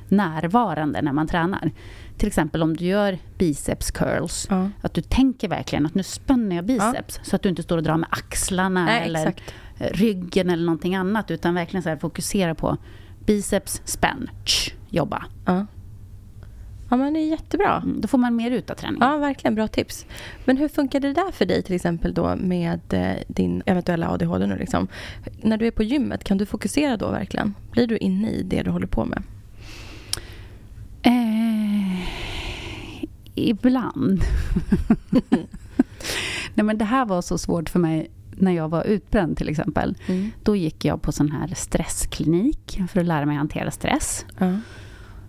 närvarande 0.09 1.03
när 1.03 1.13
man 1.13 1.27
tränar. 1.27 1.71
Till 2.17 2.27
exempel 2.29 2.63
om 2.63 2.77
du 2.77 2.85
gör 2.85 3.19
biceps 3.39 3.91
curls. 3.91 4.47
Ja. 4.51 4.71
Att 4.83 4.95
du 4.95 5.01
tänker 5.03 5.49
verkligen 5.49 5.87
att 5.87 5.95
nu 5.95 6.03
spänner 6.03 6.57
jag 6.57 6.65
biceps. 6.65 7.21
Så 7.23 7.37
att 7.37 7.43
du 7.43 7.49
inte 7.49 7.63
står 7.63 7.77
och 7.77 7.83
drar 7.83 7.97
med 7.97 8.09
axlarna 8.13 8.85
Nej, 8.85 9.03
eller 9.05 9.21
exakt. 9.21 9.55
eh, 9.79 9.87
ryggen 9.93 10.51
eller 10.51 10.65
någonting 10.65 10.95
annat. 10.95 11.31
Utan 11.31 11.55
verkligen 11.55 11.83
så 11.83 11.89
här 11.89 11.97
fokusera 11.97 12.55
på 12.55 12.77
biceps, 13.27 13.83
spänn, 13.85 14.31
tsch, 14.45 14.75
jobba. 14.91 15.25
Ja. 15.47 15.67
Ja 16.91 16.97
men 16.97 17.15
det 17.15 17.21
är 17.21 17.29
jättebra. 17.31 17.77
Mm, 17.85 18.01
Då 18.01 18.09
får 18.09 18.19
man 18.19 18.37
mer 18.37 18.51
ut 18.51 18.71
av 18.71 18.75
träningen. 18.75 19.09
Ja, 19.09 19.17
verkligen 19.17 19.55
bra 19.55 19.69
tips. 19.69 20.07
Men 20.45 20.57
hur 20.57 20.69
funkar 20.69 21.01
det 21.01 21.13
där 21.13 21.33
för 21.33 21.45
dig 21.47 21.63
till 21.63 21.75
exempel 21.75 22.15
då 22.15 22.37
med 22.37 22.81
eh, 22.91 23.17
din 23.29 23.63
eventuella 23.67 24.09
ADHD 24.11 24.47
nu 24.47 24.57
liksom? 24.57 24.89
När 25.43 25.57
du 25.57 25.67
är 25.67 25.71
på 25.71 25.83
gymmet, 25.83 26.25
kan 26.25 26.39
du 26.39 26.47
fokusera 26.47 26.97
då 26.97 27.11
verkligen? 27.11 27.55
Blir 27.73 27.87
du 27.87 27.97
inne 27.97 28.31
i 28.31 28.43
det 28.43 28.63
du 28.63 28.71
håller 28.71 28.87
på 28.87 29.05
med? 29.05 29.23
Eh, 31.03 31.13
ibland. 33.37 34.21
Nej, 36.55 36.65
men 36.65 36.79
det 36.79 36.85
här 36.85 37.07
var 37.07 37.23
så 37.23 37.39
svårt 37.39 37.71
för 37.71 37.79
mig 37.79 38.11
när 38.31 38.53
jag 38.53 38.69
var 38.69 38.85
utbränd 38.85 39.37
till 39.37 39.49
exempel. 39.49 39.97
Mm. 40.07 40.31
Då 40.43 40.57
gick 40.57 40.85
jag 40.85 41.03
på 41.03 41.13
sån 41.13 41.31
här 41.31 41.53
stressklinik 41.57 42.81
för 42.89 43.01
att 43.01 43.07
lära 43.07 43.27
mig 43.27 43.37
hantera 43.37 43.71
stress. 43.71 44.25
Ja. 44.39 44.53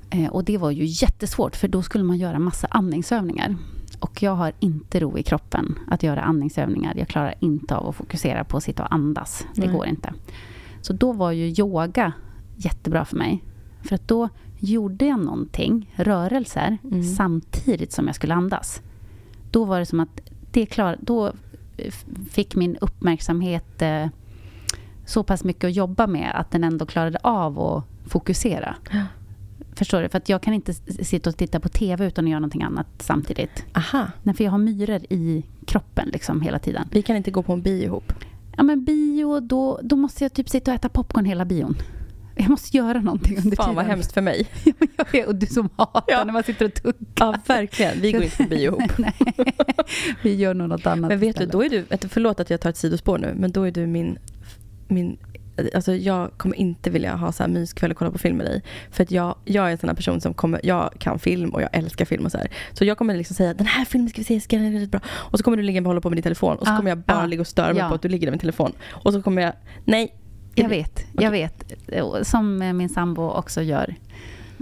Eh, 0.09 0.29
och 0.29 0.43
det 0.43 0.57
var 0.57 0.71
ju 0.71 0.85
jättesvårt 0.85 1.55
för 1.55 1.67
då 1.67 1.81
skulle 1.81 2.03
man 2.03 2.17
göra 2.17 2.39
massa 2.39 2.67
andningsövningar. 2.71 3.55
Och 3.99 4.23
jag 4.23 4.35
har 4.35 4.53
inte 4.59 4.99
ro 4.99 5.17
i 5.17 5.23
kroppen 5.23 5.79
att 5.87 6.03
göra 6.03 6.21
andningsövningar. 6.21 6.93
Jag 6.97 7.07
klarar 7.07 7.33
inte 7.39 7.75
av 7.75 7.87
att 7.87 7.95
fokusera 7.95 8.43
på 8.43 8.57
att 8.57 8.63
sitta 8.63 8.83
och 8.83 8.93
andas. 8.93 9.45
Det 9.55 9.65
Nej. 9.65 9.75
går 9.75 9.87
inte. 9.87 10.13
Så 10.81 10.93
då 10.93 11.11
var 11.11 11.31
ju 11.31 11.53
yoga 11.59 12.13
jättebra 12.55 13.05
för 13.05 13.17
mig. 13.17 13.43
För 13.81 13.95
att 13.95 14.07
då 14.07 14.29
gjorde 14.59 15.05
jag 15.05 15.19
någonting, 15.19 15.93
rörelser, 15.95 16.77
Mm. 16.83 17.03
samtidigt 17.03 17.91
som 17.91 18.07
jag 18.07 18.15
skulle 18.15 18.33
andas. 18.33 18.81
Då 19.51 19.65
var 19.65 19.79
det 19.79 19.85
som 19.85 19.99
att 19.99 20.21
det 20.51 20.65
klar, 20.65 20.97
då 21.01 21.31
f- 21.77 22.05
fick 22.29 22.55
min 22.55 22.75
uppmärksamhet 22.81 23.81
eh, 23.81 24.07
så 25.05 25.23
pass 25.23 25.43
mycket 25.43 25.63
att 25.63 25.75
jobba 25.75 26.07
med 26.07 26.31
att 26.35 26.51
den 26.51 26.63
ändå 26.63 26.85
klarade 26.85 27.17
av 27.23 27.59
att 27.59 27.83
fokusera. 28.05 28.75
Ja. 28.91 29.03
Förstår 29.75 30.01
du? 30.01 30.09
För 30.09 30.17
att 30.17 30.29
jag 30.29 30.41
kan 30.41 30.53
inte 30.53 30.73
sitta 31.03 31.29
och 31.29 31.37
titta 31.37 31.59
på 31.59 31.69
TV 31.69 32.05
utan 32.07 32.25
att 32.25 32.29
göra 32.31 32.39
någonting 32.39 32.63
annat 32.63 32.87
samtidigt. 32.99 33.65
Aha, 33.73 34.07
Nej, 34.23 34.35
för 34.35 34.43
jag 34.43 34.51
har 34.51 34.57
myror 34.57 35.01
i 35.09 35.43
kroppen 35.65 36.09
liksom 36.13 36.41
hela 36.41 36.59
tiden. 36.59 36.87
vi 36.91 37.01
kan 37.01 37.15
inte 37.15 37.31
gå 37.31 37.43
på 37.43 37.53
en 37.53 37.61
bio 37.61 37.83
ihop. 37.83 38.13
Ja, 38.57 38.63
men 38.63 38.83
bio, 38.85 39.39
då, 39.39 39.79
då 39.83 39.95
måste 39.95 40.23
jag 40.23 40.33
typ 40.33 40.49
sitta 40.49 40.71
och 40.71 40.75
äta 40.75 40.89
popcorn 40.89 41.25
hela 41.25 41.45
bion. 41.45 41.75
Jag 42.39 42.49
måste 42.49 42.77
göra 42.77 43.01
någonting 43.01 43.37
under 43.37 43.55
Fan 43.55 43.65
tiden. 43.65 43.75
vad 43.75 43.85
hemskt 43.85 44.13
för 44.13 44.21
mig. 44.21 44.47
Och 45.27 45.35
du 45.35 45.45
som 45.45 45.69
hatar 45.75 46.03
Ja. 46.07 46.23
när 46.23 46.33
man 46.33 46.43
sitter 46.43 46.65
och 46.65 46.73
tuggar. 46.73 46.95
Ja, 47.19 47.35
verkligen. 47.47 48.01
Vi 48.01 48.11
går 48.11 48.23
inte 48.23 48.37
på 48.37 48.43
bio 48.49 48.59
ihop. 48.77 48.97
Nej, 48.97 49.13
vi 50.21 50.35
gör 50.35 50.53
nog 50.53 50.69
något 50.69 50.85
annat 50.87 51.09
Men 51.09 51.19
vet 51.19 51.21
du, 51.21 51.27
istället. 51.29 51.51
då 51.51 51.63
är 51.63 51.69
du, 51.69 51.85
du- 52.01 52.07
förlåt 52.07 52.39
att 52.39 52.49
jag 52.49 52.61
tar 52.61 52.69
ett 52.69 52.77
sidospår 52.77 53.17
nu, 53.17 53.33
men 53.35 53.51
då 53.51 53.63
är 53.67 53.71
du 53.71 53.87
min, 53.87 54.17
min 54.87 55.17
Alltså 55.75 55.93
jag 55.95 56.31
kommer 56.37 56.55
inte 56.55 56.89
vilja 56.89 57.15
ha 57.15 57.31
så 57.31 57.43
här 57.43 57.49
myskväll 57.49 57.91
och 57.91 57.97
kolla 57.97 58.11
på 58.11 58.17
film 58.17 58.37
med 58.37 58.45
dig. 58.45 58.63
För 58.91 59.03
att 59.03 59.11
jag, 59.11 59.35
jag 59.45 59.67
är 59.67 59.71
en 59.71 59.77
sån 59.77 59.89
här 59.89 59.95
person 59.95 60.21
som 60.21 60.33
kommer, 60.33 60.59
jag 60.63 60.93
kan 60.99 61.19
film 61.19 61.49
och 61.49 61.61
jag 61.61 61.69
älskar 61.73 62.05
film 62.05 62.25
och 62.25 62.31
så 62.31 62.37
här. 62.37 62.47
Så 62.73 62.85
jag 62.85 62.97
kommer 62.97 63.15
liksom 63.17 63.35
säga 63.35 63.53
den 63.53 63.67
här 63.67 63.85
filmen 63.85 64.09
ska 64.09 64.17
vi 64.21 64.23
se, 64.25 64.39
ska 64.41 64.57
den 64.57 64.75
är 64.77 64.85
bra. 64.87 64.99
Och 65.07 65.37
så 65.39 65.43
kommer 65.43 65.57
du 65.57 65.63
ligga 65.63 65.81
och 65.81 65.85
hålla 65.87 66.01
på 66.01 66.09
med 66.09 66.17
din 66.17 66.23
telefon. 66.23 66.57
Och 66.57 66.67
så 66.67 66.73
Ja, 66.73 66.77
kommer 66.77 66.89
jag 66.91 66.97
bara 66.97 67.19
ja, 67.19 67.25
ligga 67.25 67.41
och 67.41 67.47
störa 67.47 67.73
mig 67.73 67.77
ja. 67.81 67.89
på 67.89 67.95
att 67.95 68.01
du 68.01 68.09
ligger 68.09 68.27
där 68.27 68.31
med 68.31 68.39
telefon. 68.39 68.71
Och 68.89 69.13
så 69.13 69.21
kommer 69.21 69.41
jag, 69.41 69.53
nej. 69.85 70.13
Jag 70.61 70.69
vet, 70.69 71.05
jag 71.13 71.31
vet. 71.31 71.73
Som 72.27 72.61
eh, 72.61 72.73
min 72.73 72.89
sambo 72.89 73.29
också 73.29 73.61
gör. 73.61 73.95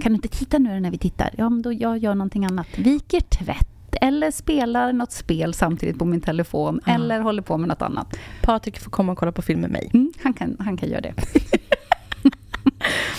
Kan 0.02 0.12
du 0.12 0.16
inte 0.16 0.28
titta 0.28 0.58
nu 0.58 0.80
när 0.80 0.90
vi 0.90 0.98
tittar? 0.98 1.30
Ja, 1.38 1.48
men 1.50 1.62
då 1.62 1.72
jag 1.72 1.98
gör 1.98 2.14
någonting 2.14 2.44
annat. 2.44 2.66
Viker 2.78 3.20
tvätt 3.20 3.68
eller 4.00 4.30
spelar 4.30 4.92
något 4.92 5.12
spel 5.12 5.54
samtidigt 5.54 5.98
på 5.98 6.04
min 6.04 6.20
telefon 6.20 6.80
Ja. 6.86 6.94
eller 6.94 7.20
håller 7.20 7.42
på 7.42 7.58
med 7.58 7.68
något 7.68 7.82
annat. 7.82 8.16
Patrik 8.42 8.78
får 8.78 8.90
komma 8.90 9.12
och 9.12 9.18
kolla 9.18 9.32
på 9.32 9.42
film 9.42 9.60
med 9.60 9.70
mig. 9.70 9.90
Mm, 9.94 10.12
han, 10.22 10.34
kan, 10.34 10.56
han 10.60 10.76
kan 10.76 10.88
göra 10.88 11.00
det. 11.00 11.14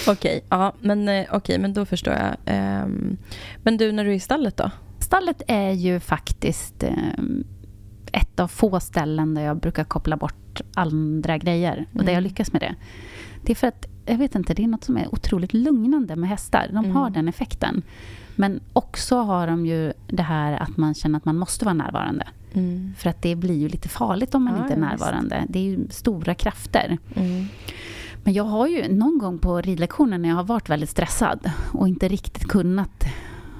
Okej, 0.07 0.43
ja 0.49 0.73
men, 0.79 1.09
eh, 1.09 1.25
okej, 1.31 1.59
men 1.59 1.73
då 1.73 1.85
förstår 1.85 2.13
jag. 2.13 2.35
Ehm, 2.45 3.17
men 3.63 3.77
du, 3.77 3.91
när 3.91 4.03
du 4.05 4.11
är 4.11 4.15
i 4.15 4.19
stallet 4.19 4.57
då? 4.57 4.71
Stallet 4.99 5.41
är 5.47 5.71
ju 5.71 5.99
faktiskt 5.99 6.83
eh, 6.83 6.91
ett 8.13 8.39
av 8.39 8.47
få 8.47 8.79
ställen 8.79 9.33
där 9.33 9.41
jag 9.41 9.59
brukar 9.59 9.83
koppla 9.83 10.17
bort 10.17 10.35
andra 10.73 11.37
grejer 11.37 11.85
och 11.93 11.99
där 12.03 12.11
jag 12.13 12.19
Mm. 12.19 12.23
lyckas 12.23 12.53
med 12.53 12.61
det. 12.61 12.75
Det 13.43 13.51
är 13.53 13.55
för 13.55 13.67
att, 13.67 13.85
jag 14.05 14.17
vet 14.17 14.35
inte, 14.35 14.53
det 14.53 14.63
är 14.63 14.67
något 14.67 14.83
som 14.83 14.97
är 14.97 15.13
otroligt 15.13 15.53
lugnande 15.53 16.15
med 16.15 16.29
hästar. 16.29 16.67
De 16.71 16.77
Mm. 16.77 16.91
har 16.91 17.09
den 17.09 17.27
effekten. 17.27 17.81
Men 18.35 18.59
också 18.73 19.17
har 19.17 19.47
de 19.47 19.65
ju 19.65 19.93
det 20.07 20.23
här 20.23 20.53
att 20.59 20.77
man 20.77 20.93
känner 20.93 21.17
att 21.17 21.25
man 21.25 21.37
måste 21.37 21.65
vara 21.65 21.73
närvarande. 21.73 22.27
Mm. 22.53 22.93
För 22.97 23.09
att 23.09 23.21
det 23.21 23.35
blir 23.35 23.55
ju 23.57 23.67
lite 23.69 23.89
farligt 23.89 24.35
om 24.35 24.43
man 24.43 24.53
Ja, 24.55 24.61
inte 24.61 24.73
är 24.73 24.77
ja, 24.79 24.87
visst. 24.91 24.99
närvarande. 25.05 25.43
Det 25.49 25.59
är 25.59 25.63
ju 25.63 25.87
stora 25.89 26.33
krafter. 26.33 26.97
Mm. 27.15 27.45
Men 28.23 28.33
jag 28.33 28.43
har 28.43 28.67
ju 28.67 28.93
någon 28.95 29.17
gång 29.17 29.39
på 29.39 29.61
ridlektionen 29.61 30.21
när 30.21 30.29
jag 30.29 30.35
har 30.35 30.43
varit 30.43 30.69
väldigt 30.69 30.89
stressad 30.89 31.51
och 31.71 31.87
inte 31.87 32.07
riktigt 32.07 32.47
kunnat 32.47 33.03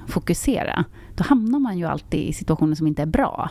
fokusera. 0.06 0.84
Då 1.14 1.24
hamnar 1.24 1.58
man 1.58 1.78
ju 1.78 1.84
alltid 1.84 2.20
i 2.20 2.32
situationer 2.32 2.74
som 2.74 2.86
inte 2.86 3.02
är 3.02 3.06
bra. 3.06 3.50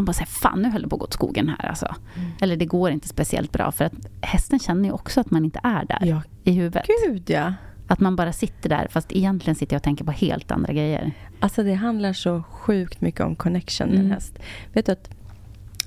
Mm. 0.00 0.04
De 0.04 0.04
bara 0.04 0.12
säger 0.12 0.26
fan 0.26 0.62
nu 0.62 0.68
höll 0.70 0.82
det 0.82 0.88
på 0.88 0.96
att 0.96 1.00
gå 1.00 1.04
åt 1.04 1.12
skogen 1.12 1.48
här 1.48 1.66
alltså. 1.68 1.94
Eller 2.40 2.56
det 2.56 2.66
går 2.66 2.90
inte 2.90 3.08
speciellt 3.08 3.52
bra 3.52 3.72
för 3.72 3.84
att 3.84 3.92
hästen 4.22 4.58
känner 4.58 4.84
ju 4.88 4.92
också 4.92 5.20
att 5.20 5.30
man 5.30 5.44
inte 5.44 5.60
är 5.62 5.84
där 5.84 5.98
Ja, 6.06 6.22
i 6.44 6.52
huvudet. 6.52 6.86
gud 7.06 7.30
ja. 7.30 7.54
Att 7.88 8.00
man 8.00 8.16
bara 8.16 8.32
sitter 8.32 8.68
där 8.68 8.86
fast 8.90 9.12
egentligen 9.12 9.54
sitter 9.54 9.74
jag 9.74 9.78
och 9.78 9.82
tänker 9.84 10.04
på 10.04 10.12
helt 10.12 10.50
andra 10.50 10.72
grejer. 10.72 11.12
Alltså 11.40 11.62
det 11.62 11.74
handlar 11.74 12.12
så 12.12 12.42
sjukt 12.42 13.00
mycket 13.00 13.20
om 13.20 13.36
connection 13.36 13.88
med 13.88 13.94
en 13.98 14.04
Mm. 14.04 14.12
häst. 14.12 14.38
Vet 14.72 14.86
du 14.86 14.92
att 14.92 15.10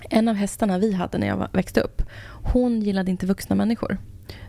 en 0.10 0.28
av 0.28 0.36
hästarna 0.36 0.78
vi 0.78 0.94
hade 0.94 1.18
när 1.18 1.28
jag 1.28 1.48
växte 1.54 1.82
upp, 1.82 2.02
hon 2.44 2.82
gillade 2.82 3.12
inte 3.12 3.26
vuxna 3.26 3.56
människor. 3.56 3.98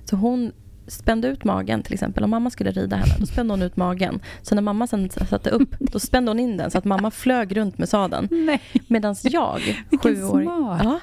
Så 0.04 0.16
hon 0.16 0.52
spände 0.86 1.28
ut 1.28 1.44
magen 1.44 1.82
till 1.82 1.94
exempel. 1.94 2.24
Om 2.24 2.30
mamma 2.30 2.50
skulle 2.50 2.70
rida 2.70 2.96
henne, 2.96 3.14
då 3.18 3.26
spände 3.26 3.52
hon 3.52 3.62
ut 3.62 3.76
magen. 3.76 4.20
Så 4.42 4.54
när 4.54 4.62
mamma 4.62 4.86
sen 4.86 5.10
satte 5.10 5.50
upp, 5.50 5.74
då 5.78 6.00
spände 6.00 6.30
hon 6.30 6.40
in 6.40 6.56
den 6.56 6.70
så 6.70 6.78
att 6.78 6.84
mamma 6.84 7.10
flög 7.10 7.56
runt 7.56 7.78
med 7.78 7.88
sadeln. 7.88 8.28
Medan 8.88 9.16
jag, 9.22 9.60
Vilken 9.90 10.16
sju 10.16 10.24
år, 10.24 10.42
smart. 10.42 10.80
ja, 10.84 11.00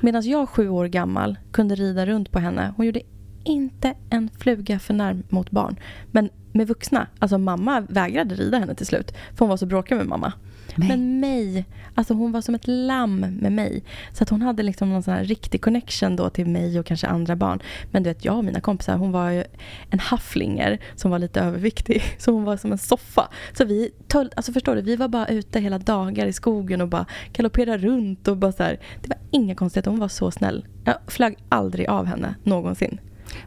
medans 0.00 0.26
jag, 0.26 0.48
sju 0.48 0.68
år 0.68 0.86
gammal, 0.86 1.38
kunde 1.52 1.74
rida 1.74 2.06
runt 2.06 2.30
på 2.30 2.38
henne. 2.38 2.74
Hon 2.76 2.86
gjorde 2.86 3.00
inte 3.44 3.94
en 4.10 4.30
fluga 4.38 4.78
för 4.78 4.94
när 4.94 5.22
mot 5.28 5.50
barn. 5.50 5.76
Men 6.10 6.30
med 6.52 6.68
vuxna, 6.68 7.06
alltså 7.18 7.38
mamma 7.38 7.80
vägrade 7.80 8.34
rida 8.34 8.58
henne 8.58 8.74
till 8.74 8.86
slut. 8.86 9.12
För 9.30 9.38
hon 9.38 9.48
var 9.48 9.56
så 9.56 9.66
bråkig 9.66 9.96
med 9.96 10.06
mamma. 10.06 10.32
Nej. 10.76 10.88
Men 10.88 11.20
mig, 11.20 11.64
alltså 11.94 12.14
hon 12.14 12.32
var 12.32 12.40
som 12.40 12.54
ett 12.54 12.66
lamm 12.66 13.20
med 13.20 13.52
mig. 13.52 13.84
Så 14.12 14.22
att 14.22 14.30
hon 14.30 14.42
hade 14.42 14.62
liksom 14.62 14.90
någon 14.90 15.02
sån 15.02 15.14
här 15.14 15.24
riktig 15.24 15.60
connection 15.62 16.16
då 16.16 16.30
till 16.30 16.46
mig 16.46 16.78
och 16.78 16.86
kanske 16.86 17.06
andra 17.06 17.36
barn. 17.36 17.60
Men 17.90 18.02
du 18.02 18.10
vet, 18.10 18.24
jag 18.24 18.36
och 18.36 18.44
mina 18.44 18.60
kompisar, 18.60 18.96
hon 18.96 19.12
var 19.12 19.30
ju 19.30 19.44
en 19.90 19.98
hafflinger 19.98 20.78
som 20.94 21.10
var 21.10 21.18
lite 21.18 21.40
överviktig. 21.40 22.02
Så 22.18 22.32
hon 22.32 22.44
var 22.44 22.56
som 22.56 22.72
en 22.72 22.78
soffa. 22.78 23.28
Så 23.52 23.64
vi, 23.64 23.90
töll, 24.08 24.30
alltså 24.36 24.52
förstår 24.52 24.76
du, 24.76 24.82
vi 24.82 24.96
var 24.96 25.08
bara 25.08 25.26
ute 25.26 25.60
hela 25.60 25.78
dagar 25.78 26.26
i 26.26 26.32
skogen 26.32 26.80
och 26.80 26.88
bara 26.88 27.06
galopperade 27.32 27.78
runt 27.78 28.28
och 28.28 28.36
bara 28.36 28.52
så 28.52 28.62
här. 28.62 28.80
Det 29.02 29.08
var 29.08 29.18
inga 29.30 29.54
konstigheter, 29.54 29.90
hon 29.90 30.00
var 30.00 30.08
så 30.08 30.30
snäll. 30.30 30.66
Jag 30.84 30.96
flög 31.06 31.36
aldrig 31.48 31.88
av 31.88 32.06
henne 32.06 32.34
någonsin. 32.42 33.00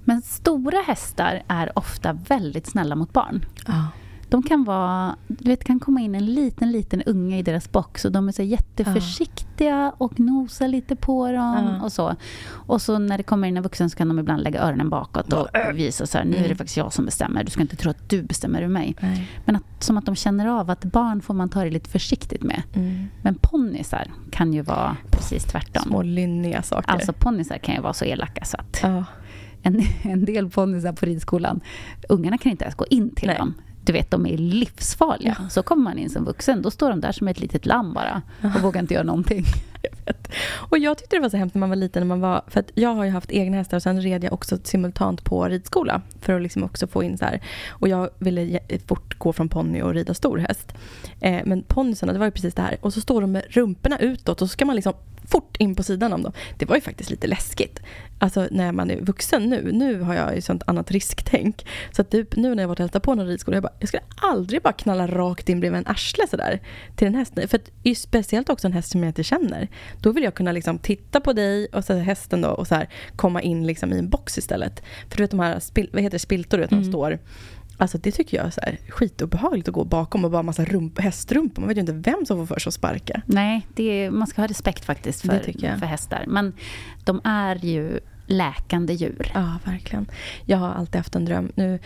Men 0.03 0.21
stora 0.21 0.82
hästar 0.82 1.43
är 1.47 1.78
ofta 1.78 2.13
väldigt 2.13 2.67
snälla 2.67 2.95
mot 2.95 3.13
barn. 3.13 3.45
Ja. 3.67 3.88
De 4.30 4.43
kan 4.43 4.63
vara, 4.63 5.15
du 5.28 5.49
vet, 5.49 5.63
kan 5.63 5.80
komma 5.80 6.01
in 6.01 6.15
en 6.15 6.25
liten, 6.25 6.71
liten 6.71 7.01
unge 7.01 7.38
i 7.38 7.41
deras 7.41 7.71
box 7.71 8.05
och 8.05 8.11
de 8.11 8.28
är 8.28 8.32
så 8.32 8.43
jätteförsiktiga 8.43 9.93
och 9.97 10.19
nosar 10.19 10.67
lite 10.67 10.95
på 10.95 11.32
dem 11.32 11.78
Ja. 11.80 11.86
och 11.86 11.91
så. 11.91 12.15
Och 12.49 12.82
så 12.82 12.99
när 12.99 13.17
det 13.17 13.23
kommer 13.23 13.47
in 13.47 13.57
en 13.57 13.63
vuxen 13.63 13.89
så 13.89 13.97
kan 13.97 14.07
de 14.07 14.19
ibland 14.19 14.43
lägga 14.43 14.61
öronen 14.61 14.89
bakåt 14.89 15.34
och 15.34 15.47
visa 15.73 16.05
så 16.07 16.17
här, 16.17 16.25
nu 16.25 16.36
är 16.38 16.49
det 16.49 16.55
faktiskt 16.55 16.78
jag 16.78 16.93
som 16.93 17.05
bestämmer, 17.05 17.43
du 17.43 17.51
ska 17.51 17.61
inte 17.61 17.75
tro 17.75 17.91
att 17.91 18.09
du 18.09 18.21
bestämmer 18.23 18.59
över 18.61 18.73
mig. 18.73 18.95
Nej. 18.99 19.30
Men 19.45 19.55
att, 19.55 19.84
som 19.84 19.97
att 19.97 20.05
de 20.05 20.15
känner 20.15 20.47
av 20.47 20.69
att 20.69 20.86
barn 20.86 21.21
får 21.21 21.34
man 21.34 21.49
ta 21.49 21.63
det 21.63 21.69
lite 21.69 21.89
försiktigt 21.89 22.43
med. 22.43 22.63
Mm. 22.73 23.07
Men 23.21 23.36
ponnysar 23.36 24.11
kan 24.32 24.53
ju 24.53 24.61
vara 24.61 24.97
precis 25.11 25.43
tvärtom. 25.43 25.84
Små 25.84 26.01
lynniga 26.01 26.61
saker. 26.61 26.91
Alltså 26.91 27.13
ponnysar 27.13 27.57
kan 27.57 27.75
ju 27.75 27.82
vara 27.82 27.93
så 27.93 28.05
elaka 28.05 28.45
så 28.45 28.57
att 28.57 28.80
ja. 28.84 29.05
en, 29.61 29.82
en 30.01 30.25
del 30.25 30.49
ponnysar 30.49 30.93
på 30.93 31.05
ridskolan, 31.05 31.61
ungarna 32.09 32.38
kan 32.38 32.51
inte 32.51 32.63
ens 32.65 32.75
gå 32.75 32.86
in 32.89 33.15
till 33.15 33.28
Nej. 33.28 33.38
dem. 33.38 33.53
Du 33.88 33.94
vet, 33.94 34.12
de 34.12 34.26
är 34.26 34.38
livsfarliga. 34.38 35.38
Så 35.50 35.64
kommer 35.64 35.84
man 35.84 35.98
in 35.98 36.10
som 36.10 36.26
vuxen, 36.26 36.62
då 36.62 36.72
står 36.72 36.90
de 36.90 37.02
där 37.02 37.12
som 37.12 37.28
ett 37.28 37.40
litet 37.40 37.66
lamm 37.66 37.94
bara 37.94 38.22
och 38.56 38.62
vågar 38.62 38.82
inte 38.82 38.94
göra 38.94 39.04
någonting. 39.04 39.46
Jag 39.92 40.14
vet. 40.14 40.28
Och 40.70 40.78
jag 40.78 40.98
tyckte 40.98 41.16
det 41.16 41.22
var 41.22 41.30
så 41.30 41.38
hemskt 41.38 41.56
när 41.56 41.60
man 41.60 41.70
var 41.70 41.76
liten. 41.76 42.02
När 42.02 42.08
man 42.08 42.22
var, 42.22 42.42
för 42.48 42.60
att 42.60 42.72
jag 42.74 42.96
har 42.96 43.04
ju 43.04 43.12
haft 43.12 43.32
egna 43.32 43.58
hästar 43.58 43.78
och 43.78 43.84
sen 43.84 44.02
red 44.02 44.24
jag 44.24 44.34
också 44.34 44.58
simultant 44.64 45.24
på 45.24 45.46
ridskola. 45.46 46.02
För 46.22 46.34
att 46.34 46.42
liksom 46.42 46.64
också 46.64 46.88
få 46.88 47.04
in 47.04 47.18
så 47.18 47.26
här. 47.26 47.42
Och 47.70 47.88
jag 47.88 48.10
ville 48.20 48.60
fort 48.86 49.18
gå 49.18 49.34
från 49.34 49.50
ponny 49.50 49.82
och 49.82 49.94
rida 49.94 50.14
stor 50.14 50.38
häst. 50.38 50.74
Eh, 51.22 51.42
men 51.46 51.64
ponnysarna, 51.64 52.14
det 52.14 52.20
var 52.20 52.26
ju 52.26 52.32
precis 52.32 52.54
det 52.54 52.62
här. 52.62 52.78
Och 52.82 52.94
så 52.94 53.02
står 53.02 53.22
de 53.22 53.32
med 53.32 53.44
rumporna 53.50 54.00
utåt 54.00 54.42
och 54.42 54.50
så 54.50 54.54
ska 54.54 54.66
man 54.66 54.76
liksom 54.76 54.94
fort 55.28 55.58
in 55.58 55.76
på 55.76 55.84
sidan 55.84 56.14
om 56.14 56.24
dem. 56.24 56.34
Det 56.58 56.66
var 56.66 56.76
ju 56.76 56.82
faktiskt 56.82 57.10
lite 57.10 57.28
läskigt. 57.28 57.82
Alltså 58.20 58.48
när 58.52 58.72
man 58.72 58.92
är 58.92 59.02
vuxen 59.02 59.50
nu. 59.50 59.72
Nu 59.74 60.02
har 60.02 60.16
jag 60.16 60.36
ju 60.36 60.42
sånt 60.42 60.64
annat 60.66 60.92
risktänk. 60.92 61.66
Så 61.92 62.02
att 62.02 62.10
typ, 62.10 62.36
nu 62.36 62.56
när 62.56 62.64
jag 62.64 62.68
varit 62.68 62.80
och 62.80 62.84
hälsat 62.84 63.04
på 63.04 63.16
någon 63.16 63.28
ridskola, 63.28 63.56
jag, 63.56 63.64
bara, 63.64 63.74
jag 63.80 63.88
skulle 63.88 64.04
aldrig 64.16 64.62
bara 64.62 64.74
knalla 64.74 65.08
rakt 65.08 65.50
in 65.50 65.60
bredvid 65.60 65.78
en 65.78 65.88
arsle 65.88 66.28
sådär. 66.28 66.62
Till 66.96 67.08
en 67.08 67.16
häst. 67.16 67.34
För 67.48 67.56
att, 67.56 67.98
speciellt 67.98 68.50
också 68.50 68.68
en 68.68 68.74
häst 68.74 68.92
som 68.92 69.04
jag 69.04 69.10
inte 69.10 69.24
känner. 69.24 69.68
Då 70.01 70.11
vill 70.11 70.23
jag 70.23 70.34
kunna 70.34 70.51
liksom 70.51 70.80
titta 70.80 71.19
på 71.19 71.34
dig 71.34 71.67
och 71.73 71.86
så 71.86 71.93
hästen 71.93 72.41
då 72.41 72.49
och 72.49 72.67
så 72.67 72.75
här, 72.75 72.89
komma 73.15 73.41
in 73.41 73.67
liksom 73.67 73.93
i 73.93 73.99
en 73.99 74.09
box 74.09 74.38
istället. 74.38 74.84
För 75.09 75.17
du 75.17 75.23
vet 75.23 75.32
de 75.32 75.39
här 75.39 75.59
spil, 75.59 75.89
vad 75.93 76.01
heter 76.01 76.15
det, 76.15 76.19
spiltor, 76.19 76.57
du 76.57 76.61
vet, 76.61 76.69
de 76.69 76.75
Mm. 76.75 76.89
står 76.89 77.19
Alltså 77.80 77.97
det 77.97 78.11
tycker 78.11 78.38
jag 78.38 78.45
är 78.45 78.49
så 78.49 78.61
här 78.61 78.78
skitobehagligt 78.89 79.67
att 79.67 79.73
gå 79.73 79.84
bakom 79.84 80.25
och 80.25 80.32
bara 80.32 80.43
massa 80.43 80.65
rump, 80.65 80.99
hästrumpor. 80.99 81.61
Man 81.61 81.67
vet 81.67 81.78
ju 81.78 81.82
inte 81.82 81.93
vem 82.11 82.25
som 82.25 82.38
får 82.38 82.45
för 82.55 82.59
sig 82.59 82.69
att 82.69 82.73
sparka. 82.73 83.21
Nej, 83.25 83.67
är, 83.75 84.09
man 84.11 84.28
ska 84.28 84.41
ha 84.41 84.47
respekt 84.47 84.86
faktiskt 84.86 85.21
för, 85.21 85.39
för 85.80 85.86
hästar. 85.86 86.25
Men 86.28 86.53
de 87.03 87.21
är 87.23 87.55
ju 87.55 87.99
läkande 88.28 88.93
djur. 88.93 89.32
Ja, 89.34 89.59
verkligen. 89.65 90.05
Jag 90.45 90.57
har 90.57 90.69
alltid 90.69 90.95
haft 90.95 91.15
en 91.15 91.25
dröm. 91.25 91.51
Nu, 91.55 91.80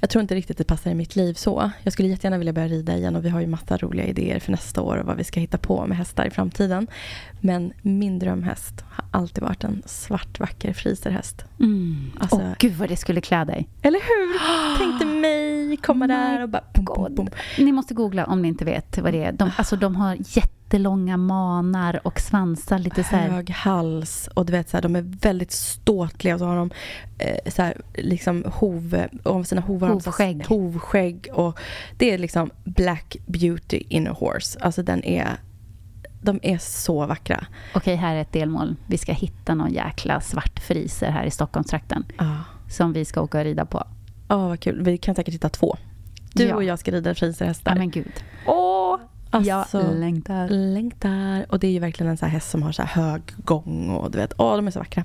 jag 0.00 0.10
tror 0.10 0.22
inte 0.22 0.34
riktigt 0.34 0.58
det 0.58 0.64
passar 0.64 0.90
i 0.90 0.94
mitt 0.94 1.16
liv 1.16 1.34
så. 1.34 1.70
Jag 1.82 1.92
skulle 1.92 2.08
jättegärna 2.08 2.38
vilja 2.38 2.52
börja 2.52 2.68
rida 2.68 2.96
igen 2.96 3.16
och 3.16 3.24
vi 3.24 3.28
har 3.28 3.40
ju 3.40 3.46
massa 3.46 3.76
roliga 3.76 4.06
idéer 4.06 4.38
för 4.40 4.50
nästa 4.52 4.82
år 4.82 4.96
och 4.96 5.06
vad 5.06 5.16
vi 5.16 5.24
ska 5.24 5.40
hitta 5.40 5.58
på 5.58 5.86
med 5.86 5.98
hästar 5.98 6.26
i 6.26 6.30
framtiden. 6.30 6.86
Men 7.40 7.72
min 7.82 8.18
drömhäst 8.18 8.84
har 8.90 9.04
alltid 9.10 9.44
varit 9.44 9.64
en 9.64 9.82
svart 9.86 10.40
vacker 10.40 10.72
friserhäst. 10.72 11.44
Mm. 11.60 12.12
Alltså- 12.20 12.36
Åh, 12.36 12.52
gud 12.58 12.72
vad 12.72 12.88
det 12.88 12.96
skulle 12.96 13.20
klä 13.20 13.44
dig. 13.44 13.68
Eller 13.82 13.98
hur? 14.00 14.78
Tänkte 14.78 15.06
mig 15.06 15.76
komma 15.76 16.04
Oh 16.04 16.08
där 16.08 16.42
och 16.42 16.48
bara... 16.48 16.64
Bom, 16.74 16.84
bom, 16.84 17.14
bom. 17.14 17.28
Ni 17.58 17.72
måste 17.72 17.94
googla 17.94 18.24
om 18.24 18.42
ni 18.42 18.48
inte 18.48 18.64
vet 18.64 18.98
vad 18.98 19.12
det 19.12 19.24
är. 19.24 19.32
De, 19.32 19.50
alltså, 19.56 19.76
de 19.76 19.96
har 19.96 20.16
jättelånga 20.70 21.16
manar 21.16 22.00
och 22.06 22.20
svansar. 22.20 22.78
Lite 22.78 23.04
så 23.04 23.16
här. 23.16 23.28
Hög 23.28 23.50
hals 23.50 24.28
och 24.34 24.46
du 24.46 24.52
vet 24.52 24.68
så 24.68 24.76
här, 24.76 24.82
de 24.82 24.96
är 24.96 25.02
väldigt 25.20 25.52
ståtliga 25.52 26.34
och 26.34 26.38
så 26.40 26.46
har 26.46 26.56
de 26.56 26.70
eh, 27.18 27.50
så 27.52 27.62
här, 27.62 27.80
liksom 27.94 28.44
hov, 28.54 29.06
om 29.24 29.44
sina 29.44 29.60
hovar 29.60 29.88
de 29.88 30.00
så 30.00 30.10
Hovskägg. 30.10 30.46
hovskägg 30.48 31.28
och 31.32 31.58
det 31.98 32.14
är 32.14 32.18
liksom 32.18 32.50
black 32.64 33.16
beauty 33.26 33.82
in 33.88 34.06
a 34.08 34.16
horse. 34.18 34.58
Alltså 34.60 34.82
den 34.82 35.04
är, 35.04 35.28
de 36.22 36.40
är 36.42 36.58
så 36.58 37.06
vackra. 37.06 37.46
Okej, 37.74 37.96
här 37.96 38.14
är 38.16 38.20
ett 38.20 38.32
delmål. 38.32 38.76
Vi 38.86 38.98
ska 38.98 39.12
hitta 39.12 39.54
någon 39.54 39.72
jäkla 39.72 40.20
svart 40.20 40.60
friser 40.60 41.10
här 41.10 41.24
i 41.24 41.30
Stockholmstrakten 41.30 42.04
Ja, 42.18 42.36
som 42.70 42.92
vi 42.92 43.04
ska 43.04 43.20
åka 43.20 43.38
och 43.38 43.44
rida 43.44 43.66
på. 43.66 43.78
oh, 44.28 44.48
vad 44.48 44.60
kul. 44.60 44.82
Vi 44.82 44.98
kan 44.98 45.14
säkert 45.14 45.34
hitta 45.34 45.48
två. 45.48 45.76
Du 46.34 46.44
Ja. 46.44 46.54
och 46.54 46.64
jag 46.64 46.78
ska 46.78 46.90
rida 46.90 47.14
friserhästar. 47.14 47.72
Ja, 47.72 47.78
men 47.78 47.90
gud. 47.90 48.12
Åh, 48.46 48.98
Alltså, 49.30 49.78
jag 49.82 49.94
längtar. 50.00 50.48
längtar. 50.48 51.46
Och 51.48 51.58
det 51.58 51.66
är 51.66 51.70
ju 51.70 51.78
verkligen 51.78 52.10
en 52.10 52.16
sån 52.16 52.26
här 52.28 52.34
häst 52.34 52.50
som 52.50 52.62
har 52.62 52.72
så 52.72 52.82
hög 52.82 53.22
gång 53.36 53.90
och 53.90 54.10
du 54.10 54.18
vet, 54.18 54.32
åh 54.38 54.56
de 54.56 54.66
är 54.66 54.70
så 54.70 54.78
vackra. 54.78 55.04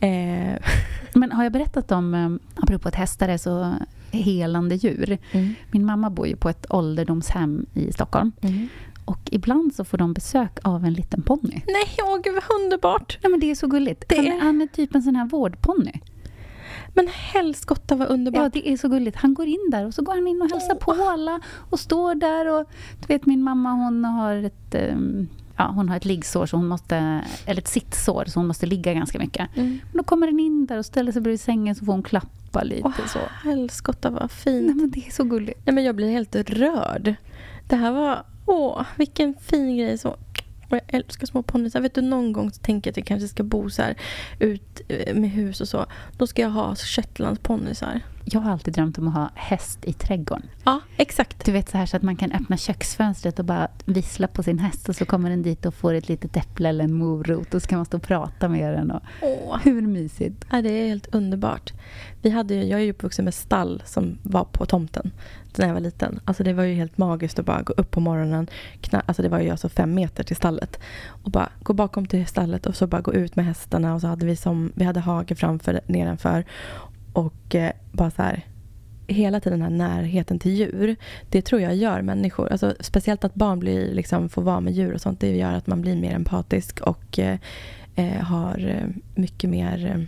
Eh, 0.00 0.58
Men 1.14 1.32
har 1.32 1.42
jag 1.42 1.52
berättat 1.52 1.92
om, 1.92 2.14
eh, 2.14 2.62
apropå 2.62 2.88
att 2.88 2.94
hästar 2.94 3.28
är 3.28 3.36
så 3.38 3.74
helande 4.10 4.74
djur. 4.74 5.18
mm. 5.32 5.54
Min 5.70 5.84
mamma 5.84 6.10
bor 6.10 6.26
ju 6.26 6.36
på 6.36 6.48
ett 6.48 6.66
ålderdomshem 6.70 7.66
i 7.74 7.92
Stockholm. 7.92 8.32
Mm. 8.40 8.68
Och 9.04 9.18
ibland 9.32 9.74
så 9.74 9.84
får 9.84 9.98
de 9.98 10.12
besök 10.12 10.58
av 10.62 10.84
en 10.84 10.92
liten 10.92 11.22
ponny. 11.22 11.62
Nej, 11.66 11.88
åh 12.02 12.18
gud 12.24 12.34
vad 12.34 12.60
underbart. 12.62 13.18
Ja, 13.22 13.28
men 13.28 13.40
det 13.40 13.50
är 13.50 13.54
så 13.54 13.66
gulligt. 13.66 14.04
Det 14.08 14.16
han, 14.16 14.26
är- 14.26 14.40
han 14.40 14.62
är 14.62 14.66
typ 14.66 14.94
en 14.94 15.02
sån 15.02 15.16
här 15.16 15.26
vårdponny. 15.26 15.92
Men 16.94 17.08
helskotta 17.08 17.94
vad 17.94 18.08
Ja, 18.08 18.12
underbart. 18.12 18.52
det 18.52 18.68
är 18.68 18.76
så 18.76 18.88
gulligt. 18.88 19.16
Han 19.16 19.34
går 19.34 19.46
in 19.46 19.68
där 19.70 19.86
och 19.86 19.94
så 19.94 20.02
går 20.02 20.14
han 20.14 20.26
in 20.26 20.42
och 20.42 20.50
hälsar 20.50 20.74
på 20.74 20.92
alla 20.92 21.40
och 21.70 21.80
står 21.80 22.14
där 22.14 22.60
och 22.60 22.70
du 23.00 23.06
vet 23.06 23.26
min 23.26 23.42
mamma 23.42 23.70
hon 23.72 24.04
har 24.04 24.34
ett 24.34 24.74
ehm, 24.74 25.28
Ja, 25.56 25.72
hon 25.74 25.88
har 25.88 25.96
ett 25.96 26.04
liggsår, 26.04 26.46
så 26.46 26.56
hon 26.56 26.66
måste, 26.66 27.24
eller 27.46 27.60
ett 27.60 27.68
sittsår, 27.68 28.24
så 28.26 28.40
hon 28.40 28.46
måste 28.46 28.66
ligga 28.66 28.94
ganska 28.94 29.18
mycket. 29.18 29.56
Mm. 29.56 29.80
Men 29.92 29.96
då 29.96 30.02
kommer 30.02 30.26
den 30.26 30.40
in 30.40 30.66
där 30.66 30.78
och 30.78 30.86
ställer 30.86 31.12
sig 31.12 31.22
bredvid 31.22 31.40
sängen 31.40 31.74
så 31.74 31.84
får 31.84 31.92
hon 31.92 32.02
klappa 32.02 32.62
lite. 32.62 32.82
Åh, 32.84 33.06
så. 33.06 33.18
helskotta 33.48 34.10
vad 34.10 34.30
fint. 34.30 34.66
Nej, 34.66 34.74
men 34.74 34.90
det 34.90 35.06
är 35.06 35.10
så 35.10 35.24
gulligt. 35.24 35.60
Nej, 35.66 35.74
men 35.74 35.84
jag 35.84 35.94
blir 35.96 36.10
helt 36.10 36.36
rörd. 36.36 37.14
Det 37.68 37.76
här 37.76 37.92
var, 37.92 38.22
åh, 38.46 38.82
vilken 38.96 39.34
fin 39.34 39.76
grej. 39.76 39.98
Så. 39.98 40.16
Och 40.74 40.80
jag 40.86 40.94
älskar 40.94 41.26
små 41.26 41.42
ponnyer. 41.42 41.80
Vet 41.80 41.94
du, 41.94 42.00
någon 42.00 42.32
gång 42.32 42.50
så 42.50 42.60
tänker 42.60 42.88
jag 42.88 42.92
att 42.92 42.96
jag 42.96 43.06
kanske 43.06 43.28
ska 43.28 43.42
bo 43.42 43.70
så 43.70 43.82
här 43.82 43.94
ut 44.38 44.80
eh, 44.88 45.14
med 45.14 45.30
hus 45.30 45.60
och 45.60 45.68
så. 45.68 45.86
Då 46.16 46.26
ska 46.26 46.42
jag 46.42 46.50
ha 46.50 46.74
shetlandsponnyer. 46.76 48.00
Jag 48.24 48.40
har 48.40 48.52
alltid 48.52 48.74
drömt 48.74 48.98
om 48.98 49.08
att 49.08 49.14
ha 49.14 49.30
häst 49.34 49.84
i 49.84 49.92
trädgården. 49.92 50.46
Ja, 50.64 50.80
exakt. 50.96 51.44
Du 51.44 51.52
vet 51.52 51.68
så 51.68 51.78
här 51.78 51.86
så 51.86 51.96
att 51.96 52.02
man 52.02 52.16
kan 52.16 52.32
öppna 52.32 52.56
köksfönstret 52.56 53.38
och 53.38 53.44
bara 53.44 53.68
vissla 53.84 54.26
på 54.26 54.42
sin 54.42 54.58
häst 54.58 54.88
och 54.88 54.96
så 54.96 55.04
kommer 55.04 55.30
den 55.30 55.42
dit 55.42 55.66
och 55.66 55.74
får 55.74 55.94
ett 55.94 56.08
litet 56.08 56.36
äpple 56.36 56.68
eller 56.68 56.84
en 56.84 56.92
morot 56.92 57.54
och 57.54 57.62
så 57.62 57.68
kan 57.68 57.78
man 57.78 57.86
stå 57.86 57.96
och 57.96 58.02
prata 58.02 58.48
med 58.48 58.74
den. 58.74 58.90
Och, 58.90 59.02
Åh. 59.22 59.58
hur 59.64 59.82
mysigt? 59.82 60.44
Ja, 60.50 60.62
det 60.62 60.70
är 60.70 60.88
helt 60.88 61.14
underbart. 61.14 61.72
Vi 62.22 62.30
hade 62.30 62.54
ju, 62.54 62.64
jag 62.64 62.80
är 62.80 62.84
ju 62.84 62.90
uppvuxen 62.90 63.24
med 63.24 63.34
stall 63.34 63.82
som 63.86 64.18
var 64.22 64.44
på 64.44 64.66
tomten 64.66 65.12
när 65.58 65.66
jag 65.66 65.74
var 65.74 65.80
liten. 65.80 66.20
Alltså 66.24 66.42
det 66.42 66.52
var 66.52 66.64
ju 66.64 66.74
helt 66.74 66.98
magiskt 66.98 67.38
att 67.38 67.46
bara 67.46 67.62
gå 67.62 67.72
upp 67.72 67.90
på 67.90 68.00
morgonen. 68.00 68.46
Kna, 68.80 69.02
alltså 69.06 69.22
det 69.22 69.28
var 69.28 69.40
ju 69.40 69.50
alltså 69.50 69.68
fem 69.68 69.94
meter 69.94 70.24
till 70.24 70.36
stallet. 70.36 70.80
Och 71.06 71.30
bara 71.30 71.48
gå 71.62 71.72
bakom 71.72 72.06
till 72.06 72.26
stallet 72.26 72.66
och 72.66 72.76
så 72.76 72.86
bara 72.86 73.00
gå 73.00 73.14
ut 73.14 73.36
med 73.36 73.44
hästarna. 73.44 73.94
Och 73.94 74.00
så 74.00 74.06
hade 74.06 74.26
vi 74.26 74.36
som, 74.36 74.72
vi 74.74 74.84
hade 74.84 75.00
hage 75.00 75.34
framför, 75.34 75.80
nedanför. 75.86 76.44
Och 77.14 77.54
eh, 77.54 77.72
bara 77.92 78.10
så 78.10 78.22
här 78.22 78.44
hela 79.06 79.40
tiden 79.40 79.60
den 79.60 79.80
här 79.80 79.88
närheten 79.88 80.38
till 80.38 80.52
djur, 80.52 80.96
det 81.30 81.42
tror 81.42 81.60
jag 81.60 81.76
gör 81.76 82.02
människor. 82.02 82.52
Alltså, 82.52 82.74
speciellt 82.80 83.24
att 83.24 83.34
barn 83.34 83.60
blir, 83.60 83.94
liksom, 83.94 84.28
får 84.28 84.42
vara 84.42 84.60
med 84.60 84.72
djur 84.72 84.94
och 84.94 85.00
sånt, 85.00 85.20
det 85.20 85.36
gör 85.36 85.52
att 85.52 85.66
man 85.66 85.80
blir 85.80 85.96
mer 85.96 86.14
empatisk 86.14 86.80
och 86.80 87.18
eh, 87.18 87.38
eh 87.94 88.22
har 88.22 88.68
eh, 88.68 88.88
mycket 89.14 89.50
mer... 89.50 89.86
Eh, 89.86 90.02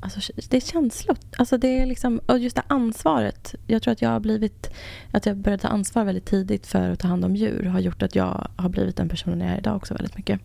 alltså, 0.00 0.32
det 0.48 0.56
är 0.56 0.60
känslor. 0.60 1.16
Alltså, 1.36 1.58
det 1.58 1.78
är 1.78 1.86
liksom, 1.86 2.20
och 2.26 2.38
just 2.38 2.56
det 2.56 2.62
ansvaret. 2.66 3.54
Jag 3.66 3.82
tror 3.82 3.92
att 3.92 4.02
jag 4.02 4.10
har 4.10 4.20
blivit... 4.20 4.70
Att 5.10 5.26
jag 5.26 5.36
började 5.36 5.62
ta 5.62 5.68
ansvar 5.68 6.04
väldigt 6.04 6.26
tidigt 6.26 6.66
för 6.66 6.90
att 6.90 6.98
ta 6.98 7.08
hand 7.08 7.24
om 7.24 7.36
djur 7.36 7.64
har 7.64 7.80
gjort 7.80 8.02
att 8.02 8.14
jag 8.14 8.48
har 8.56 8.68
blivit 8.68 8.96
den 8.96 9.08
personen 9.08 9.40
jag 9.40 9.50
är 9.50 9.58
idag 9.58 9.76
också 9.76 9.94
väldigt 9.94 10.16
mycket. 10.16 10.40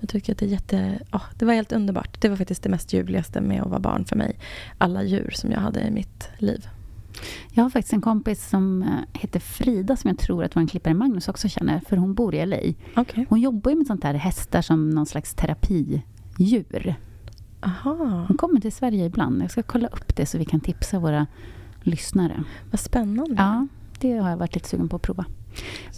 Jag 0.00 0.08
tycker 0.08 0.32
att 0.32 0.38
det 0.38 0.46
är 0.46 0.50
jätte... 0.50 0.98
ja, 1.12 1.22
det 1.38 1.44
var 1.44 1.54
helt 1.54 1.72
underbart. 1.72 2.20
Det 2.20 2.28
var 2.28 2.36
faktiskt 2.36 2.62
det 2.62 2.68
mest 2.68 2.92
ljuvligaste 2.92 3.40
med 3.40 3.62
att 3.62 3.68
vara 3.68 3.80
barn 3.80 4.04
för 4.04 4.16
mig. 4.16 4.38
Alla 4.78 5.02
djur 5.02 5.30
som 5.34 5.50
jag 5.52 5.60
hade 5.60 5.80
i 5.80 5.90
mitt 5.90 6.28
liv. 6.38 6.68
Jag 7.52 7.62
har 7.62 7.70
faktiskt 7.70 7.92
en 7.92 8.00
kompis 8.00 8.48
som 8.48 8.82
eh, 8.82 8.88
heter 9.12 9.40
Frida 9.40 9.96
som 9.96 10.08
jag 10.08 10.18
tror 10.18 10.44
att 10.44 10.56
vår 10.56 10.66
klippare 10.66 10.94
Magnus 10.94 11.28
också 11.28 11.48
känner, 11.48 11.80
för 11.80 11.96
hon 11.96 12.14
bor 12.14 12.34
i 12.34 12.46
LA. 12.46 12.56
Okej. 12.96 13.26
Hon 13.28 13.40
jobbar 13.40 13.70
ju 13.70 13.76
med 13.76 13.86
sånt 13.86 14.04
här 14.04 14.14
hästar 14.14 14.62
som 14.62 14.90
någon 14.90 15.06
slags 15.06 15.34
terapidjur. 15.34 16.94
Aha, 17.60 18.24
Hon 18.28 18.36
kommer 18.36 18.60
till 18.60 18.72
Sverige 18.72 19.04
ibland. 19.04 19.42
Jag 19.42 19.50
ska 19.50 19.62
kolla 19.62 19.88
upp 19.88 20.16
det 20.16 20.26
så 20.26 20.38
vi 20.38 20.44
kan 20.44 20.60
tipsa 20.60 20.98
våra 20.98 21.26
lyssnare. 21.82 22.44
vad 22.70 22.80
spännande. 22.80 23.34
Ja, 23.38 23.66
det 24.00 24.12
har 24.12 24.30
jag 24.30 24.36
varit 24.36 24.54
lite 24.54 24.68
sugen 24.68 24.88
på 24.88 24.96
att 24.96 25.02
prova. 25.02 25.24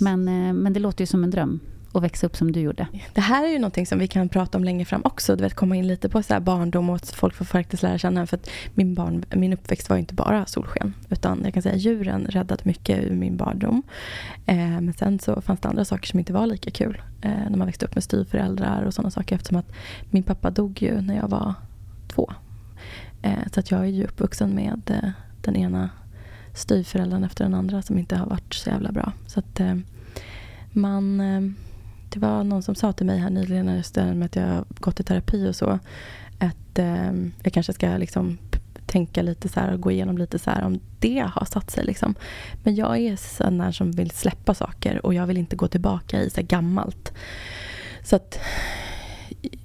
Men, 0.01 0.28
eh, 0.28 0.53
men 0.53 0.72
det 0.72 0.80
låter 0.80 1.03
ju 1.03 1.07
som 1.07 1.24
en 1.24 1.30
dröm 1.30 1.61
och 1.93 2.05
växa 2.05 2.26
upp 2.26 2.36
som 2.36 2.53
du 2.53 2.61
gjorde. 2.61 2.86
Det 3.14 3.20
här 3.20 3.45
är 3.45 3.49
ju 3.49 3.59
någonting 3.59 3.86
som 3.86 3.99
vi 3.99 4.09
kan 4.09 4.28
prata 4.28 4.59
om 4.59 4.64
längre 4.64 4.84
fram 4.84 5.03
också. 5.05 5.36
Du 5.36 5.43
vet, 5.43 5.55
komma 5.55 5.76
in 5.76 5.86
lite 5.86 6.09
på 6.09 6.22
så 6.22 6.32
här 6.32 6.41
barndom 6.41 6.91
och 6.91 6.97
att 6.97 7.11
folk 7.11 7.34
får 7.34 7.45
faktiskt 7.45 7.82
lära 7.82 7.99
känna. 7.99 8.26
För 8.26 8.36
att 8.36 8.51
min, 8.74 8.95
barn, 8.95 9.24
min 9.30 9.53
uppväxt 9.53 9.89
var 9.89 9.97
ju 9.97 10.01
inte 10.01 10.14
bara 10.14 10.47
solsken. 10.47 10.95
Utan 11.11 11.41
jag 11.45 11.55
kan 11.55 11.62
säga 11.62 11.76
djuren 11.76 12.26
räddade 12.26 12.62
mycket 12.64 13.05
ur 13.05 13.14
min 13.14 13.36
barndom. 13.36 13.82
Eh, 14.47 14.57
men 14.57 14.93
sen 14.93 15.18
så 15.18 15.41
fanns 15.41 15.61
det 15.61 15.68
andra 15.68 15.84
saker 15.84 16.07
som 16.07 16.18
inte 16.18 16.32
var 16.32 16.47
lika 16.47 16.70
kul. 16.70 17.03
Eh, 17.20 17.30
när 17.30 17.57
man 17.57 17.66
växte 17.66 17.86
upp 17.86 17.95
med 17.95 18.05
styvföräldrar 18.05 18.82
och 18.82 18.95
sådana 18.95 19.11
saker. 19.11 19.36
Eftersom 19.36 19.57
att 19.57 19.72
min 20.11 20.22
pappa 20.22 20.51
dog 20.51 20.82
ju 20.82 21.01
när 21.01 21.16
jag 21.16 21.28
var 21.28 21.55
två. 22.09 22.32
Eh, 23.22 23.47
så 23.53 23.61
att 23.61 23.70
jag 23.70 23.80
är 23.80 23.84
ju 23.84 24.05
uppvuxen 24.05 24.55
med 24.55 24.91
eh, 25.03 25.11
den 25.43 25.57
ena 25.57 25.91
styvföräldern 26.55 27.24
efter 27.24 27.45
den 27.45 27.55
andra 27.55 27.82
som 27.82 27.99
inte 27.99 28.16
har 28.16 28.26
varit 28.26 28.55
så 28.55 28.70
jävla 28.70 28.93
bra. 28.93 29.12
Så 29.26 29.41
att 29.41 29.61
eh, 29.61 29.74
man... 30.72 31.20
Eh, 31.20 31.41
det 32.19 32.27
var 32.27 32.45
någon 32.45 32.62
som 32.62 32.75
sa 32.75 32.93
till 32.93 33.07
mig 33.07 33.19
här 33.19 33.31
nyligen 33.31 33.66
när 33.66 33.85
jag 33.95 34.16
med 34.16 34.27
att 34.27 34.37
jag 34.37 34.47
har 34.47 34.64
gått 34.69 35.01
i 35.01 35.03
terapi 35.03 35.49
och 35.49 35.57
så. 35.57 35.79
Att 36.39 36.79
eh, 36.79 37.12
jag 37.43 37.53
kanske 37.53 37.73
ska 37.73 37.87
liksom 37.97 38.39
tänka 38.87 39.23
lite 39.23 39.49
så 39.49 39.61
här 39.61 39.73
och 39.73 39.81
gå 39.81 39.91
igenom 39.91 40.19
lite 40.19 40.39
så 40.39 40.51
här 40.51 40.64
om 40.64 40.81
det 40.99 41.29
har 41.35 41.45
satt 41.45 41.71
sig. 41.71 41.85
Liksom. 41.85 42.14
Men 42.62 42.75
jag 42.75 42.99
är 42.99 43.16
sån 43.16 43.59
där 43.59 43.73
som 43.73 43.91
vill 43.91 44.11
släppa 44.11 44.55
saker 44.55 45.07
och 45.07 45.14
jag 45.14 45.27
vill 45.27 45.37
inte 45.37 45.57
gå 45.57 45.69
tillbaka 45.69 46.23
i 46.23 46.31
så 46.31 46.37
här 46.37 46.47
gammalt. 46.47 47.12
Så 48.05 48.16
att 48.16 48.39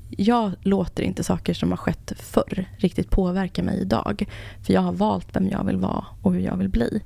jag 0.09 0.51
låter 0.61 1.03
inte 1.03 1.23
saker 1.23 1.53
som 1.53 1.69
har 1.69 1.77
skett 1.77 2.13
förr 2.17 2.65
riktigt 2.77 3.09
påverka 3.09 3.63
mig 3.63 3.81
idag. 3.81 4.25
För 4.61 4.73
jag 4.73 4.81
har 4.81 4.93
valt 4.93 5.35
vem 5.35 5.47
jag 5.47 5.63
vill 5.63 5.77
vara 5.77 6.05
och 6.21 6.33
hur 6.33 6.41
jag 6.41 6.57
vill 6.57 6.69
bli. 6.69 7.01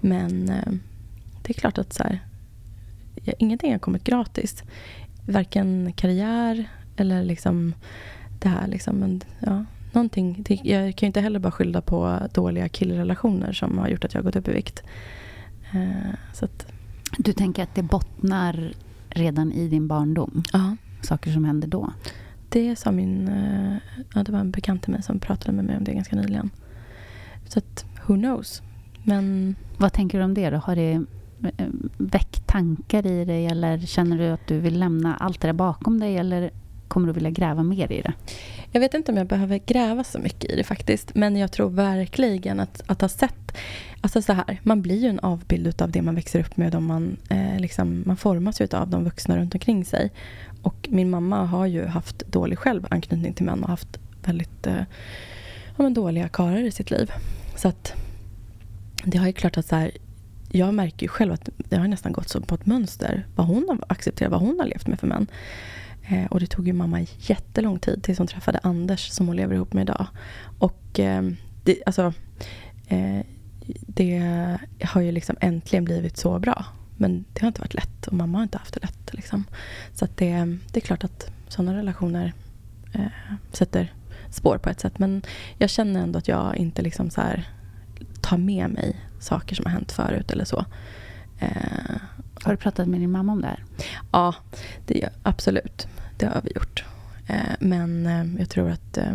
Men 0.00 0.48
eh, 0.48 0.72
det 1.42 1.52
är 1.52 1.60
klart 1.60 1.78
att 1.78 1.92
så 1.92 2.02
här, 2.02 2.20
ingenting 3.38 3.72
har 3.72 3.78
kommit 3.78 4.04
gratis. 4.04 4.62
Varken 5.26 5.92
karriär 5.96 6.68
eller 6.96 7.24
liksom 7.24 7.74
det 8.38 8.48
här. 8.48 8.66
Liksom, 8.66 8.96
men, 8.96 9.20
ja, 9.40 9.64
någonting, 9.92 10.44
jag 10.48 10.96
kan 10.96 11.06
ju 11.06 11.06
inte 11.06 11.20
heller 11.20 11.38
bara 11.38 11.52
skylla 11.52 11.80
på 11.80 12.18
dåliga 12.34 12.68
killrelationer 12.68 13.52
som 13.52 13.78
har 13.78 13.88
gjort 13.88 14.04
att 14.04 14.14
jag 14.14 14.18
har 14.20 14.24
gått 14.24 14.36
upp 14.36 14.48
i 14.48 14.52
vikt. 14.52 14.82
Eh, 15.72 16.14
så 16.32 16.44
att, 16.44 16.66
Du 17.18 17.32
tänker 17.32 17.62
att 17.62 17.74
det 17.74 17.82
bottnar 17.82 18.72
redan 19.08 19.52
i 19.52 19.68
din 19.68 19.88
barndom? 19.88 20.42
ja. 20.52 20.76
Saker 21.02 21.30
som 21.32 21.44
händer 21.44 21.68
då? 21.68 21.92
Det 22.48 22.76
sa 22.76 22.90
min... 22.92 23.28
eh, 23.28 23.76
Ja, 24.14 24.22
det 24.22 24.32
var 24.32 24.38
en 24.38 24.50
bekant 24.50 24.82
till 24.82 24.92
mig 24.92 25.02
som 25.02 25.18
pratade 25.20 25.52
med 25.52 25.64
mig 25.64 25.76
om 25.76 25.84
det 25.84 25.94
ganska 25.94 26.16
nyligen. 26.16 26.50
Så 27.48 27.58
att, 27.58 27.84
who 28.06 28.14
knows? 28.14 28.62
Men 29.02 29.54
Vad 29.78 29.92
tänker 29.92 30.18
du 30.18 30.24
om 30.24 30.34
det 30.34 30.50
då? 30.50 30.56
Har 30.56 30.76
det 30.76 31.04
Eh, 31.56 31.66
väckt 31.98 32.46
tankar 32.46 33.06
i 33.06 33.24
dig 33.24 33.46
eller 33.46 33.78
känner 33.78 34.18
du 34.18 34.28
att 34.28 34.46
du 34.46 34.58
vill 34.58 34.78
lämna 34.78 35.16
allt 35.16 35.40
det 35.40 35.48
där 35.48 35.52
bakom 35.52 36.00
dig 36.00 36.16
eller 36.16 36.50
kommer 36.88 37.06
du 37.06 37.12
vilja 37.12 37.30
gräva 37.30 37.62
mer 37.62 37.92
i 37.92 38.02
det? 38.02 38.12
jag 38.72 38.80
vet 38.80 38.94
inte 38.94 39.12
om 39.12 39.18
jag 39.18 39.26
behöver 39.26 39.58
gräva 39.58 40.04
så 40.04 40.18
mycket 40.18 40.50
i 40.50 40.56
det 40.56 40.64
faktiskt. 40.64 41.14
Men 41.14 41.36
jag 41.36 41.52
tror 41.52 41.70
verkligen 41.70 42.60
att, 42.60 42.82
att 42.86 43.00
ha 43.00 43.08
sett... 43.08 43.56
Alltså 44.00 44.22
så 44.22 44.32
här, 44.32 44.60
man 44.62 44.82
blir 44.82 44.96
ju 44.96 45.08
en 45.08 45.20
avbild 45.20 45.82
av 45.82 45.90
det 45.90 46.02
man 46.02 46.14
växer 46.14 46.40
upp 46.40 46.56
med. 46.56 46.74
Och 46.74 46.82
man, 46.82 47.16
eh, 47.28 47.60
liksom, 47.60 48.02
man 48.06 48.16
formas 48.16 48.60
ju 48.60 48.68
av 48.72 48.88
de 48.88 49.04
vuxna 49.04 49.36
runt 49.36 49.54
omkring 49.54 49.84
sig. 49.84 50.10
Och 50.62 50.88
min 50.90 51.10
mamma 51.10 51.44
har 51.44 51.66
ju 51.66 51.86
haft 51.86 52.32
dålig 52.32 52.58
själv 52.58 52.86
anknytning 52.90 53.32
till 53.32 53.44
män 53.44 53.62
och 53.62 53.68
haft 53.68 53.98
väldigt 54.24 54.66
eh, 54.66 54.84
ja, 55.76 55.82
men 55.82 55.94
dåliga 55.94 56.28
karlar 56.28 56.62
i 56.62 56.70
sitt 56.70 56.90
liv. 56.90 57.12
Så 57.56 57.68
att 57.68 57.92
det 59.04 59.18
har 59.18 59.26
ju 59.26 59.32
klart 59.32 59.56
att 59.56 59.66
så 59.66 59.76
här, 59.76 59.90
jag 60.52 60.74
märker 60.74 61.02
ju 61.02 61.08
själv 61.08 61.32
att 61.32 61.48
det 61.56 61.76
har 61.76 61.88
nästan 61.88 62.12
gått 62.12 62.28
som 62.28 62.42
på 62.42 62.54
ett 62.54 62.66
mönster. 62.66 63.26
Vad 63.34 63.46
hon 63.46 63.66
har 63.68 63.84
accepterat, 63.88 64.32
vad 64.32 64.40
hon 64.40 64.60
har 64.60 64.66
levt 64.66 64.86
med 64.86 65.00
för 65.00 65.06
män. 65.06 65.26
Eh, 66.08 66.24
och 66.24 66.40
det 66.40 66.46
tog 66.46 66.66
ju 66.66 66.72
mamma 66.72 67.00
jättelång 67.18 67.78
tid 67.78 68.02
tills 68.02 68.18
hon 68.18 68.26
träffade 68.26 68.60
Anders 68.62 69.08
som 69.08 69.26
hon 69.26 69.36
lever 69.36 69.54
ihop 69.54 69.72
med 69.72 69.82
idag. 69.82 70.06
Och 70.58 71.00
eh, 71.00 71.22
det, 71.64 71.82
alltså, 71.86 72.12
eh, 72.88 73.20
det 73.86 74.18
har 74.84 75.00
ju 75.00 75.12
liksom 75.12 75.36
äntligen 75.40 75.84
blivit 75.84 76.16
så 76.16 76.38
bra. 76.38 76.64
Men 76.96 77.24
det 77.32 77.40
har 77.40 77.48
inte 77.48 77.60
varit 77.60 77.74
lätt 77.74 78.06
och 78.06 78.12
mamma 78.12 78.38
har 78.38 78.42
inte 78.42 78.58
haft 78.58 78.74
det 78.74 78.80
lätt. 78.82 79.14
Liksom. 79.14 79.44
Så 79.94 80.04
att 80.04 80.16
det, 80.16 80.58
det 80.72 80.80
är 80.80 80.84
klart 80.84 81.04
att 81.04 81.30
sådana 81.48 81.76
relationer 81.76 82.32
eh, 82.92 83.06
sätter 83.52 83.92
spår 84.30 84.58
på 84.58 84.70
ett 84.70 84.80
sätt. 84.80 84.98
Men 84.98 85.22
jag 85.58 85.70
känner 85.70 86.02
ändå 86.02 86.18
att 86.18 86.28
jag 86.28 86.56
inte 86.56 86.82
liksom 86.82 87.10
så 87.10 87.20
här 87.20 87.48
tar 88.20 88.38
med 88.38 88.70
mig 88.70 88.96
saker 89.20 89.56
som 89.56 89.64
har 89.64 89.72
hänt 89.72 89.92
förut 89.92 90.30
eller 90.30 90.44
så. 90.44 90.64
Eh, 91.38 91.96
har 92.42 92.52
du 92.52 92.56
pratat 92.56 92.88
med 92.88 93.00
din 93.00 93.10
mamma 93.10 93.32
om 93.32 93.40
det 93.40 93.46
här? 93.46 93.64
Ja, 94.12 94.34
det, 94.86 95.08
absolut. 95.22 95.86
Det 96.16 96.26
har 96.26 96.40
vi 96.44 96.52
gjort. 96.54 96.84
Eh, 97.30 97.54
men 97.60 98.06
eh, 98.06 98.40
jag 98.40 98.48
tror 98.48 98.70
att 98.70 98.98
eh, 98.98 99.14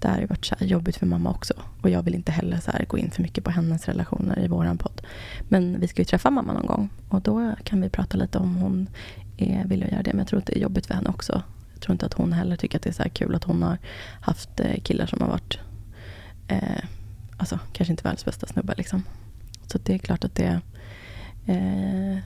det 0.00 0.08
här 0.08 0.20
har 0.20 0.26
varit 0.26 0.44
så 0.44 0.54
jobbigt 0.60 0.96
för 0.96 1.06
mamma 1.06 1.30
också. 1.30 1.54
Och 1.82 1.90
jag 1.90 2.02
vill 2.02 2.14
inte 2.14 2.32
heller 2.32 2.60
så 2.60 2.72
gå 2.88 2.98
in 2.98 3.10
för 3.10 3.22
mycket 3.22 3.44
på 3.44 3.50
hennes 3.50 3.86
relationer 3.86 4.38
i 4.44 4.48
våran 4.48 4.78
podd. 4.78 5.02
Men 5.48 5.80
vi 5.80 5.88
ska 5.88 6.02
ju 6.02 6.04
träffa 6.04 6.30
mamma 6.30 6.52
någon 6.52 6.66
gång. 6.66 6.88
Och 7.08 7.20
då 7.20 7.54
kan 7.64 7.80
vi 7.80 7.88
prata 7.88 8.16
lite 8.16 8.38
om 8.38 8.56
hon 8.56 8.88
är 9.36 9.64
villig 9.64 9.86
att 9.86 9.92
göra 9.92 10.02
det. 10.02 10.10
Men 10.10 10.18
jag 10.18 10.28
tror 10.28 10.38
att 10.38 10.46
det 10.46 10.58
är 10.58 10.62
jobbigt 10.62 10.86
för 10.86 10.94
henne 10.94 11.08
också. 11.08 11.42
Jag 11.72 11.80
tror 11.80 11.92
inte 11.92 12.06
att 12.06 12.14
hon 12.14 12.32
heller 12.32 12.56
tycker 12.56 12.78
att 12.78 12.82
det 12.82 12.90
är 12.90 13.04
så 13.04 13.10
kul 13.12 13.34
att 13.34 13.44
hon 13.44 13.62
har 13.62 13.78
haft 14.20 14.60
killar 14.82 15.06
som 15.06 15.20
har 15.20 15.28
varit 15.28 15.58
eh, 16.48 16.84
alltså, 17.36 17.58
kanske 17.72 17.92
inte 17.92 18.02
världens 18.02 18.24
bästa 18.24 18.46
snubbe. 18.46 18.74
Liksom. 18.76 19.02
Så 19.66 19.78
det 19.78 19.94
är 19.94 19.98
klart 19.98 20.24
att 20.24 20.34
det 20.34 20.60
eh, 21.46 22.18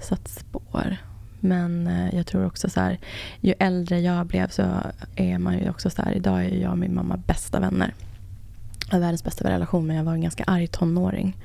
satt 0.00 0.28
spår. 0.28 0.96
Men 1.40 1.86
eh, 1.86 2.14
jag 2.14 2.26
tror 2.26 2.46
också 2.46 2.70
så 2.70 2.80
här, 2.80 2.98
ju 3.40 3.54
äldre 3.58 4.00
jag 4.00 4.26
blev 4.26 4.48
så 4.48 4.62
är 5.16 5.38
man 5.38 5.58
ju 5.58 5.70
också 5.70 5.90
så 5.90 6.02
här, 6.02 6.12
idag 6.12 6.44
är 6.44 6.56
jag 6.56 6.70
och 6.70 6.78
min 6.78 6.94
mamma 6.94 7.16
bästa 7.16 7.60
vänner. 7.60 7.94
Jag 8.86 8.92
har 8.92 9.00
världens 9.00 9.24
bästa 9.24 9.50
relation 9.50 9.86
men 9.86 9.96
jag 9.96 10.04
var 10.04 10.12
en 10.12 10.20
ganska 10.20 10.44
arg 10.44 10.66
tonåring. 10.66 11.36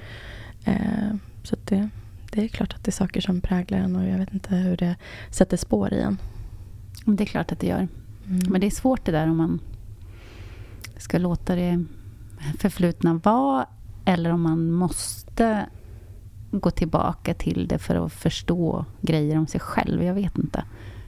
Eh, 0.65 1.15
så 1.43 1.55
det, 1.65 1.89
det 2.31 2.43
är 2.43 2.47
klart 2.47 2.73
att 2.73 2.83
det 2.83 2.89
är 2.89 2.93
saker 2.93 3.21
som 3.21 3.41
präglar 3.41 3.77
en 3.77 3.95
och 3.95 4.07
jag 4.07 4.17
vet 4.17 4.33
inte 4.33 4.55
hur 4.55 4.77
det 4.77 4.95
sätter 5.31 5.57
spår 5.57 5.93
i 5.93 6.01
en. 6.01 6.17
Det 7.05 7.23
är 7.23 7.25
klart 7.25 7.51
att 7.51 7.59
det 7.59 7.67
gör. 7.67 7.87
Mm. 8.27 8.39
Men 8.49 8.61
det 8.61 8.67
är 8.67 8.71
svårt 8.71 9.05
det 9.05 9.11
där 9.11 9.29
om 9.29 9.37
man 9.37 9.59
ska 10.97 11.17
låta 11.17 11.55
det 11.55 11.85
förflutna 12.59 13.13
vara 13.13 13.65
eller 14.05 14.29
om 14.29 14.41
man 14.41 14.71
måste 14.71 15.65
gå 16.51 16.71
tillbaka 16.71 17.33
till 17.33 17.67
det 17.67 17.79
för 17.79 18.05
att 18.05 18.13
förstå 18.13 18.85
grejer 19.01 19.37
om 19.37 19.47
sig 19.47 19.61
själv. 19.61 20.03
Jag 20.03 20.13
vet 20.13 20.37
inte. 20.37 20.63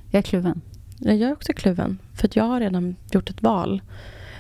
Jag 0.09 0.19
är 0.19 0.23
kluven. 0.23 0.61
Jag 0.97 1.21
är 1.21 1.33
också 1.33 1.53
kluven. 1.53 1.99
För 2.13 2.29
jag 2.33 2.43
har 2.43 2.59
redan 2.59 2.95
gjort 3.11 3.29
ett 3.29 3.43
val. 3.43 3.81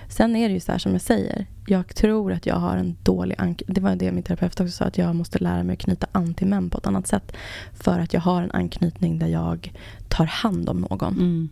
Sen 0.09 0.35
är 0.35 0.47
det 0.47 0.53
ju 0.53 0.59
så 0.59 0.71
här 0.71 0.79
som 0.79 0.91
jag 0.91 1.01
säger. 1.01 1.45
Jag 1.67 1.95
tror 1.95 2.33
att 2.33 2.45
jag 2.45 2.55
har 2.55 2.77
en 2.77 2.95
dålig 3.03 3.35
anknytning. 3.39 3.73
Det 3.73 3.81
var 3.81 3.95
det 3.95 4.11
min 4.11 4.23
terapeut 4.23 4.59
också 4.59 4.71
sa. 4.71 4.85
Att 4.85 4.97
jag 4.97 5.15
måste 5.15 5.39
lära 5.39 5.63
mig 5.63 5.73
att 5.73 5.79
knyta 5.79 6.07
an 6.11 6.33
till 6.33 6.47
män 6.47 6.69
på 6.69 6.77
ett 6.77 6.87
annat 6.87 7.07
sätt. 7.07 7.33
För 7.73 7.99
att 7.99 8.13
jag 8.13 8.21
har 8.21 8.43
en 8.43 8.51
anknytning 8.51 9.19
där 9.19 9.27
jag 9.27 9.73
tar 10.07 10.25
hand 10.25 10.69
om 10.69 10.81
någon. 10.81 11.13
Mm. 11.13 11.49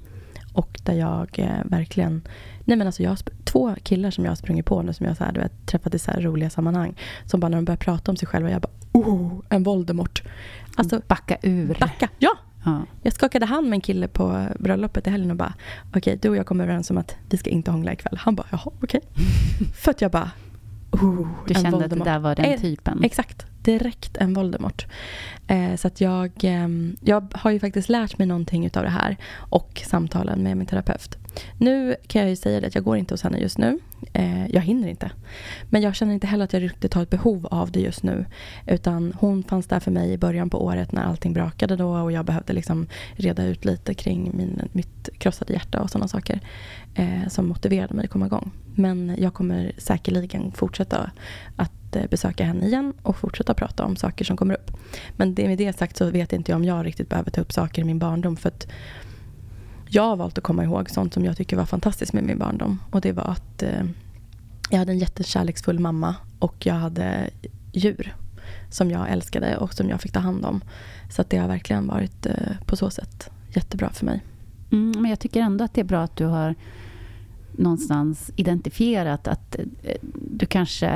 Och 0.54 0.80
där 0.84 0.94
jag 0.94 1.40
eh, 1.40 1.66
verkligen... 1.66 2.22
Nej 2.66 2.78
men 2.78 2.88
alltså 2.88 3.04
jag 3.04 3.12
har 3.12 3.18
två 3.44 3.76
killar 3.84 4.12
som 4.12 4.24
jag 4.24 4.32
har 4.32 4.36
sprungit 4.36 4.66
på 4.66 4.82
nu 4.82 4.94
som 4.94 5.06
jag 5.06 5.18
så 5.18 5.24
här, 5.24 5.32
du 5.32 5.40
vet, 5.40 5.66
träffat 5.66 5.94
i 5.96 6.00
så 6.00 6.12
roliga 6.12 6.50
sammanhang. 6.50 6.96
Som 7.26 7.40
bara 7.40 7.50
när 7.50 7.58
de 7.58 7.66
börjar 7.66 7.78
prata 7.78 8.12
om 8.12 8.18
sig 8.18 8.28
själva, 8.28 8.52
jag 8.52 8.62
bara 8.62 8.72
oh, 8.92 9.42
en 9.50 9.64
Voldemort. 9.64 10.24
Alltså, 10.76 11.02
backa 11.08 11.38
ur. 11.42 11.78
Backa, 11.80 12.10
ja. 12.20 12.32
ja. 12.66 12.86
Jag 13.02 13.14
skakade 13.14 13.46
hand 13.46 13.68
med 13.68 13.78
en 13.78 13.82
kille 13.82 14.08
på 14.08 14.48
bröllopet 14.60 15.08
i 15.08 15.10
helgen 15.10 15.32
och 15.32 15.38
bara 15.38 15.54
okej, 15.88 16.00
okay, 16.00 16.18
du 16.22 16.30
och 16.30 16.38
jag 16.38 16.46
kommer 16.46 16.64
överens 16.64 16.92
om 16.92 16.98
att 16.98 17.16
vi 17.30 17.38
ska 17.38 17.50
inte 17.50 17.72
hångla 17.72 17.94
ikväll. 17.94 18.18
Han 18.18 18.36
bara 18.36 18.48
jaha, 18.50 18.72
okej. 18.84 19.02
Okay. 19.14 19.68
För 19.74 19.92
att 19.92 20.02
jag 20.02 20.12
bara 20.12 20.32
oh, 20.92 21.28
Du 21.48 21.54
kände 21.54 21.70
Voldemort. 21.70 21.94
att 21.94 22.06
det 22.06 22.12
där 22.12 22.20
var 22.20 22.36
den 22.36 22.46
eh, 22.46 22.60
typen? 22.60 23.04
Exakt 23.04 23.49
direkt 23.62 24.18
en 24.18 24.34
Voldemort. 24.34 24.86
Eh, 25.48 25.76
så 25.76 25.88
att 25.88 26.02
jag, 26.02 26.32
eh, 26.44 26.68
jag 27.02 27.28
har 27.34 27.52
ju 27.52 27.60
faktiskt 27.60 27.90
lärt 27.90 28.18
mig 28.18 28.28
någonting 28.28 28.66
utav 28.66 28.84
det 28.84 28.90
här 28.90 29.18
och 29.36 29.82
samtalen 29.86 30.44
med 30.44 30.58
min 30.58 30.68
terapeut. 30.68 31.18
Nu 31.58 31.96
kan 32.08 32.22
jag 32.22 32.30
ju 32.30 32.36
säga 32.36 32.60
det 32.60 32.68
att 32.68 32.76
jag 32.76 32.84
går 32.84 32.98
inte 32.98 33.14
hos 33.14 33.24
henne 33.24 33.38
just 33.38 33.58
nu. 33.58 33.80
Eh, 34.14 34.48
jag 34.48 34.62
hinner 34.62 34.88
inte. 34.88 35.12
Men 35.70 35.82
jag 35.82 35.96
känner 35.96 36.14
inte 36.14 36.28
heller 36.28 36.44
att 36.44 36.54
jag 36.54 36.62
riktigt 36.62 36.94
har 36.94 37.04
ett 37.04 37.10
behov 37.10 37.48
av 37.52 37.72
det 37.72 37.80
just 37.80 38.04
nu. 38.04 38.26
Utan 38.68 39.14
hon 39.20 39.44
fanns 39.44 39.68
där 39.68 39.80
för 39.80 39.92
mig 39.92 40.12
i 40.12 40.18
början 40.18 40.50
på 40.50 40.64
året 40.66 40.92
när 40.92 41.04
allting 41.04 41.34
brakade 41.34 41.76
då 41.76 41.90
och 41.90 42.12
jag 42.12 42.26
behövde 42.26 42.54
liksom 42.54 42.88
reda 43.12 43.46
ut 43.46 43.66
lite 43.66 43.94
kring 43.94 44.32
min, 44.38 44.70
mitt 44.72 45.10
krossade 45.18 45.54
hjärta 45.54 45.82
och 45.82 45.90
sådana 45.90 46.08
saker. 46.08 46.40
Eh, 46.96 47.28
som 47.28 47.48
motiverade 47.48 47.94
mig 47.94 48.06
att 48.06 48.12
komma 48.12 48.26
igång. 48.26 48.52
Men 48.76 49.16
jag 49.18 49.34
kommer 49.34 49.72
säkerligen 49.78 50.52
fortsätta 50.52 51.12
att 51.56 51.72
att 51.90 51.96
eh, 51.96 52.10
besöka 52.10 52.46
henne 52.46 52.66
igen 52.66 52.94
och 53.02 53.18
fortsätta 53.18 53.54
prata 53.54 53.86
om 53.86 53.96
saker 53.96 54.26
som 54.26 54.38
kommer 54.38 54.54
upp. 54.54 54.72
Men 55.12 55.36
det, 55.36 55.48
med 55.48 55.58
det 55.58 55.78
sagt 55.78 55.98
så 55.98 56.12
vet 56.12 56.34
inte 56.34 56.52
jag 56.52 56.56
om 56.56 56.66
jag 56.66 56.86
riktigt 56.86 57.10
behöver 57.10 57.32
ta 57.32 57.42
upp 57.42 57.54
saker 57.54 57.82
i 57.82 57.86
min 57.86 58.00
barndom. 58.00 58.36
För 58.36 58.50
att 58.50 58.68
jag 59.90 60.04
har 60.04 60.16
valt 60.16 60.38
att 60.38 60.44
komma 60.44 60.64
ihåg 60.64 60.90
sånt 60.90 61.14
som 61.14 61.26
jag 61.26 61.38
tycker 61.38 61.58
var 61.58 61.66
fantastiskt 61.66 62.14
med 62.14 62.24
min 62.24 62.38
barndom. 62.38 62.80
Och 62.92 63.02
det 63.02 63.12
var 63.12 63.24
att 63.24 63.64
eh, 63.64 63.84
jag 64.70 64.80
hade 64.80 64.92
en 64.92 65.00
jättekärleksfull 65.00 65.80
mamma 65.80 66.16
och 66.40 66.66
jag 66.66 66.74
hade 66.74 67.30
djur 67.74 68.16
som 68.70 68.92
jag 68.92 69.10
älskade 69.10 69.58
och 69.58 69.74
som 69.74 69.90
jag 69.90 70.02
fick 70.02 70.12
ta 70.12 70.20
hand 70.20 70.46
om. 70.46 70.62
Så 71.10 71.22
att 71.22 71.30
det 71.30 71.38
har 71.38 71.48
verkligen 71.48 71.88
varit 71.88 72.26
eh, 72.26 72.34
på 72.66 72.76
så 72.76 72.90
sätt 72.90 73.30
jättebra 73.50 73.90
för 73.90 74.06
mig. 74.06 74.24
Mm, 74.72 75.02
men 75.02 75.10
jag 75.10 75.20
tycker 75.20 75.42
ändå 75.42 75.64
att 75.64 75.74
det 75.74 75.82
är 75.82 75.86
bra 75.86 76.02
att 76.02 76.16
du 76.16 76.26
har 76.26 76.56
någonstans 77.60 78.32
identifierat 78.36 79.28
att 79.28 79.56
eh, 79.84 79.96
du 80.14 80.46
kanske 80.46 80.88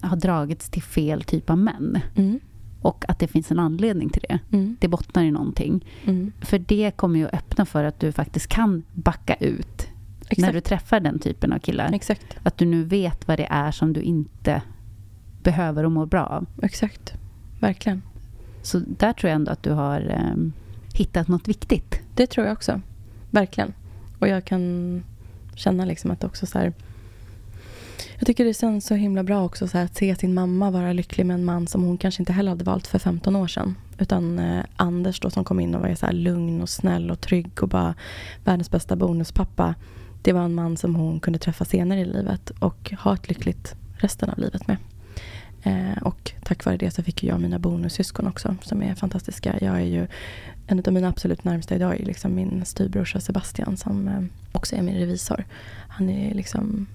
har 0.00 0.16
dragits 0.16 0.68
till 0.70 0.82
fel 0.82 1.22
typ 1.22 1.50
av 1.50 1.58
män. 1.58 2.00
Mm. 2.14 2.40
Och 2.80 3.04
att 3.08 3.18
det 3.18 3.28
finns 3.28 3.50
en 3.50 3.58
anledning 3.58 4.08
till 4.08 4.24
det. 4.28 4.38
Mm. 4.52 4.76
Det 4.80 4.88
bottnar 4.88 5.22
i 5.24 5.30
någonting. 5.30 5.84
Mm. 6.04 6.32
För 6.40 6.58
det 6.58 6.90
kommer 6.96 7.18
ju 7.18 7.26
att 7.26 7.34
öppna 7.34 7.66
för 7.66 7.84
att 7.84 8.00
du 8.00 8.12
faktiskt 8.12 8.46
kan 8.46 8.82
backa 8.92 9.34
ut 9.34 9.88
Exakt. 10.20 10.38
när 10.38 10.52
du 10.52 10.60
träffar 10.60 11.00
den 11.00 11.18
typen 11.18 11.52
av 11.52 11.58
killar. 11.58 11.92
Exakt. 11.92 12.36
Att 12.42 12.58
du 12.58 12.64
nu 12.64 12.84
vet 12.84 13.28
vad 13.28 13.38
det 13.38 13.46
är 13.50 13.70
som 13.70 13.92
du 13.92 14.00
inte 14.00 14.62
behöver 15.42 15.84
och 15.84 15.92
mår 15.92 16.06
bra 16.06 16.26
av. 16.26 16.46
Exakt. 16.62 17.12
Verkligen. 17.60 18.02
Så 18.62 18.78
där 18.78 19.12
tror 19.12 19.28
jag 19.28 19.36
ändå 19.36 19.52
att 19.52 19.62
du 19.62 19.70
har 19.70 20.00
eh, 20.00 20.52
hittat 20.98 21.28
något 21.28 21.48
viktigt. 21.48 22.00
Det 22.14 22.26
tror 22.26 22.46
jag 22.46 22.52
också. 22.52 22.80
Verkligen. 23.30 23.72
Och 24.18 24.28
jag 24.28 24.44
kan 24.44 25.02
känna 25.54 25.84
liksom 25.84 26.10
att 26.10 26.24
också 26.24 26.46
så 26.46 26.58
här, 26.58 26.72
jag 28.18 28.26
tycker 28.26 28.44
det 28.44 28.54
känns 28.54 28.86
så 28.86 28.94
himla 28.94 29.22
bra 29.22 29.44
också 29.44 29.68
så 29.68 29.78
här, 29.78 29.84
att 29.84 29.96
se 29.96 30.16
sin 30.16 30.34
mamma 30.34 30.70
vara 30.70 30.92
lycklig 30.92 31.26
med 31.26 31.34
en 31.34 31.44
man 31.44 31.66
som 31.66 31.82
hon 31.82 31.98
kanske 31.98 32.22
inte 32.22 32.32
heller 32.32 32.50
hade 32.50 32.64
valt 32.64 32.86
för 32.86 32.98
15 32.98 33.36
år 33.36 33.46
sedan. 33.46 33.74
Utan 33.98 34.38
eh, 34.38 34.64
Anders 34.76 35.20
då 35.20 35.30
som 35.30 35.44
kom 35.44 35.60
in 35.60 35.74
och 35.74 35.80
var 35.80 35.94
så 35.94 36.10
lugn 36.10 36.62
och 36.62 36.68
snäll 36.68 37.10
och 37.10 37.20
trygg 37.20 37.62
och 37.62 37.68
bara 37.68 37.94
världens 38.44 38.70
bästa 38.70 38.96
bonuspappa. 38.96 39.74
Det 40.22 40.32
var 40.32 40.42
en 40.42 40.54
man 40.54 40.76
som 40.76 40.94
hon 40.94 41.20
kunde 41.20 41.38
träffa 41.38 41.64
senare 41.64 42.00
i 42.00 42.04
livet 42.04 42.50
och 42.50 42.92
ha 42.98 43.14
ett 43.14 43.28
lyckligt 43.28 43.74
resten 43.92 44.30
av 44.30 44.38
livet 44.38 44.66
med. 44.66 44.76
Eh, 45.62 46.02
och 46.02 46.32
tack 46.42 46.64
vare 46.64 46.76
det 46.76 46.90
så 46.90 47.02
fick 47.02 47.24
jag 47.24 47.40
mina 47.40 47.58
bonussyskon 47.58 48.26
också 48.26 48.56
som 48.62 48.82
är 48.82 48.94
fantastiska. 48.94 49.58
Jag 49.60 49.76
är 49.76 49.86
ju 49.86 50.06
en 50.66 50.82
av 50.86 50.92
mina 50.92 51.08
absolut 51.08 51.44
närmsta 51.44 51.74
idag 51.74 52.00
är 52.00 52.04
liksom 52.04 52.34
min 52.34 52.64
styvbrorsa 52.64 53.20
Sebastian 53.20 53.76
som 53.76 54.08
eh, 54.08 54.22
också 54.52 54.76
är 54.76 54.82
min 54.82 54.96
revisor. 54.96 55.44
Han 55.88 56.08
är 56.08 56.34
liksom 56.34 56.86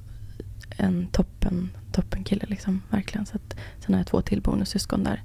en 0.77 1.07
toppen, 1.07 1.69
toppen 1.91 2.23
kille 2.23 2.45
liksom, 2.47 2.81
verkligen. 2.89 3.25
Så 3.25 3.35
att, 3.35 3.57
sen 3.79 3.93
har 3.93 3.99
jag 3.99 4.07
två 4.07 4.21
till 4.21 4.41
bonussyskon 4.41 5.03
där. 5.03 5.23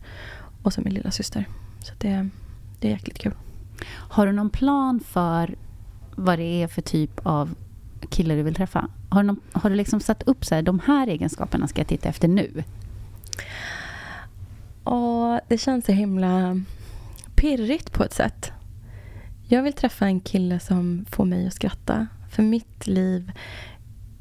Och 0.63 0.73
så 0.73 0.81
min 0.81 0.95
lilla 0.95 1.11
syster. 1.11 1.49
Så 1.81 1.93
det, 1.99 2.29
det 2.81 2.89
är 2.89 2.93
jäkligt 2.93 3.19
kul. 3.19 3.35
Har 3.89 4.27
du 4.27 4.33
någon 4.33 4.51
plan 4.51 5.01
för 5.01 5.55
vad 6.17 6.39
det 6.39 6.63
är 6.63 6.69
för 6.69 6.83
typ 6.83 7.21
av 7.23 7.55
kille 8.11 8.35
du 8.35 8.43
vill 8.43 8.55
träffa? 8.55 8.89
Har 9.09 9.23
du, 9.23 9.27
någon, 9.27 9.41
har 9.53 9.71
du 9.71 9.77
liksom 9.77 10.01
satt 10.01 10.23
upp 10.23 10.45
så 10.45 10.55
här, 10.55 10.63
de 10.63 10.81
här 10.81 11.07
egenskaperna 11.07 11.69
ska 11.69 11.81
jag 11.81 11.89
titta 11.89 12.09
efter 12.09 12.29
nu? 12.29 12.65
Och 14.85 15.41
det 15.49 15.59
känns 15.59 15.85
så 15.85 15.93
himla 15.93 16.61
pirrigt 17.35 17.93
på 17.93 18.05
ett 18.05 18.13
sätt. 18.13 18.53
Jag 19.49 19.63
vill 19.63 19.73
träffa 19.73 20.07
en 20.07 20.21
kille 20.21 20.61
som 20.61 21.05
får 21.11 21.25
mig 21.25 21.47
att 21.47 21.55
skratta. 21.55 22.07
För 22.31 22.43
mitt 22.43 22.87
liv 22.87 23.33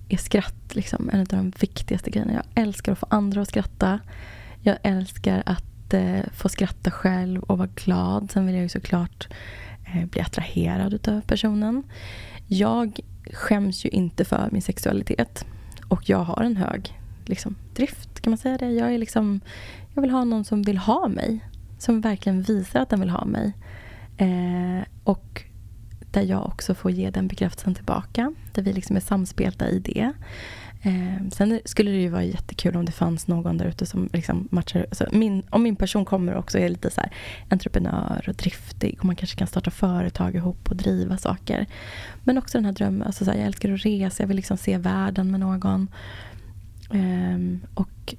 är 0.09 0.17
skratt 0.17 0.75
liksom 0.75 1.09
en 1.13 1.19
av 1.19 1.25
de 1.25 1.53
viktigaste 1.59 2.09
grejerna. 2.09 2.33
Jag 2.33 2.63
älskar 2.63 2.91
att 2.91 2.99
få 2.99 3.07
andra 3.09 3.41
att 3.41 3.49
skratta. 3.49 3.99
Jag 4.61 4.77
älskar 4.83 5.43
att 5.45 5.93
eh, 5.93 6.21
få 6.33 6.49
skratta 6.49 6.91
själv 6.91 7.43
och 7.43 7.57
vara 7.57 7.69
glad. 7.75 8.31
Sen 8.31 8.45
vill 8.45 8.55
jag 8.55 8.63
ju 8.63 8.69
såklart 8.69 9.27
eh, 9.85 10.05
bli 10.05 10.21
attraherad 10.21 11.07
av 11.07 11.21
personen. 11.21 11.83
Jag 12.47 12.99
skäms 13.33 13.85
ju 13.85 13.89
inte 13.89 14.25
för 14.25 14.49
min 14.51 14.61
sexualitet. 14.61 15.45
Och 15.87 16.09
jag 16.09 16.23
har 16.23 16.43
en 16.43 16.57
hög 16.57 17.00
liksom, 17.29 17.55
drift, 17.73 18.21
kan 18.21 18.31
man 18.31 18.37
säga 18.37 18.57
det? 18.57 18.71
Jag, 18.71 18.93
är 18.93 18.97
liksom, 18.97 19.39
jag 19.93 20.01
vill 20.01 20.11
ha 20.11 20.23
någon 20.23 20.45
som 20.45 20.61
vill 20.61 20.77
ha 20.77 21.07
mig. 21.07 21.39
Som 21.79 22.01
verkligen 22.01 22.41
visar 22.41 22.79
att 22.79 22.89
den 22.89 22.99
vill 22.99 23.09
ha 23.09 23.25
mig. 23.25 23.53
Eh, 24.17 24.85
och 25.03 25.43
där 26.11 26.21
jag 26.21 26.45
också 26.45 26.75
får 26.75 26.91
ge 26.91 27.09
den 27.09 27.27
bekräftelsen 27.27 27.75
tillbaka. 27.75 28.33
Där 28.53 28.61
vi 28.61 28.73
liksom 28.73 28.95
är 28.95 28.99
samspelta 28.99 29.69
i 29.69 29.79
det. 29.79 30.13
Eh, 30.83 31.29
sen 31.31 31.59
skulle 31.65 31.91
det 31.91 31.97
ju 31.97 32.09
vara 32.09 32.23
jättekul 32.23 32.75
om 32.75 32.85
det 32.85 32.91
fanns 32.91 33.27
någon 33.27 33.57
där 33.57 33.65
ute 33.65 33.85
som 33.85 34.09
liksom 34.13 34.47
matchar. 34.51 34.85
Alltså 34.89 35.07
min, 35.11 35.43
om 35.49 35.63
min 35.63 35.75
person 35.75 36.05
kommer 36.05 36.35
också 36.35 36.57
är 36.57 36.69
lite 36.69 36.89
så 36.89 37.01
här 37.01 37.11
entreprenör 37.49 38.25
och 38.27 38.35
driftig 38.35 38.97
och 38.99 39.05
man 39.05 39.15
kanske 39.15 39.37
kan 39.37 39.47
starta 39.47 39.71
företag 39.71 40.35
ihop 40.35 40.69
och 40.69 40.75
driva 40.75 41.17
saker. 41.17 41.65
Men 42.23 42.37
också 42.37 42.57
den 42.57 42.65
här 42.65 42.71
drömmen, 42.71 43.03
alltså 43.03 43.25
så 43.25 43.31
här, 43.31 43.37
jag 43.37 43.47
älskar 43.47 43.73
att 43.73 43.85
resa, 43.85 44.23
jag 44.23 44.27
vill 44.27 44.37
liksom 44.37 44.57
se 44.57 44.77
världen 44.77 45.31
med 45.31 45.39
någon. 45.39 45.87
Eh, 46.93 47.69
och 47.73 48.15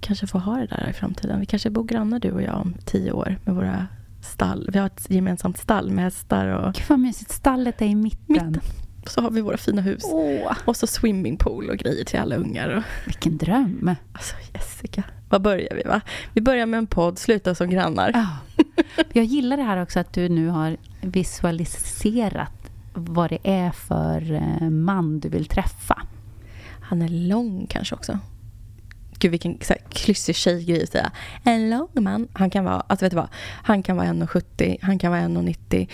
kanske 0.00 0.26
få 0.26 0.38
ha 0.38 0.56
det 0.56 0.66
där 0.66 0.88
i 0.90 0.92
framtiden. 0.92 1.40
Vi 1.40 1.46
kanske 1.46 1.70
bor 1.70 1.84
grannar 1.84 2.18
du 2.20 2.30
och 2.30 2.42
jag 2.42 2.60
om 2.60 2.74
tio 2.84 3.12
år 3.12 3.38
med 3.44 3.54
våra 3.54 3.86
stall. 4.22 4.70
Vi 4.72 4.78
har 4.78 4.86
ett 4.86 5.10
gemensamt 5.10 5.58
stall 5.58 5.90
med 5.90 6.04
hästar 6.04 6.46
och... 6.46 6.74
Gud 6.74 6.84
vad 6.88 6.98
mysigt. 6.98 7.30
Stallet 7.30 7.82
är 7.82 7.86
i 7.86 7.94
mitten. 7.94 8.24
mitten. 8.28 8.60
Så 9.06 9.20
har 9.20 9.30
vi 9.30 9.40
våra 9.40 9.56
fina 9.56 9.82
hus. 9.82 10.02
Åh, 10.04 10.52
Och 10.64 10.76
så 10.76 10.86
swimmingpool 10.86 11.70
och 11.70 11.76
grejer 11.76 12.04
till 12.04 12.18
alla 12.18 12.36
ungar. 12.36 12.68
Och, 12.68 12.82
vilken 13.06 13.36
dröm. 13.36 13.96
alltså 14.12 14.34
Jessica, 14.54 15.02
vad 15.28 15.42
börjar 15.42 15.74
vi 15.76 15.82
va? 15.82 16.00
Vi 16.32 16.40
börjar 16.40 16.66
med 16.66 16.78
en 16.78 16.86
podd, 16.86 17.18
slutar 17.18 17.54
som 17.54 17.70
grannar. 17.70 18.10
Ja. 18.14 18.26
Jag 19.12 19.24
gillar 19.24 19.56
det 19.56 19.62
här 19.62 19.82
också 19.82 20.00
att 20.00 20.12
du 20.12 20.28
nu 20.28 20.48
har 20.48 20.76
visualiserat 21.00 22.70
vad 22.94 23.30
det 23.30 23.38
är 23.42 23.70
för 23.70 24.32
eh, 24.32 24.70
man 24.70 25.20
du 25.20 25.28
vill 25.28 25.46
träffa. 25.46 26.02
Han 26.90 27.02
är 27.02 27.08
lång 27.08 27.66
kanske 27.70 27.94
också. 27.94 28.18
Gud 29.18 29.30
vilken 29.30 29.58
så 29.60 29.72
här, 29.72 29.82
klyschig 29.90 30.36
tjejgrej 30.36 30.82
att 30.82 30.92
säga. 30.92 31.12
En 31.44 31.70
lång 31.70 31.88
man. 31.94 32.28
Han 32.32 32.50
kan 32.50 32.64
vara, 32.64 32.80
alltså 32.80 33.04
vet 33.04 33.10
du 33.10 33.16
vad? 33.16 33.28
Han 33.62 33.82
kan 33.82 33.96
vara 33.96 34.06
1,70, 34.06 34.76
han 34.82 34.98
kan 34.98 35.10
vara 35.10 35.20
1,90. 35.20 35.88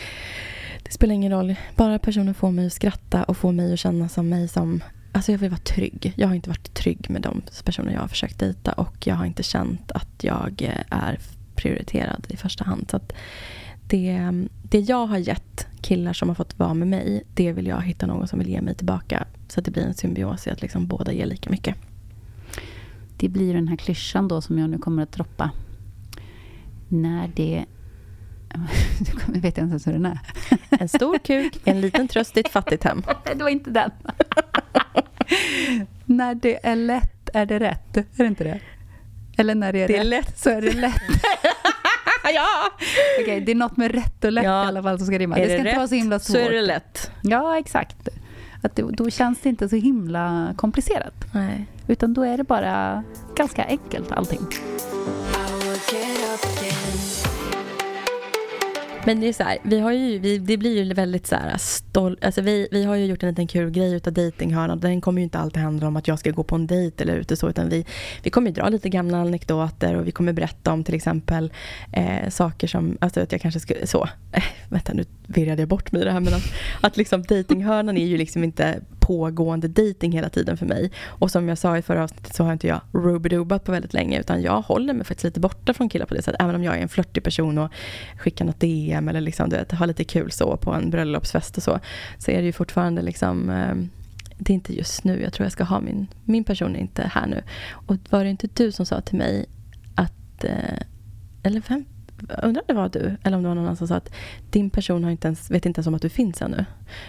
Det 0.82 0.92
spelar 0.92 1.14
ingen 1.14 1.32
roll. 1.32 1.54
Bara 1.76 1.98
personen 1.98 2.34
får 2.34 2.50
mig 2.50 2.66
att 2.66 2.72
skratta 2.72 3.24
och 3.24 3.36
får 3.36 3.52
mig 3.52 3.72
att 3.72 3.78
känna 3.78 4.08
som 4.08 4.28
mig 4.28 4.48
som 4.48 4.82
Alltså 5.12 5.32
jag 5.32 5.38
vill 5.38 5.50
vara 5.50 5.60
trygg. 5.60 6.12
Jag 6.16 6.28
har 6.28 6.34
inte 6.34 6.48
varit 6.48 6.74
trygg 6.74 7.10
med 7.10 7.22
de 7.22 7.42
personer 7.64 7.92
jag 7.92 8.00
har 8.00 8.08
försökt 8.08 8.38
dejta 8.38 8.72
och 8.72 9.06
jag 9.06 9.14
har 9.14 9.26
inte 9.26 9.42
känt 9.42 9.92
att 9.92 10.24
jag 10.24 10.62
eh, 10.62 10.98
är 10.98 11.18
prioriterad 11.56 12.26
i 12.28 12.36
första 12.36 12.64
hand. 12.64 12.90
Så 12.90 12.96
att 12.96 13.12
det, 13.86 14.32
det 14.62 14.80
jag 14.80 15.06
har 15.06 15.18
gett 15.18 15.66
killar 15.82 16.12
som 16.12 16.28
har 16.28 16.34
fått 16.34 16.58
vara 16.58 16.74
med 16.74 16.88
mig, 16.88 17.22
det 17.34 17.52
vill 17.52 17.66
jag 17.66 17.82
hitta 17.82 18.06
någon 18.06 18.28
som 18.28 18.38
vill 18.38 18.48
ge 18.48 18.60
mig 18.60 18.74
tillbaka. 18.74 19.26
Så 19.48 19.60
att 19.60 19.64
det 19.64 19.70
blir 19.70 19.82
en 19.82 19.94
symbios 19.94 20.46
i 20.46 20.50
att 20.50 20.62
liksom 20.62 20.86
båda 20.86 21.12
ger 21.12 21.26
lika 21.26 21.50
mycket. 21.50 21.76
Det 23.16 23.28
blir 23.28 23.54
den 23.54 23.68
här 23.68 23.76
klyschan 23.76 24.28
då 24.28 24.40
som 24.40 24.58
jag 24.58 24.70
nu 24.70 24.78
kommer 24.78 25.02
att 25.02 25.12
droppa. 25.12 25.50
När 26.88 27.30
det... 27.34 27.64
Jag 29.34 29.40
vet 29.40 29.58
inte 29.58 29.60
ens 29.60 29.86
hur 29.86 29.92
den 29.92 30.06
är. 30.06 30.18
En 30.80 30.88
stor 30.88 31.18
kuk, 31.18 31.58
en 31.64 31.80
liten 31.80 32.08
tröst 32.08 32.36
i 32.36 32.40
ett 32.40 32.48
fattigt 32.48 32.84
hem. 32.84 33.02
Det 33.36 33.42
var 33.42 33.48
inte 33.48 33.70
den. 33.70 33.90
när 36.04 36.34
det 36.34 36.66
är 36.66 36.76
lätt 36.76 37.28
är 37.34 37.46
det 37.46 37.58
rätt. 37.60 37.96
Är 37.96 38.04
det 38.16 38.26
inte 38.26 38.44
det? 38.44 38.60
Eller 39.36 39.54
när 39.54 39.72
det 39.72 39.82
är, 39.82 39.88
Det 39.88 39.96
är 39.96 39.98
rätt 39.98 40.08
lätt. 40.08 40.38
så 40.38 40.50
är 40.50 40.62
det 40.62 40.72
lätt. 40.72 41.02
Ja! 42.34 42.46
Okej, 43.22 43.40
det 43.40 43.52
är 43.52 43.56
något 43.56 43.76
med 43.76 43.90
rätt 43.94 44.24
och 44.24 44.32
lätt 44.32 44.44
Ja. 44.44 44.64
i 44.64 44.66
alla 44.68 44.82
fall 44.82 44.98
som 44.98 45.06
ska 45.06 45.18
rimma. 45.18 45.36
Är 45.36 45.40
Det 45.40 45.46
det 45.46 45.52
ska 45.58 45.68
inte 45.68 45.76
vara 45.78 45.88
så 45.88 45.94
himla 45.94 46.16
rätt 46.16 46.22
svårt. 46.22 46.36
så 46.36 46.42
är 46.42 46.50
det 46.52 46.62
lätt. 46.62 47.10
Ja, 47.22 47.58
exakt. 47.58 48.08
Att 48.62 48.76
då, 48.76 48.90
då 48.90 49.10
känns 49.10 49.38
det 49.40 49.48
inte 49.48 49.68
så 49.68 49.76
himla 49.76 50.54
komplicerat. 50.56 51.14
Nej. 51.32 51.66
Utan 51.88 52.14
då 52.14 52.22
är 52.22 52.36
det 52.36 52.44
bara 52.44 53.02
ganska 53.36 53.64
enkelt 53.64 54.12
allting. 54.12 54.40
Men 59.06 59.20
det 59.20 59.28
är 59.28 59.32
så 59.32 59.42
här, 59.42 59.58
vi 59.62 59.80
har 59.80 59.92
ju, 59.92 60.18
vi, 60.18 60.38
det 60.38 60.56
blir 60.56 60.84
ju 60.84 60.94
väldigt 60.94 61.26
så 61.26 61.34
här 61.34 61.56
stolt, 61.58 62.24
alltså 62.24 62.40
vi, 62.40 62.68
vi 62.70 62.84
har 62.84 62.94
ju 62.94 63.06
gjort 63.06 63.22
en 63.22 63.28
liten 63.28 63.46
kul 63.46 63.70
grej 63.70 63.94
utav 63.94 64.12
dejtinghörnan. 64.12 64.80
Den 64.80 65.00
kommer 65.00 65.20
ju 65.20 65.24
inte 65.24 65.38
alltid 65.38 65.62
handla 65.62 65.88
om 65.88 65.96
att 65.96 66.08
jag 66.08 66.18
ska 66.18 66.30
gå 66.30 66.42
på 66.42 66.54
en 66.54 66.66
dejt 66.66 67.02
eller 67.02 67.16
ute 67.16 67.36
så, 67.36 67.48
utan 67.48 67.68
vi, 67.68 67.86
vi 68.22 68.30
kommer 68.30 68.48
ju 68.48 68.54
dra 68.54 68.68
lite 68.68 68.88
gamla 68.88 69.18
anekdoter 69.18 69.96
och 69.96 70.06
vi 70.06 70.12
kommer 70.12 70.32
berätta 70.32 70.72
om 70.72 70.84
till 70.84 70.94
exempel 70.94 71.52
eh, 71.92 72.28
saker 72.30 72.66
som, 72.66 72.98
alltså 73.00 73.20
att 73.20 73.32
jag 73.32 73.40
kanske 73.40 73.60
skulle, 73.60 73.86
så, 73.86 74.08
Äh, 74.36 74.42
vänta 74.68 74.92
nu 74.92 75.04
virrade 75.26 75.62
jag 75.62 75.68
bort 75.68 75.92
mig 75.92 76.02
i 76.02 76.04
det 76.04 76.10
här, 76.10 76.20
men 76.20 76.34
att, 76.34 76.52
att 76.80 76.96
liksom 76.96 77.22
dejtinghörnan 77.22 77.96
är 77.96 78.06
ju 78.06 78.16
liksom 78.16 78.44
inte 78.44 78.80
pågående 79.06 79.68
dating 79.68 80.12
hela 80.12 80.28
tiden 80.28 80.56
för 80.56 80.66
mig. 80.66 80.90
Och 81.06 81.30
som 81.30 81.48
jag 81.48 81.58
sa 81.58 81.78
i 81.78 81.82
förra 81.82 82.04
avsnittet 82.04 82.34
så 82.34 82.44
har 82.44 82.52
inte 82.52 82.66
jag 82.66 82.80
rubidubat 82.92 83.64
på 83.64 83.72
väldigt 83.72 83.94
länge, 83.94 84.20
utan 84.20 84.42
jag 84.42 84.60
håller 84.60 84.94
mig 84.94 85.04
faktiskt 85.04 85.24
lite 85.24 85.40
borta 85.40 85.74
från 85.74 85.88
killar 85.88 86.06
på 86.06 86.14
det 86.14 86.22
sättet. 86.22 86.40
Även 86.40 86.54
om 86.54 86.64
jag 86.64 86.76
är 86.76 86.82
en 86.82 86.88
flörtig 86.88 87.22
person 87.22 87.58
och 87.58 87.70
skickar 88.18 88.44
något 88.44 88.60
DM 88.60 89.08
eller 89.08 89.20
liksom, 89.20 89.50
du 89.50 89.56
vet, 89.56 89.72
har 89.72 89.86
lite 89.86 90.04
kul 90.04 90.30
så 90.30 90.56
på 90.56 90.72
en 90.72 90.90
bröllopsfest 90.90 91.56
och 91.56 91.62
så. 91.62 91.80
Så 92.18 92.30
är 92.30 92.38
det 92.38 92.46
ju 92.46 92.52
fortfarande 92.52 93.02
liksom 93.02 93.50
eh, 93.50 93.74
det 94.38 94.52
är 94.52 94.54
inte 94.54 94.76
just 94.76 95.04
nu 95.04 95.22
jag 95.22 95.32
tror 95.32 95.44
jag 95.44 95.52
ska 95.52 95.64
ha 95.64 95.80
min, 95.80 96.06
min 96.24 96.44
person 96.44 96.76
är 96.76 96.80
inte 96.80 97.02
här 97.02 97.26
nu. 97.26 97.42
Och 97.70 97.96
var 98.10 98.24
det 98.24 98.30
inte 98.30 98.48
du 98.54 98.72
som 98.72 98.86
sa 98.86 99.00
till 99.00 99.18
mig 99.18 99.46
att, 99.94 100.44
eh, 100.44 100.78
eller 101.42 101.62
vem, 101.68 101.84
undrar 102.42 102.62
om 102.62 102.66
det 102.66 102.74
var 102.74 102.88
du 102.88 103.16
eller 103.22 103.36
om 103.36 103.42
det 103.42 103.48
var 103.48 103.54
någon 103.54 103.64
annan 103.64 103.76
som 103.76 103.88
sa 103.88 103.94
att 103.96 104.12
din 104.50 104.70
person 104.70 105.04
har 105.04 105.10
inte 105.10 105.28
ens, 105.28 105.50
vet 105.50 105.66
inte 105.66 105.78
ens 105.78 105.86
om 105.86 105.94
att 105.94 106.02
du 106.02 106.08
finns 106.08 106.42
ännu. 106.42 106.64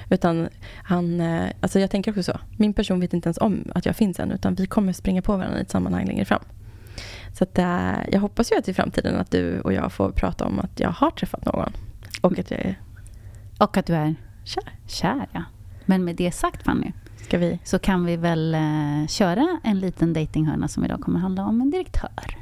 Utan 0.10 0.50
han, 0.84 1.22
eh, 1.22 1.50
alltså 1.62 1.80
jag 1.80 1.92
tänker 1.92 2.12
också 2.12 2.24
så, 2.24 2.40
min 2.58 2.74
person 2.74 3.00
vet 3.00 3.14
inte 3.14 3.28
ens 3.28 3.38
om 3.38 3.64
att 3.76 3.86
jag 3.86 3.96
finns 3.96 4.20
än 4.20 4.32
utan 4.32 4.56
vi 4.56 4.66
kommer 4.68 4.94
springa 4.94 5.22
på 5.22 5.38
varandra 5.38 5.60
i 5.60 5.62
ett 5.62 5.70
sammanhang 5.72 6.06
längre 6.06 6.26
fram. 6.26 6.42
Så 7.34 7.44
att, 7.44 7.58
eh, 7.60 7.92
jag 8.12 8.20
hoppas 8.20 8.52
ju 8.52 8.58
att 8.58 8.68
i 8.68 8.74
framtiden 8.74 9.16
att 9.16 9.32
du 9.32 9.60
och 9.62 9.74
jag 9.74 9.92
får 9.92 10.12
prata 10.12 10.46
om 10.46 10.60
att 10.60 10.80
jag 10.80 10.90
har 10.90 11.12
träffat 11.12 11.46
någon. 11.46 11.74
Och 12.22 12.40
att 12.40 12.52
jag 12.52 12.60
är 12.60 12.80
Och 13.60 13.78
att 13.78 13.86
du 13.86 13.96
är 13.96 14.16
kär. 14.44 14.64
kär, 14.88 15.28
ja. 15.32 15.44
Men 15.86 16.04
med 16.04 16.16
det 16.16 16.32
sagt, 16.32 16.64
Fanny, 16.64 16.92
Ska 17.18 17.38
vi? 17.38 17.60
så 17.64 17.80
kan 17.80 18.06
vi 18.06 18.16
väl 18.18 18.56
eh, 18.56 19.08
köra 19.08 19.60
en 19.64 19.80
liten 19.80 20.14
datinghörna 20.14 20.68
som 20.68 20.86
idag 20.86 21.02
kommer 21.02 21.20
handla 21.20 21.46
om 21.46 21.62
en 21.62 21.72
direktör. 21.72 22.38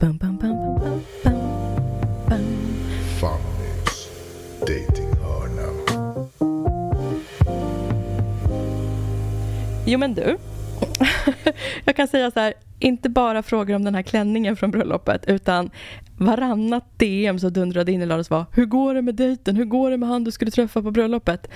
Bum, 0.00 0.16
bum, 0.18 0.36
bum, 0.36 0.50
bum, 0.56 0.74
bum, 0.78 1.00
bum. 1.24 1.73
Fannys 2.28 4.10
datinghörna. 4.60 5.72
Jo 9.86 9.98
men 9.98 10.14
du, 10.14 10.36
jag 11.84 11.96
kan 11.96 12.08
säga 12.08 12.30
så 12.30 12.40
här, 12.40 12.54
inte 12.78 13.08
bara 13.08 13.42
frågor 13.42 13.74
om 13.74 13.84
den 13.84 13.94
här 13.94 14.02
klänningen 14.02 14.56
från 14.56 14.70
bröllopet 14.70 15.24
utan 15.26 15.70
varannat 16.18 16.84
DM 16.96 17.38
så 17.38 17.48
dundrade 17.50 17.92
in 17.92 18.02
i 18.02 18.06
lördags 18.06 18.30
var 18.30 18.44
Hur 18.52 18.66
går 18.66 18.94
det 18.94 19.02
med 19.02 19.14
dejten? 19.14 19.56
Hur 19.56 19.64
går 19.64 19.90
det 19.90 19.96
med 19.96 20.08
han 20.08 20.24
du 20.24 20.30
skulle 20.30 20.50
träffa 20.50 20.82
på 20.82 20.90
bröllopet? 20.90 21.48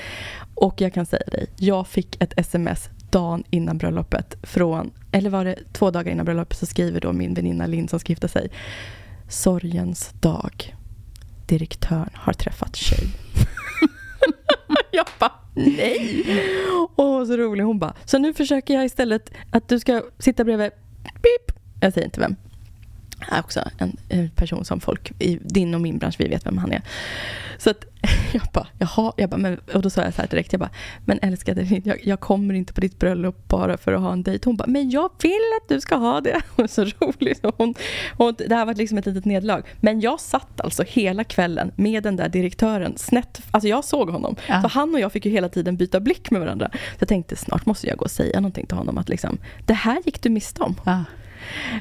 Och 0.55 0.81
jag 0.81 0.95
kan 0.95 1.07
säga 1.07 1.27
dig, 1.27 1.47
jag 1.57 1.87
fick 1.87 2.23
ett 2.23 2.39
sms 2.39 2.89
dagen 3.11 3.45
innan 3.51 3.79
bröllopet 3.79 4.37
från, 4.43 4.91
eller 5.13 5.31
var 5.31 5.45
det 5.45 5.59
två 5.73 5.91
dagar 5.91 6.13
innan 6.13 6.25
bröllopet 6.25 6.59
så 6.59 6.67
skriver 6.67 7.01
då 7.01 7.13
min 7.13 7.35
väninna 7.35 7.67
Linn 7.67 7.89
som 7.89 8.01
ska 8.01 8.13
gifta 8.13 8.29
sig 8.29 8.51
Sorgens 9.29 10.13
dag. 10.21 10.77
Direktören 11.47 12.11
har 12.15 12.33
träffat 12.33 12.77
tjej. 12.77 13.09
jag 14.91 15.07
bara, 15.19 15.33
nej. 15.55 16.25
Åh, 16.97 17.25
så 17.25 17.37
rolig. 17.37 17.65
Hon 17.65 17.79
bara, 17.79 17.95
så 18.05 18.19
nu 18.19 18.35
försöker 18.35 18.75
jag 18.75 18.85
istället 18.85 19.31
att 19.51 19.69
du 19.69 19.81
ska 19.81 20.03
sitta 20.19 20.45
bredvid, 20.45 20.71
pip. 21.05 21.59
Jag 21.81 21.93
säger 21.93 22.05
inte 22.05 22.21
vem. 22.21 22.37
Är 23.21 23.41
också 23.41 23.61
en, 23.79 23.97
en 24.09 24.31
person 24.31 24.65
som 24.65 24.81
folk 24.81 25.13
i 25.19 25.39
din 25.43 25.75
och 25.75 25.81
min 25.81 25.99
bransch, 25.99 26.17
vi 26.19 26.29
vet 26.29 26.47
vem 26.47 26.59
han 26.59 26.73
är. 26.73 26.83
Så 27.59 27.71
att 27.71 27.85
jag 28.33 28.43
bara, 28.53 28.67
jaha, 28.79 29.13
jag 29.17 29.31
bara, 29.31 29.37
men, 29.37 29.59
och 29.75 29.83
då 29.83 29.91
sa 29.91 30.03
jag 30.03 30.15
så 30.15 30.23
här 30.23 30.29
direkt, 30.29 30.53
jag 30.53 30.61
bara, 30.61 30.71
men 31.05 31.19
älskade, 31.23 31.81
jag, 31.85 32.07
jag 32.07 32.21
kommer 32.21 32.55
inte 32.55 32.73
på 32.73 32.81
ditt 32.81 32.99
bröllop 32.99 33.49
bara 33.49 33.77
för 33.77 33.93
att 33.93 34.01
ha 34.01 34.13
en 34.13 34.23
dejt. 34.23 34.43
Hon 34.45 34.57
bara, 34.57 34.67
men 34.67 34.91
jag 34.91 35.11
vill 35.23 35.53
att 35.63 35.69
du 35.69 35.81
ska 35.81 35.97
ha 35.97 36.21
det. 36.21 36.41
Och 36.57 36.71
så 36.71 36.85
roligt. 36.85 37.45
Och 37.45 37.55
Hon, 37.59 37.75
hon, 38.17 38.35
det 38.49 38.55
här 38.55 38.67
var 38.67 38.75
liksom 38.75 38.99
ett 38.99 39.07
litet 39.07 39.25
nederlag. 39.25 39.63
Men 39.81 40.01
jag 40.01 40.21
satt 40.21 40.61
alltså 40.61 40.85
hela 40.87 41.25
kvällen 41.25 41.73
med 41.77 42.03
den 42.03 42.17
där 42.17 42.29
direktören 42.29 42.97
snett, 42.97 43.43
alltså 43.51 43.69
jag 43.69 43.85
såg 43.85 44.11
honom. 44.11 44.37
Ja. 44.49 44.63
Så 44.63 44.69
han 44.69 44.95
och 44.95 45.01
jag 45.01 45.13
fick 45.13 45.27
ju 45.27 45.31
hela 45.31 45.49
tiden 45.49 45.77
byta 45.77 46.01
blick 46.01 46.31
med 46.31 46.41
varandra. 46.41 46.71
Så 46.73 46.97
jag 46.99 47.09
tänkte, 47.09 47.37
snart 47.37 47.67
måste 47.67 47.87
jag 47.87 47.99
gå 47.99 48.05
och 48.05 48.11
säga 48.11 48.41
någonting 48.41 48.67
till 48.67 48.77
honom 48.77 48.99
att 48.99 49.09
liksom, 49.09 49.39
det 49.67 49.75
här 49.75 50.03
gick 50.05 50.23
du 50.23 50.31
miste 50.31 50.63
om. 50.63 50.75
Ja. 50.85 51.05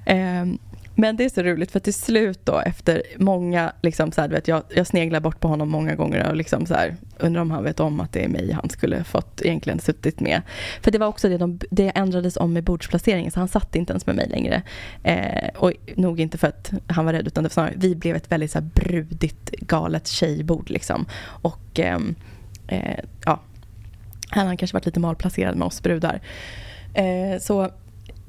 Ehm, 0.06 0.58
men 1.00 1.16
det 1.16 1.26
är 1.26 1.30
så 1.30 1.44
roligt 1.44 1.72
för 1.72 1.80
till 1.80 1.94
slut 1.94 2.40
då 2.44 2.60
efter 2.60 3.02
många, 3.18 3.74
liksom 3.82 4.12
så 4.12 4.22
här, 4.22 4.30
vet, 4.30 4.48
jag, 4.48 4.64
jag 4.70 4.88
sneglar 4.88 5.20
bort 5.20 5.40
på 5.40 5.48
honom 5.48 5.70
många 5.70 5.96
gånger 5.96 6.30
och 6.30 6.36
liksom 6.36 6.66
så 6.66 6.74
här, 6.74 6.96
undrar 7.20 7.42
om 7.42 7.52
han 7.52 7.64
vet 7.64 7.80
om 7.80 8.00
att 8.00 8.14
det 8.14 8.24
är 8.24 8.28
mig 8.28 8.52
han 8.52 8.70
skulle 8.70 9.04
fått 9.04 9.42
egentligen 9.42 9.80
suttit 9.80 10.20
med. 10.20 10.42
För 10.82 10.92
det 10.92 10.98
var 10.98 11.08
också 11.08 11.30
det, 11.30 11.38
de, 11.38 11.60
det 11.70 11.90
ändrades 11.90 12.38
om 12.38 12.54
med 12.54 12.64
bordsplaceringen 12.64 13.32
så 13.32 13.40
han 13.40 13.48
satt 13.48 13.76
inte 13.76 13.94
ens 13.94 14.06
med 14.06 14.16
mig 14.16 14.28
längre. 14.30 14.62
Eh, 15.04 15.50
och 15.56 15.74
nog 15.96 16.20
inte 16.20 16.38
för 16.38 16.48
att 16.48 16.72
han 16.88 17.06
var 17.06 17.14
rädd 17.14 17.28
utan 17.28 17.44
det 17.44 17.48
var 17.48 17.54
snarare, 17.54 17.74
vi 17.76 17.96
blev 17.96 18.16
ett 18.16 18.32
väldigt 18.32 18.52
så 18.52 18.60
här 18.60 18.70
brudigt 18.74 19.52
galet 19.52 20.08
tjejbord 20.08 20.70
liksom. 20.70 21.06
Och 21.42 21.80
eh, 21.80 22.00
eh, 22.68 23.00
ja, 23.26 23.42
han 24.30 24.48
har 24.48 24.56
kanske 24.56 24.76
varit 24.76 24.86
lite 24.86 25.00
malplacerad 25.00 25.56
med 25.56 25.66
oss 25.66 25.84
brudar. 25.84 26.22
Eh, 26.94 27.40
så 27.42 27.72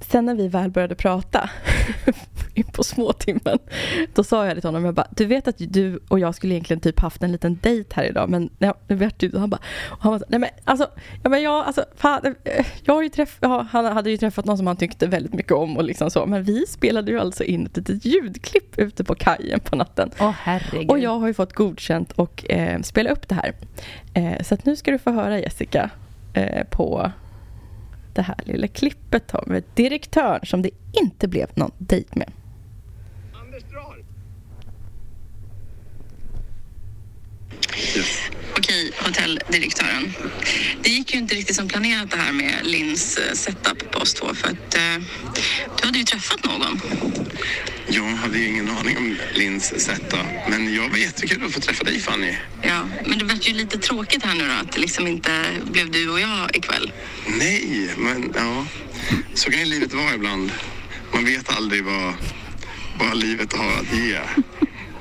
sen 0.01 0.25
när 0.25 0.35
vi 0.35 0.49
väl 0.49 0.70
började 0.70 0.95
prata 0.95 1.51
in 2.55 2.65
på 2.65 2.85
småtimmen. 2.85 3.59
Då 4.15 4.25
sa 4.25 4.47
jag 4.47 4.55
till 4.55 4.65
honom, 4.65 4.85
jag 4.85 4.95
bara, 4.95 5.09
du 5.11 5.27
vet 5.27 5.49
att 5.49 5.57
du 5.59 6.01
och 6.09 6.19
jag 6.19 6.35
skulle 6.35 6.55
egentligen 6.55 6.81
typ 6.81 7.01
haft 7.01 7.23
en 7.23 7.33
liten 7.33 7.59
dejt 7.62 7.95
här 7.95 8.05
idag, 8.05 8.31
men 8.31 8.51
ja, 8.59 8.75
nu 8.87 8.95
vart 8.95 9.19
du, 9.19 9.39
han 9.39 9.51
bara, 9.51 9.61
och 9.91 10.03
han 10.03 10.12
bara, 10.12 10.25
nej 10.29 10.41
men 10.41 10.51
alltså, 10.65 10.91
ja 11.23 11.31
men 11.31 11.43
jag, 11.43 11.66
alltså, 11.66 11.85
fan, 11.97 12.35
eh, 12.45 12.66
jag 12.85 12.95
har 12.95 13.03
ju 13.03 13.09
träff, 13.09 13.39
ja, 13.41 13.66
han 13.70 13.85
hade 13.85 14.11
ju 14.11 14.16
träffat 14.16 14.45
någon 14.45 14.57
som 14.57 14.66
han 14.66 14.77
tyckte 14.77 15.07
väldigt 15.07 15.35
mycket 15.35 15.53
om 15.53 15.77
och 15.77 15.85
liksom 15.85 16.11
så, 16.11 16.27
men 16.27 16.43
vi 16.43 16.66
spelade 16.66 17.11
ju 17.11 17.20
alltså 17.20 17.45
in 17.45 17.66
ett 17.66 17.77
litet 17.77 18.05
ljudklipp 18.05 18.79
ute 18.79 19.05
på 19.05 19.15
kajen 19.15 19.61
på 19.61 19.77
natten. 19.77 20.11
Åh 20.20 20.35
herregud. 20.43 20.91
Och 20.91 20.99
jag 20.99 21.19
har 21.19 21.27
ju 21.27 21.35
fått 21.35 21.53
godkänt 21.53 22.12
och 22.12 22.51
eh, 22.51 22.81
spela 22.81 23.11
upp 23.11 23.29
det 23.29 23.35
här. 23.35 23.55
Eh, 24.15 24.43
så 24.43 24.55
att 24.55 24.65
nu 24.65 24.77
ska 24.77 24.91
du 24.91 24.99
få 24.99 25.11
höra 25.11 25.39
Jessica 25.39 25.91
eh, 26.33 26.65
på 26.65 27.12
det 28.19 28.23
här 28.23 28.36
lilla 28.45 28.69
klippet 28.69 29.35
av 29.35 29.49
med 29.49 29.62
direktören 29.74 30.47
som 30.47 30.62
det 30.62 30.70
inte 30.93 31.28
blev 31.28 31.51
någon 31.55 31.70
dejt 31.78 32.19
med. 32.19 32.32
Okej, 38.78 38.92
hotelldirektören. 38.98 40.12
Det 40.82 40.90
gick 40.90 41.14
ju 41.14 41.18
inte 41.18 41.34
riktigt 41.34 41.56
som 41.56 41.68
planerat 41.68 42.10
det 42.10 42.16
här 42.16 42.32
med 42.32 42.55
Lins 42.62 43.16
eh, 43.16 43.32
setup 43.32 43.90
på 43.90 43.98
oss 43.98 44.14
två 44.14 44.34
för 44.34 44.48
att 44.48 44.74
eh, 44.74 45.05
du 45.80 45.86
hade 45.86 45.98
ju 45.98 46.05
träffat 46.05 46.44
någon. 46.44 46.80
Jag 47.88 48.02
hade 48.02 48.38
ju 48.38 48.46
ingen 48.46 48.68
aning 48.68 48.96
om 48.96 49.16
Lins 49.34 49.84
setup, 49.84 50.26
men 50.48 50.74
jag 50.74 50.88
var 50.88 50.96
jättekul 50.96 51.44
att 51.44 51.52
få 51.52 51.60
träffa 51.60 51.84
dig 51.84 52.00
Fanny. 52.00 52.36
Ja, 52.62 52.88
men 53.06 53.18
det 53.18 53.24
vart 53.24 53.48
ju 53.48 53.52
lite 53.52 53.78
tråkigt 53.78 54.22
här 54.22 54.34
nu 54.34 54.46
då 54.48 54.52
att 54.52 54.72
det 54.72 54.80
liksom 54.80 55.06
inte 55.06 55.44
blev 55.64 55.90
du 55.90 56.10
och 56.10 56.20
jag 56.20 56.56
ikväll. 56.56 56.92
Nej, 57.26 57.90
men 57.96 58.32
ja, 58.36 58.66
så 59.34 59.50
kan 59.50 59.60
ju 59.60 59.66
livet 59.66 59.94
vara 59.94 60.14
ibland. 60.14 60.52
Man 61.14 61.24
vet 61.24 61.56
aldrig 61.56 61.84
vad, 61.84 62.14
vad 62.98 63.16
livet 63.16 63.52
har 63.52 63.72
att 63.72 63.94
ge. 63.94 64.20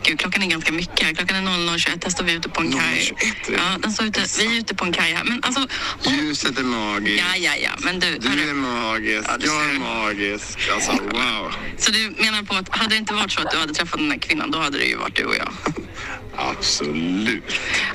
Gud, 0.07 0.19
klockan 0.19 0.43
är 0.43 0.47
ganska 0.47 0.71
mycket 0.73 1.05
här. 1.05 1.13
Klockan 1.13 1.47
är 1.47 1.51
00.21. 1.51 2.03
Här 2.03 2.09
står 2.11 2.23
vi 2.23 2.33
ute 2.33 2.49
på 2.49 2.61
en 2.61 2.71
kaj. 2.71 3.13
00.21 3.15 3.49
redan? 3.51 3.71
Ja, 3.71 3.77
den 3.81 3.91
står 3.91 4.05
ute, 4.05 4.23
vi 4.39 4.45
är 4.55 4.59
ute 4.59 4.75
på 4.75 4.85
en 4.85 4.91
kaj 4.93 5.13
här. 5.13 5.23
Men 5.23 5.43
alltså... 5.43 5.67
om- 6.05 6.15
Ljuset 6.15 6.59
är 6.59 6.63
magiskt. 6.63 7.23
Ja, 7.29 7.35
ja, 7.37 7.55
ja. 7.63 7.71
Men 7.79 7.99
du, 7.99 8.17
Du 8.17 8.27
hörru. 8.29 8.49
är 8.49 8.53
magisk, 8.53 9.25
Ja, 9.29 9.37
du 9.37 9.45
jag 9.45 9.69
är 9.69 9.79
magisk. 9.79 10.69
Alltså 10.73 10.91
wow. 10.91 11.53
Så 11.77 11.91
du 11.91 12.13
menar 12.17 12.43
på 12.43 12.55
att 12.55 12.69
hade 12.77 12.89
det 12.89 12.97
inte 12.97 13.13
varit 13.13 13.31
så 13.31 13.41
att 13.41 13.51
du 13.51 13.57
hade 13.57 13.73
träffat 13.73 13.99
den 13.99 14.11
här 14.11 14.17
kvinnan, 14.19 14.51
då 14.51 14.59
hade 14.59 14.77
det 14.77 14.85
ju 14.85 14.95
varit 14.95 15.15
du 15.15 15.25
och 15.25 15.35
jag. 15.35 15.53
Absolut. 16.35 17.43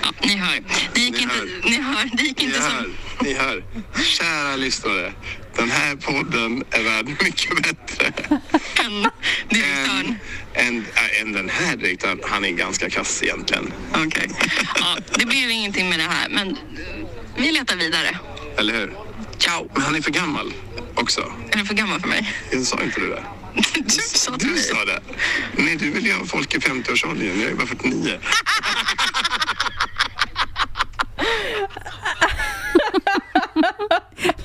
Ja, 0.03 0.09
ni 0.25 0.37
hör. 0.37 0.63
Det 0.95 1.01
gick 1.01 1.13
Ni 1.17 1.23
inte, 1.23 1.35
hör. 1.35 1.71
ni 1.71 1.77
hör, 1.83 2.11
det 2.17 2.23
gick 2.23 2.39
Ni 2.39 2.45
inte 2.45 2.61
hör, 2.61 2.71
som... 2.83 2.95
ni 3.21 3.35
hör. 3.35 3.65
Kära 4.05 4.57
lyssnare. 4.57 5.13
Den 5.57 5.71
här 5.71 5.97
podden 5.97 6.65
är 6.71 6.83
värd 6.83 7.07
mycket 7.23 7.63
bättre 7.63 8.13
En 8.85 9.11
direktören. 9.49 10.19
än, 10.55 10.67
än, 10.67 10.87
äh, 10.95 11.21
än 11.23 11.33
den 11.33 11.49
här 11.49 11.77
direktören. 11.77 12.21
Han 12.25 12.45
är 12.45 12.51
ganska 12.51 12.91
kass 12.91 13.23
egentligen. 13.23 13.73
Okej. 14.07 14.31
Ja, 14.81 14.97
det 15.19 15.27
blir 15.27 15.49
ingenting 15.51 15.89
med 15.91 15.99
det 15.99 16.05
här, 16.09 16.29
men 16.29 16.57
vi 17.37 17.53
letar 17.53 17.77
vidare. 17.77 18.19
Eller 18.59 18.75
hur? 18.75 18.93
Ciao. 19.39 19.71
Men 19.75 19.83
han 19.83 19.95
är 19.95 20.01
för 20.03 20.11
gammal 20.11 20.53
också. 20.95 21.33
Är 21.51 21.57
du 21.59 21.65
för 21.65 21.75
gammal 21.75 22.01
för 22.01 22.09
mig? 22.09 22.33
Jag 22.51 22.67
sa 22.67 22.83
inte 22.83 23.01
du 23.01 23.09
det? 23.09 23.23
Du 23.85 23.91
sa 23.91 24.37
till 24.39 24.49
Du 24.49 24.59
sa 24.59 24.85
det. 24.85 25.01
Nej, 25.57 25.77
du 25.77 25.91
vill 25.91 26.07
ju 26.07 26.13
ha 26.13 26.27
folk 26.27 26.55
i 26.55 26.59
50-årsåldern. 26.59 27.41
Jag 27.41 27.51
är 27.51 27.55
bara 27.55 27.67
49. 27.67 28.19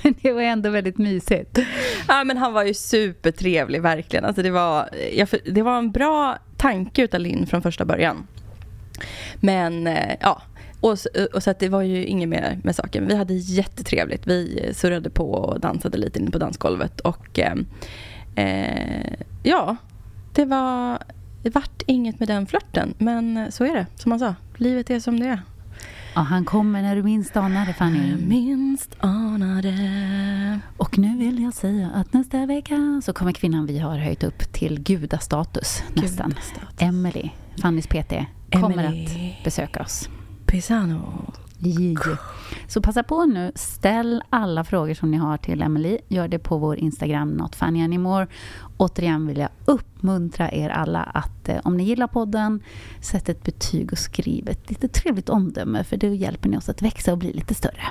Men 0.07 0.15
det 0.21 0.31
var 0.31 0.41
ändå 0.41 0.69
väldigt 0.69 0.97
mysigt. 0.97 1.59
Ja, 2.07 2.23
men 2.23 2.37
han 2.37 2.53
var 2.53 2.63
ju 2.63 2.73
supertrevlig, 2.73 3.81
verkligen. 3.81 4.25
Alltså, 4.25 4.43
det, 4.43 4.51
var, 4.51 4.89
jag, 5.13 5.27
det 5.45 5.61
var 5.61 5.77
en 5.77 5.91
bra 5.91 6.37
tanke 6.57 7.03
utav 7.03 7.19
Linn 7.19 7.47
från 7.47 7.61
första 7.61 7.85
början. 7.85 8.27
Men 9.35 9.87
eh, 9.87 10.15
ja, 10.21 10.41
och, 10.81 10.97
eh, 11.15 11.25
och 11.25 11.43
så 11.43 11.49
att 11.49 11.59
det 11.59 11.69
var 11.69 11.81
ju 11.81 12.05
inget 12.05 12.29
mer 12.29 12.59
med 12.63 12.75
saken. 12.75 13.07
Vi 13.07 13.15
hade 13.15 13.33
jättetrevligt. 13.33 14.27
Vi 14.27 14.69
surrade 14.73 15.09
på 15.09 15.31
och 15.31 15.59
dansade 15.59 15.97
lite 15.97 16.19
inne 16.19 16.31
på 16.31 16.37
dansgolvet. 16.37 16.99
Och 16.99 17.39
eh, 17.39 17.55
eh 18.35 19.13
ja, 19.43 19.75
det 20.33 20.45
var 20.45 20.97
det 21.43 21.49
vart 21.49 21.81
inget 21.85 22.19
med 22.19 22.27
den 22.27 22.47
flörten. 22.47 22.93
Men 22.97 23.51
så 23.51 23.63
är 23.63 23.75
det, 23.75 23.85
som 23.95 24.09
man 24.09 24.19
sa. 24.19 24.35
Livet 24.55 24.89
är 24.89 24.99
som 24.99 25.19
det 25.19 25.25
är. 25.25 25.41
Ja, 26.17 26.23
han 26.23 26.45
kommer 26.45 26.81
när 26.81 26.95
du 26.95 27.03
minst 27.03 27.37
anar 27.37 27.65
det, 27.65 27.73
Fanny. 27.73 28.15
Minst 28.15 28.95
anade. 28.99 30.59
Och 30.77 30.97
nu 30.97 31.17
vill 31.17 31.43
jag 31.43 31.53
säga 31.53 31.89
att 31.89 32.13
nästa 32.13 32.45
vecka 32.45 33.01
så 33.05 33.13
kommer 33.13 33.31
kvinnan 33.31 33.65
vi 33.65 33.79
har 33.79 33.97
höjt 33.97 34.23
upp 34.23 34.53
till 34.53 34.79
gudastatus 34.81 35.83
nästan. 35.93 36.29
Gudastatus. 36.29 36.81
Emily, 36.81 37.29
Fannys 37.61 37.87
PT, 37.87 38.13
kommer 38.51 38.83
Emily. 38.83 39.33
att 39.37 39.43
besöka 39.43 39.81
oss. 39.81 40.09
Pisano. 40.45 41.33
Yeah. 41.61 42.19
Så 42.67 42.81
passa 42.81 43.03
på 43.03 43.25
nu, 43.25 43.51
ställ 43.55 44.23
alla 44.29 44.63
frågor 44.63 44.93
som 44.93 45.11
ni 45.11 45.17
har 45.17 45.37
till 45.37 45.61
Emily. 45.61 45.97
Gör 46.07 46.27
det 46.27 46.39
på 46.39 46.57
vår 46.57 46.77
Instagram, 46.77 47.29
Not 47.29 47.55
Funny 47.55 47.83
Anymore. 47.83 48.27
Återigen 48.77 49.27
vill 49.27 49.37
jag 49.37 49.49
uppmuntra 49.65 50.51
er 50.51 50.69
alla 50.69 51.03
att 51.03 51.49
eh, 51.49 51.59
om 51.63 51.77
ni 51.77 51.83
gillar 51.83 52.07
podden, 52.07 52.63
sätt 53.01 53.29
ett 53.29 53.43
betyg 53.43 53.91
och 53.91 53.97
skriv 53.97 54.49
ett 54.49 54.69
lite 54.69 54.87
trevligt 54.87 55.29
omdöme 55.29 55.83
för 55.83 55.97
då 55.97 56.07
hjälper 56.07 56.49
ni 56.49 56.57
oss 56.57 56.69
att 56.69 56.81
växa 56.81 57.11
och 57.11 57.17
bli 57.17 57.33
lite 57.33 57.53
större. 57.53 57.81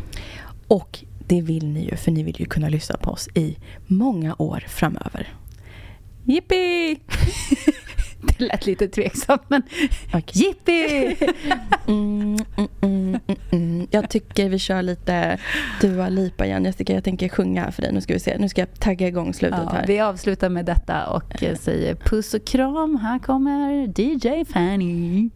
Och 0.68 1.04
det 1.26 1.42
vill 1.42 1.66
ni 1.66 1.84
ju, 1.84 1.96
för 1.96 2.10
ni 2.10 2.22
vill 2.22 2.40
ju 2.40 2.46
kunna 2.46 2.68
lyssna 2.68 2.96
på 2.96 3.10
oss 3.10 3.28
i 3.34 3.56
många 3.86 4.34
år 4.38 4.64
framöver. 4.68 5.34
Jippi! 6.24 7.00
Det 8.38 8.44
lät 8.44 8.66
lite 8.66 8.88
tveksamt, 8.88 9.42
men 9.48 9.62
Okej. 10.12 10.22
jippi! 10.32 11.16
Mm, 11.88 12.36
mm, 12.56 12.68
mm, 12.82 13.20
mm, 13.26 13.38
mm. 13.52 13.86
Jag 13.90 14.10
tycker 14.10 14.48
vi 14.48 14.58
kör 14.58 14.82
lite 14.82 15.38
Dua 15.80 16.08
Lipa 16.08 16.46
igen. 16.46 16.64
Jessica, 16.64 16.92
jag 16.92 17.04
tänker 17.04 17.28
sjunga 17.28 17.72
för 17.72 17.82
dig. 17.82 17.92
Nu 17.92 18.00
ska 18.00 18.12
vi 18.14 18.20
se. 18.20 18.38
Nu 18.38 18.48
ska 18.48 18.60
jag 18.60 18.80
tagga 18.80 19.08
igång 19.08 19.34
slutet 19.34 19.58
Ja, 19.64 19.70
här. 19.70 19.86
vi 19.86 20.00
avslutar 20.00 20.48
med 20.48 20.64
detta 20.64 21.06
och 21.06 21.42
eh, 21.42 21.56
säger 21.56 21.94
puss 21.94 22.34
och 22.34 22.44
kram. 22.44 22.96
Här 22.96 23.18
kommer 23.18 23.86
DJ 24.00 24.44
Fanny. 24.44 25.30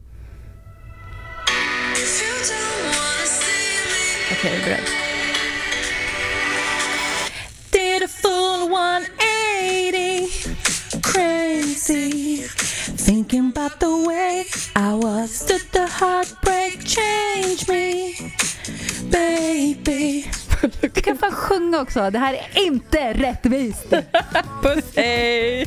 Okej, 4.32 4.56
är 4.56 4.64
beredd. 4.64 4.86
Did 7.70 8.02
a 8.02 8.08
full 8.08 8.62
180 8.62 10.28
Crazy 11.02 12.29
Thinking 13.10 13.50
about 13.50 13.80
the 13.80 13.90
way 14.06 14.44
I 14.76 14.94
was 14.94 15.44
Did 15.44 15.62
the 15.72 15.84
heartbreak 15.88 16.78
change 16.86 17.66
me 17.66 18.14
Baby 19.10 20.30
Du 20.80 21.00
kan 21.00 21.18
fan 21.18 21.32
sjunga 21.32 21.80
också. 21.80 22.10
Det 22.10 22.18
här 22.18 22.34
är 22.34 22.62
inte 22.66 23.12
rättvist. 23.12 23.90
Puss, 24.62 24.84
hej! 24.96 25.66